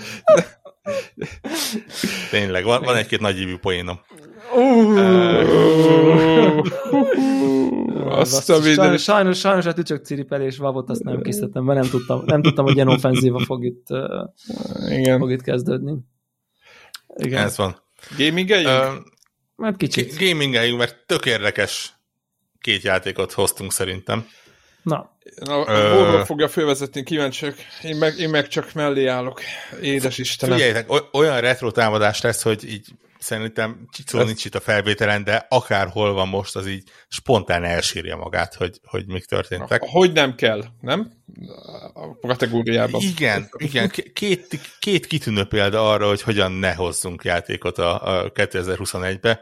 Tényleg, 2.29 2.63
van, 2.63 2.81
van 2.81 2.95
egy-két 2.95 3.19
nagy 3.19 3.39
ívű 3.39 3.57
poénom. 3.57 3.99
Azt 8.05 8.49
a 8.49 8.61
sajnos, 8.61 9.03
sajnos, 9.03 9.39
sajnos 9.39 9.65
a 9.65 9.73
tücsök 9.73 10.05
ciripelés 10.05 10.57
vavot 10.57 10.89
azt 10.89 11.03
nem 11.03 11.21
készítettem, 11.21 11.63
mert 11.63 11.79
nem 11.81 11.89
tudtam, 11.89 12.23
nem 12.25 12.41
tudtam, 12.41 12.65
hogy 12.65 12.75
ilyen 12.75 12.87
offenzíva 12.87 13.39
fog 13.39 13.65
itt, 13.65 13.87
Igen. 14.89 15.19
Fog 15.19 15.31
itt 15.31 15.41
kezdődni. 15.41 15.97
Igen. 17.15 17.43
Ez 17.43 17.57
van. 17.57 17.81
Gamingeljünk? 18.17 19.07
Hát 19.57 19.77
kicsit. 19.77 20.17
Gamingeljünk, 20.17 20.77
mert 20.77 21.03
tök 21.05 21.25
érdekes 21.25 21.93
két 22.59 22.81
játékot 22.81 23.31
hoztunk 23.31 23.71
szerintem. 23.71 24.27
Na. 24.83 25.17
Na, 25.35 25.59
uh, 25.59 26.25
fogja 26.25 26.47
fölvezetni, 26.47 27.03
kíváncsiak. 27.03 27.55
Én 27.83 27.95
meg, 27.95 28.17
én 28.17 28.29
meg 28.29 28.47
csak 28.47 28.73
mellé 28.73 29.05
állok. 29.05 29.41
Édes 29.81 30.17
Istenem. 30.17 30.57
Figyeljetek, 30.57 30.91
olyan 31.11 31.41
retro 31.41 31.71
támadás 31.71 32.21
lesz, 32.21 32.41
hogy 32.41 32.69
így 32.69 32.85
szerintem 33.19 33.87
Csicó 33.91 34.21
nincs 34.23 34.45
itt 34.45 34.55
a 34.55 34.59
felvételen, 34.59 35.23
de 35.23 35.45
akárhol 35.49 36.13
van 36.13 36.27
most, 36.27 36.55
az 36.55 36.67
így 36.67 36.83
spontán 37.07 37.63
elsírja 37.63 38.15
magát, 38.17 38.53
hogy, 38.53 38.79
hogy 38.83 39.05
mik 39.07 39.25
történtek. 39.25 39.81
Hogy 39.81 40.11
nem 40.11 40.35
kell, 40.35 40.63
nem? 40.81 41.11
A 41.93 42.27
kategóriában. 42.27 43.01
Igen, 43.01 43.49
igen. 43.57 43.91
Két, 44.13 44.59
két 44.79 45.07
kitűnő 45.07 45.43
példa 45.43 45.91
arra, 45.91 46.07
hogy 46.07 46.21
hogyan 46.21 46.51
ne 46.51 46.73
hozzunk 46.73 47.23
játékot 47.23 47.77
a, 47.77 48.21
a 48.23 48.31
2021-be. 48.31 49.41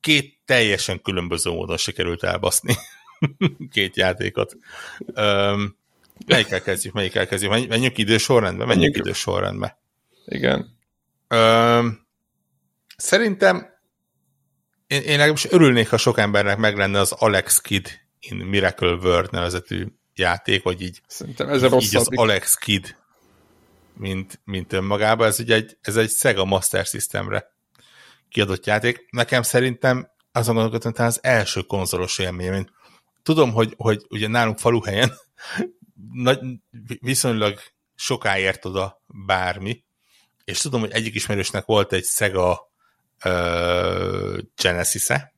Két 0.00 0.38
teljesen 0.44 1.02
különböző 1.02 1.50
módon 1.50 1.76
sikerült 1.76 2.22
elbaszni 2.22 2.76
két 3.72 3.96
játékot. 3.96 4.56
Um, 4.98 5.76
melyikkel 6.26 6.62
kezdjük, 6.62 6.92
melyikkel 6.92 7.26
kezdjük? 7.26 7.68
Menjünk 7.68 7.98
idősorrendbe? 7.98 8.64
Menjünk 8.64 8.96
idősorrendbe. 8.96 9.78
Igen. 10.26 10.78
Um, 11.28 12.08
Szerintem 12.96 13.78
én, 14.86 15.02
én 15.02 15.16
legalábbis 15.16 15.50
örülnék, 15.50 15.88
ha 15.88 15.96
sok 15.96 16.18
embernek 16.18 16.56
meg 16.56 16.76
lenne 16.76 16.98
az 16.98 17.12
Alex 17.12 17.60
Kid 17.60 18.00
in 18.20 18.36
Miracle 18.36 18.92
World 18.92 19.32
nevezetű 19.32 19.86
játék, 20.14 20.62
vagy 20.62 20.82
így, 20.82 21.02
Szerintem 21.06 21.48
ez 21.48 21.62
a 21.62 21.78
így 21.80 21.96
az 21.96 22.08
Alex 22.10 22.54
Kid, 22.54 22.96
mint, 23.94 24.40
mint 24.44 24.72
önmagában. 24.72 25.26
Ez, 25.26 25.40
ugye 25.40 25.54
egy, 25.54 25.78
ez 25.80 25.96
egy 25.96 26.10
Sega 26.10 26.44
Master 26.44 26.86
Systemre 26.86 27.52
kiadott 28.28 28.66
játék. 28.66 29.06
Nekem 29.10 29.42
szerintem 29.42 30.10
azon 30.32 30.54
gondolkodtam, 30.54 30.92
hogy 30.92 31.04
az 31.04 31.18
első 31.22 31.60
konzolos 31.60 32.18
élmény. 32.18 32.70
Tudom, 33.22 33.52
hogy, 33.52 33.74
hogy 33.76 34.06
ugye 34.08 34.28
nálunk 34.28 34.58
faluhelyen 34.58 35.12
nagy, 36.12 36.38
viszonylag 37.00 37.60
sokáért 37.94 38.64
oda 38.64 39.02
bármi, 39.26 39.84
és 40.44 40.60
tudom, 40.60 40.80
hogy 40.80 40.92
egyik 40.92 41.14
ismerősnek 41.14 41.64
volt 41.64 41.92
egy 41.92 42.04
Sega 42.04 42.70
Genesis-e, 44.62 45.34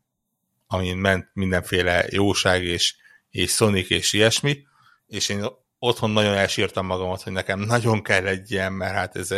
amin 0.67 0.97
ment 0.97 1.31
mindenféle 1.33 2.07
jóság 2.11 2.65
és, 2.65 2.95
és 3.31 3.53
Sonic 3.53 3.91
és 3.91 4.13
ilyesmi, 4.13 4.67
és 5.07 5.29
én 5.29 5.47
otthon 5.79 6.11
nagyon 6.11 6.35
elsírtam 6.35 6.87
magamat, 6.87 7.23
hogy 7.23 7.33
nekem 7.33 7.61
nagyon 7.61 8.03
kell 8.03 8.27
egy 8.27 8.51
ilyen, 8.51 8.73
mert 8.73 8.95
hát 8.95 9.17
ez 9.17 9.35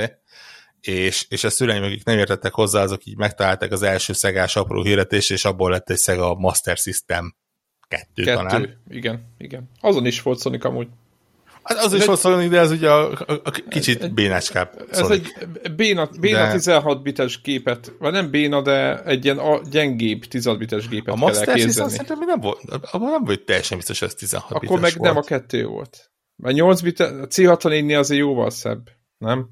és, 0.80 1.26
és 1.28 1.44
a 1.44 1.50
szüleim, 1.50 1.82
akik 1.82 2.04
nem 2.04 2.18
értettek 2.18 2.52
hozzá, 2.52 2.82
azok 2.82 3.04
így 3.04 3.16
megtalálták 3.16 3.72
az 3.72 3.82
első 3.82 4.12
szegás 4.12 4.56
apró 4.56 4.82
híretés, 4.82 5.30
és 5.30 5.44
abból 5.44 5.70
lett 5.70 5.90
egy 5.90 5.98
Sega 5.98 6.34
Master 6.34 6.76
System 6.76 7.36
2 7.88 8.04
Kettő, 8.14 8.34
talán. 8.34 8.80
igen, 8.90 9.34
igen. 9.38 9.70
Azon 9.80 10.06
is 10.06 10.22
volt 10.22 10.40
Sonic 10.40 10.64
amúgy. 10.64 10.88
Hát 11.64 11.78
az 11.78 11.92
ez 11.92 12.00
is 12.00 12.06
volt 12.06 12.48
de 12.48 12.58
ez 12.58 12.70
ugye 12.70 12.90
a, 12.90 13.10
a, 13.10 13.40
a 13.44 13.50
kicsit 13.68 14.14
bénácskább 14.14 14.86
Ez 14.90 15.08
egy 15.08 15.32
béna, 15.76 16.08
béna 16.20 16.38
de... 16.38 16.52
16 16.52 17.02
bites 17.02 17.40
gépet, 17.40 17.92
vagy 17.98 18.12
nem 18.12 18.30
béna, 18.30 18.62
de 18.62 19.02
egy 19.04 19.24
ilyen 19.24 19.38
a, 19.38 19.60
gyengébb 19.70 20.24
16 20.24 20.58
bites 20.58 20.88
gépet 20.88 21.14
a 21.14 21.16
Master 21.16 21.58
System 21.58 21.88
szerintem 21.88 22.18
nem 22.18 22.40
volt, 22.40 22.60
abban 22.92 23.10
nem 23.10 23.24
volt 23.24 23.44
teljesen 23.44 23.76
biztos, 23.76 23.98
hogy 23.98 24.08
ez 24.08 24.14
16 24.14 24.50
Akkor 24.50 24.80
meg 24.80 24.92
volt. 24.96 25.12
nem 25.12 25.16
a 25.16 25.26
kettő 25.26 25.66
volt. 25.66 26.10
Mert 26.36 26.54
8 26.54 26.80
bit, 26.80 27.00
a 27.00 27.26
C64-nél 27.26 27.98
azért 27.98 28.20
jóval 28.20 28.50
szebb, 28.50 28.90
nem? 29.18 29.48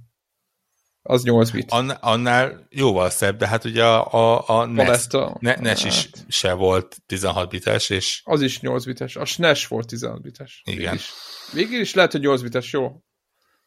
Az 1.03 1.23
8 1.23 1.51
bit. 1.51 1.71
Annál, 1.71 1.99
annál 2.01 2.67
jóval 2.71 3.11
szebb, 3.11 3.37
de 3.37 3.47
hát 3.47 3.65
ugye 3.65 3.85
a, 3.85 4.13
a, 4.13 4.49
a 4.49 4.67
NES, 4.67 5.07
a, 5.07 5.37
ne, 5.41 5.55
NES 5.55 5.85
is 5.85 5.95
hát. 5.95 6.25
se 6.29 6.53
volt 6.53 6.97
16 7.07 7.49
bites, 7.49 7.91
és... 7.91 8.21
Az 8.25 8.43
is 8.43 8.61
8 8.61 8.85
bites. 8.85 9.17
A 9.17 9.25
SNES 9.25 9.67
volt 9.67 9.87
16 9.87 10.23
bites. 10.23 10.63
Igen. 10.65 10.95
Is. 10.95 11.11
Végül 11.53 11.81
is 11.81 11.95
lehet, 11.95 12.13
hogy 12.13 12.21
8 12.21 12.41
bites, 12.41 12.73
jó. 12.73 13.03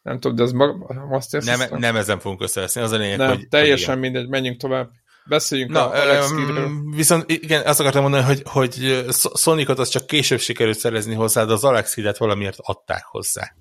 Nem 0.02 0.20
tudom, 0.20 0.36
de 0.36 0.44
az 0.44 0.52
maga, 0.52 1.06
Master 1.08 1.44
nem, 1.44 1.60
nem 1.80 1.96
ezen 1.96 2.20
fogunk 2.20 2.42
összeveszni, 2.42 2.82
az 2.82 2.92
a 2.92 2.98
lényeg, 2.98 3.18
nem, 3.18 3.28
hogy... 3.28 3.48
teljesen 3.48 3.94
hogy 3.94 4.02
mindegy, 4.02 4.28
menjünk 4.28 4.60
tovább. 4.60 4.90
Beszéljünk 5.28 5.72
Na, 5.72 5.90
a 5.90 6.02
Alex 6.02 6.32
um, 6.32 6.92
Viszont 6.96 7.32
igen, 7.32 7.66
azt 7.66 7.80
akartam 7.80 8.02
mondani, 8.02 8.24
hogy, 8.24 8.42
hogy 8.46 9.06
Sonicot 9.34 9.80
az 9.80 9.90
csak 9.90 10.08
később 10.08 10.40
sikerült 10.40 10.78
szerezni 10.78 11.14
hozzá, 11.14 11.46
de 11.46 11.54
az 11.54 11.64
Alex 11.64 12.18
valamiért 12.18 12.58
adták 12.58 13.04
hozzá. 13.06 13.56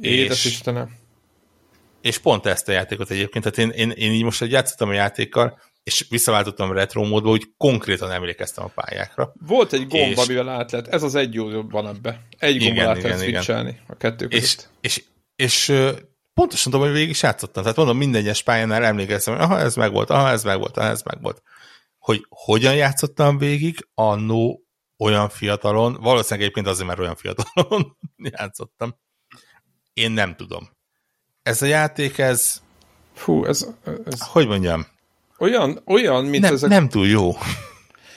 Édes 0.00 0.44
és, 0.44 0.50
Istenem. 0.50 0.90
És 2.00 2.18
pont 2.18 2.46
ezt 2.46 2.68
a 2.68 2.72
játékot 2.72 3.10
egyébként, 3.10 3.50
tehát 3.50 3.58
én, 3.58 3.88
én, 3.88 3.90
én 3.90 4.12
így 4.12 4.24
most 4.24 4.38
hogy 4.38 4.50
játszottam 4.50 4.88
a 4.88 4.92
játékkal, 4.92 5.58
és 5.82 6.06
visszaváltottam 6.08 6.72
retro 6.72 7.04
módba, 7.04 7.28
hogy 7.28 7.46
konkrétan 7.56 8.10
emlékeztem 8.10 8.64
a 8.64 8.70
pályákra. 8.74 9.32
Volt 9.46 9.72
egy 9.72 9.86
gomb, 9.86 10.10
és... 10.10 10.16
amivel 10.16 10.48
át 10.48 10.72
lehet, 10.72 10.88
ez 10.88 11.02
az 11.02 11.14
egy 11.14 11.34
jó 11.34 11.62
van 11.62 11.86
ebbe. 11.86 12.26
Egy 12.38 12.58
gomb 12.58 12.78
át 12.78 13.02
lehet 13.02 13.20
switchelni 13.20 13.80
a 13.86 13.96
kettő 13.96 14.28
között. 14.28 14.68
És, 14.80 14.96
és, 14.96 15.04
és, 15.36 15.72
pontosan 16.34 16.72
tudom, 16.72 16.86
hogy 16.86 16.94
végig 16.94 17.10
is 17.10 17.22
játszottam. 17.22 17.62
Tehát 17.62 17.76
mondom, 17.76 17.96
minden 17.96 18.20
egyes 18.20 18.42
pályánál 18.42 18.84
emlékeztem, 18.84 19.34
hogy 19.34 19.42
aha, 19.42 19.58
ez 19.58 19.74
meg 19.74 19.92
volt, 19.92 20.10
aha, 20.10 20.28
ez 20.28 20.44
meg 20.44 20.58
volt, 20.58 20.76
aha, 20.76 20.88
ez 20.88 21.02
meg 21.02 21.20
volt. 21.22 21.42
Hogy 21.98 22.26
hogyan 22.28 22.74
játszottam 22.74 23.38
végig, 23.38 23.88
annó 23.94 24.62
olyan 24.98 25.28
fiatalon, 25.28 25.98
valószínűleg 26.00 26.40
egyébként 26.40 26.66
azért, 26.66 26.88
mert 26.88 27.00
olyan 27.00 27.16
fiatalon 27.16 27.96
játszottam. 28.36 28.98
Én 29.92 30.10
nem 30.10 30.36
tudom. 30.36 30.77
Ez 31.48 31.62
a 31.62 31.66
játék, 31.66 32.18
ez... 32.18 32.60
Fú, 33.14 33.44
ez... 33.44 33.66
ez... 34.04 34.20
Hogy 34.20 34.46
mondjam? 34.46 34.86
Olyan, 35.38 35.82
olyan 35.86 36.24
mint 36.24 36.42
nem, 36.42 36.52
ezek... 36.52 36.70
Nem 36.70 36.88
túl 36.88 37.06
jó. 37.06 37.32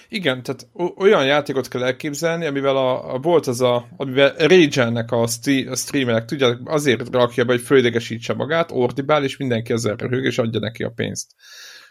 Igen, 0.10 0.44
tehát 0.44 0.68
olyan 0.96 1.26
játékot 1.26 1.68
kell 1.68 1.84
elképzelni, 1.84 2.46
amivel 2.46 2.78
a, 2.78 3.14
a 3.14 3.20
volt 3.20 3.48
az 3.48 3.62
a, 3.62 3.88
amivel 3.98 4.34
Rage-nek 4.38 5.12
a, 5.12 5.22
a 5.70 5.76
streamerek, 5.76 6.26
tudják, 6.26 6.58
azért 6.66 7.08
rakja 7.12 7.46
be, 7.46 7.52
hogy 7.52 7.62
földégesítse 7.62 8.34
magát, 8.34 8.72
ordibál, 8.72 9.24
és 9.24 9.38
mindenki 9.38 9.74
ezzel 9.74 9.96
röhög, 9.96 10.26
és 10.26 10.38
adja 10.38 10.60
neki 10.60 10.84
a 10.84 10.90
pénzt. 10.90 11.32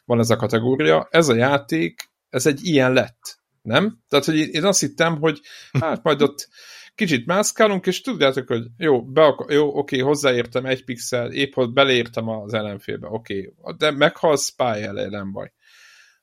Van 0.05 0.18
ez 0.18 0.30
a 0.30 0.36
kategória. 0.36 1.09
Ez 1.11 1.28
a 1.28 1.34
játék, 1.34 2.11
ez 2.30 2.47
egy 2.47 2.61
ilyen 2.62 2.93
lett, 2.93 3.38
nem? 3.62 3.99
Tehát, 4.09 4.24
hogy 4.24 4.36
én 4.36 4.64
azt 4.64 4.80
hittem, 4.80 5.18
hogy 5.18 5.41
hát 5.80 6.03
majd 6.03 6.22
ott 6.22 6.49
kicsit 6.95 7.26
mászkálunk, 7.26 7.86
és 7.86 8.01
tudjátok, 8.01 8.49
hogy 8.49 8.66
jó, 8.76 9.05
be 9.05 9.24
akar, 9.24 9.51
jó 9.51 9.78
oké, 9.78 9.99
hozzáértem 9.99 10.66
egy 10.66 10.84
pixel, 10.84 11.32
épp 11.32 11.55
hogy 11.55 11.72
beleértem 11.72 12.28
az 12.28 12.55
ellenfélbe, 12.55 13.09
oké, 13.09 13.53
de 13.76 13.91
meghalsz, 13.91 14.49
pálya 14.49 14.93
nem 14.93 15.32
baj 15.32 15.53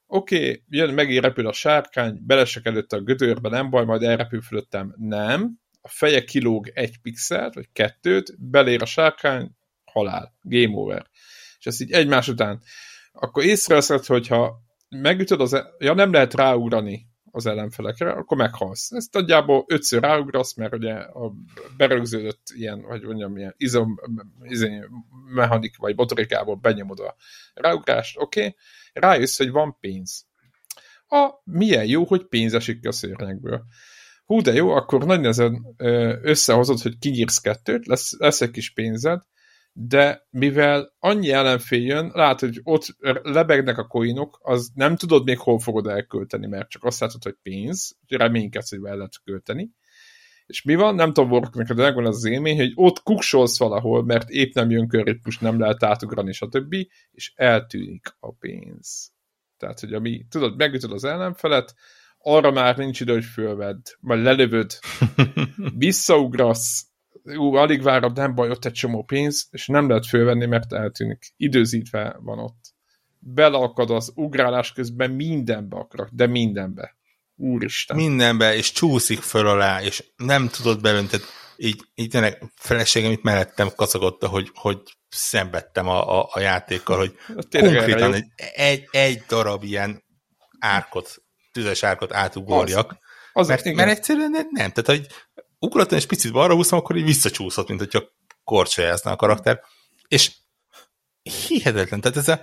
oké, 0.07 0.63
jön, 0.70 0.93
megint 0.93 1.24
repül 1.24 1.47
a 1.47 1.53
sárkány, 1.53 2.20
belesek 2.26 2.65
előtte 2.65 2.95
a 2.95 3.01
gödörbe, 3.01 3.49
nem 3.49 3.70
baj, 3.70 3.86
majd 3.86 4.03
elrepül 4.03 4.41
fölöttem. 4.41 4.93
Nem, 4.97 5.59
a 5.82 5.88
feje 5.88 6.24
kilóg 6.24 6.72
egy 6.74 7.01
pixelt, 7.01 7.53
vagy 7.53 7.70
kettőt, 7.74 8.49
belér 8.49 8.82
a 8.82 8.86
sárkány, 8.86 9.51
halál, 9.91 10.34
game 10.41 10.78
over. 10.78 11.05
És 11.59 11.65
ezt 11.65 11.82
így 11.82 11.91
egymás 11.91 12.28
után. 12.28 12.61
Akkor 13.11 13.43
észreveszed, 13.43 14.05
hogyha 14.05 14.61
megütöd 14.89 15.41
az, 15.41 15.53
e- 15.53 15.68
ja 15.80 15.93
nem 15.93 16.11
lehet 16.11 16.34
ráugrani 16.34 17.07
az 17.38 17.46
ellenfelekre, 17.46 18.12
akkor 18.12 18.38
meghalsz. 18.38 18.92
Ezt 18.92 19.14
nagyjából 19.14 19.66
ötször 19.68 20.02
ráugrasz, 20.02 20.56
mert 20.56 20.74
ugye 20.74 20.94
a 20.94 21.34
berögződött 21.78 22.48
ilyen, 22.54 22.82
vagy 22.82 23.04
mondjam, 23.04 23.38
ilyen 23.38 23.54
izom, 23.58 24.00
izom 24.42 24.72
mechanik 25.34 25.78
vagy 25.78 25.96
motorikából 25.96 26.56
benyomod 26.56 27.00
a 27.00 27.16
ráugrást, 27.54 28.18
oké, 28.18 28.40
okay 28.40 28.56
rájössz, 28.94 29.38
hogy 29.38 29.52
van 29.52 29.78
pénz. 29.80 30.26
A 31.08 31.30
milyen 31.44 31.86
jó, 31.86 32.04
hogy 32.04 32.26
pénz 32.26 32.54
esik 32.54 32.80
ki 32.80 32.88
a 32.88 32.92
szörnyekből. 32.92 33.64
Hú, 34.26 34.42
de 34.42 34.54
jó, 34.54 34.70
akkor 34.70 35.06
nagy 35.06 35.20
nehezen 35.20 35.76
összehozod, 36.22 36.80
hogy 36.80 36.98
kinyírsz 36.98 37.38
kettőt, 37.38 37.86
lesz, 37.86 38.18
lesz 38.18 38.42
egy 38.42 38.52
kis 38.52 38.74
pénzed, 38.74 39.22
de 39.80 40.28
mivel 40.30 40.94
annyi 41.00 41.32
ellenfél 41.32 41.82
jön, 41.82 42.12
látod, 42.14 42.50
hogy 42.50 42.60
ott 42.64 42.96
lebegnek 43.24 43.78
a 43.78 43.88
coinok, 43.88 44.40
az 44.42 44.72
nem 44.74 44.96
tudod 44.96 45.24
még 45.24 45.40
hol 45.40 45.60
fogod 45.60 45.88
elkölteni, 45.88 46.48
mert 46.48 46.70
csak 46.70 46.84
azt 46.84 47.00
látod, 47.00 47.24
hogy 47.24 47.36
pénz, 47.42 47.98
reménykedsz, 48.08 48.70
hogy 48.70 48.80
el 48.84 48.96
lehet 48.96 49.22
költeni. 49.24 49.72
És 50.46 50.62
mi 50.62 50.76
van? 50.76 50.96
Nem 50.96 51.14
tudom, 51.14 51.32
Warcraft, 51.32 51.74
de 51.74 51.82
megvan 51.82 52.06
az, 52.06 52.16
az 52.16 52.26
élmény, 52.26 52.58
hogy 52.58 52.72
ott 52.76 53.04
kuksolsz 53.04 53.60
valahol, 53.60 54.04
mert 54.04 54.30
épp 54.30 54.54
nem 54.54 54.70
jön 54.70 54.88
körritmus, 54.88 55.38
nem 55.38 55.60
lehet 55.60 55.84
átugrani, 55.84 56.32
stb. 56.32 56.76
és 57.12 57.34
eltűnik 57.36 58.16
a 58.20 58.32
pénz. 58.34 59.12
Tehát, 59.58 59.80
hogy 59.80 59.94
ami, 59.94 60.26
tudod, 60.30 60.58
megütöd 60.58 60.92
az 60.92 61.04
ellenfelet, 61.04 61.76
arra 62.18 62.52
már 62.52 62.78
nincs 62.78 63.00
idő, 63.00 63.14
hogy 63.14 63.26
fölvedd, 63.26 63.82
majd 64.00 64.24
lelövöd, 64.24 64.72
visszaugrasz, 65.86 66.88
ú, 67.24 67.53
alig 67.53 67.82
várod, 67.82 68.15
nem 68.15 68.36
baj, 68.36 68.49
ott 68.49 68.65
egy 68.65 68.72
csomó 68.72 69.03
pénz, 69.03 69.47
és 69.51 69.68
nem 69.68 69.88
lehet 69.88 70.07
fölvenni, 70.07 70.45
mert 70.45 70.74
eltűnik. 70.74 71.34
Időzítve 71.38 72.18
van 72.20 72.39
ott. 72.39 72.76
Beleakad 73.20 73.91
az 73.91 74.11
ugrálás 74.15 74.74
közben 74.74 75.11
mindenbe 75.11 75.78
akar, 75.78 76.09
de 76.11 76.28
mindenbe. 76.28 76.95
Úristen. 77.36 77.95
Mindenbe, 77.95 78.55
és 78.55 78.72
csúszik 78.72 79.20
föl 79.20 79.47
alá, 79.47 79.82
és 79.82 80.03
nem 80.15 80.47
tudod 80.47 80.82
belönteni. 80.82 81.24
Így, 81.57 81.82
így 81.95 82.09
tényleg 82.09 82.43
feleségem 82.55 83.11
itt 83.11 83.24
mellettem 83.24 83.70
kacagodta, 83.76 84.28
hogy, 84.28 84.51
hogy 84.53 84.82
szenvedtem 85.09 85.88
a, 85.88 86.20
a, 86.20 86.30
a 86.32 86.39
játékkal, 86.39 86.97
hogy 86.97 87.15
konkrétan 87.59 88.13
egy, 88.13 88.26
egy, 88.55 88.88
egy 88.91 89.24
darab 89.28 89.63
ilyen 89.63 90.03
árkot, 90.59 91.15
tüzes 91.51 91.84
árkot 91.84 92.13
átugorjak. 92.13 92.91
Az, 92.91 92.97
az 93.34 93.47
mert, 93.47 93.76
mert 93.76 93.89
egyszerűen 93.89 94.32
nem. 94.32 94.72
Tehát, 94.72 94.86
hogy 94.86 95.07
ugratlan 95.60 95.99
és 95.99 96.05
picit 96.05 96.32
balra 96.32 96.53
húzom, 96.53 96.80
akkor 96.80 96.95
így 96.95 97.03
visszacsúszott, 97.03 97.68
mint 97.68 97.80
hogyha 97.80 98.03
korcsolyázna 98.43 99.12
a 99.12 99.16
karakter. 99.16 99.62
És 100.08 100.32
hihetetlen. 101.47 102.01
Tehát 102.01 102.18
ez 102.18 102.28
a, 102.28 102.41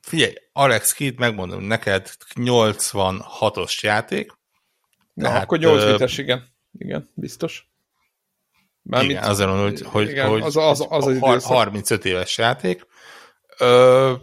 figyelj, 0.00 0.32
Alex 0.52 0.92
Kidd, 0.92 1.18
megmondom 1.18 1.62
neked, 1.62 2.10
86-os 2.34 3.80
játék. 3.80 4.38
Na, 5.14 5.26
tehát, 5.26 5.42
akkor 5.42 5.58
8 5.58 5.84
bites, 5.84 6.18
igen. 6.18 6.48
Igen, 6.78 7.10
biztos. 7.14 7.68
Mármint, 8.82 9.12
igen, 9.12 9.30
azért 9.30 9.48
mondom, 9.48 9.66
hogy, 9.68 9.80
hogy, 9.80 10.08
igen, 10.08 10.28
hogy 10.28 10.42
az, 10.42 10.56
az, 10.56 10.86
az, 10.88 11.06
az 11.20 11.44
35 11.44 12.04
éves 12.04 12.38
játék. 12.38 12.86
Ö, 13.58 14.14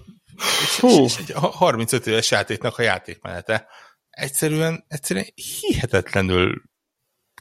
és, 0.82 0.98
és 1.04 1.18
egy 1.18 1.32
35 1.34 2.08
éves 2.08 2.32
játéknak 2.32 2.78
a 2.78 2.82
játékmenete 2.82 3.68
egyszerűen, 4.10 4.86
egyszerűen 4.88 5.26
hihetetlenül 5.62 6.62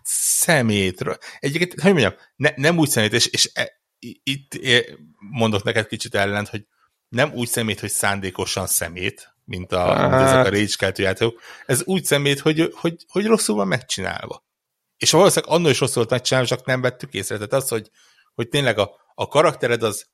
szemétről. 0.08 1.18
Egyébként, 1.38 1.80
hogy 1.80 1.92
mondjam, 1.92 2.14
ne, 2.36 2.50
nem 2.56 2.78
úgy 2.78 2.88
szemét, 2.88 3.12
és, 3.12 3.26
és 3.26 3.50
e, 3.54 3.80
itt 4.22 4.58
mondok 5.18 5.62
neked 5.62 5.86
kicsit 5.86 6.14
ellent, 6.14 6.48
hogy 6.48 6.66
nem 7.08 7.32
úgy 7.32 7.48
szemét, 7.48 7.80
hogy 7.80 7.90
szándékosan 7.90 8.66
szemét, 8.66 9.34
mint, 9.44 9.72
a, 9.72 9.94
hát. 9.94 10.10
mint 10.10 10.22
ezek 10.22 10.46
a 10.46 10.50
rage 10.50 11.04
játékok. 11.04 11.40
Ez 11.66 11.82
úgy 11.84 12.04
szemét, 12.04 12.40
hogy, 12.40 12.72
hogy, 12.74 12.96
hogy 13.08 13.26
rosszul 13.26 13.56
van 13.56 13.68
megcsinálva. 13.68 14.44
És 14.96 15.10
valószínűleg 15.10 15.54
annól 15.54 15.70
is 15.70 15.80
rosszul 15.80 15.96
volt 15.96 16.10
megcsinálva, 16.10 16.48
csak 16.48 16.66
nem 16.66 16.80
vettük 16.80 17.14
észre. 17.14 17.34
Tehát 17.34 17.52
az, 17.52 17.68
hogy, 17.68 17.90
hogy 18.34 18.48
tényleg 18.48 18.78
a, 18.78 18.90
a 19.14 19.28
karaktered 19.28 19.82
az 19.82 20.06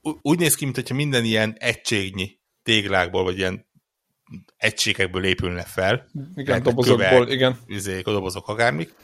úgy 0.00 0.38
néz 0.38 0.54
ki, 0.54 0.64
mintha 0.64 0.94
minden 0.94 1.24
ilyen 1.24 1.56
egységnyi 1.58 2.40
téglákból, 2.62 3.22
vagy 3.22 3.38
ilyen 3.38 3.69
egységekből 4.56 5.24
épülne 5.24 5.62
fel. 5.62 6.06
Igen, 6.34 6.62
dobozokból, 6.62 7.08
kövek, 7.08 7.30
igen. 7.30 7.58
Üzék, 7.66 8.06
a 8.06 8.12
dobozok, 8.12 8.48
akármik. 8.48 8.94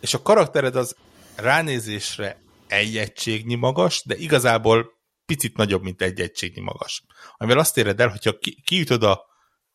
És 0.00 0.14
a 0.14 0.22
karaktered 0.22 0.76
az 0.76 0.96
ránézésre 1.36 2.40
egy 2.66 2.96
egységnyi 2.96 3.54
magas, 3.54 4.02
de 4.04 4.16
igazából 4.16 4.90
picit 5.26 5.56
nagyobb, 5.56 5.82
mint 5.82 6.02
egy 6.02 6.20
egységnyi 6.20 6.60
magas. 6.60 7.04
Amivel 7.36 7.58
azt 7.58 7.78
éred 7.78 8.00
el, 8.00 8.08
hogyha 8.08 8.38
ki, 8.38 8.62
kiütöd 8.64 9.02
a 9.02 9.24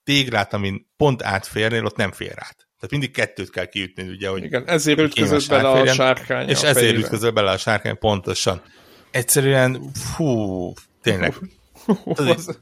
téglát, 0.04 0.54
amin 0.54 0.92
pont 0.98 1.24
átférnél, 1.24 1.86
ott 1.86 1.96
nem 1.96 2.12
fér 2.12 2.34
át. 2.36 2.56
Tehát 2.82 2.92
mindig 2.92 3.12
kettőt 3.12 3.50
kell 3.50 3.66
kiütni, 3.66 4.10
ugye, 4.10 4.30
hogy 4.30 4.44
Igen, 4.44 4.68
ezért 4.68 5.00
ütközött 5.00 5.50
bele 5.50 5.70
a 5.70 5.94
sárkány. 5.94 6.50
És 6.50 6.64
a 6.64 6.68
ezért 6.68 6.98
ütközött 6.98 7.34
bele 7.34 7.52
a 7.52 7.58
sárkány, 7.58 7.98
pontosan. 7.98 8.62
Egyszerűen, 9.12 9.92
fú, 9.94 10.74
tényleg. 11.02 11.36
Tudod, 12.14 12.60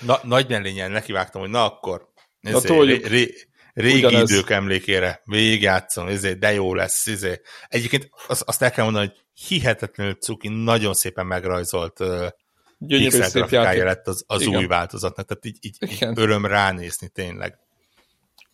na, 0.00 0.18
nagy 0.22 0.48
mellényen 0.48 0.90
nekivágtam, 0.90 1.40
hogy 1.40 1.50
na 1.50 1.64
akkor, 1.64 2.08
na, 2.40 2.60
ré, 2.60 3.00
ré, 3.04 3.34
régi 3.74 4.04
Ugyanez. 4.04 4.30
idők 4.30 4.50
emlékére 4.50 5.20
végigjátszom, 5.24 6.06
ezért, 6.06 6.38
de 6.38 6.52
jó 6.52 6.74
lesz. 6.74 7.06
Ezért. 7.06 7.40
Egyébként 7.68 8.08
azt, 8.26 8.42
azt 8.42 8.62
el 8.62 8.70
kell 8.70 8.84
mondani, 8.84 9.06
hogy 9.06 9.16
hihetetlenül 9.48 10.14
cuki, 10.14 10.48
nagyon 10.48 10.94
szépen 10.94 11.26
megrajzolt 11.26 12.00
uh, 12.00 12.26
Gyönyörű 12.78 13.22
szép 13.22 13.50
lett 13.50 14.06
az, 14.06 14.24
az 14.26 14.46
új 14.46 14.66
változatnak, 14.66 15.26
tehát 15.26 15.44
így, 15.44 15.56
így, 15.60 15.76
így 15.92 16.08
öröm 16.14 16.46
ránézni 16.46 17.08
tényleg. 17.08 17.58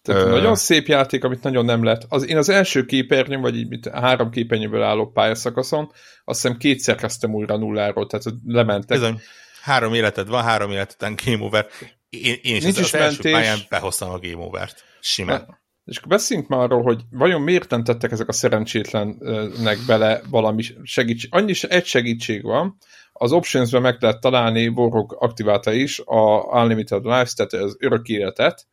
Tehát 0.02 0.26
Ö... 0.26 0.30
nagyon 0.30 0.56
szép 0.56 0.86
játék, 0.86 1.24
amit 1.24 1.42
nagyon 1.42 1.64
nem 1.64 1.84
lett. 1.84 2.02
Az, 2.08 2.28
én 2.28 2.36
az 2.36 2.48
első 2.48 2.84
képernyőn, 2.84 3.40
vagy 3.40 3.56
így 3.56 3.68
mit, 3.68 3.88
három 3.88 4.30
képernyőből 4.30 4.82
álló 4.82 5.10
pályaszakaszon, 5.10 5.92
azt 6.24 6.42
hiszem 6.42 6.56
kétszer 6.56 6.94
kezdtem 6.94 7.34
újra 7.34 7.56
nulláról, 7.56 8.06
tehát 8.06 8.26
lementek. 8.46 8.98
Bizony. 8.98 9.20
Három 9.62 9.95
életed 9.95 10.28
van, 10.28 10.43
három 10.43 10.70
élet 10.70 10.93
után 10.93 11.16
game 11.24 11.45
over. 11.45 11.66
Én, 12.09 12.37
én 12.43 12.57
is, 12.57 12.62
Nincs 12.62 12.78
az, 12.78 12.85
is 12.85 12.93
az 12.93 13.01
mentés. 13.01 13.16
első 13.16 13.31
pályán 13.31 13.59
behoztam 13.69 14.11
a 14.11 14.19
game 14.19 14.45
over-t. 14.45 14.85
Simán. 15.01 15.59
És 15.85 15.97
akkor 15.97 16.09
beszéljünk 16.09 16.49
már 16.49 16.61
arról, 16.61 16.82
hogy 16.82 17.03
vajon 17.11 17.41
miért 17.41 17.70
nem 17.70 17.85
tettek 17.85 18.11
ezek 18.11 18.28
a 18.28 18.32
szerencsétlennek 18.32 19.78
bele 19.87 20.20
valami 20.31 20.62
segítség. 20.82 21.35
Annyi 21.35 21.53
egy 21.69 21.85
segítség 21.87 22.43
van, 22.43 22.77
az 23.12 23.32
options 23.32 23.70
meg 23.70 23.97
lehet 24.01 24.20
találni, 24.20 24.69
Warhawk 24.69 25.12
aktiválta 25.12 25.73
is 25.73 26.01
a 26.05 26.43
Unlimited 26.43 27.03
Lives, 27.03 27.32
tehát 27.32 27.53
az 27.53 27.77
örök 27.78 28.09
életet. 28.09 28.66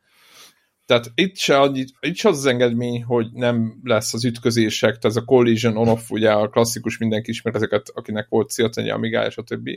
Tehát 0.86 1.12
itt 1.16 1.38
se, 1.38 1.60
annyi, 1.60 1.86
itt 2.00 2.16
se 2.16 2.30
az 2.30 2.38
az 2.38 2.46
engedmény, 2.46 3.04
hogy 3.04 3.28
nem 3.32 3.80
lesz 3.84 4.14
az 4.14 4.26
ütközések, 4.26 4.90
tehát 4.90 5.06
ez 5.06 5.16
a 5.16 5.26
collision 5.26 5.78
on-off, 5.78 6.10
ugye 6.10 6.32
a 6.32 6.50
klasszikus 6.50 6.98
mindenki 6.98 7.30
ismer 7.30 7.56
ezeket, 7.56 7.92
akinek 7.94 8.28
volt 8.30 8.50
Ciatanya, 8.50 8.94
Amigája, 8.94 9.30
stb. 9.30 9.70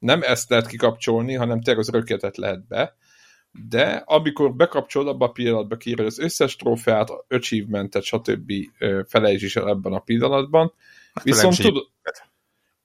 Nem 0.00 0.22
ezt 0.22 0.50
lehet 0.50 0.66
kikapcsolni, 0.66 1.34
hanem 1.34 1.60
tényleg 1.60 1.82
az 1.82 1.94
örök 1.94 2.36
lehet 2.36 2.66
be 2.66 2.94
de 3.52 4.02
amikor 4.06 4.54
bekapcsolod, 4.54 5.08
abban 5.08 5.28
a 5.28 5.32
pillanatban 5.32 5.78
kiírja 5.78 6.04
az 6.04 6.18
összes 6.18 6.56
trófeát, 6.56 7.08
achievementet, 7.28 8.02
stb. 8.02 8.52
felejtsd 9.06 9.44
is 9.44 9.56
el 9.56 9.68
ebben 9.68 9.92
a 9.92 9.98
pillanatban. 9.98 10.72
Hát 11.14 11.24
Viszont 11.24 11.56
tudod... 11.56 11.88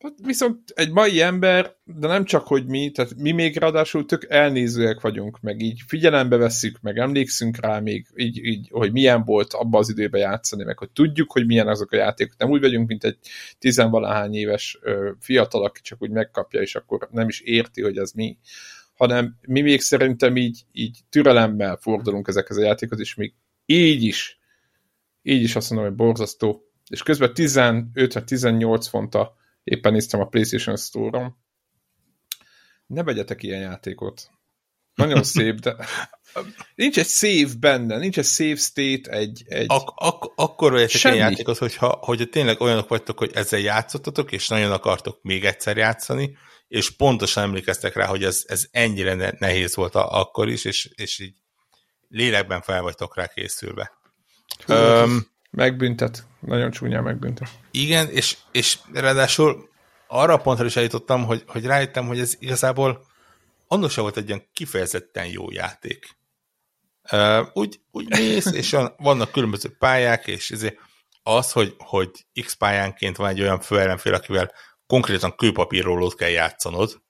Hát 0.05 0.13
viszont 0.23 0.69
egy 0.75 0.91
mai 0.91 1.21
ember, 1.21 1.75
de 1.83 2.07
nem 2.07 2.25
csak, 2.25 2.47
hogy 2.47 2.65
mi, 2.65 2.91
tehát 2.91 3.15
mi 3.15 3.31
még 3.31 3.57
ráadásul 3.57 4.05
tök 4.05 4.25
elnézőek 4.29 5.01
vagyunk, 5.01 5.41
meg 5.41 5.61
így 5.61 5.81
figyelembe 5.87 6.37
vesszük, 6.37 6.81
meg 6.81 6.97
emlékszünk 6.97 7.59
rá 7.59 7.79
még, 7.79 8.07
így, 8.15 8.43
így 8.43 8.67
hogy 8.71 8.91
milyen 8.91 9.23
volt 9.23 9.53
abban 9.53 9.81
az 9.81 9.89
időben 9.89 10.21
játszani, 10.21 10.63
meg 10.63 10.77
hogy 10.77 10.89
tudjuk, 10.89 11.31
hogy 11.31 11.45
milyen 11.45 11.67
azok 11.67 11.91
a 11.91 11.95
játékok. 11.95 12.37
Nem 12.37 12.49
úgy 12.49 12.61
vagyunk, 12.61 12.87
mint 12.87 13.03
egy 13.03 13.17
tizenvalahány 13.59 14.33
éves 14.33 14.79
fiatal, 15.19 15.63
aki 15.63 15.81
csak 15.81 16.01
úgy 16.01 16.11
megkapja, 16.11 16.61
és 16.61 16.75
akkor 16.75 17.07
nem 17.11 17.27
is 17.27 17.39
érti, 17.39 17.81
hogy 17.81 17.97
ez 17.97 18.11
mi, 18.11 18.37
hanem 18.95 19.37
mi 19.47 19.61
még 19.61 19.81
szerintem 19.81 20.35
így, 20.35 20.61
így 20.71 20.99
türelemmel 21.09 21.75
fordulunk 21.75 22.27
ezekhez 22.27 22.57
a 22.57 22.63
játékhoz, 22.63 22.99
és 22.99 23.15
még 23.15 23.33
így 23.65 24.03
is, 24.03 24.39
így 25.21 25.41
is 25.41 25.55
azt 25.55 25.69
mondom, 25.69 25.87
hogy 25.87 25.97
borzasztó. 25.97 26.63
És 26.89 27.03
közben 27.03 27.31
15-18 27.35 28.85
fonta 28.89 29.35
éppen 29.65 29.93
néztem 29.93 30.19
a 30.19 30.27
PlayStation 30.27 30.77
Store-on. 30.77 31.35
Ne 32.85 33.03
vegyetek 33.03 33.43
ilyen 33.43 33.61
játékot. 33.61 34.29
Nagyon 34.95 35.23
szép, 35.33 35.59
de 35.59 35.75
nincs 36.75 36.97
egy 36.97 37.07
save 37.07 37.53
benne, 37.59 37.97
nincs 37.97 38.17
egy 38.17 38.25
save 38.25 38.55
state, 38.55 39.11
egy... 39.11 39.43
egy... 39.47 39.65
Ak- 39.69 39.93
ak- 39.95 40.31
akkor 40.35 40.71
vegyetek 40.71 41.03
ilyen 41.03 41.15
játékot, 41.15 41.57
hogyha, 41.57 41.97
hogyha 42.01 42.25
tényleg 42.25 42.61
olyanok 42.61 42.87
vagytok, 42.89 43.17
hogy 43.17 43.31
ezzel 43.33 43.59
játszottatok, 43.59 44.31
és 44.31 44.47
nagyon 44.47 44.71
akartok 44.71 45.19
még 45.21 45.45
egyszer 45.45 45.77
játszani, 45.77 46.37
és 46.67 46.89
pontosan 46.89 47.43
emlékeztek 47.43 47.95
rá, 47.95 48.05
hogy 48.05 48.23
ez, 48.23 48.43
ez 48.47 48.67
ennyire 48.71 49.35
nehéz 49.39 49.75
volt 49.75 49.95
a, 49.95 50.19
akkor 50.19 50.49
is, 50.49 50.65
és, 50.65 50.89
és 50.95 51.19
így 51.19 51.33
lélekben 52.07 52.61
fel 52.61 52.81
vagytok 52.81 53.15
rá 53.15 53.27
készülve. 53.27 53.91
Hú, 54.65 54.73
um, 54.73 55.34
megbüntet, 55.55 56.27
nagyon 56.39 56.71
csúnyán 56.71 57.03
megbüntet. 57.03 57.49
Igen, 57.71 58.09
és, 58.09 58.37
és 58.51 58.79
ráadásul 58.93 59.69
arra 60.07 60.33
a 60.33 60.37
pontra 60.37 60.65
is 60.65 60.75
eljutottam, 60.75 61.23
hogy, 61.23 61.43
hogy 61.47 61.65
rájöttem, 61.65 62.07
hogy 62.07 62.19
ez 62.19 62.35
igazából 62.39 63.05
annak 63.67 63.89
sem 63.89 64.03
volt 64.03 64.17
egy 64.17 64.27
ilyen 64.27 64.43
kifejezetten 64.53 65.25
jó 65.25 65.51
játék. 65.51 66.17
Uh, 67.11 67.47
úgy, 67.53 67.79
úgy 67.91 68.09
mész, 68.09 68.45
és 68.51 68.75
vannak 68.97 69.31
különböző 69.31 69.75
pályák, 69.79 70.27
és 70.27 70.51
ezért 70.51 70.77
az, 71.23 71.51
hogy, 71.51 71.75
hogy 71.77 72.09
X 72.41 72.53
pályánként 72.53 73.15
van 73.15 73.29
egy 73.29 73.41
olyan 73.41 73.59
főellenfél, 73.59 74.13
akivel 74.13 74.51
konkrétan 74.87 75.35
kőpapírrólót 75.35 76.15
kell 76.15 76.29
játszanod, 76.29 77.01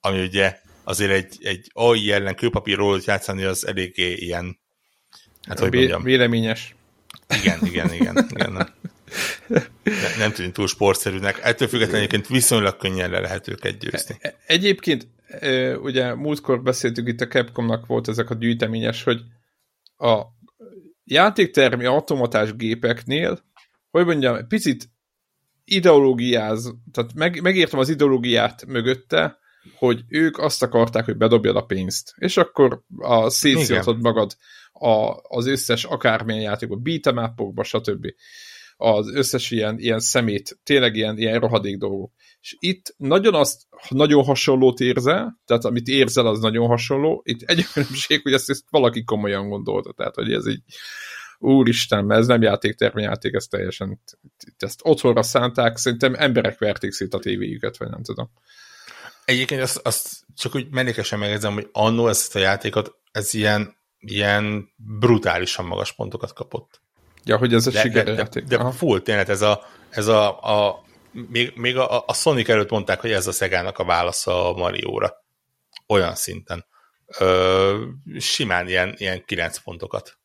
ami 0.00 0.22
ugye 0.22 0.58
azért 0.84 1.10
egy, 1.10 1.36
egy 1.40 1.70
AI 1.72 2.12
ellen 2.12 2.34
kőpapírrólót 2.34 3.04
játszani 3.04 3.44
az 3.44 3.66
eléggé 3.66 4.12
ilyen, 4.12 4.60
hát 5.48 5.58
hogy 5.58 5.74
mondjam. 5.74 6.02
Véleményes. 6.02 6.74
Igen, 7.42 7.58
igen, 7.62 7.92
igen. 7.92 8.26
igen 8.30 8.52
nem. 8.52 8.68
Ne, 9.48 10.16
nem 10.18 10.32
tűnik 10.32 10.52
túl 10.52 10.66
sportszerűnek. 10.66 11.40
Ettől 11.42 11.68
függetlenül 11.68 12.06
egyébként 12.06 12.26
viszonylag 12.26 12.76
könnyen 12.76 13.10
le 13.10 13.20
lehet 13.20 13.48
őket 13.48 13.78
győzni. 13.78 14.16
E, 14.20 14.36
egyébként, 14.46 15.08
ugye 15.82 16.14
múltkor 16.14 16.62
beszéltük 16.62 17.08
itt 17.08 17.20
a 17.20 17.26
Capcomnak 17.26 17.86
volt 17.86 18.08
ezek 18.08 18.30
a 18.30 18.34
gyűjteményes, 18.34 19.02
hogy 19.02 19.20
a 19.96 20.22
játéktermi 21.04 21.84
automatás 21.84 22.56
gépeknél, 22.56 23.40
hogy 23.90 24.04
mondjam, 24.04 24.46
picit 24.46 24.90
ideológiáz, 25.64 26.74
tehát 26.92 27.14
meg, 27.14 27.42
megértem 27.42 27.78
az 27.78 27.88
ideológiát 27.88 28.66
mögötte, 28.66 29.38
hogy 29.74 30.00
ők 30.08 30.38
azt 30.38 30.62
akarták, 30.62 31.04
hogy 31.04 31.16
bedobjad 31.16 31.56
a 31.56 31.64
pénzt. 31.64 32.14
És 32.16 32.36
akkor 32.36 32.82
a 32.96 33.30
szétszívatod 33.30 34.00
magad 34.00 34.36
a, 34.72 35.16
az 35.22 35.46
összes 35.46 35.84
akármilyen 35.84 36.42
játékba, 36.42 36.78
beat'em 36.82 37.62
stb. 37.62 38.06
Az 38.76 39.14
összes 39.14 39.50
ilyen, 39.50 39.78
ilyen 39.78 40.00
szemét, 40.00 40.58
tényleg 40.62 40.96
ilyen, 40.96 41.18
ilyen 41.18 41.40
rohadék 41.40 41.78
dolgok. 41.78 42.12
És 42.40 42.56
itt 42.58 42.94
nagyon 42.96 43.34
azt, 43.34 43.62
nagyon 43.88 44.24
hasonlót 44.24 44.80
érzel, 44.80 45.40
tehát 45.44 45.64
amit 45.64 45.86
érzel, 45.86 46.26
az 46.26 46.40
nagyon 46.40 46.66
hasonló. 46.66 47.22
Itt 47.24 47.42
egy 47.42 47.64
különbség, 47.72 48.22
hogy 48.22 48.32
ezt, 48.32 48.50
ezt 48.50 48.64
valaki 48.70 49.04
komolyan 49.04 49.48
gondolta, 49.48 49.92
tehát 49.92 50.14
hogy 50.14 50.32
ez 50.32 50.46
így 50.46 50.62
úristen, 51.38 52.04
mert 52.04 52.20
ez 52.20 52.26
nem 52.26 52.42
játéktermi 52.42 53.02
játék, 53.02 53.34
ez 53.34 53.44
teljesen, 53.44 54.00
ezt 54.58 54.80
otthonra 54.82 55.22
szánták, 55.22 55.76
szerintem 55.76 56.14
emberek 56.14 56.58
verték 56.58 56.92
szét 56.92 57.14
a 57.14 57.18
tévéjüket, 57.18 57.76
vagy 57.76 57.88
nem 57.88 58.02
tudom. 58.02 58.30
Egyébként 59.24 59.60
azt, 59.60 59.80
azt 59.82 60.24
csak 60.36 60.54
úgy 60.54 60.70
mellékesen 60.70 61.18
megjegyzem, 61.18 61.52
hogy 61.52 61.68
annó 61.72 62.08
ezt 62.08 62.36
a 62.36 62.38
játékot, 62.38 62.94
ez 63.12 63.34
ilyen, 63.34 63.76
ilyen 63.98 64.72
brutálisan 64.76 65.64
magas 65.64 65.92
pontokat 65.92 66.32
kapott. 66.32 66.80
Ja, 67.24 67.36
hogy 67.36 67.54
ez 67.54 67.66
a 67.66 67.70
sikerjáték. 67.70 68.44
De, 68.44 68.56
de, 68.56 68.64
de 68.64 68.70
full 68.70 69.00
tényleg 69.00 69.30
ez 69.30 69.42
a, 69.42 69.66
ez 69.90 70.06
a, 70.06 70.40
a 70.42 70.84
még, 71.10 71.52
még 71.54 71.76
a, 71.76 72.04
a 72.06 72.14
Sonic 72.14 72.48
előtt 72.48 72.70
mondták, 72.70 73.00
hogy 73.00 73.12
ez 73.12 73.26
a 73.26 73.32
Szegának 73.32 73.78
a 73.78 73.84
válasza 73.84 74.48
a 74.48 74.58
Marióra. 74.58 75.24
Olyan 75.86 76.14
szinten. 76.14 76.66
Ö, 77.18 77.84
simán 78.18 78.68
ilyen, 78.68 78.94
ilyen 78.96 79.24
9 79.24 79.58
pontokat 79.58 80.18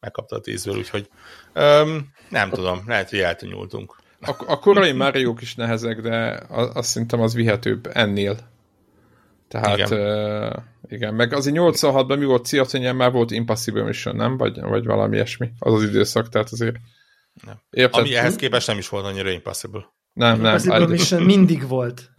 megkapta 0.00 0.36
a 0.36 0.40
tízből, 0.40 0.76
úgyhogy 0.76 1.08
öm, 1.52 2.12
nem 2.28 2.50
tudom, 2.50 2.82
lehet, 2.86 3.10
hogy 3.10 3.18
eltűnyultunk. 3.18 3.96
A, 4.20 4.34
a 4.46 4.58
korai 4.58 4.92
mario 4.92 5.34
is 5.40 5.54
nehezek, 5.54 6.00
de 6.00 6.42
azt 6.48 6.88
szerintem 6.88 7.20
az 7.20 7.34
vihetőbb 7.34 7.90
ennél. 7.92 8.38
Tehát 9.48 9.78
igen, 9.78 9.92
uh, 9.92 10.52
igen. 10.88 11.14
meg 11.14 11.32
azért 11.32 11.56
86-ban 11.58 12.18
mi 12.18 12.24
volt 12.24 12.44
Ciatonyen, 12.44 12.96
már 12.96 13.12
volt 13.12 13.30
Impossible 13.30 13.82
Mission, 13.82 14.16
nem? 14.16 14.36
Vagy, 14.36 14.60
vagy 14.60 14.84
valami 14.84 15.14
ilyesmi. 15.14 15.50
Az 15.58 15.72
az 15.72 15.82
időszak, 15.82 16.28
tehát 16.28 16.48
azért 16.50 16.76
Érted? 17.70 18.00
Ami 18.00 18.14
ehhez 18.14 18.36
képest 18.36 18.66
nem 18.66 18.78
is 18.78 18.88
volt 18.88 19.04
annyira 19.04 19.30
Impossible. 19.30 19.92
Nem, 20.12 20.40
nem. 20.40 20.54
Impossible 20.54 20.86
Mission 20.86 21.22
mindig 21.22 21.68
volt. 21.68 22.10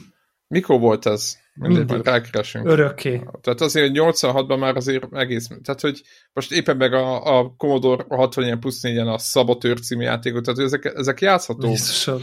Mikor 0.48 0.80
volt 0.80 1.06
ez? 1.06 1.38
Mindig, 1.54 1.88
majd 1.88 2.06
rákeresünk. 2.06 2.68
Örökké. 2.68 3.24
Tehát 3.42 3.62
azért 3.62 3.92
86-ban 3.94 4.60
már 4.60 4.76
azért 4.76 5.08
egész, 5.12 5.48
tehát 5.48 5.82
hogy 5.82 6.02
most 6.34 6.52
éppen 6.52 6.78
meg 6.78 6.94
a, 6.94 7.38
a 7.38 7.56
Commodore 7.58 8.06
60 8.08 8.60
plusz 8.60 8.82
4 8.82 8.98
a 8.98 9.18
Saboteur 9.18 9.80
című 9.80 10.04
játékot, 10.04 10.44
tehát 10.44 10.60
ezek, 10.60 10.86
ezek 10.86 11.22
játszhatók. 11.22 11.72
Biztosan. 11.72 12.22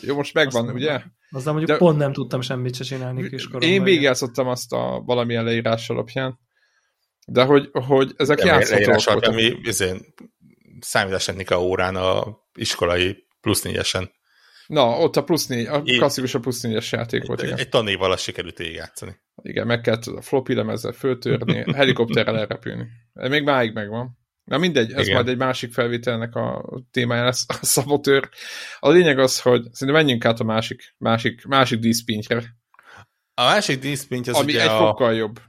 Jó, 0.00 0.14
most 0.14 0.34
megvan, 0.34 0.64
azt 0.64 0.74
ugye? 0.74 1.02
Azzal 1.30 1.52
mondjuk 1.52 1.70
De 1.70 1.84
pont 1.84 1.98
nem 1.98 2.12
tudtam 2.12 2.40
semmit 2.40 2.74
se 2.74 2.84
csinálni 2.84 3.28
kiskoromban. 3.28 3.68
Én 3.68 3.82
végigjátszottam 3.82 4.48
azt 4.48 4.72
a 4.72 5.02
valamilyen 5.06 5.44
leírás 5.44 5.90
alapján, 5.90 6.38
de 7.26 7.42
hogy, 7.42 7.70
hogy 7.72 8.12
ezek 8.16 8.38
De 8.38 8.46
játszhatók. 8.46 8.86
Leírás 8.86 9.06
alapján 9.06 9.34
mi 9.34 9.58
izén, 9.62 10.14
számítástechnika 10.80 11.62
órán 11.62 11.96
a 11.96 12.38
iskolai 12.54 13.26
plusz 13.40 13.62
négyesen 13.62 14.10
Na, 14.66 14.98
ott 14.98 15.16
a 15.16 15.24
plusz 15.24 15.46
négy, 15.46 15.66
a 15.66 15.82
klasszikus 15.82 16.34
a 16.34 16.40
plusz 16.40 16.60
négyes 16.60 16.92
játék 16.92 17.26
volt, 17.26 17.42
igen. 17.42 17.58
Egy 17.58 17.68
tanév 17.68 18.02
alatt 18.02 18.18
sikerült 18.18 18.58
játszani. 18.58 19.20
Igen, 19.42 19.66
meg 19.66 19.80
kellett 19.80 20.04
a 20.04 20.20
floppy 20.20 20.54
lemezzel 20.54 20.92
föltörni, 20.92 21.64
helikopterrel 21.76 22.38
elrepülni. 22.38 22.86
Még 23.12 23.42
máig 23.42 23.72
megvan. 23.72 24.18
Na 24.44 24.58
mindegy, 24.58 24.92
ez 24.92 25.02
Igen. 25.02 25.14
majd 25.14 25.28
egy 25.28 25.36
másik 25.36 25.72
felvételnek 25.72 26.34
a 26.34 26.64
témája 26.90 27.24
lesz, 27.24 27.44
a 27.48 27.58
szabotőr. 27.60 28.28
A 28.78 28.90
lényeg 28.90 29.18
az, 29.18 29.40
hogy 29.40 29.62
szerintem 29.72 30.04
menjünk 30.04 30.24
át 30.24 30.40
a 30.40 30.44
másik, 30.44 30.94
másik, 30.98 31.44
másik 31.44 31.78
díszpintre. 31.78 32.56
A 33.34 33.42
másik 33.42 33.78
díszpintje 33.78 34.32
az 34.32 34.38
Ami 34.38 34.52
ugye 34.52 34.62
egy 34.62 34.68
a... 34.68 34.76
fokkal 34.76 35.14
jobb. 35.14 35.40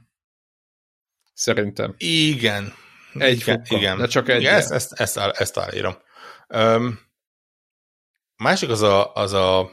Szerintem. 1.32 1.94
Igen. 1.98 2.72
Egy 3.14 3.40
igen, 3.40 3.56
fokkal, 3.56 3.78
igen. 3.78 3.98
de 3.98 4.06
csak 4.06 4.28
egy. 4.28 4.40
Igen, 4.40 4.54
ezt, 4.54 4.72
ezt, 4.72 4.92
ezt, 4.92 5.18
ezt 5.18 5.58
állírom. 5.58 5.96
Um, 6.48 7.05
másik 8.36 8.68
az 8.68 8.82
a, 8.82 9.12
az 9.12 9.32
a 9.32 9.70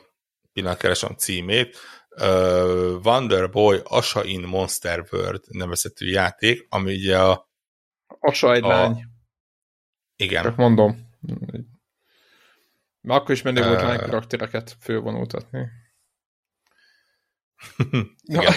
pillanat 0.53 0.77
keresem 0.77 1.15
címét, 1.15 1.77
uh, 2.09 2.99
Wonder 3.03 3.49
Boy 3.49 3.81
Asha 3.83 4.23
in 4.23 4.41
Monster 4.41 5.07
World 5.11 5.43
nevezetű 5.47 6.09
játék, 6.09 6.65
ami 6.69 6.93
ugye 6.93 7.19
a 7.19 7.51
Asa 8.19 8.53
egy 8.53 8.63
a, 8.63 8.67
lány. 8.67 9.03
Igen. 10.15 10.43
Csak 10.43 10.55
mondom. 10.55 11.11
Mert 13.01 13.19
akkor 13.19 13.31
is 13.31 13.41
menő 13.41 13.63
volt 13.63 13.81
uh, 13.81 13.87
lány 13.87 13.99
karaktereket 13.99 14.77
fölvonultatni. 14.79 15.67
Igen. 18.21 18.53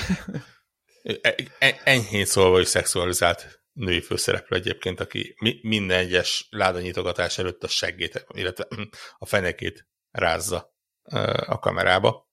E, 1.03 1.35
e, 1.59 1.81
enyhén 1.85 2.25
szólva 2.25 2.61
is 2.61 2.69
szexualizált 2.69 3.61
női 3.73 4.01
főszereplő 4.01 4.57
egyébként, 4.57 5.01
aki 5.01 5.35
mi, 5.39 5.59
minden 5.63 5.99
egyes 5.99 6.47
ládanyitogatás 6.51 7.39
előtt 7.39 7.63
a 7.63 7.69
seggét, 7.69 8.27
illetve 8.29 8.67
a 9.19 9.27
fenekét 9.27 9.87
rázza 10.19 10.75
a 11.47 11.59
kamerába. 11.59 12.29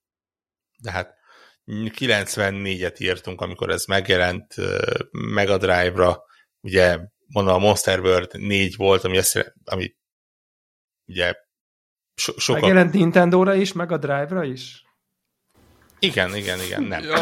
De 0.77 0.91
hát 0.91 1.13
94-et 1.65 2.99
írtunk, 2.99 3.41
amikor 3.41 3.69
ez 3.69 3.85
megjelent 3.85 4.55
Mega 5.11 5.57
Drive-ra, 5.57 6.23
ugye 6.61 6.99
mondom, 7.27 7.53
a 7.53 7.57
Monster 7.57 7.99
World 7.99 8.37
4 8.37 8.75
volt, 8.75 9.03
ami, 9.03 9.17
ezt, 9.17 9.53
ami 9.63 9.95
ugye 11.05 11.33
so, 12.15 12.39
sokan... 12.39 12.61
Megjelent 12.61 12.93
Nintendo-ra 12.93 13.53
is, 13.53 13.73
meg 13.73 13.91
a 13.91 13.97
Drive-ra 13.97 14.43
is? 14.43 14.83
Igen, 15.99 16.35
igen, 16.35 16.59
igen, 16.59 16.83
nem. 16.83 17.03
Ja, 17.03 17.17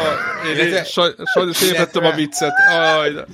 én, 0.46 0.56
én 0.56 0.84
sajnos 0.84 1.62
értettem 1.62 2.04
a 2.04 2.14
viccet. 2.14 2.52
Aj, 2.68 3.24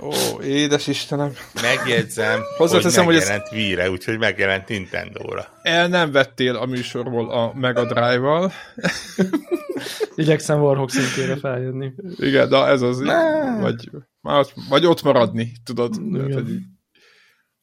Ó, 0.00 0.40
édes 0.42 0.86
Istenem. 0.86 1.32
Megjegyzem, 1.62 2.40
Hozzáteszem, 2.56 3.04
hogy 3.04 3.14
hogy 3.14 3.22
ez- 3.22 3.28
megjelent 3.28 3.52
Wii-re, 3.52 3.90
úgyhogy 3.90 4.18
megjelent 4.18 4.68
Nintendo-ra. 4.68 5.46
El 5.62 5.88
nem 5.88 6.12
vettél 6.12 6.56
a 6.56 6.66
műsorból 6.66 7.30
a 7.30 7.52
Mega 7.54 7.84
Drive-val. 7.84 8.52
Igyekszem 10.14 10.60
Warhawk 10.60 10.90
szintjére 10.90 11.36
feljönni. 11.36 11.92
Igen, 12.16 12.48
de 12.48 12.56
ez 12.64 12.82
az. 12.82 12.98
Ne. 12.98 13.60
Vagy, 13.60 13.90
vagy, 14.68 14.86
ott 14.86 15.02
maradni, 15.02 15.52
tudod. 15.64 15.94
Igen. 15.94 16.28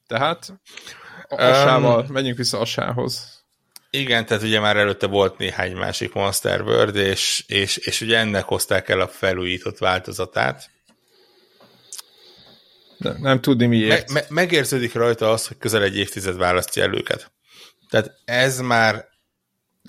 Tehát, 0.08 0.46
hogy. 0.46 0.58
Tehát 1.28 1.52
Asával, 1.52 2.06
menjünk 2.10 2.38
vissza 2.38 2.60
Asához. 2.60 3.36
Igen, 3.90 4.26
tehát 4.26 4.44
ugye 4.44 4.60
már 4.60 4.78
előtte 4.78 5.08
volt 5.08 5.38
néhány 5.38 5.76
másik 5.76 6.14
Monster 6.14 6.62
World, 6.62 6.96
és, 6.96 7.44
és, 7.48 7.78
és 7.78 8.02
ugye 8.02 8.18
ennek 8.18 8.44
hozták 8.44 8.90
el 8.90 9.00
a 9.00 9.08
felújított 9.08 9.78
változatát. 9.78 10.70
De 13.00 13.16
nem 13.20 13.42
tudni 13.42 13.66
miért. 13.66 14.12
Me, 14.12 14.20
me, 14.20 14.26
megérződik 14.30 14.94
rajta 14.94 15.32
az, 15.32 15.48
hogy 15.48 15.58
közel 15.58 15.84
egy 15.84 15.98
évtized 15.98 16.38
választja 16.38 16.84
el 16.84 16.94
őket. 16.94 17.32
Tehát 17.90 18.12
ez 18.26 18.60
már 18.60 19.08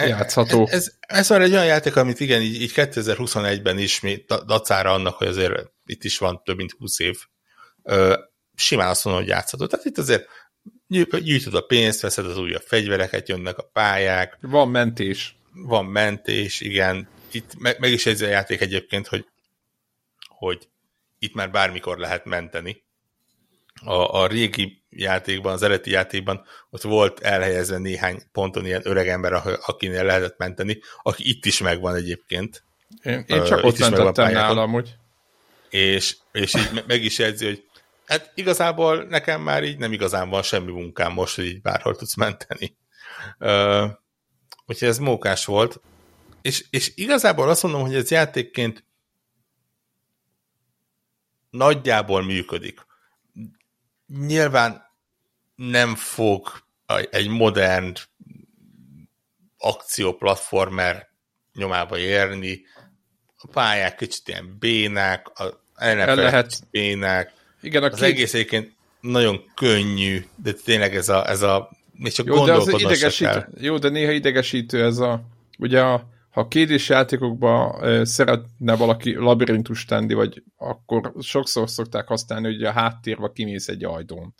Játszható. 0.07 0.67
Ez, 0.67 0.73
ez, 0.73 0.95
ez 1.01 1.29
már 1.29 1.41
egy 1.43 1.53
olyan 1.53 1.67
játék, 1.67 1.97
amit 1.97 2.21
igen, 2.21 2.43
így, 2.43 2.63
így 2.63 2.73
2021-ben 2.75 3.79
is, 3.79 4.01
mi, 4.01 4.25
da- 4.27 4.45
dacára 4.45 4.93
annak, 4.93 5.15
hogy 5.15 5.27
azért 5.27 5.71
itt 5.87 6.05
is 6.05 6.19
van 6.19 6.43
több 6.45 6.57
mint 6.57 6.73
20 6.79 6.99
év, 6.99 7.19
ö, 7.83 8.19
simán 8.55 8.89
azt 8.89 9.05
mondom, 9.05 9.23
hogy 9.23 9.33
játszható. 9.33 9.67
Tehát 9.67 9.85
itt 9.85 9.99
azért 9.99 10.29
gyű- 10.87 11.23
gyűjtöd 11.23 11.55
a 11.55 11.61
pénzt, 11.61 12.01
veszed 12.01 12.27
az 12.27 12.39
újabb 12.39 12.63
fegyvereket, 12.63 13.29
jönnek 13.29 13.59
a 13.59 13.71
pályák, 13.73 14.39
Van 14.41 14.69
mentés. 14.69 15.37
van 15.53 15.85
mentés, 15.85 16.61
igen. 16.61 17.09
Itt 17.31 17.55
meg, 17.59 17.79
meg 17.79 17.93
is 17.93 18.07
ez 18.07 18.21
a 18.21 18.27
játék 18.27 18.61
egyébként, 18.61 19.07
hogy, 19.07 19.27
hogy 20.29 20.69
itt 21.19 21.35
már 21.35 21.51
bármikor 21.51 21.99
lehet 21.99 22.25
menteni. 22.25 22.83
A, 23.85 24.21
a 24.21 24.27
régi 24.27 24.83
játékban, 24.91 25.53
az 25.53 25.63
eredeti 25.63 25.91
játékban 25.91 26.45
ott 26.71 26.83
volt 26.83 27.21
elhelyezve 27.21 27.79
néhány 27.79 28.23
ponton 28.33 28.67
ilyen 28.67 28.83
öreg 28.85 29.09
ember, 29.09 29.33
akinél 29.67 30.05
lehetett 30.05 30.39
menteni, 30.39 30.81
aki 31.03 31.29
itt 31.29 31.45
is 31.45 31.61
megvan 31.61 31.95
egyébként, 31.95 32.63
Én, 33.03 33.25
én 33.27 33.45
csak 33.45 33.59
itt 33.59 33.65
ott 33.65 33.79
mentettem 33.79 34.33
nála 34.33 34.63
amúgy. 34.63 34.95
és 35.71 36.17
és, 36.33 36.55
így 36.55 36.71
me- 36.73 36.87
meg 36.87 37.03
is 37.03 37.19
jegyzi, 37.19 37.45
hogy 37.45 37.65
hát 38.07 38.33
igazából 38.35 39.05
nekem 39.05 39.43
már 39.43 39.65
így 39.65 39.79
nem 39.79 39.93
igazán 39.93 40.29
van 40.29 40.43
semmi 40.43 40.73
munkám 40.73 41.13
most, 41.13 41.35
hogy 41.35 41.45
így 41.45 41.61
bárhol 41.61 41.97
tudsz 41.97 42.17
menteni. 42.17 42.77
Ö, 43.39 43.87
úgyhogy 44.67 44.89
ez 44.89 44.99
mókás 44.99 45.45
volt. 45.45 45.81
És, 46.43 46.65
és 46.71 46.93
igazából 46.95 47.49
azt 47.49 47.63
mondom, 47.63 47.81
hogy 47.81 47.95
ez 47.95 48.11
játékként 48.11 48.85
nagyjából 51.51 52.23
működik. 52.23 52.87
Nyilván 54.17 54.83
nem 55.55 55.95
fog 55.95 56.63
egy 57.11 57.29
modern 57.29 57.95
akcióplatformer 59.59 61.09
nyomába 61.55 61.99
érni, 61.99 62.61
a 63.37 63.47
pályák 63.53 63.97
kicsit 63.97 64.29
ilyen 64.29 64.57
bénák, 64.59 65.29
a 65.29 65.45
NFL 65.75 66.15
lehet- 66.15 66.61
bénák, 66.71 67.33
Igen, 67.61 67.83
a 67.83 67.87
az 67.87 67.99
két, 68.01 68.03
egész 68.09 68.35
egyébként 68.35 68.73
nagyon 69.01 69.45
könnyű, 69.55 70.27
de 70.37 70.53
tényleg 70.53 70.97
ez 70.97 71.09
a, 71.09 71.29
ez 71.29 71.43
a 71.43 71.71
még 71.93 72.13
csak 72.13 72.27
jó, 72.27 72.45
de 72.45 72.53
az 72.53 72.69
idegesítő, 72.69 73.49
jó, 73.59 73.79
de 73.79 73.89
néha 73.89 74.11
idegesítő 74.13 74.85
ez 74.85 74.99
a, 74.99 75.23
ugye 75.59 75.81
a, 75.81 76.09
ha 76.39 76.49
kédés 76.49 76.89
játékokban 76.89 77.85
e, 77.85 78.05
szeretne 78.05 78.77
valaki 78.77 79.15
labirintus 79.15 79.85
tenni, 79.85 80.15
vagy 80.15 80.43
akkor 80.57 81.13
sokszor 81.21 81.71
szokták 81.71 82.07
használni, 82.07 82.47
hogy 82.47 82.65
a 82.65 82.73
háttérbe 82.73 83.31
kimész 83.33 83.69
egy 83.69 83.85
ajdón. 83.85 84.35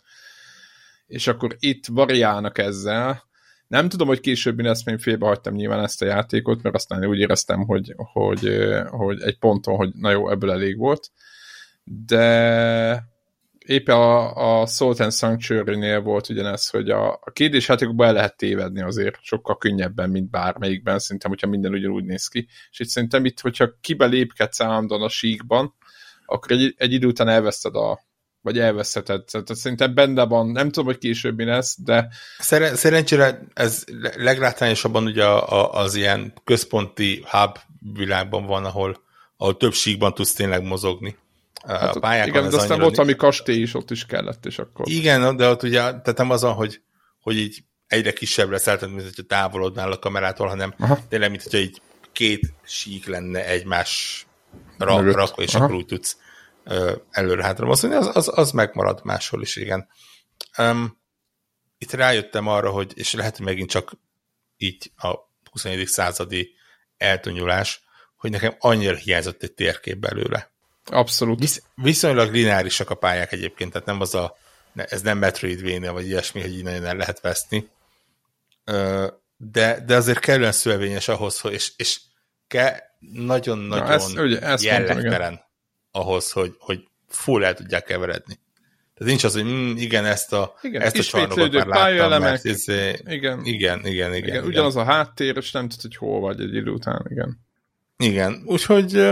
És 1.07 1.27
akkor 1.27 1.55
itt 1.59 1.85
variálnak 1.87 2.57
ezzel. 2.57 3.23
Nem 3.67 3.89
tudom, 3.89 4.07
hogy 4.07 4.19
később 4.19 4.55
mi 4.55 4.63
lesz, 4.63 4.85
mert 4.85 4.97
én 4.97 5.03
félbehagytam 5.03 5.53
nyilván 5.53 5.83
ezt 5.83 6.01
a 6.01 6.05
játékot, 6.05 6.61
mert 6.61 6.75
aztán 6.75 7.05
úgy 7.05 7.19
éreztem, 7.19 7.65
hogy, 7.65 7.93
hogy, 7.97 8.57
hogy 8.87 9.21
egy 9.21 9.37
ponton, 9.37 9.75
hogy 9.75 9.89
na 9.93 10.11
jó, 10.11 10.29
ebből 10.29 10.51
elég 10.51 10.77
volt. 10.77 11.11
De 11.83 13.03
éppen 13.69 13.95
a, 13.95 14.61
a 14.61 14.65
Salt 14.65 14.99
and 14.99 15.13
Sanctuary-nél 15.13 16.01
volt 16.01 16.29
ugyanez, 16.29 16.69
hogy 16.69 16.89
a, 16.89 17.11
a 17.11 17.31
kérdés 17.33 17.67
játékokban 17.67 18.07
el 18.07 18.13
lehet 18.13 18.37
tévedni 18.37 18.81
azért 18.81 19.17
sokkal 19.21 19.57
könnyebben, 19.57 20.09
mint 20.09 20.29
bármelyikben, 20.29 20.99
szerintem, 20.99 21.29
hogyha 21.29 21.47
minden 21.47 21.73
ugyanúgy 21.73 22.03
néz 22.03 22.27
ki. 22.27 22.47
És 22.71 22.79
itt 22.79 22.87
szerintem 22.87 23.25
itt, 23.25 23.39
hogyha 23.39 23.77
kibelépkedsz 23.81 24.61
állandóan 24.61 25.01
a 25.01 25.09
síkban, 25.09 25.73
akkor 26.25 26.51
egy, 26.51 26.73
egy 26.77 26.93
idő 26.93 27.07
után 27.07 27.27
elveszted 27.27 27.75
a 27.75 27.99
vagy 28.41 28.59
elveszheted. 28.59 29.23
Tehát 29.25 29.55
szerintem 29.55 29.93
benne 29.93 30.25
van, 30.25 30.47
nem 30.47 30.69
tudom, 30.69 30.85
hogy 30.85 30.97
később 30.97 31.39
lesz, 31.39 31.77
de 31.81 32.07
Szeren- 32.37 32.75
szerencsére 32.75 33.41
ez 33.53 33.83
le- 34.01 34.13
leglátványosabban 34.15 35.03
ugye 35.03 35.25
a, 35.25 35.51
a, 35.51 35.71
az 35.71 35.95
ilyen 35.95 36.33
központi 36.43 37.23
hub 37.31 37.57
világban 37.93 38.45
van, 38.45 38.65
ahol, 38.65 39.03
ahol 39.37 39.57
több 39.57 39.73
síkban 39.73 40.13
tudsz 40.13 40.33
tényleg 40.33 40.63
mozogni. 40.63 41.17
Hát 41.67 41.95
a 41.95 41.99
pályákon 41.99 42.29
igen, 42.29 42.49
de 42.49 42.55
aztán 42.55 42.69
annyira 42.69 42.83
volt, 42.83 42.95
ni- 42.95 43.03
ami 43.03 43.15
kastély 43.15 43.61
is 43.61 43.73
ott 43.73 43.91
is 43.91 44.05
kellett, 44.05 44.45
és 44.45 44.59
akkor... 44.59 44.89
Igen, 44.89 45.37
de 45.37 45.49
ott 45.49 45.63
ugye, 45.63 45.79
tehát 45.79 46.17
nem 46.17 46.29
az, 46.29 46.41
hogy, 46.41 46.81
hogy 47.21 47.37
így 47.37 47.63
egyre 47.87 48.13
kisebb 48.13 48.49
leszel, 48.49 48.77
tehát 48.77 48.95
mint 48.95 49.07
hogyha 49.07 49.23
távolodnál 49.23 49.91
a 49.91 49.99
kamerától, 49.99 50.47
hanem 50.47 50.73
Aha. 50.79 50.99
tényleg, 51.09 51.29
mint 51.29 51.43
hogyha 51.43 51.57
így 51.57 51.81
két 52.11 52.53
sík 52.63 53.07
lenne 53.07 53.45
egymás 53.45 54.25
ra, 54.77 54.97
Mögött. 54.97 55.15
rakva, 55.15 55.41
és 55.41 55.55
Aha. 55.55 55.63
akkor 55.63 55.75
úgy 55.75 55.85
tudsz 55.85 56.17
előre-hátra 57.09 57.65
mozdulni, 57.65 57.95
az, 57.95 58.09
az, 58.13 58.31
az 58.33 58.51
megmarad 58.51 59.01
máshol 59.03 59.41
is, 59.41 59.55
igen. 59.55 59.87
Um, 60.57 60.97
itt 61.77 61.91
rájöttem 61.91 62.47
arra, 62.47 62.69
hogy, 62.69 62.91
és 62.95 63.13
lehet, 63.13 63.37
hogy 63.37 63.45
megint 63.45 63.69
csak 63.69 63.91
így 64.57 64.91
a 64.97 65.15
21. 65.51 65.87
századi 65.87 66.53
eltonyulás, 66.97 67.83
hogy 68.15 68.31
nekem 68.31 68.55
annyira 68.59 68.95
hiányzott 68.95 69.43
egy 69.43 69.53
térkép 69.53 69.97
belőle. 69.97 70.51
Abszolút. 70.89 71.39
Visz, 71.39 71.63
viszonylag 71.75 72.31
lineárisak 72.31 72.89
a 72.89 72.95
pályák 72.95 73.31
egyébként, 73.31 73.71
tehát 73.71 73.87
nem 73.87 74.01
az 74.01 74.15
a, 74.15 74.37
ez 74.75 75.01
nem 75.01 75.17
Metroidvania, 75.17 75.93
vagy 75.93 76.07
ilyesmi, 76.07 76.41
hogy 76.41 76.57
így 76.57 76.63
nagyon 76.63 76.85
el 76.85 76.95
lehet 76.95 77.21
veszni. 77.21 77.69
De, 79.37 79.83
de 79.85 79.95
azért 79.95 80.19
kellően 80.19 80.51
szövevényes 80.51 81.07
ahhoz, 81.07 81.39
hogy, 81.39 81.53
és, 81.53 81.71
és 81.77 81.99
nagyon-nagyon 82.99 84.11
Na, 84.13 84.21
ugye, 84.21 84.39
mondtam, 84.39 84.65
jellegtelen 84.65 85.41
ahhoz, 85.91 86.31
hogy, 86.31 86.55
hogy 86.59 86.79
full 87.07 87.43
el 87.43 87.53
tudják 87.53 87.83
keveredni. 87.83 88.39
Tehát 88.93 89.13
nincs 89.13 89.23
az, 89.23 89.33
hogy 89.33 89.43
mm, 89.43 89.75
igen, 89.75 90.05
ezt 90.05 90.33
a, 90.33 90.53
Igen, 90.61 90.81
ezt 90.81 90.97
a 90.97 91.03
csarnokot 91.03 91.65
már 91.65 91.93
láttam, 91.93 92.21
mert 92.21 92.43
izé, 92.43 92.89
Igen, 92.89 93.05
igen, 93.05 93.45
igen, 93.45 93.85
igen, 93.85 94.13
igen, 94.13 94.27
igen, 94.27 94.43
ugyanaz 94.43 94.75
a 94.75 94.83
háttér, 94.83 95.37
és 95.37 95.51
nem 95.51 95.69
tudod, 95.69 95.81
hogy 95.81 95.95
hol 95.95 96.19
vagy 96.19 96.41
egy 96.41 96.55
idő 96.55 96.71
után, 96.71 97.05
igen. 97.09 97.39
Igen, 97.97 98.41
úgyhogy 98.45 99.11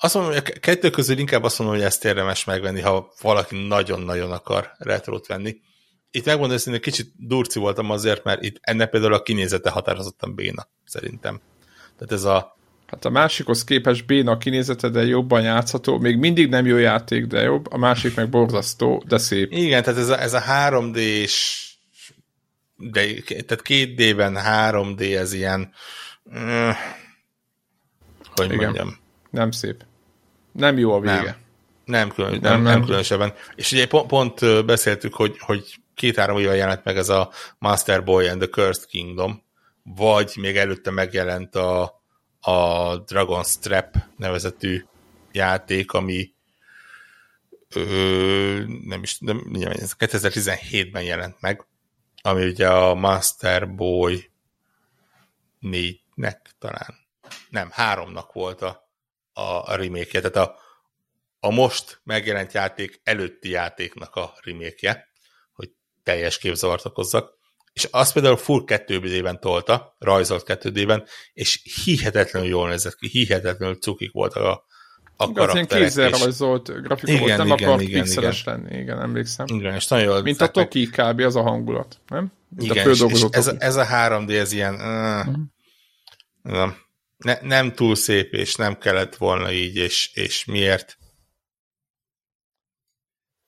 azt 0.00 0.14
mondom, 0.14 0.32
hogy 0.32 0.40
a 0.40 0.44
ke- 0.44 0.60
kettő 0.60 0.90
közül 0.90 1.18
inkább 1.18 1.42
azt 1.42 1.58
mondom, 1.58 1.76
hogy 1.76 1.86
ezt 1.86 2.04
érdemes 2.04 2.44
megvenni, 2.44 2.80
ha 2.80 3.12
valaki 3.20 3.66
nagyon-nagyon 3.66 4.32
akar 4.32 4.72
retrót 4.78 5.26
venni. 5.26 5.56
Itt 6.10 6.24
megmondom 6.24 6.56
őszintén, 6.56 6.80
kicsit 6.80 7.12
durci 7.16 7.58
voltam 7.58 7.90
azért, 7.90 8.24
mert 8.24 8.42
itt 8.42 8.56
ennek 8.60 8.90
például 8.90 9.14
a 9.14 9.22
kinézete 9.22 9.70
határozottan 9.70 10.34
béna, 10.34 10.68
szerintem. 10.84 11.40
Tehát 11.96 12.12
ez 12.12 12.24
a, 12.24 12.58
Hát 12.86 13.04
a 13.04 13.10
másikhoz 13.10 13.64
képest 13.64 14.06
béna 14.06 14.30
a 14.30 14.36
kinézete, 14.36 14.88
de 14.88 15.04
jobban 15.04 15.42
játszható. 15.42 15.98
Még 15.98 16.16
mindig 16.16 16.48
nem 16.48 16.66
jó 16.66 16.76
játék, 16.76 17.26
de 17.26 17.40
jobb. 17.40 17.72
A 17.72 17.76
másik 17.78 18.14
meg 18.14 18.28
borzasztó, 18.28 19.02
de 19.06 19.18
szép. 19.18 19.52
igen, 19.52 19.82
tehát 19.82 19.98
ez 19.98 20.08
a, 20.08 20.20
ez 20.20 20.34
a 20.34 20.40
3D-s, 20.40 21.68
de, 22.76 23.00
tehát 23.24 23.62
2D-ben 23.64 24.36
3D, 24.46 25.16
ez 25.16 25.32
ilyen, 25.32 25.72
mm, 26.38 26.70
hogy 28.34 28.52
Igen. 28.52 28.56
mondjam, 28.56 28.98
Nem 29.30 29.50
szép. 29.50 29.84
Nem 30.52 30.78
jó 30.78 30.92
a 30.92 31.00
vége. 31.00 31.22
Nem. 31.22 31.36
Nem, 31.84 32.10
külön, 32.10 32.30
nem, 32.30 32.40
Nem, 32.40 32.62
nem, 32.62 32.84
különösebben. 32.84 33.32
És 33.54 33.72
ugye 33.72 33.86
pont, 33.86 34.06
pont 34.06 34.64
beszéltük, 34.66 35.14
hogy, 35.14 35.38
hogy 35.38 35.80
két-három 35.94 36.38
éve 36.38 36.54
jelent 36.54 36.84
meg 36.84 36.96
ez 36.96 37.08
a 37.08 37.30
Master 37.58 38.04
Boy 38.04 38.28
and 38.28 38.38
the 38.40 38.48
Cursed 38.48 38.86
Kingdom, 38.86 39.42
vagy 39.82 40.32
még 40.40 40.56
előtte 40.56 40.90
megjelent 40.90 41.54
a, 41.54 41.82
a 42.40 43.04
Dragon's 43.04 43.54
Trap 43.60 43.96
nevezetű 44.16 44.84
játék, 45.32 45.92
ami 45.92 46.34
ö, 47.74 48.62
nem 48.84 49.02
is, 49.02 49.18
nem, 49.18 49.46
nem, 49.52 49.70
ez 49.70 49.94
2017-ben 49.98 51.02
jelent 51.02 51.40
meg, 51.40 51.66
ami 52.22 52.46
ugye 52.46 52.68
a 52.68 52.94
Master 52.94 53.74
Boy 53.74 54.30
4-nek 55.62 56.36
talán, 56.58 56.94
nem, 57.50 57.68
háromnak 57.72 58.32
volt 58.32 58.62
a, 58.62 58.89
a, 59.32 59.40
a 59.72 59.74
remake 59.76 60.20
tehát 60.20 60.36
a, 60.36 60.54
a 61.40 61.50
most 61.50 62.00
megjelent 62.04 62.52
játék 62.52 63.00
előtti 63.04 63.48
játéknak 63.50 64.14
a 64.14 64.32
remake 64.42 65.08
hogy 65.52 65.70
teljes 66.02 66.38
képzavart 66.38 66.84
okozzak, 66.84 67.38
és 67.72 67.84
azt 67.90 68.12
például 68.12 68.36
full 68.36 68.62
2D-ben 68.66 69.40
tolta, 69.40 69.96
rajzolt 69.98 70.44
2D-ben, 70.46 71.04
és 71.32 71.60
hihetetlenül 71.84 72.48
jól 72.48 72.68
nézett 72.68 72.94
ki, 72.94 73.08
hihetetlenül 73.08 73.78
cukik 73.78 74.12
voltak 74.12 74.42
a, 74.42 74.64
a 75.16 75.24
ilyen 75.24 75.34
karakterek. 75.34 75.84
kézzel 75.84 76.08
és- 76.08 76.18
rajzolt 76.22 76.82
grafika 76.82 77.12
Igen, 77.12 77.22
volt, 77.24 77.36
nem 77.36 77.46
igen, 77.46 77.68
akart 77.68 77.80
igen, 77.82 78.02
pixeles 78.02 78.44
lenni, 78.44 78.78
igen, 78.78 79.00
emlékszem. 79.00 79.46
Igen, 79.48 79.74
és 79.74 79.86
nagyon 79.86 80.06
jól 80.06 80.22
Mint 80.22 80.40
a. 80.40 80.48
Toki 80.48 80.86
kb. 80.86 81.20
az 81.20 81.36
a 81.36 81.42
hangulat, 81.42 81.98
nem? 82.08 82.32
Mint 82.48 82.70
Igen, 82.70 82.86
a 82.86 82.90
és, 82.90 83.00
és 83.08 83.24
ez, 83.30 83.46
a, 83.46 83.54
ez 83.58 83.76
a 83.76 83.86
3D, 83.86 84.30
ez 84.38 84.52
ilyen... 84.52 84.74
Uh, 84.74 85.24
Mhm. 85.26 85.40
nem, 86.42 86.76
ne, 87.24 87.40
nem 87.40 87.72
túl 87.72 87.94
szép, 87.94 88.32
és 88.32 88.54
nem 88.54 88.78
kellett 88.78 89.16
volna 89.16 89.52
így, 89.52 89.76
és, 89.76 90.10
és 90.14 90.44
miért? 90.44 90.98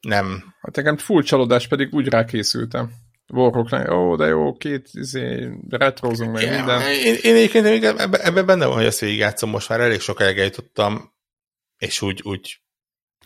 Nem. 0.00 0.54
Hát 0.60 0.76
nekem 0.76 0.96
full 0.96 1.22
csalódás, 1.22 1.66
pedig 1.68 1.94
úgy 1.94 2.08
rákészültem. 2.08 2.92
Warhawk, 3.32 3.90
ó, 3.90 4.16
de 4.16 4.26
jó, 4.26 4.52
két 4.56 4.88
izé, 4.92 5.48
retrozunk 5.68 6.32
meg 6.32 6.48
minden. 6.50 6.80
Én, 6.80 7.14
én 7.22 7.34
egyébként 7.34 7.64
még 7.64 7.84
ebben 7.84 8.20
ebbe 8.20 8.42
benne 8.42 8.66
van, 8.66 8.76
hogy 8.76 8.84
ezt 8.84 9.00
végigjátszom, 9.00 9.50
most 9.50 9.68
már 9.68 9.80
elég 9.80 10.00
sokáig 10.00 10.38
eljutottam, 10.38 11.14
és 11.78 12.02
úgy, 12.02 12.20
úgy 12.24 12.60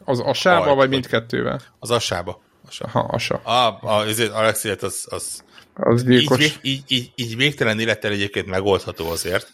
Az 0.05 0.21
asába, 0.21 0.67
Aj, 0.71 0.75
vagy 0.75 0.89
mindkettővel? 0.89 1.61
az 1.79 1.91
asába. 1.91 2.43
Asa. 2.67 2.85
Aha, 2.85 3.01
asa. 3.01 3.35
A, 3.37 3.79
a, 3.83 3.97
azért 3.97 4.33
Alexiet 4.33 4.83
az, 4.83 5.07
az 5.11 5.45
Az 5.75 6.03
így, 6.03 6.09
gyilkos. 6.09 6.39
vég- 6.39 6.59
így, 6.63 6.83
így, 6.89 7.13
így 7.15 7.37
végtelen 7.37 7.81
élettel 7.81 8.13
egyébként 8.13 8.47
megoldható 8.47 9.11
azért. 9.11 9.53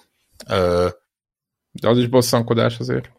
De 1.70 1.88
az 1.88 1.98
is 1.98 2.08
bosszankodás 2.08 2.78
azért. 2.78 3.10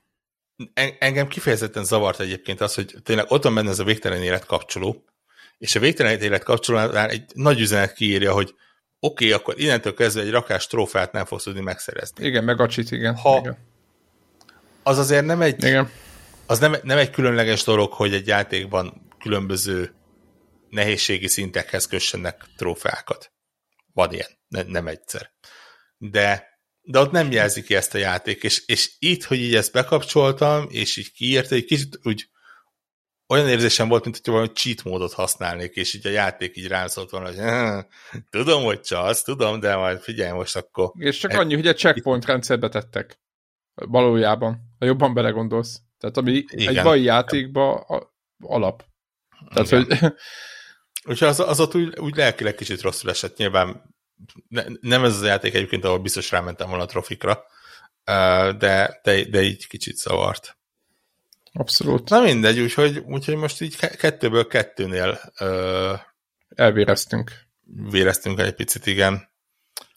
En- 0.73 0.95
engem 0.99 1.27
kifejezetten 1.27 1.85
zavart 1.85 2.19
egyébként 2.19 2.61
az, 2.61 2.75
hogy 2.75 2.95
tényleg 3.03 3.25
ott 3.27 3.43
van 3.43 3.53
benne 3.53 3.69
ez 3.69 3.79
a 3.79 3.83
végtelen 3.83 4.21
élet 4.21 4.45
kapcsoló, 4.45 5.05
és 5.57 5.75
a 5.75 5.79
végtelen 5.79 6.21
élet 6.21 6.43
kapcsolónál 6.43 7.09
egy 7.09 7.31
nagy 7.33 7.59
üzenet 7.59 7.93
kiírja, 7.93 8.33
hogy 8.33 8.55
oké, 8.99 9.25
okay, 9.25 9.31
akkor 9.31 9.59
innentől 9.59 9.93
kezdve 9.93 10.21
egy 10.21 10.29
rakás 10.29 10.67
trófát 10.67 11.11
nem 11.11 11.25
fogsz 11.25 11.43
tudni 11.43 11.61
megszerezni. 11.61 12.25
Igen, 12.25 12.43
meg 12.43 12.59
a 12.59 12.67
csit, 12.67 12.91
igen. 12.91 13.15
Ha- 13.15 13.37
igen. 13.37 13.57
Az 14.83 14.97
azért 14.97 15.25
nem 15.25 15.41
egy, 15.41 15.63
igen. 15.63 15.89
az 16.45 16.59
nem, 16.59 16.75
nem 16.83 16.97
egy 16.97 17.09
különleges 17.09 17.63
dolog, 17.63 17.93
hogy 17.93 18.13
egy 18.13 18.27
játékban 18.27 19.07
különböző 19.19 19.95
nehézségi 20.69 21.27
szintekhez 21.27 21.85
kössenek 21.85 22.45
trófeákat. 22.57 23.31
Van 23.93 24.13
ilyen, 24.13 24.29
ne, 24.47 24.61
nem 24.63 24.87
egyszer. 24.87 25.33
De, 25.97 26.52
de 26.85 26.99
ott 26.99 27.11
nem 27.11 27.31
jelzi 27.31 27.61
ki 27.63 27.75
ezt 27.75 27.93
a 27.93 27.97
játék, 27.97 28.43
és, 28.43 28.63
és 28.65 28.91
itt, 28.99 29.23
hogy 29.23 29.37
így 29.37 29.55
ezt 29.55 29.71
bekapcsoltam, 29.73 30.65
és 30.69 30.97
így 30.97 31.11
kiírta, 31.11 31.55
egy 31.55 31.65
kicsit 31.65 31.99
úgy 32.03 32.27
olyan 33.27 33.47
érzésem 33.49 33.87
volt, 33.87 34.03
mint 34.03 34.19
hogy 34.23 34.33
valami 34.33 34.51
cheat 34.51 34.83
módot 34.83 35.13
használnék, 35.13 35.75
és 35.75 35.93
így 35.93 36.07
a 36.07 36.09
játék 36.09 36.57
így 36.57 36.67
rám 36.67 36.87
szólt 36.87 37.09
volna, 37.09 37.27
hogy 37.27 37.37
"Hm, 37.37 37.79
tudom, 38.29 38.63
hogy 38.63 38.81
csalsz, 38.81 39.21
tudom, 39.23 39.59
de 39.59 39.75
majd 39.75 39.99
figyelj 40.01 40.31
most 40.31 40.55
akkor. 40.55 40.91
És 40.97 41.17
csak 41.17 41.31
Egy- 41.31 41.37
annyi, 41.37 41.53
hogy 41.55 41.67
egy 41.67 41.77
checkpoint 41.77 42.25
rendszerbe 42.25 42.69
tettek. 42.69 43.19
Valójában, 43.73 44.59
ha 44.79 44.85
jobban 44.85 45.13
belegondolsz. 45.13 45.81
Tehát 45.97 46.17
ami 46.17 46.43
Igen. 46.47 46.75
egy 46.77 46.83
mai 46.83 47.03
játékba 47.03 47.73
a, 47.75 48.15
alap. 48.39 48.83
Tehát, 49.53 49.71
Igen. 49.71 49.99
hogy 49.99 50.13
Úgyhogy 51.05 51.27
az, 51.27 51.39
az 51.39 51.59
ott 51.59 51.75
úgy, 51.75 51.99
úgy 51.99 52.15
lelkileg 52.15 52.55
kicsit 52.55 52.81
rosszul 52.81 53.09
esett. 53.09 53.37
Nyilván 53.37 53.95
ne, 54.47 54.63
nem 54.81 55.03
ez 55.03 55.15
az 55.15 55.25
játék 55.25 55.53
egyébként, 55.53 55.85
ahol 55.85 55.99
biztos 55.99 56.31
rámentem 56.31 56.67
volna 56.67 56.83
a 56.83 56.87
trofikra, 56.87 57.43
de, 58.57 58.99
de, 59.03 59.23
de 59.29 59.41
így 59.41 59.67
kicsit 59.67 59.97
zavart. 59.97 60.57
abszolút 61.53 62.09
Na 62.09 62.21
mindegy, 62.21 62.59
úgyhogy, 62.59 62.97
úgyhogy 62.97 63.35
most 63.35 63.61
így 63.61 63.77
ke- 63.77 63.95
kettőből 63.95 64.47
kettőnél 64.47 65.19
ö, 65.39 65.93
elvéreztünk. 66.55 67.31
véreztünk 67.89 68.39
egy 68.39 68.55
picit, 68.55 68.85
igen. 68.85 69.31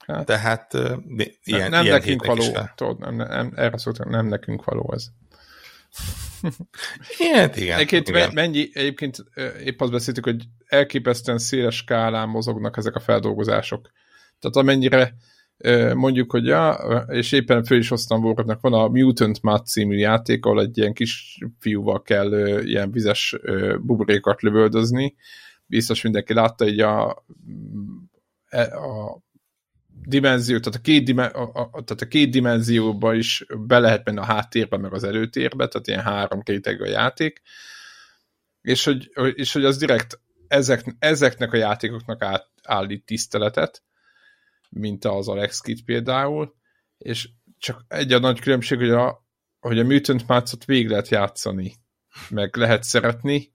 Hát. 0.06 0.26
Tehát 0.26 0.74
ö, 0.74 0.96
ilyen, 1.42 1.60
nem, 1.60 1.70
nem 1.70 1.84
ilyen 1.84 1.96
nekünk 1.96 2.24
való. 2.24 2.58
Tudod, 2.74 2.98
nem, 2.98 3.14
nem, 3.14 3.52
erre 3.56 3.78
szóltam, 3.78 4.10
nem 4.10 4.26
nekünk 4.26 4.64
való 4.64 4.92
ez. 4.94 5.06
Igen, 7.18 7.52
igen. 7.54 7.76
Egyébként 7.76 8.08
igen. 8.08 8.20
me- 8.20 8.32
mennyi, 8.32 8.70
egyébként 8.72 9.24
épp 9.64 9.80
azt 9.80 9.92
beszéltük, 9.92 10.24
hogy 10.24 10.44
elképesztően 10.66 11.38
széles 11.38 11.76
skálán 11.76 12.28
mozognak 12.28 12.76
ezek 12.76 12.94
a 12.94 13.00
feldolgozások. 13.00 13.90
Tehát 14.38 14.56
amennyire 14.56 15.14
mondjuk, 15.94 16.30
hogy 16.30 16.44
ja, 16.44 16.72
és 17.08 17.32
éppen 17.32 17.64
föl 17.64 17.78
is 17.78 17.88
hoztam 17.88 18.24
Warcraftnak, 18.24 18.60
van 18.60 18.72
a 18.72 18.88
Mutant 18.88 19.42
Mud 19.42 19.66
című 19.66 19.96
játék, 19.96 20.44
ahol 20.44 20.60
egy 20.60 20.78
ilyen 20.78 20.92
kis 20.92 21.38
fiúval 21.58 22.02
kell 22.02 22.58
ilyen 22.64 22.90
vizes 22.90 23.36
buborékat 23.80 24.42
lövöldözni. 24.42 25.16
Biztos 25.66 26.02
mindenki 26.02 26.34
látta 26.34 26.66
így 26.66 26.80
a, 26.80 27.24
e- 28.48 28.76
a 28.76 29.24
dimenzió, 30.02 30.58
tehát 30.58 30.78
a 30.78 30.82
két, 30.82 31.04
dimen, 31.04 31.30
a, 31.30 31.42
a, 31.42 31.70
tehát 31.70 32.00
a 32.00 32.08
két 32.08 32.30
dimenzióba 32.30 33.14
is 33.14 33.46
be 33.66 33.78
lehet 33.78 34.04
menni 34.04 34.18
a 34.18 34.24
háttérbe, 34.24 34.76
meg 34.76 34.92
az 34.92 35.04
előtérbe, 35.04 35.68
tehát 35.68 35.86
ilyen 35.86 36.02
három 36.02 36.40
rétegű 36.44 36.84
a 36.84 36.88
játék, 36.88 37.42
és 38.62 38.84
hogy, 38.84 39.10
és 39.34 39.52
hogy 39.52 39.64
az 39.64 39.76
direkt 39.76 40.20
ezek, 40.48 40.96
ezeknek 40.98 41.52
a 41.52 41.56
játékoknak 41.56 42.22
át, 42.22 42.50
állít 42.62 43.04
tiszteletet, 43.04 43.82
mint 44.78 45.04
az 45.04 45.28
Alex 45.28 45.60
Kidd 45.60 45.76
például, 45.84 46.54
és 46.98 47.28
csak 47.58 47.84
egy 47.88 48.12
a 48.12 48.18
nagy 48.18 48.40
különbség, 48.40 48.78
hogy 48.78 48.90
a, 48.90 49.26
hogy 49.60 49.78
a 49.78 49.84
Mutant 49.84 50.26
Match-ot 50.26 50.64
végig 50.64 50.88
lehet 50.88 51.08
játszani, 51.08 51.74
meg 52.28 52.56
lehet 52.56 52.82
szeretni, 52.82 53.52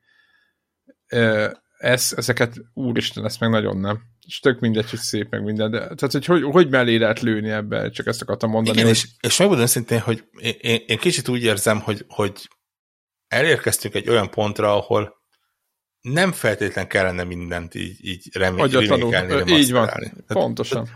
ez, 1.77 2.14
ezeket, 2.15 2.56
úristen, 2.73 3.26
ezt 3.26 3.39
meg 3.39 3.49
nagyon 3.49 3.77
nem. 3.77 4.02
És 4.27 4.39
tök 4.39 4.60
mindegy, 4.60 4.89
hogy 4.89 4.99
szép 4.99 5.30
meg 5.30 5.43
minden, 5.43 5.72
de 5.72 5.77
tehát, 5.80 6.11
hogy 6.11 6.26
hogy, 6.26 6.43
hogy 6.43 6.69
mellé 6.69 6.95
lehet 6.95 7.19
lőni 7.19 7.49
ebbe, 7.49 7.89
csak 7.89 8.07
ezt 8.07 8.22
akartam 8.22 8.49
mondani. 8.49 8.77
Igen, 8.77 8.88
hogy, 8.88 8.95
és, 8.95 9.07
és 9.22 9.38
megmondom 9.38 9.65
őszintén, 9.65 9.99
hogy 9.99 10.23
én, 10.38 10.53
én, 10.61 10.84
én 10.85 10.98
kicsit 10.98 11.27
úgy 11.27 11.43
érzem, 11.43 11.80
hogy, 11.80 12.06
hogy 12.07 12.49
elérkeztünk 13.27 13.93
egy 13.93 14.10
olyan 14.10 14.30
pontra, 14.30 14.76
ahol 14.76 15.19
nem 16.02 16.31
feltétlen 16.31 16.88
kellene 16.88 17.23
mindent 17.23 17.76
így, 17.76 18.06
így 18.06 18.30
remé- 18.34 18.61
agyatlanul. 18.61 19.11
remékelni, 19.11 19.52
Ö, 19.52 19.56
Így 19.56 19.72
van. 19.72 19.88
Tehát 19.88 20.14
pontosan. 20.27 20.84
tö- 20.84 20.93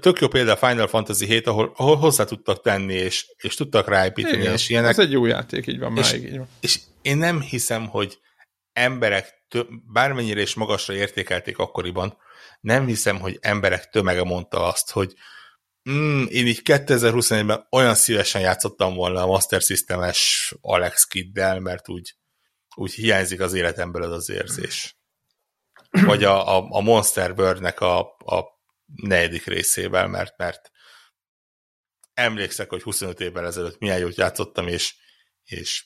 tök 0.00 0.20
jó 0.20 0.28
példa 0.28 0.52
a 0.52 0.56
Final 0.56 0.86
Fantasy 0.86 1.26
7, 1.26 1.46
ahol, 1.46 1.72
ahol 1.76 1.96
hozzá 1.96 2.24
tudtak 2.24 2.60
tenni, 2.62 2.94
és, 2.94 3.26
és 3.36 3.54
tudtak 3.54 3.88
ráépíteni, 3.88 4.36
Igen, 4.40 4.52
és 4.52 4.68
ilyenek. 4.68 4.90
ez 4.90 4.98
egy 4.98 5.10
jó 5.12 5.26
játék, 5.26 5.66
így 5.66 5.78
van, 5.78 5.96
És- 5.96 6.10
máig 6.10 6.24
így 6.24 6.36
van. 6.36 6.48
És 6.60 6.78
én 7.02 7.16
nem 7.16 7.40
hiszem, 7.40 7.88
hogy 7.88 8.18
emberek, 8.72 9.44
tö- 9.48 9.68
bármennyire 9.92 10.40
is 10.40 10.54
magasra 10.54 10.94
értékelték 10.94 11.58
akkoriban, 11.58 12.16
nem 12.60 12.86
hiszem, 12.86 13.20
hogy 13.20 13.38
emberek 13.40 13.88
tömege 13.88 14.22
mondta 14.22 14.64
azt, 14.66 14.90
hogy 14.90 15.14
mm, 15.90 16.24
én 16.28 16.46
így 16.46 16.60
2021-ben 16.64 17.66
olyan 17.70 17.94
szívesen 17.94 18.40
játszottam 18.40 18.94
volna 18.94 19.22
a 19.22 19.26
Master 19.26 19.60
System-es 19.60 20.54
Alex 20.60 21.04
Kiddel, 21.04 21.60
mert 21.60 21.88
úgy, 21.88 22.14
úgy 22.76 22.92
hiányzik 22.92 23.40
az 23.40 23.52
életemből 23.54 24.04
ez 24.04 24.10
az 24.10 24.30
érzés. 24.30 24.96
Vagy 25.90 26.24
a, 26.24 26.56
a, 26.58 26.66
a 26.70 26.80
Monster 26.80 27.30
World-nek 27.36 27.80
a, 27.80 27.98
a 28.18 28.51
negyedik 28.96 29.44
részével, 29.44 30.08
mert, 30.08 30.36
mert 30.36 30.70
emlékszek, 32.14 32.68
hogy 32.68 32.82
25 32.82 33.20
évvel 33.20 33.46
ezelőtt 33.46 33.78
milyen 33.78 33.98
jót 33.98 34.16
játszottam, 34.16 34.68
és, 34.68 34.94
és 35.44 35.84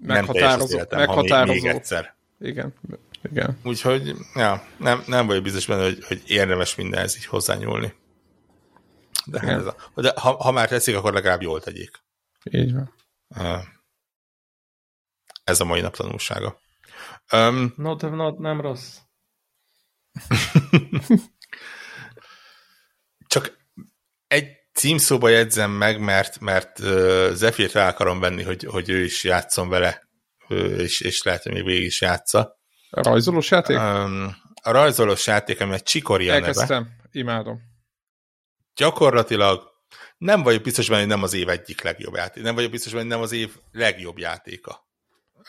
nem 0.00 0.24
teljes 0.24 0.54
az 0.54 0.72
Meghatározó, 0.72 0.74
életem, 0.74 1.06
ha 1.06 1.22
még, 1.22 1.62
még 1.62 1.64
egyszer. 1.64 2.16
Igen, 2.40 2.74
igen. 3.22 3.58
Úgyhogy 3.64 4.14
ja, 4.34 4.66
nem, 4.78 5.04
nem 5.06 5.26
vagyok 5.26 5.42
biztos 5.42 5.66
benne, 5.66 5.82
hogy, 5.82 6.04
hogy 6.04 6.22
érdemes 6.26 6.74
mindenhez 6.74 7.16
így 7.16 7.26
hozzányúlni. 7.26 7.94
De, 9.26 9.40
hát 9.40 9.58
ez 9.58 9.66
a, 9.66 9.76
de 9.94 10.12
ha, 10.20 10.42
ha 10.42 10.50
már 10.50 10.68
teszik, 10.68 10.96
akkor 10.96 11.12
legalább 11.12 11.42
jól 11.42 11.60
tegyék. 11.60 12.04
Így 12.50 12.72
van. 12.72 12.94
Ez 15.44 15.60
a 15.60 15.64
mai 15.64 15.80
nap 15.80 15.96
tanulsága. 15.96 16.60
Um, 17.32 17.72
Not, 17.76 18.10
not, 18.10 18.38
nem 18.38 18.60
rossz. 18.60 18.96
csak 23.26 23.58
egy 24.26 24.48
címszóba 24.74 25.28
jegyzem 25.28 25.70
meg, 25.70 26.00
mert, 26.00 26.40
mert 26.40 26.78
uh, 26.78 27.30
Zephyrt 27.32 27.72
rá 27.72 27.88
akarom 27.88 28.20
venni, 28.20 28.42
hogy, 28.42 28.64
hogy 28.64 28.88
ő 28.88 29.04
is 29.04 29.24
játszon 29.24 29.68
vele, 29.68 30.08
ö, 30.48 30.76
és, 30.76 31.00
és 31.00 31.22
lehet, 31.22 31.42
hogy 31.42 31.52
még 31.52 31.64
végig 31.64 31.84
is 31.84 32.00
játsza. 32.00 32.58
A 32.90 33.02
rajzolós 33.02 33.50
játék? 33.50 33.76
Um, 33.76 34.36
a 34.62 34.70
rajzolós 34.70 35.26
játék, 35.26 35.60
ami 35.60 35.72
a 35.74 35.80
Csikoria 35.80 36.32
neve. 36.32 36.46
Elkezdtem, 36.46 36.88
imádom. 37.10 37.60
gyakorlatilag 38.76 39.74
nem 40.18 40.42
vagyok 40.42 40.62
biztos 40.62 40.88
benne, 40.88 41.00
hogy 41.00 41.08
nem 41.08 41.22
az 41.22 41.34
év 41.34 41.48
egyik 41.48 41.82
legjobb 41.82 42.14
játék. 42.14 42.42
Nem 42.42 42.54
vagyok 42.54 42.70
biztos 42.70 42.92
benne, 42.92 43.04
hogy 43.04 43.12
nem 43.14 43.22
az 43.22 43.32
év 43.32 43.56
legjobb 43.72 44.18
játéka. 44.18 44.88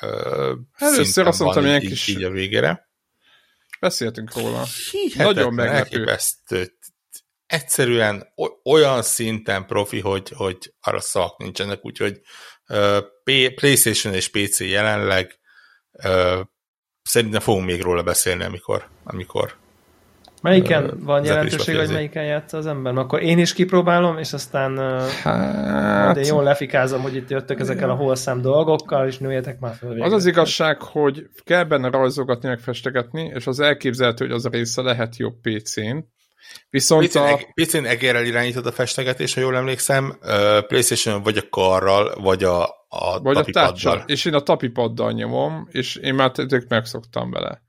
Ö, 0.01 0.55
Először 0.75 1.27
azt 1.27 1.39
mondtam, 1.39 1.65
ilyen 1.65 1.79
kis- 1.79 2.07
így 2.07 2.23
a 2.23 2.29
végére. 2.29 2.89
Beszéltünk 3.79 4.33
róla. 4.33 4.63
Hihetetlen, 4.91 5.25
Nagyon 5.25 5.53
meglepő. 5.53 6.17
Egyszerűen 7.47 8.33
olyan 8.63 9.01
szinten 9.01 9.65
profi, 9.65 9.99
hogy, 9.99 10.31
hogy 10.35 10.73
arra 10.81 10.99
szavak 10.99 11.37
nincsenek, 11.37 11.85
úgyhogy 11.85 12.21
P- 13.23 13.53
PlayStation 13.55 14.13
és 14.13 14.29
PC 14.29 14.59
jelenleg 14.59 15.39
ö, 15.91 16.39
szerintem 17.03 17.39
fogunk 17.39 17.65
még 17.65 17.81
róla 17.81 18.03
beszélni, 18.03 18.43
amikor, 18.43 18.87
amikor 19.03 19.55
Melyiken 20.41 20.83
uh, 20.83 21.03
van 21.03 21.25
jelentőség, 21.25 21.77
hogy 21.77 21.91
melyiken 21.91 22.23
játsza 22.23 22.57
az 22.57 22.65
ember? 22.65 22.97
Akkor 22.97 23.21
én 23.21 23.37
is 23.37 23.53
kipróbálom, 23.53 24.17
és 24.17 24.33
aztán 24.33 24.77
hát... 25.23 26.15
de 26.15 26.21
jól 26.21 26.43
lefikázom, 26.43 27.01
hogy 27.01 27.15
itt 27.15 27.29
jöttök 27.29 27.59
ezekkel 27.59 27.89
a 27.89 27.95
holszám 27.95 28.41
dolgokkal, 28.41 29.07
és 29.07 29.17
nőjetek 29.17 29.59
már 29.59 29.75
föl. 29.75 30.01
Az 30.01 30.13
az 30.13 30.25
igazság, 30.25 30.81
hogy 30.81 31.29
kell 31.43 31.63
benne 31.63 31.89
rajzogatni, 31.89 32.49
meg 32.49 32.59
festegetni, 32.59 33.31
és 33.35 33.47
az 33.47 33.59
elképzelhető, 33.59 34.25
hogy 34.25 34.33
az 34.33 34.45
a 34.45 34.49
része 34.49 34.81
lehet 34.81 35.17
jobb 35.17 35.35
PC-n. 35.41 35.97
Viszont 36.69 37.07
PC-n, 37.07 37.17
a... 37.17 37.37
PC-n 37.53 37.85
egérrel 37.85 38.25
irányítod 38.25 38.65
a 38.65 38.71
festegetés, 38.71 39.33
ha 39.33 39.41
jól 39.41 39.55
emlékszem, 39.55 40.17
PlayStation 40.67 41.23
vagy 41.23 41.37
a 41.37 41.49
karral, 41.49 42.15
vagy 42.21 42.43
a, 42.43 42.63
a 42.87 43.21
vagy 43.21 43.51
a 43.53 44.03
És 44.05 44.25
én 44.25 44.33
a 44.33 44.41
tapipaddal 44.41 45.11
nyomom, 45.11 45.67
és 45.71 45.95
én 45.95 46.13
már 46.13 46.31
tök 46.31 46.67
megszoktam 46.67 47.31
vele. 47.31 47.65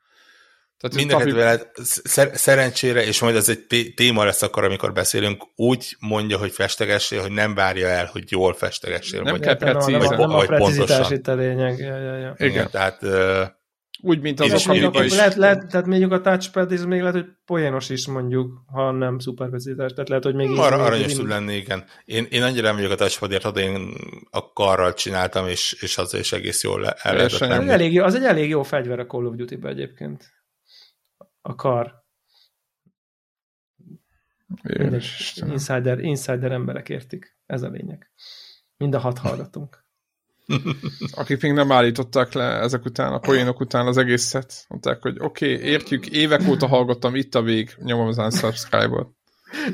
Tehát 0.78 0.96
Mindenket 0.96 1.26
tapi... 1.26 1.38
veled 1.38 1.70
szer- 1.82 2.36
szerencsére, 2.36 3.04
és 3.04 3.20
majd 3.20 3.36
ez 3.36 3.48
egy 3.48 3.92
téma 3.94 4.24
lesz 4.24 4.42
akkor, 4.42 4.64
amikor 4.64 4.92
beszélünk, 4.92 5.44
úgy 5.56 5.96
mondja, 6.00 6.38
hogy 6.38 6.52
festegessél, 6.52 7.20
hogy 7.20 7.32
nem 7.32 7.54
várja 7.54 7.88
el, 7.88 8.08
hogy 8.12 8.24
jól 8.30 8.54
festegessél. 8.54 9.22
Nem 9.22 9.32
vagy, 9.32 9.40
kell 9.40 9.56
precízen. 9.56 10.00
Vagy, 10.00 10.18
nem 10.18 10.30
a 10.30 10.38
precizitás 10.38 11.10
itt 11.10 11.28
a 11.28 11.34
lényeg. 11.34 11.78
Ja, 11.78 11.96
ja, 11.96 12.16
ja. 12.16 12.34
Igen. 12.36 12.50
Igen. 12.50 12.70
Tehát 12.70 13.02
uh, 13.02 13.42
úgy, 14.00 14.20
mint 14.20 14.40
az 14.40 14.66
a 14.68 14.74
is. 15.04 15.16
Lehet, 15.16 15.34
lehet, 15.34 15.66
tehát 15.66 15.86
mondjuk 15.86 16.12
a 16.12 16.20
touchpad, 16.20 16.72
ez 16.72 16.84
még 16.84 17.00
lehet, 17.00 17.14
hogy 17.14 17.26
poénos 17.44 17.88
is 17.88 18.06
mondjuk, 18.06 18.62
ha 18.66 18.90
nem 18.90 19.18
szuperprecizitás. 19.18 19.92
Tehát 19.92 20.08
lehet, 20.08 20.24
hogy 20.24 20.34
még 20.34 20.50
Arra, 20.50 20.84
aranyos 20.84 21.14
tud 21.14 21.28
lenni, 21.28 21.54
igen. 21.54 21.84
Én, 22.04 22.26
én 22.30 22.42
annyira 22.42 22.66
nem 22.66 22.76
vagyok 22.76 22.90
a 22.90 22.94
touchpadért, 22.94 23.42
hogy 23.42 23.58
én 23.58 23.94
a 24.30 24.52
karral 24.52 24.94
csináltam, 24.94 25.46
és, 25.46 25.76
és 25.80 25.98
az 25.98 26.14
is 26.14 26.32
egész 26.32 26.62
jól 26.62 26.86
el 26.86 27.18
az, 27.18 27.42
elég 27.42 27.92
jó, 27.92 28.04
az 28.04 28.14
egy 28.14 28.24
elég 28.24 28.48
jó 28.48 28.62
fegyver 28.62 28.98
a 28.98 29.06
Call 29.06 29.24
of 29.24 29.34
Duty-be 29.34 29.68
egyébként 29.68 30.32
a 31.40 31.54
kar. 31.54 32.06
Insider, 35.46 35.98
insider 35.98 36.52
emberek 36.52 36.88
értik. 36.88 37.36
Ez 37.46 37.62
a 37.62 37.68
lényeg. 37.68 38.10
Mind 38.76 38.94
a 38.94 38.98
hat 38.98 39.18
hallgatunk. 39.18 39.87
Akik 41.10 41.42
még 41.42 41.52
nem 41.52 41.72
állították 41.72 42.32
le 42.32 42.44
ezek 42.44 42.84
után, 42.84 43.12
a 43.12 43.18
poénok 43.18 43.60
után 43.60 43.86
az 43.86 43.96
egészet. 43.96 44.64
Mondták, 44.68 45.02
hogy 45.02 45.16
oké, 45.18 45.54
okay, 45.54 45.66
értjük, 45.66 46.06
évek 46.06 46.48
óta 46.48 46.66
hallgattam, 46.66 47.14
itt 47.14 47.34
a 47.34 47.42
vég, 47.42 47.74
nyomom 47.82 48.06
az 48.06 48.18
unsubscribe-ot. 48.18 49.08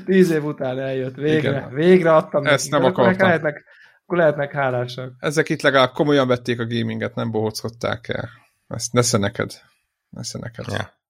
Tíz 0.05 0.31
év 0.31 0.45
után 0.45 0.79
eljött, 0.79 1.15
végre, 1.15 1.49
Igen. 1.49 1.75
végre 1.75 2.15
adtam 2.15 2.47
Ezt 2.47 2.71
nekik. 2.71 2.71
nem 2.71 2.85
akartam. 2.85 3.13
Akkor 3.13 3.27
lehetnek, 3.27 3.65
akkor 4.03 4.19
lehetnek 4.19 4.53
hálásak. 4.53 5.13
Ezek 5.19 5.49
itt 5.49 5.63
legalább 5.63 5.93
komolyan 5.93 6.29
vették 6.29 6.61
a 6.61 6.67
gaminget, 6.67 7.15
nem 7.15 7.31
bohockodták 7.31 8.09
el. 8.09 8.29
Ezt 8.69 8.93
nesze 8.93 9.19
neked. 9.19 9.51
Nesze 10.11 10.39
neked. 10.39 10.65
Ja 10.69 11.03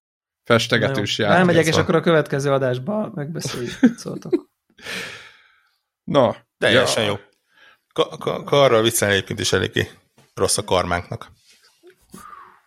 festegetős 0.44 1.18
játék. 1.18 1.36
Elmegyek, 1.36 1.66
és 1.66 1.76
akkor 1.76 1.94
a 1.94 2.00
következő 2.00 2.50
adásba 2.50 3.10
megbeszéljük, 3.14 3.78
szóltok. 3.96 4.50
Na. 6.04 6.36
Teljesen 6.58 7.02
ja. 7.02 7.08
jó. 7.08 7.16
Ka- 7.94 8.18
ka- 8.18 8.44
karral 8.44 8.82
viccen 8.82 9.10
egyébként 9.10 9.40
is 9.40 9.52
eléggé 9.52 9.90
rossz 10.34 10.58
a 10.58 10.64
karmánknak. 10.64 11.32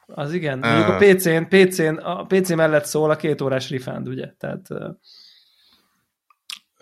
Az 0.05 0.33
igen. 0.33 0.59
Mondjuk 0.59 0.87
a 0.87 0.97
PC-n, 0.97 1.43
PC-n, 1.43 1.95
a 1.95 2.25
PC 2.25 2.49
mellett 2.49 2.85
szól 2.85 3.09
a 3.09 3.15
két 3.15 3.41
órás 3.41 3.69
refund, 3.69 4.07
ugye? 4.07 4.33
Tehát... 4.37 4.69
Uh... 4.69 4.95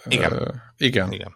Igen. 0.05 0.33
Uh, 0.33 0.47
igen. 0.77 1.11
igen. 1.11 1.35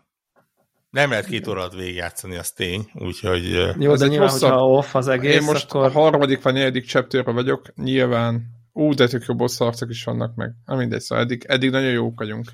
Nem 0.89 1.09
lehet 1.09 1.25
két 1.25 1.47
órát 1.47 1.73
végigjátszani, 1.73 2.35
az 2.35 2.51
tény, 2.51 2.91
úgyhogy... 2.93 3.51
Jó, 3.79 3.95
de 3.95 4.07
nyilván, 4.07 4.29
hosszabb... 4.29 4.49
hogyha 4.49 4.69
off 4.69 4.95
az 4.95 5.07
egész, 5.07 5.35
Én 5.35 5.43
most 5.43 5.69
akkor... 5.69 5.85
a 5.85 5.91
harmadik 5.91 6.41
vagy 6.41 6.53
negyedik 6.53 6.85
chapterre 6.85 7.31
vagyok, 7.31 7.75
nyilván 7.75 8.57
Ú, 8.73 8.93
de 8.93 9.07
tök 9.07 9.25
jó 9.25 9.35
boss 9.35 9.59
is 9.87 10.03
vannak 10.03 10.35
meg. 10.35 10.53
Na 10.65 10.75
mindegy, 10.75 11.01
szóval 11.01 11.23
eddig, 11.23 11.45
eddig 11.47 11.69
nagyon 11.69 11.91
jók 11.91 12.19
vagyunk. 12.19 12.51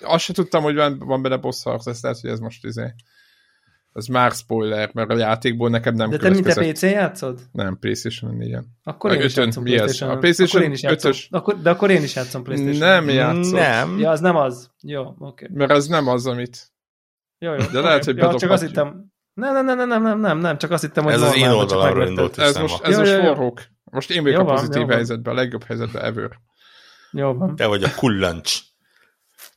Azt 0.00 0.24
se 0.24 0.32
tudtam, 0.32 0.62
hogy 0.62 0.74
van, 0.74 0.98
van 0.98 1.22
benne 1.22 1.36
boss 1.36 1.62
harc, 1.62 1.86
ezt 1.86 2.02
lehet, 2.02 2.20
hogy 2.20 2.30
ez 2.30 2.38
most 2.38 2.64
izé. 2.64 2.94
Ez 3.94 4.06
már 4.06 4.32
spoiler, 4.32 4.90
mert 4.92 5.10
a 5.10 5.16
játékból 5.16 5.70
nekem 5.70 5.94
nem 5.94 6.10
De 6.10 6.16
te 6.16 6.30
mint 6.30 6.46
a 6.46 6.60
PC 6.60 6.82
játszod? 6.82 7.40
Nem, 7.52 7.78
PlayStation 7.78 8.34
4 8.36 8.56
Akkor 8.82 9.12
én 9.12 9.20
is 9.22 9.36
játszom 9.36 9.64
PlayStation. 9.64 10.10
A 10.10 10.18
PlayStation 10.18 10.62
akkor 10.62 10.68
én 10.68 10.72
is 10.72 10.82
játszom. 10.82 11.12
Akkor, 11.30 11.60
de 11.60 11.70
akkor 11.70 11.90
én 11.90 12.02
is 12.02 12.14
játszom 12.14 12.42
PlayStation. 12.42 12.78
Nem 12.78 13.08
játszom. 13.08 13.58
Nem. 13.58 13.98
Ja, 13.98 14.10
az 14.10 14.20
nem 14.20 14.36
az. 14.36 14.70
Jó, 14.82 15.02
oké. 15.02 15.16
Okay. 15.18 15.48
Mert 15.56 15.70
az 15.70 15.86
nem 15.86 16.08
az, 16.08 16.26
amit... 16.26 16.72
Jó, 17.38 17.50
jó. 17.50 17.56
De 17.56 17.64
okay. 17.64 17.82
lehet, 17.82 18.04
hogy 18.04 18.16
ja, 18.16 18.34
csak 18.34 18.50
azt 18.50 18.62
hittem... 18.62 19.12
Nem, 19.34 19.52
nem, 19.52 19.64
nem, 19.64 19.88
nem, 19.88 20.02
nem, 20.02 20.20
nem, 20.20 20.38
nem, 20.38 20.58
csak 20.58 20.70
azt 20.70 20.82
hittem, 20.82 21.04
hogy 21.04 21.12
Ez 21.12 21.22
az 21.22 21.36
én 21.36 21.50
oldalamról 21.50 22.06
indult. 22.06 22.38
Ez 22.38 22.56
most, 22.56 22.84
ez 22.84 22.98
most 22.98 23.12
forrók. 23.12 23.62
Most 23.84 24.10
én 24.10 24.22
vagyok 24.22 24.40
a 24.40 24.44
pozitív 24.44 24.88
helyzetben, 24.88 25.32
a 25.32 25.36
legjobb 25.36 25.64
helyzetben 25.64 26.04
ever. 26.04 26.30
Jó 27.12 27.32
van. 27.32 27.56
Te 27.56 27.66
vagy 27.66 27.82
a 27.82 27.94
kullancs. 27.96 28.60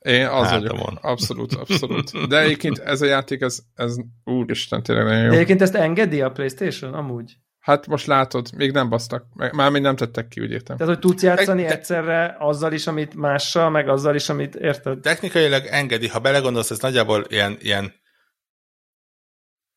Én 0.08 0.26
az 0.26 0.48
hát, 0.48 0.60
vagyok. 0.60 0.78
Van. 0.78 0.98
Abszolút, 1.02 1.54
abszolút. 1.64 2.28
De 2.28 2.40
egyébként 2.40 2.78
ez 2.78 3.02
a 3.02 3.06
játék, 3.06 3.42
ez, 3.42 3.60
ez 3.74 3.96
úristen, 4.24 4.84
tényleg 4.84 5.06
nagyon 5.06 5.24
jó. 5.24 5.30
De 5.30 5.36
egyébként 5.36 5.62
ezt 5.62 5.76
engedi 5.76 6.22
a 6.22 6.32
Playstation, 6.32 6.94
amúgy? 6.94 7.38
Hát 7.60 7.88
most 7.88 8.06
látod, 8.06 8.50
még 8.56 8.72
nem 8.72 8.90
basztak. 8.90 9.26
Már 9.52 9.72
még 9.72 9.82
nem 9.82 9.96
tettek 9.96 10.28
ki, 10.28 10.42
úgy 10.42 10.52
értem. 10.52 10.78
Tehát, 10.78 10.94
hogy 10.94 11.02
tudsz 11.02 11.24
játszani 11.24 11.64
te, 11.64 11.72
egyszerre 11.72 12.36
azzal 12.40 12.74
is, 12.74 12.88
amit 12.88 13.16
mással, 13.16 13.70
meg 13.70 13.90
azzal 13.90 14.16
is, 14.16 14.30
amit 14.30 14.56
érted? 14.56 15.00
Technikailag 15.00 15.66
engedi, 15.66 16.08
ha 16.08 16.20
belegondolsz, 16.20 16.72
ez 16.72 16.80
nagyjából 16.80 17.26
ilyen, 17.28 17.58
ilyen 17.60 17.94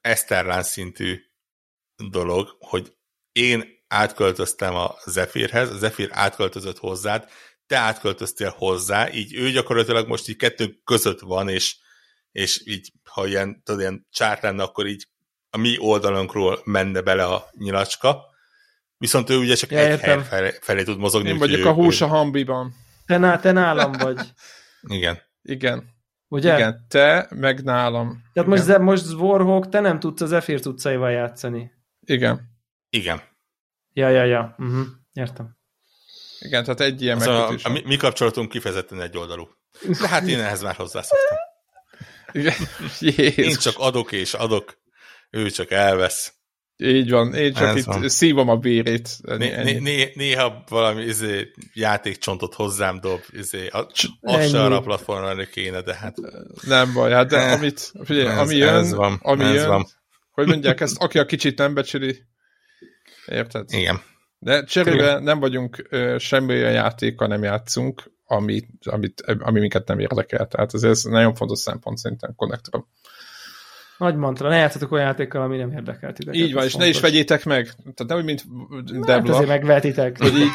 Eszterlán 0.00 0.62
szintű 0.62 1.16
dolog, 2.10 2.48
hogy 2.58 2.92
én 3.32 3.64
átköltöztem 3.88 4.74
a 4.74 4.94
Zephyrhez, 5.06 5.70
a 5.70 5.76
Zephyr 5.76 6.08
átköltözött 6.12 6.78
hozzád, 6.78 7.28
te 7.70 7.78
átköltöztél 7.78 8.54
hozzá, 8.56 9.12
így 9.12 9.34
ő 9.34 9.50
gyakorlatilag 9.50 10.08
most 10.08 10.28
így 10.28 10.36
kettő 10.36 10.80
között 10.84 11.20
van, 11.20 11.48
és, 11.48 11.76
és 12.32 12.62
így, 12.66 12.92
ha 13.04 13.26
ilyen, 13.26 13.62
tudod, 13.62 13.80
ilyen 13.80 14.06
csárt 14.10 14.42
lenne, 14.42 14.62
akkor 14.62 14.86
így 14.86 15.06
a 15.50 15.56
mi 15.56 15.76
oldalunkról 15.78 16.60
menne 16.64 17.00
bele 17.00 17.24
a 17.24 17.48
nyilacska, 17.56 18.24
viszont 18.96 19.30
ő 19.30 19.38
ugye 19.38 19.54
csak 19.54 19.70
ja, 19.70 19.78
egy 19.78 20.00
hely 20.00 20.22
felé, 20.22 20.50
felé 20.60 20.82
tud 20.82 20.98
mozogni. 20.98 21.28
Én 21.28 21.38
vagyok 21.38 21.64
a 21.64 21.72
hús 21.72 22.00
a 22.00 22.06
hambiban. 22.06 22.74
Te, 23.06 23.18
ná, 23.18 23.38
te 23.38 23.52
nálam 23.52 23.92
vagy. 23.92 24.20
Igen. 24.96 25.18
Igen. 25.42 25.84
Ugye? 26.28 26.54
Igen, 26.54 26.86
te 26.88 27.28
meg 27.30 27.62
nálam. 27.62 28.22
Tehát 28.32 28.60
Igen. 28.60 28.82
most, 28.82 29.04
most 29.06 29.20
Warhawk, 29.20 29.68
te 29.68 29.80
nem 29.80 30.00
tudsz 30.00 30.20
az 30.20 30.28
Zephyr 30.28 30.66
utcaival 30.66 31.10
játszani. 31.10 31.70
Igen. 32.00 32.40
Igen. 32.88 33.20
Ja, 33.92 34.08
ja, 34.08 34.24
ja. 34.24 34.54
Uh-huh. 34.58 34.86
Értem. 35.12 35.58
Igen, 36.40 36.64
tehát 36.64 36.80
egy 36.80 37.02
ilyen 37.02 37.20
szóval 37.20 37.54
a, 37.54 37.58
a 37.62 37.68
mi, 37.68 37.82
mi 37.84 37.96
kapcsolatunk 37.96 38.48
kifejezetten 38.48 39.00
egy 39.00 39.16
oldalú. 39.16 39.48
De 40.00 40.08
hát 40.08 40.26
én 40.26 40.40
ehhez 40.40 40.62
már 40.62 40.74
hozzászoktam. 40.74 41.38
Igen. 42.32 42.54
Én 43.36 43.56
csak 43.56 43.74
adok 43.78 44.12
és 44.12 44.34
adok, 44.34 44.78
ő 45.30 45.50
csak 45.50 45.70
elvesz. 45.70 46.34
Így 46.76 47.10
van, 47.10 47.34
én 47.34 47.52
csak 47.52 47.68
Ez 47.68 47.76
itt 47.76 47.84
van. 47.84 48.08
szívom 48.08 48.48
a 48.48 48.56
bérét. 48.56 49.08
Né, 49.22 49.62
né, 49.62 49.78
né, 49.78 50.12
néha 50.14 50.64
valami 50.68 51.02
izé, 51.02 51.50
játékcsontot 51.72 52.54
hozzám 52.54 53.00
dob, 53.00 53.20
izé, 53.32 53.68
az 54.20 54.50
se 54.50 54.62
arra 54.62 54.76
a 54.76 54.80
platformra 54.80 55.44
kéne, 55.44 55.80
de 55.80 55.94
hát... 55.94 56.14
Nem 56.62 56.92
baj, 56.92 57.12
hát 57.12 57.28
de 57.28 57.36
eh, 57.36 57.52
amit, 57.52 57.92
figyelj, 58.04 58.26
ez, 58.26 58.38
ami 58.38 58.56
jön, 58.56 58.74
ez 58.74 58.94
van, 58.94 59.18
ami 59.22 59.44
ez 59.44 59.54
jön, 59.54 59.68
van. 59.68 59.86
hogy 60.30 60.46
mondják 60.46 60.80
ezt, 60.80 60.98
aki 60.98 61.18
a 61.18 61.24
kicsit 61.26 61.58
nem 61.58 61.74
becsüli, 61.74 62.28
Érted? 63.26 63.64
Igen. 63.72 64.02
De 64.42 64.64
cserébe 64.64 65.18
nem 65.18 65.40
vagyunk 65.40 65.88
semmi 66.18 66.54
olyan 66.54 66.72
játéka, 66.72 67.26
nem 67.26 67.42
játszunk, 67.42 68.12
amit, 68.24 68.68
amit, 68.84 69.20
ami 69.20 69.60
minket 69.60 69.88
nem 69.88 69.98
érdekel. 69.98 70.46
Tehát 70.46 70.74
ez, 70.74 70.82
ez 70.82 71.02
nagyon 71.02 71.34
fontos 71.34 71.58
szempont 71.58 71.98
szerintem 71.98 72.34
konnektorom. 72.34 72.86
Nagy 74.00 74.16
mantra, 74.16 74.48
ne 74.48 74.56
játszatok 74.56 74.92
olyan 74.92 75.04
játékkal, 75.04 75.42
ami 75.42 75.56
nem 75.56 75.72
érdekelt 75.72 76.14
titeket. 76.14 76.40
Így 76.40 76.52
van, 76.52 76.64
és 76.64 76.70
fontos. 76.70 76.88
ne 76.88 76.94
is 76.96 77.00
vegyétek 77.00 77.44
meg. 77.44 77.64
Tehát 77.94 78.06
nem 78.06 78.16
úgy, 78.16 78.24
mint 78.24 78.44
Debla. 79.04 79.12
Hát 79.12 79.28
azért 79.28 79.48
megvetitek. 79.48 80.16
Hogy 80.18 80.38
így, 80.38 80.50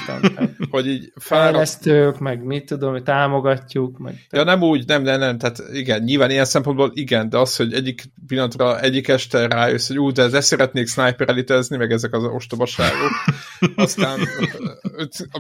hogy 0.69 0.87
így 0.87 1.11
fejlesztők, 1.15 2.19
meg 2.19 2.43
mit 2.43 2.65
tudom, 2.65 2.91
hogy 2.91 3.03
támogatjuk. 3.03 3.97
Meg 3.97 4.25
ja, 4.29 4.43
nem 4.43 4.61
úgy, 4.61 4.85
nem, 4.87 5.01
nem, 5.01 5.19
nem, 5.19 5.37
tehát 5.37 5.63
igen, 5.73 6.03
nyilván 6.03 6.29
ilyen 6.29 6.45
szempontból 6.45 6.91
igen, 6.93 7.29
de 7.29 7.37
az, 7.37 7.55
hogy 7.55 7.73
egyik 7.73 8.03
pillanatra, 8.27 8.79
egyik 8.79 9.07
este 9.07 9.47
rájössz, 9.47 9.87
hogy 9.87 9.99
ú, 9.99 10.11
de 10.11 10.23
ezt 10.23 10.47
szeretnék 10.47 10.87
sniper 10.87 11.29
elitezni, 11.29 11.77
meg 11.77 11.91
ezek 11.91 12.13
az 12.13 12.23
ostobaságok. 12.23 13.11
Aztán, 13.75 14.19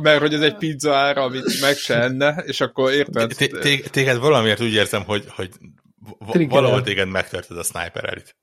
mert 0.01 0.19
hogy 0.19 0.33
ez 0.33 0.41
egy 0.41 0.55
pizza 0.55 0.95
ára, 0.95 1.21
amit 1.23 1.61
meg 1.61 1.75
se 1.75 2.01
enne, 2.01 2.43
és 2.45 2.61
akkor 2.61 2.91
érted? 2.91 3.31
Téged 3.91 4.19
valamiért 4.19 4.61
úgy 4.61 4.73
érzem, 4.73 5.03
hogy, 5.05 5.23
hogy 5.27 5.49
valahol 6.49 6.81
téged 6.81 7.07
megtörted 7.07 7.57
a 7.57 7.63
sniper 7.63 8.05
elit. 8.05 8.35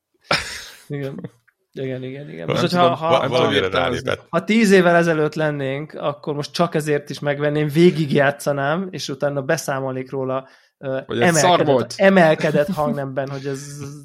Igen. 0.88 1.40
Igen, 1.74 2.02
igen, 2.02 2.30
igen. 2.30 2.46
Most, 2.46 2.60
hogyha, 2.60 2.94
ha, 2.94 3.28
ha, 3.28 4.18
ha 4.28 4.44
tíz 4.44 4.70
évvel 4.70 4.94
ezelőtt 4.96 5.34
lennénk, 5.34 5.94
akkor 5.94 6.34
most 6.34 6.52
csak 6.52 6.74
ezért 6.74 7.10
is 7.10 7.18
megvenném, 7.18 7.68
végigjátszanám, 7.68 8.88
és 8.90 9.08
utána 9.08 9.42
beszámolnék 9.42 10.10
róla 10.10 10.48
Hogy 11.06 11.20
ez 11.20 11.34
szar 11.36 11.44
emelkedett, 11.44 11.66
volt. 11.66 11.94
emelkedett 11.96 12.68
hangnemben, 12.68 13.28
hogy 13.28 13.46
ez 13.46 13.60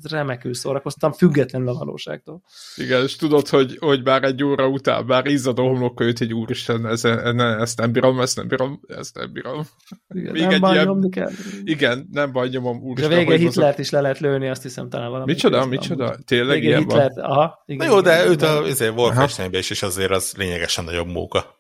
remekül 0.10 0.54
szórakoztam, 0.54 1.12
függetlenül 1.12 1.70
a 1.70 1.74
valóságtól. 1.74 2.42
Igen, 2.76 3.04
és 3.04 3.16
tudod, 3.16 3.48
hogy, 3.48 3.78
hogy 3.80 4.04
bár 4.04 4.24
egy 4.24 4.44
óra 4.44 4.68
után, 4.68 5.08
bár 5.08 5.26
izzad 5.26 5.60
a 5.60 5.62
homlokkölt, 5.62 6.18
hogy 6.18 6.34
úristen, 6.34 6.88
ez, 6.88 7.02
ne, 7.02 7.58
ezt 7.58 7.78
nem 7.78 7.92
bírom, 7.92 8.20
ezt 8.20 8.36
nem 8.36 8.48
bírom, 8.48 8.80
ezt 8.88 9.16
nem 9.16 9.34
bírom. 9.34 9.68
Igen, 10.10 10.32
Még 10.32 10.42
nem 10.42 10.52
egy 10.52 10.60
baj, 10.60 10.74
ilyen- 10.74 10.86
nyomni 10.86 11.10
kell. 11.10 11.30
Igen, 11.64 12.08
nem 12.12 12.32
baj, 12.32 12.48
nyomom, 12.50 12.82
úristen, 12.82 13.16
hogy 13.16 13.26
mozog. 13.26 13.40
Hitlert 13.40 13.80
is 13.80 13.90
le 13.90 14.02
lehet 14.02 14.20
lőni, 14.20 14.50
azt 14.50 14.64
hiszem 14.64 14.90
talán 14.90 15.10
valami. 15.10 15.32
Micsoda, 15.32 15.66
micsoda? 15.66 16.06
amúgy. 16.06 16.26
Tényleg 16.26 16.64
ilyen 16.64 16.84
van? 16.84 16.88
Hitlert, 16.88 17.18
aha. 17.18 17.64
Na 17.66 17.74
Igen, 17.74 17.88
jó, 17.90 18.02
de 18.02 18.16
igen, 18.16 18.28
őt 18.66 18.80
igen. 18.80 18.94
a 18.94 18.96
Wolfensteinben 18.96 19.60
is, 19.60 19.70
és 19.70 19.84
azért 19.84 20.12
az 20.12 20.34
lényegesen 20.38 20.84
nagyobb 20.86 21.08
móka. 21.08 21.56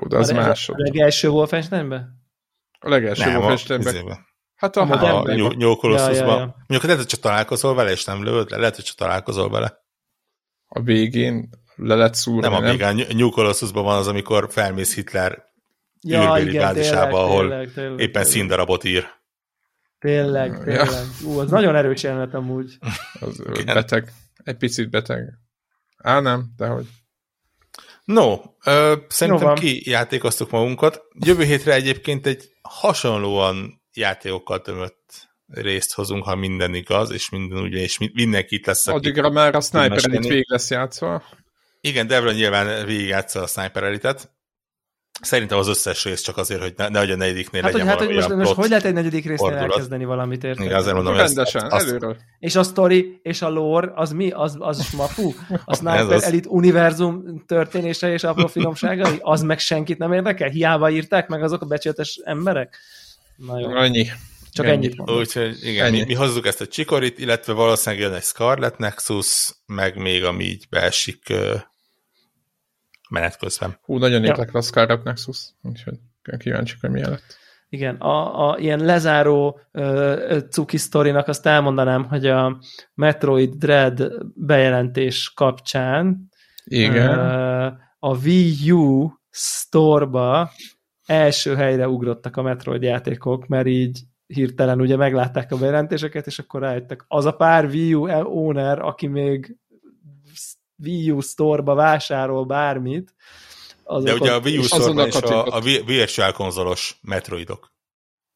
Jó, 0.00 0.06
de 0.06 0.16
az 0.16 0.30
másod. 0.30 0.74
A 0.78 0.82
legelső 0.82 1.28
Wolfensteinben? 1.28 2.21
A 2.82 2.88
legelső 2.88 3.24
Nem, 3.24 3.42
a. 4.06 4.18
Hát 4.54 4.76
a, 4.76 4.80
a 4.80 5.20
a, 5.20 5.76
Colossusban. 5.76 6.26
Ja, 6.26 6.32
ja, 6.32 6.38
ja. 6.38 6.54
Mondjuk 6.58 6.82
lehet, 6.82 6.96
hogy 6.96 7.06
csak 7.06 7.20
találkozol 7.20 7.74
vele, 7.74 7.90
és 7.90 8.04
nem 8.04 8.24
lőd 8.24 8.50
le, 8.50 8.56
lehet, 8.56 8.74
hogy 8.74 8.84
csak 8.84 8.96
találkozol 8.96 9.50
vele. 9.50 9.78
a 10.66 10.80
végén 10.82 11.48
le 11.76 11.94
lett 11.94 12.14
szúrni, 12.14 12.40
Nem 12.40 12.52
a 12.52 12.60
nem? 12.60 12.76
végén, 12.76 13.22
a 13.22 13.30
Colossusban 13.30 13.84
van 13.84 13.96
az, 13.96 14.08
amikor 14.08 14.46
felmész 14.50 14.94
Hitler 14.94 15.50
Ja, 16.00 16.22
űrbéli 16.22 16.48
igen, 16.48 16.62
bázisába, 16.62 17.00
tényleg, 17.06 17.24
ahol 17.24 17.48
tényleg, 17.48 17.72
tényleg, 17.72 17.92
éppen 18.00 18.12
tényleg. 18.12 18.32
színdarabot 18.32 18.84
ír. 18.84 19.06
Tényleg, 19.98 20.50
Ja. 20.50 20.62
tényleg. 20.64 21.04
Ú, 21.24 21.38
az 21.38 21.50
nagyon 21.50 21.76
erős 21.76 22.02
jelenet 22.02 22.34
amúgy. 22.34 22.78
Az 23.20 23.42
beteg. 23.64 24.12
Egy 24.44 24.56
picit 24.56 24.90
beteg. 24.90 25.38
Á, 25.96 26.20
nem, 26.20 26.52
dehogy. 26.56 26.86
No, 28.04 28.36
ö, 28.64 28.96
szerintem 29.08 29.46
van. 29.46 29.54
kijátékoztuk 29.54 30.50
magunkat. 30.50 31.02
Jövő 31.24 31.44
hétre 31.44 31.72
egyébként 31.74 32.26
egy 32.26 32.48
hasonlóan 32.62 33.82
játékokkal 33.94 34.60
tömött 34.60 35.28
részt 35.46 35.92
hozunk, 35.94 36.24
ha 36.24 36.34
minden 36.34 36.74
igaz, 36.74 37.10
és 37.10 37.28
minden 37.30 37.58
ugye, 37.58 37.78
és 37.80 37.98
mi- 37.98 38.10
mindenki 38.14 38.54
itt 38.54 38.66
lesz. 38.66 38.86
Addigra 38.86 39.30
már 39.30 39.54
a 39.54 39.60
Sniper. 39.60 39.90
Elite 39.90 40.28
végig 40.28 40.50
lesz 40.50 40.70
játszva. 40.70 41.22
Igen, 41.80 42.06
Devlin 42.06 42.34
nyilván 42.34 42.86
végigjátsza 42.86 43.42
a 43.42 43.46
Sniper 43.46 43.82
Elite-et. 43.82 44.30
Szerintem 45.24 45.58
az 45.58 45.68
összes 45.68 46.04
rész 46.04 46.20
csak 46.20 46.36
azért, 46.36 46.60
hogy 46.60 46.72
ne, 46.76 46.88
nehogy 46.88 47.10
a 47.10 47.16
negyediknél 47.16 47.62
Hát, 47.62 47.70
hogy, 47.70 47.80
legyen 47.80 47.96
hát, 47.98 48.06
hogy 48.06 48.14
most, 48.14 48.28
most 48.34 48.52
hogy 48.52 48.68
lehet 48.68 48.84
egy 48.84 48.92
negyedik 48.92 49.24
résznél 49.26 49.36
fordulat. 49.36 49.62
elkezdeni 49.70 50.04
valamit, 50.04 50.44
érted? 50.44 50.64
Igen, 50.64 50.76
azért 50.76 50.94
mondom, 50.94 51.12
hogy 51.12 51.22
ezt- 51.22 51.34
Rendesen, 51.34 51.70
azt- 51.70 51.86
előről. 51.86 52.16
És 52.38 52.56
a 52.56 52.62
story 52.62 53.20
és 53.22 53.42
a 53.42 53.48
lore, 53.48 53.92
az 53.94 54.10
mi? 54.12 54.30
Az, 54.30 54.56
az 54.58 54.84
smafu? 54.84 55.32
A 55.64 55.74
Sniper 55.76 56.12
az. 56.12 56.22
Elite 56.22 56.48
univerzum 56.48 57.44
történése 57.46 58.12
és 58.12 58.24
apró 58.24 58.46
finomságai? 58.46 59.18
Az 59.20 59.42
meg 59.42 59.58
senkit 59.58 59.98
nem 59.98 60.12
érdekel? 60.12 60.48
Hiába 60.48 60.90
írták 60.90 61.28
meg 61.28 61.42
azok 61.42 61.62
a 61.62 61.66
becsületes 61.66 62.20
emberek? 62.24 62.76
Na 63.36 63.58
jó, 63.60 63.70
Annyi. 63.70 64.06
csak 64.52 64.66
ennyi. 64.66 64.74
ennyit 64.74 64.96
mondom. 64.96 65.16
Úgyhogy 65.18 65.56
igen, 65.62 65.86
Ennyi. 65.86 65.98
mi, 65.98 66.04
mi 66.04 66.14
hozzuk 66.14 66.46
ezt 66.46 66.60
a 66.60 66.66
csikorit, 66.66 67.18
illetve 67.18 67.52
valószínűleg 67.52 68.04
jön 68.04 68.14
egy 68.14 68.22
Scarlet 68.22 68.78
Nexus, 68.78 69.52
meg 69.66 69.96
még 69.96 70.24
ami 70.24 70.44
így 70.44 70.64
beesik 70.70 71.32
menet 73.12 73.36
közben. 73.36 73.78
Hú, 73.82 73.98
nagyon 73.98 74.24
Ja. 74.24 74.34
a 74.52 74.60
Scarlet 74.60 75.04
Nexus. 75.04 75.54
Úgyhogy 75.62 75.98
kíváncsiak, 76.38 76.80
hogy 76.80 76.90
milyen 76.90 77.10
lett. 77.10 77.40
Igen, 77.68 77.94
a, 77.96 78.48
a 78.50 78.58
ilyen 78.58 78.78
lezáró 78.84 79.60
ö, 79.70 80.38
cuki 80.50 80.76
sztorinak 80.76 81.28
azt 81.28 81.46
elmondanám, 81.46 82.04
hogy 82.04 82.26
a 82.26 82.58
Metroid 82.94 83.54
Dread 83.54 84.12
bejelentés 84.34 85.32
kapcsán 85.34 86.28
Igen. 86.64 87.18
ö, 87.18 87.66
a 87.98 88.16
Wii 88.24 88.70
U 88.70 89.10
store-ba 89.30 90.50
első 91.06 91.54
helyre 91.54 91.88
ugrottak 91.88 92.36
a 92.36 92.42
Metroid 92.42 92.82
játékok, 92.82 93.46
mert 93.46 93.66
így 93.66 94.00
hirtelen 94.26 94.80
ugye 94.80 94.96
meglátták 94.96 95.52
a 95.52 95.56
bejelentéseket, 95.56 96.26
és 96.26 96.38
akkor 96.38 96.60
rájöttek. 96.60 97.04
Az 97.08 97.24
a 97.24 97.32
pár 97.32 97.64
Wii 97.64 97.94
U 97.94 98.08
owner, 98.08 98.78
aki 98.78 99.06
még 99.06 99.56
Wii 100.82 101.10
U 101.10 101.20
store-ba 101.20 101.74
vásárol 101.74 102.44
bármit, 102.44 103.14
azok 103.84 104.06
De 104.06 104.14
ugye 104.14 104.32
a 104.32 104.38
Wii 104.38 104.58
U 104.58 104.62
Store-ban 104.62 105.06
is 105.06 105.14
a, 105.14 105.44
a 105.44 105.60
vi- 105.60 105.82
Virtual 105.86 106.32
konzolos 106.32 106.98
Metroidok. 107.02 107.70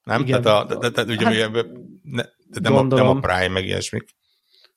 Nem? 0.04 0.20
Igen. 0.20 0.42
Tehát, 0.42 0.70
a, 0.70 0.78
de, 0.78 0.88
de, 1.04 1.12
ugye, 1.12 1.24
Hát, 1.42 1.52
ne, 2.02 2.22
de 2.48 2.60
nem, 2.60 2.72
a, 2.72 2.76
nem 2.76 2.88
gondolom. 2.88 3.16
a 3.16 3.20
Prime, 3.20 3.48
meg 3.48 3.64
ilyesmik. 3.64 4.08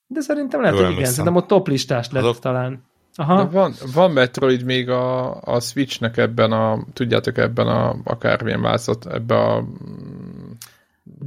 De 0.07 0.21
szerintem 0.21 0.61
lehet, 0.61 0.75
Jól 0.75 0.85
hogy 0.85 0.95
igen, 0.95 1.09
szerintem 1.09 1.35
ott 1.35 1.47
top 1.47 1.67
listás 1.67 2.09
lett 2.11 2.23
Azok- 2.23 2.39
talán. 2.39 2.87
De 3.15 3.23
Aha, 3.23 3.49
van, 3.49 3.73
van 3.93 4.11
Metroid 4.11 4.63
még 4.63 4.89
a, 4.89 5.35
a 5.41 5.59
Switchnek 5.59 6.17
ebben 6.17 6.51
a, 6.51 6.85
tudjátok, 6.93 7.37
ebben 7.37 7.67
a 7.67 7.95
akármilyen 8.03 8.61
változat, 8.61 9.05
ebben 9.05 9.37
a 9.37 9.63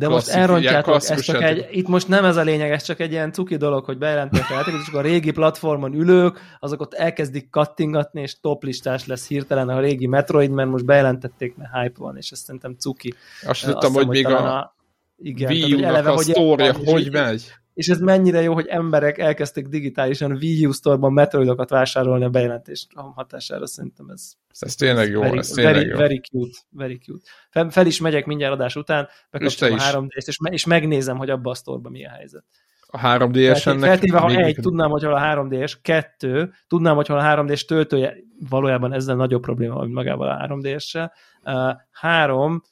de 0.03 0.09
most 0.09 0.29
elrontjátok, 0.29 0.65
ilyen 0.65 0.77
ez 0.79 0.85
klasszikus 0.85 1.25
csak 1.25 1.43
egy, 1.43 1.69
itt 1.71 1.89
most 1.89 2.09
nem 2.09 2.25
ez 2.25 2.37
a 2.37 2.43
lényeg, 2.43 2.71
ez 2.71 2.83
csak 2.83 3.01
egy 3.01 3.11
ilyen 3.11 3.33
cuki 3.33 3.57
dolog, 3.57 3.85
hogy 3.85 3.99
bejelentettek 3.99 4.51
a 4.51 4.55
játékot, 4.55 4.81
és 4.81 4.89
akkor 4.89 5.01
a 5.01 5.09
régi 5.09 5.31
platformon 5.31 5.95
ülők, 5.95 6.41
azok 6.61 6.81
ott 6.81 6.95
elkezdik 6.95 7.51
kattingatni, 7.51 8.21
és 8.21 8.41
top 8.41 8.63
listás 8.63 9.07
lesz 9.07 9.29
hirtelen 9.29 9.69
a 9.69 9.81
régi 9.81 10.07
Metroid, 10.07 10.51
mert 10.51 10.69
most 10.69 10.85
bejelentették, 10.85 11.57
mert 11.57 11.71
hype 11.73 11.99
van, 11.99 12.17
és 12.17 12.31
ezt 12.31 12.45
szerintem 12.45 12.77
cuki. 12.79 13.15
Azt 13.41 13.49
Azt 13.49 13.65
tudtam, 13.65 13.93
hogy 13.93 14.07
még 14.07 14.25
talán 14.25 14.47
a 14.47 14.75
igen, 15.17 15.51
Wii 15.51 15.81
tehát, 15.81 15.95
U-nak 15.95 16.07
a 16.07 16.15
hogy 16.15 16.25
sztória 16.25 16.75
hogy 16.85 17.13
megy. 17.13 17.53
És 17.75 17.89
ez 17.89 17.99
mennyire 18.01 18.41
jó, 18.43 18.55
hogy 18.55 18.67
emberek 18.67 19.19
elkezdték 19.19 19.67
digitálisan 19.67 20.33
Wii 20.33 20.67
U 20.67 20.73
Store-ban 20.73 21.13
Metroidokat 21.13 21.71
vásárolni 21.71 22.25
a 22.25 22.29
bejelentés 22.29 22.87
hatására, 23.15 23.67
szerintem 23.67 24.09
ez 24.09 24.33
Ez 24.61 24.75
tényleg 24.75 25.11
jó, 25.11 25.21
very, 25.21 25.39
ez 25.39 25.49
tényleg 25.49 25.75
very, 25.75 25.89
jó. 25.89 25.97
very 25.97 26.21
cute, 26.31 26.59
very 26.71 26.99
cute. 26.99 27.25
Fel, 27.51 27.71
fel 27.71 27.87
is 27.87 28.01
megyek 28.01 28.27
mindjárt 28.27 28.53
adás 28.53 28.77
után, 28.77 29.09
bekapcsolom 29.31 29.73
a 29.75 29.77
És 29.77 29.83
te 29.83 29.89
is. 29.89 29.95
3D-t, 29.95 30.27
és, 30.29 30.39
me- 30.39 30.53
és 30.53 30.65
megnézem, 30.67 31.17
hogy 31.17 31.31
abba 31.31 31.51
a 31.51 31.55
sztorban 31.55 31.93
mi 31.93 32.07
a 32.07 32.11
helyzet. 32.11 32.45
A 32.87 32.99
3DS-ennek 32.99 33.55
Felté- 33.65 33.81
Feltéve, 33.81 34.19
ha 34.19 34.31
egy, 34.31 34.59
tudnám, 34.63 34.91
hogy 34.91 35.03
hol 35.03 35.15
a 35.15 35.21
3D-s, 35.21 35.79
kettő, 35.83 36.53
tudnám, 36.69 36.95
hogy 36.97 37.07
hol 37.07 37.19
a 37.19 37.23
3D-s 37.23 37.65
töltője, 37.65 38.17
valójában 38.49 38.93
ezzel 38.93 39.17
nagyobb 39.17 39.43
probléma, 39.43 39.81
mint 39.81 39.95
magával 39.95 40.29
a 40.29 40.47
3D-essel. 40.49 41.11
Uh, 41.45 41.71
három, 41.91 42.63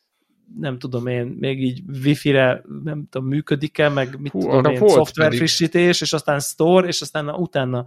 nem 0.58 0.78
tudom 0.78 1.06
én, 1.06 1.36
még 1.40 1.62
így 1.62 1.82
wifi-re 2.04 2.62
nem 2.84 3.06
tudom, 3.10 3.28
működik-e, 3.28 3.88
meg 3.88 4.20
mit 4.20 4.32
Hú, 4.32 4.40
tudom 4.40 4.72
én, 4.72 4.78
volt 4.78 4.92
szoftver 4.92 5.24
pedig. 5.26 5.38
frissítés, 5.38 6.00
és 6.00 6.12
aztán 6.12 6.40
store, 6.40 6.86
és 6.86 7.00
aztán 7.00 7.28
utána 7.28 7.86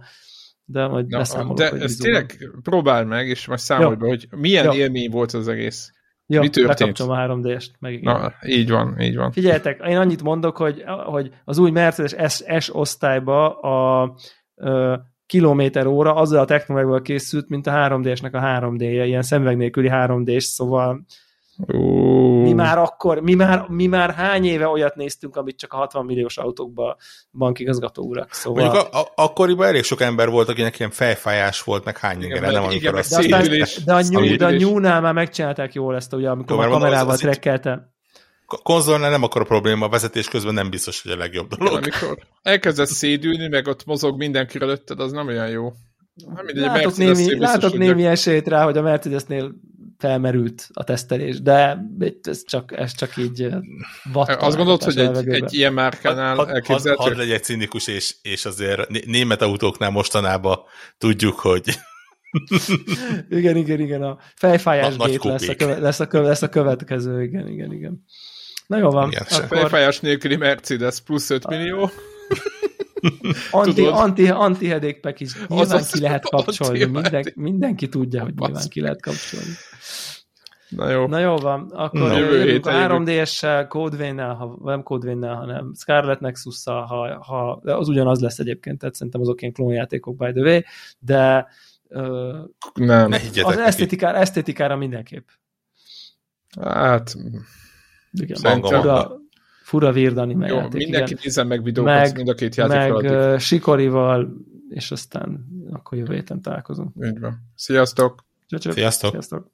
de 0.64 0.86
majd 0.86 1.06
Na, 1.06 1.18
beszámolok, 1.18 1.56
de 1.58 1.70
ezt 1.70 2.00
tényleg 2.00 2.50
próbáld 2.62 3.06
meg, 3.06 3.28
és 3.28 3.46
majd 3.46 3.58
számolj 3.58 3.96
be, 3.96 4.06
hogy 4.06 4.28
milyen 4.30 4.64
Jó. 4.64 4.72
élmény 4.72 5.10
volt 5.10 5.32
az 5.32 5.48
egész. 5.48 5.92
ja, 6.26 6.40
mi 6.40 6.48
történt? 6.48 6.78
bekapcsolom 6.78 7.12
a 7.12 7.26
3D-st, 7.26 7.70
meg 7.78 7.92
igen. 7.92 8.12
Na, 8.12 8.32
így 8.46 8.70
van, 8.70 9.00
így 9.00 9.16
van. 9.16 9.32
Figyeljetek, 9.32 9.80
én 9.86 9.96
annyit 9.96 10.22
mondok, 10.22 10.56
hogy, 10.56 10.82
hogy 10.86 11.30
az 11.44 11.58
új 11.58 11.70
Mercedes 11.70 12.32
S, 12.32 12.42
S 12.58 12.74
osztályba 12.74 13.60
a 13.60 14.14
ö, 14.54 14.96
kilométer 15.26 15.86
óra 15.86 16.14
azzal 16.14 16.40
a 16.40 16.44
technológiával 16.44 17.02
készült, 17.02 17.48
mint 17.48 17.66
a 17.66 17.72
3D-esnek 17.72 18.32
a 18.32 18.38
3D-je, 18.38 19.06
ilyen 19.06 19.22
szemüveg 19.22 19.56
nélküli 19.56 19.88
3D-s, 19.92 20.44
szóval 20.44 21.04
Ó, 21.74 22.42
mi 22.42 22.52
már 22.52 22.78
akkor, 22.78 23.20
mi 23.20 23.34
már, 23.34 23.66
mi 23.68 23.86
már 23.86 24.10
hány 24.10 24.44
éve 24.44 24.68
olyat 24.68 24.94
néztünk, 24.94 25.36
amit 25.36 25.58
csak 25.58 25.72
a 25.72 25.76
60 25.76 26.04
milliós 26.04 26.38
autókban 26.38 26.96
bankigazgató 27.32 28.02
urak, 28.02 28.32
szóval... 28.32 28.64
Mondjuk 28.64 28.94
a, 28.94 29.00
a, 29.00 29.12
akkoriban 29.14 29.66
elég 29.66 29.82
sok 29.82 30.00
ember 30.00 30.30
volt, 30.30 30.48
akinek 30.48 30.78
ilyen 30.78 30.90
fejfájás 30.90 31.62
volt, 31.62 31.84
meg 31.84 31.98
hány 31.98 32.22
Igen, 32.22 32.40
nem 32.40 32.50
igen, 32.50 32.62
amikor 32.62 32.90
meg 32.92 33.00
azt 33.00 33.10
de, 33.10 33.36
aztán, 33.36 33.66
de, 33.84 33.94
a 33.94 34.00
nyú, 34.00 34.36
de 34.36 34.46
a 34.46 34.50
nyúnál 34.50 35.00
már 35.00 35.14
megcsinálták 35.14 35.74
jól 35.74 35.94
ezt, 35.94 36.12
ugye, 36.12 36.30
amikor 36.30 36.56
Jó, 36.56 36.62
a 36.62 36.68
kamerával 36.68 37.16
trekkeltem. 37.16 37.92
A 38.46 38.56
konzolnál 38.62 39.10
nem 39.10 39.22
akkor 39.22 39.40
a 39.40 39.44
probléma, 39.44 39.86
a 39.86 39.88
vezetés 39.88 40.28
közben 40.28 40.54
nem 40.54 40.70
biztos, 40.70 41.02
hogy 41.02 41.12
a 41.12 41.16
legjobb 41.16 41.54
dolog. 41.54 41.74
amikor 41.74 42.18
elkezdesz 42.42 42.92
szédülni, 42.92 43.48
meg 43.48 43.66
ott 43.66 43.84
mozog 43.84 44.18
mindenki 44.18 44.58
előtted, 44.60 45.00
az 45.00 45.12
nem 45.12 45.26
olyan 45.26 45.48
jó. 45.48 45.72
Nem 46.34 46.44
mindegy, 46.44 46.64
a 46.64 46.66
Látok, 46.66 46.96
némi, 46.96 47.38
látok 47.38 47.76
némi 47.76 48.06
esélyt 48.06 48.48
rá, 48.48 48.64
hogy 48.64 48.76
a 48.76 48.82
Mercedesnél 48.82 49.54
felmerült 49.98 50.68
a 50.72 50.84
tesztelés, 50.84 51.42
de 51.42 51.84
ez 52.22 52.44
csak, 52.44 52.72
ez 52.76 52.94
csak 52.94 53.16
így 53.16 53.48
vattal. 54.12 54.38
Azt 54.38 54.56
gondolod, 54.56 54.82
hogy 54.82 54.98
egy, 54.98 55.28
egy 55.28 55.54
ilyen 55.54 55.72
márkánál 55.72 56.26
Hadd 56.26 56.36
had, 56.36 56.46
had, 56.46 56.54
elképzelhető? 56.54 57.02
had 57.02 57.16
legyek 57.16 57.42
cinikus, 57.42 57.86
és, 57.86 58.14
és 58.22 58.44
azért 58.44 58.88
né- 58.88 59.06
német 59.06 59.42
autóknál 59.42 59.90
mostanában 59.90 60.58
tudjuk, 60.98 61.38
hogy 61.38 61.62
Igen, 63.28 63.56
igen, 63.56 63.80
igen, 63.80 64.02
a 64.02 64.18
fejfájás 64.34 64.96
Na- 64.96 65.04
nagy 65.04 65.10
gét 65.10 65.24
lesz 65.24 65.48
a, 65.48 65.54
köve, 65.54 65.78
lesz, 65.78 66.00
a 66.00 66.06
köve, 66.06 66.26
lesz 66.26 66.42
a 66.42 66.48
következő, 66.48 67.22
igen, 67.22 67.48
igen, 67.48 67.72
igen. 67.72 68.04
Na 68.66 68.78
jó 68.78 68.90
van, 68.90 69.10
Igen, 69.10 69.26
akkor 69.30 69.58
Fejfájás 69.58 70.00
nélküli 70.00 70.36
Mercedes 70.36 71.00
plusz 71.00 71.30
5 71.30 71.46
millió. 71.46 71.90
anti, 73.50 73.74
tudod. 73.74 73.92
anti, 73.94 74.28
anti 74.28 74.66
headache 74.66 75.00
pack 75.00 75.20
is 75.20 75.36
nyilván 75.36 75.58
Azaz, 75.58 75.90
ki 75.90 76.00
lehet 76.00 76.28
kapcsolni. 76.30 76.84
Minden, 76.84 77.32
mindenki 77.34 77.88
tudja, 77.88 78.22
hogy 78.22 78.34
nyilván 78.34 78.52
Basz. 78.52 78.68
ki 78.68 78.80
lehet 78.80 79.00
kapcsolni. 79.02 79.50
Na 80.68 80.90
jó. 80.90 81.06
Na 81.06 81.18
jó 81.18 81.36
van, 81.36 81.70
akkor 81.70 82.00
Na, 82.00 82.18
jövő 82.18 82.38
jövünk 82.38 82.66
a 82.66 82.70
héten 82.70 82.90
jövünk. 82.90 83.08
3DS-sel, 83.08 83.66
Code 83.68 83.96
Vein-nel, 83.96 84.34
ha 84.34 84.58
nem 84.62 84.82
Code 84.82 85.06
Vein-nel, 85.06 85.34
hanem 85.34 85.72
Scarlet 85.78 86.20
Nexus-szal, 86.20 86.82
ha, 86.84 87.22
ha, 87.24 87.50
az 87.52 87.88
ugyanaz 87.88 88.20
lesz 88.20 88.38
egyébként, 88.38 88.78
tehát 88.78 88.94
szerintem 88.94 89.20
azok 89.20 89.40
ilyen 89.40 89.52
klónjátékok 89.52 90.16
by 90.16 90.32
the 90.32 90.40
way, 90.42 90.60
de 90.98 91.46
ö, 91.88 92.38
Nem. 92.74 93.08
ne 93.08 93.18
higgyetek 93.18 93.46
az 93.50 93.54
neki. 93.56 93.68
esztetikára, 93.68 94.18
esztetikára 94.18 94.76
mindenképp. 94.76 95.28
Hát, 96.60 97.14
Igen, 98.12 98.36
Szerintem- 98.36 98.80
fura, 98.80 99.20
fura 99.64 99.92
Jó, 100.48 100.56
játék, 100.56 100.82
mindenki 100.82 101.10
igen. 101.10 101.22
nézzen 101.22 101.46
meg 101.46 101.62
videókat 101.62 101.94
Meg- 101.94 102.16
mind 102.16 102.28
a 102.28 102.34
két 102.34 102.54
játékra 102.54 103.00
Meg 103.00 103.12
addig. 103.12 103.38
Sikorival, 103.38 104.34
és 104.68 104.90
aztán 104.90 105.46
akkor 105.70 105.98
jövő 105.98 106.14
héten 106.14 106.42
találkozunk. 106.42 106.92
Így 107.04 107.20
van. 107.20 107.52
Sziasztok! 107.54 108.24
Csöcsök. 108.46 108.72
Sziasztok. 108.72 109.10
Sziasztok. 109.10 109.52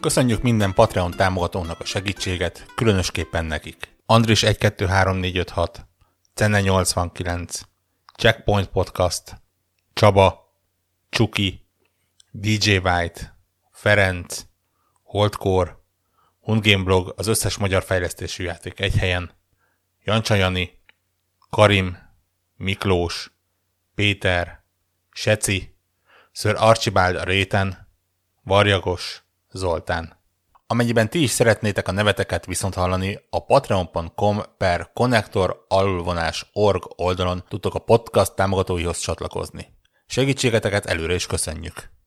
Köszönjük 0.00 0.42
minden 0.42 0.72
Patreon 0.74 1.10
támogatónak 1.10 1.80
a 1.80 1.84
segítséget, 1.84 2.66
különösképpen 2.74 3.44
nekik. 3.44 3.76
Andris 4.06 4.42
123456, 4.42 5.89
Cenne 6.34 6.60
89, 6.60 7.60
Checkpoint 8.16 8.68
Podcast, 8.68 9.40
Csaba, 9.92 10.54
Csuki, 11.08 11.66
DJ 12.30 12.76
White, 12.76 13.38
Ferenc, 13.70 14.46
Holdcore, 15.02 15.78
Hundgame 16.40 16.84
Blog, 16.84 17.14
az 17.16 17.26
összes 17.26 17.56
magyar 17.56 17.82
fejlesztésű 17.82 18.44
játék 18.44 18.80
egy 18.80 18.96
helyen, 18.96 19.32
Jancsa 20.04 20.52
Karim, 21.50 21.98
Miklós, 22.56 23.32
Péter, 23.94 24.64
Seci, 25.12 25.76
Sir 26.32 26.54
Archibald 26.58 27.16
a 27.16 27.24
réten, 27.24 27.88
Varjagos, 28.42 29.22
Zoltán. 29.50 30.19
Amennyiben 30.72 31.10
ti 31.10 31.22
is 31.22 31.30
szeretnétek 31.30 31.88
a 31.88 31.92
neveteket 31.92 32.46
viszont 32.46 32.74
hallani, 32.74 33.18
a 33.30 33.44
patreon.com 33.44 34.40
per 34.58 34.90
alulvonás 35.68 36.50
org 36.52 36.82
oldalon 36.96 37.44
tudtok 37.48 37.74
a 37.74 37.78
podcast 37.78 38.34
támogatóihoz 38.34 38.98
csatlakozni. 38.98 39.66
Segítségeteket 40.06 40.86
előre 40.86 41.14
is 41.14 41.26
köszönjük! 41.26 41.99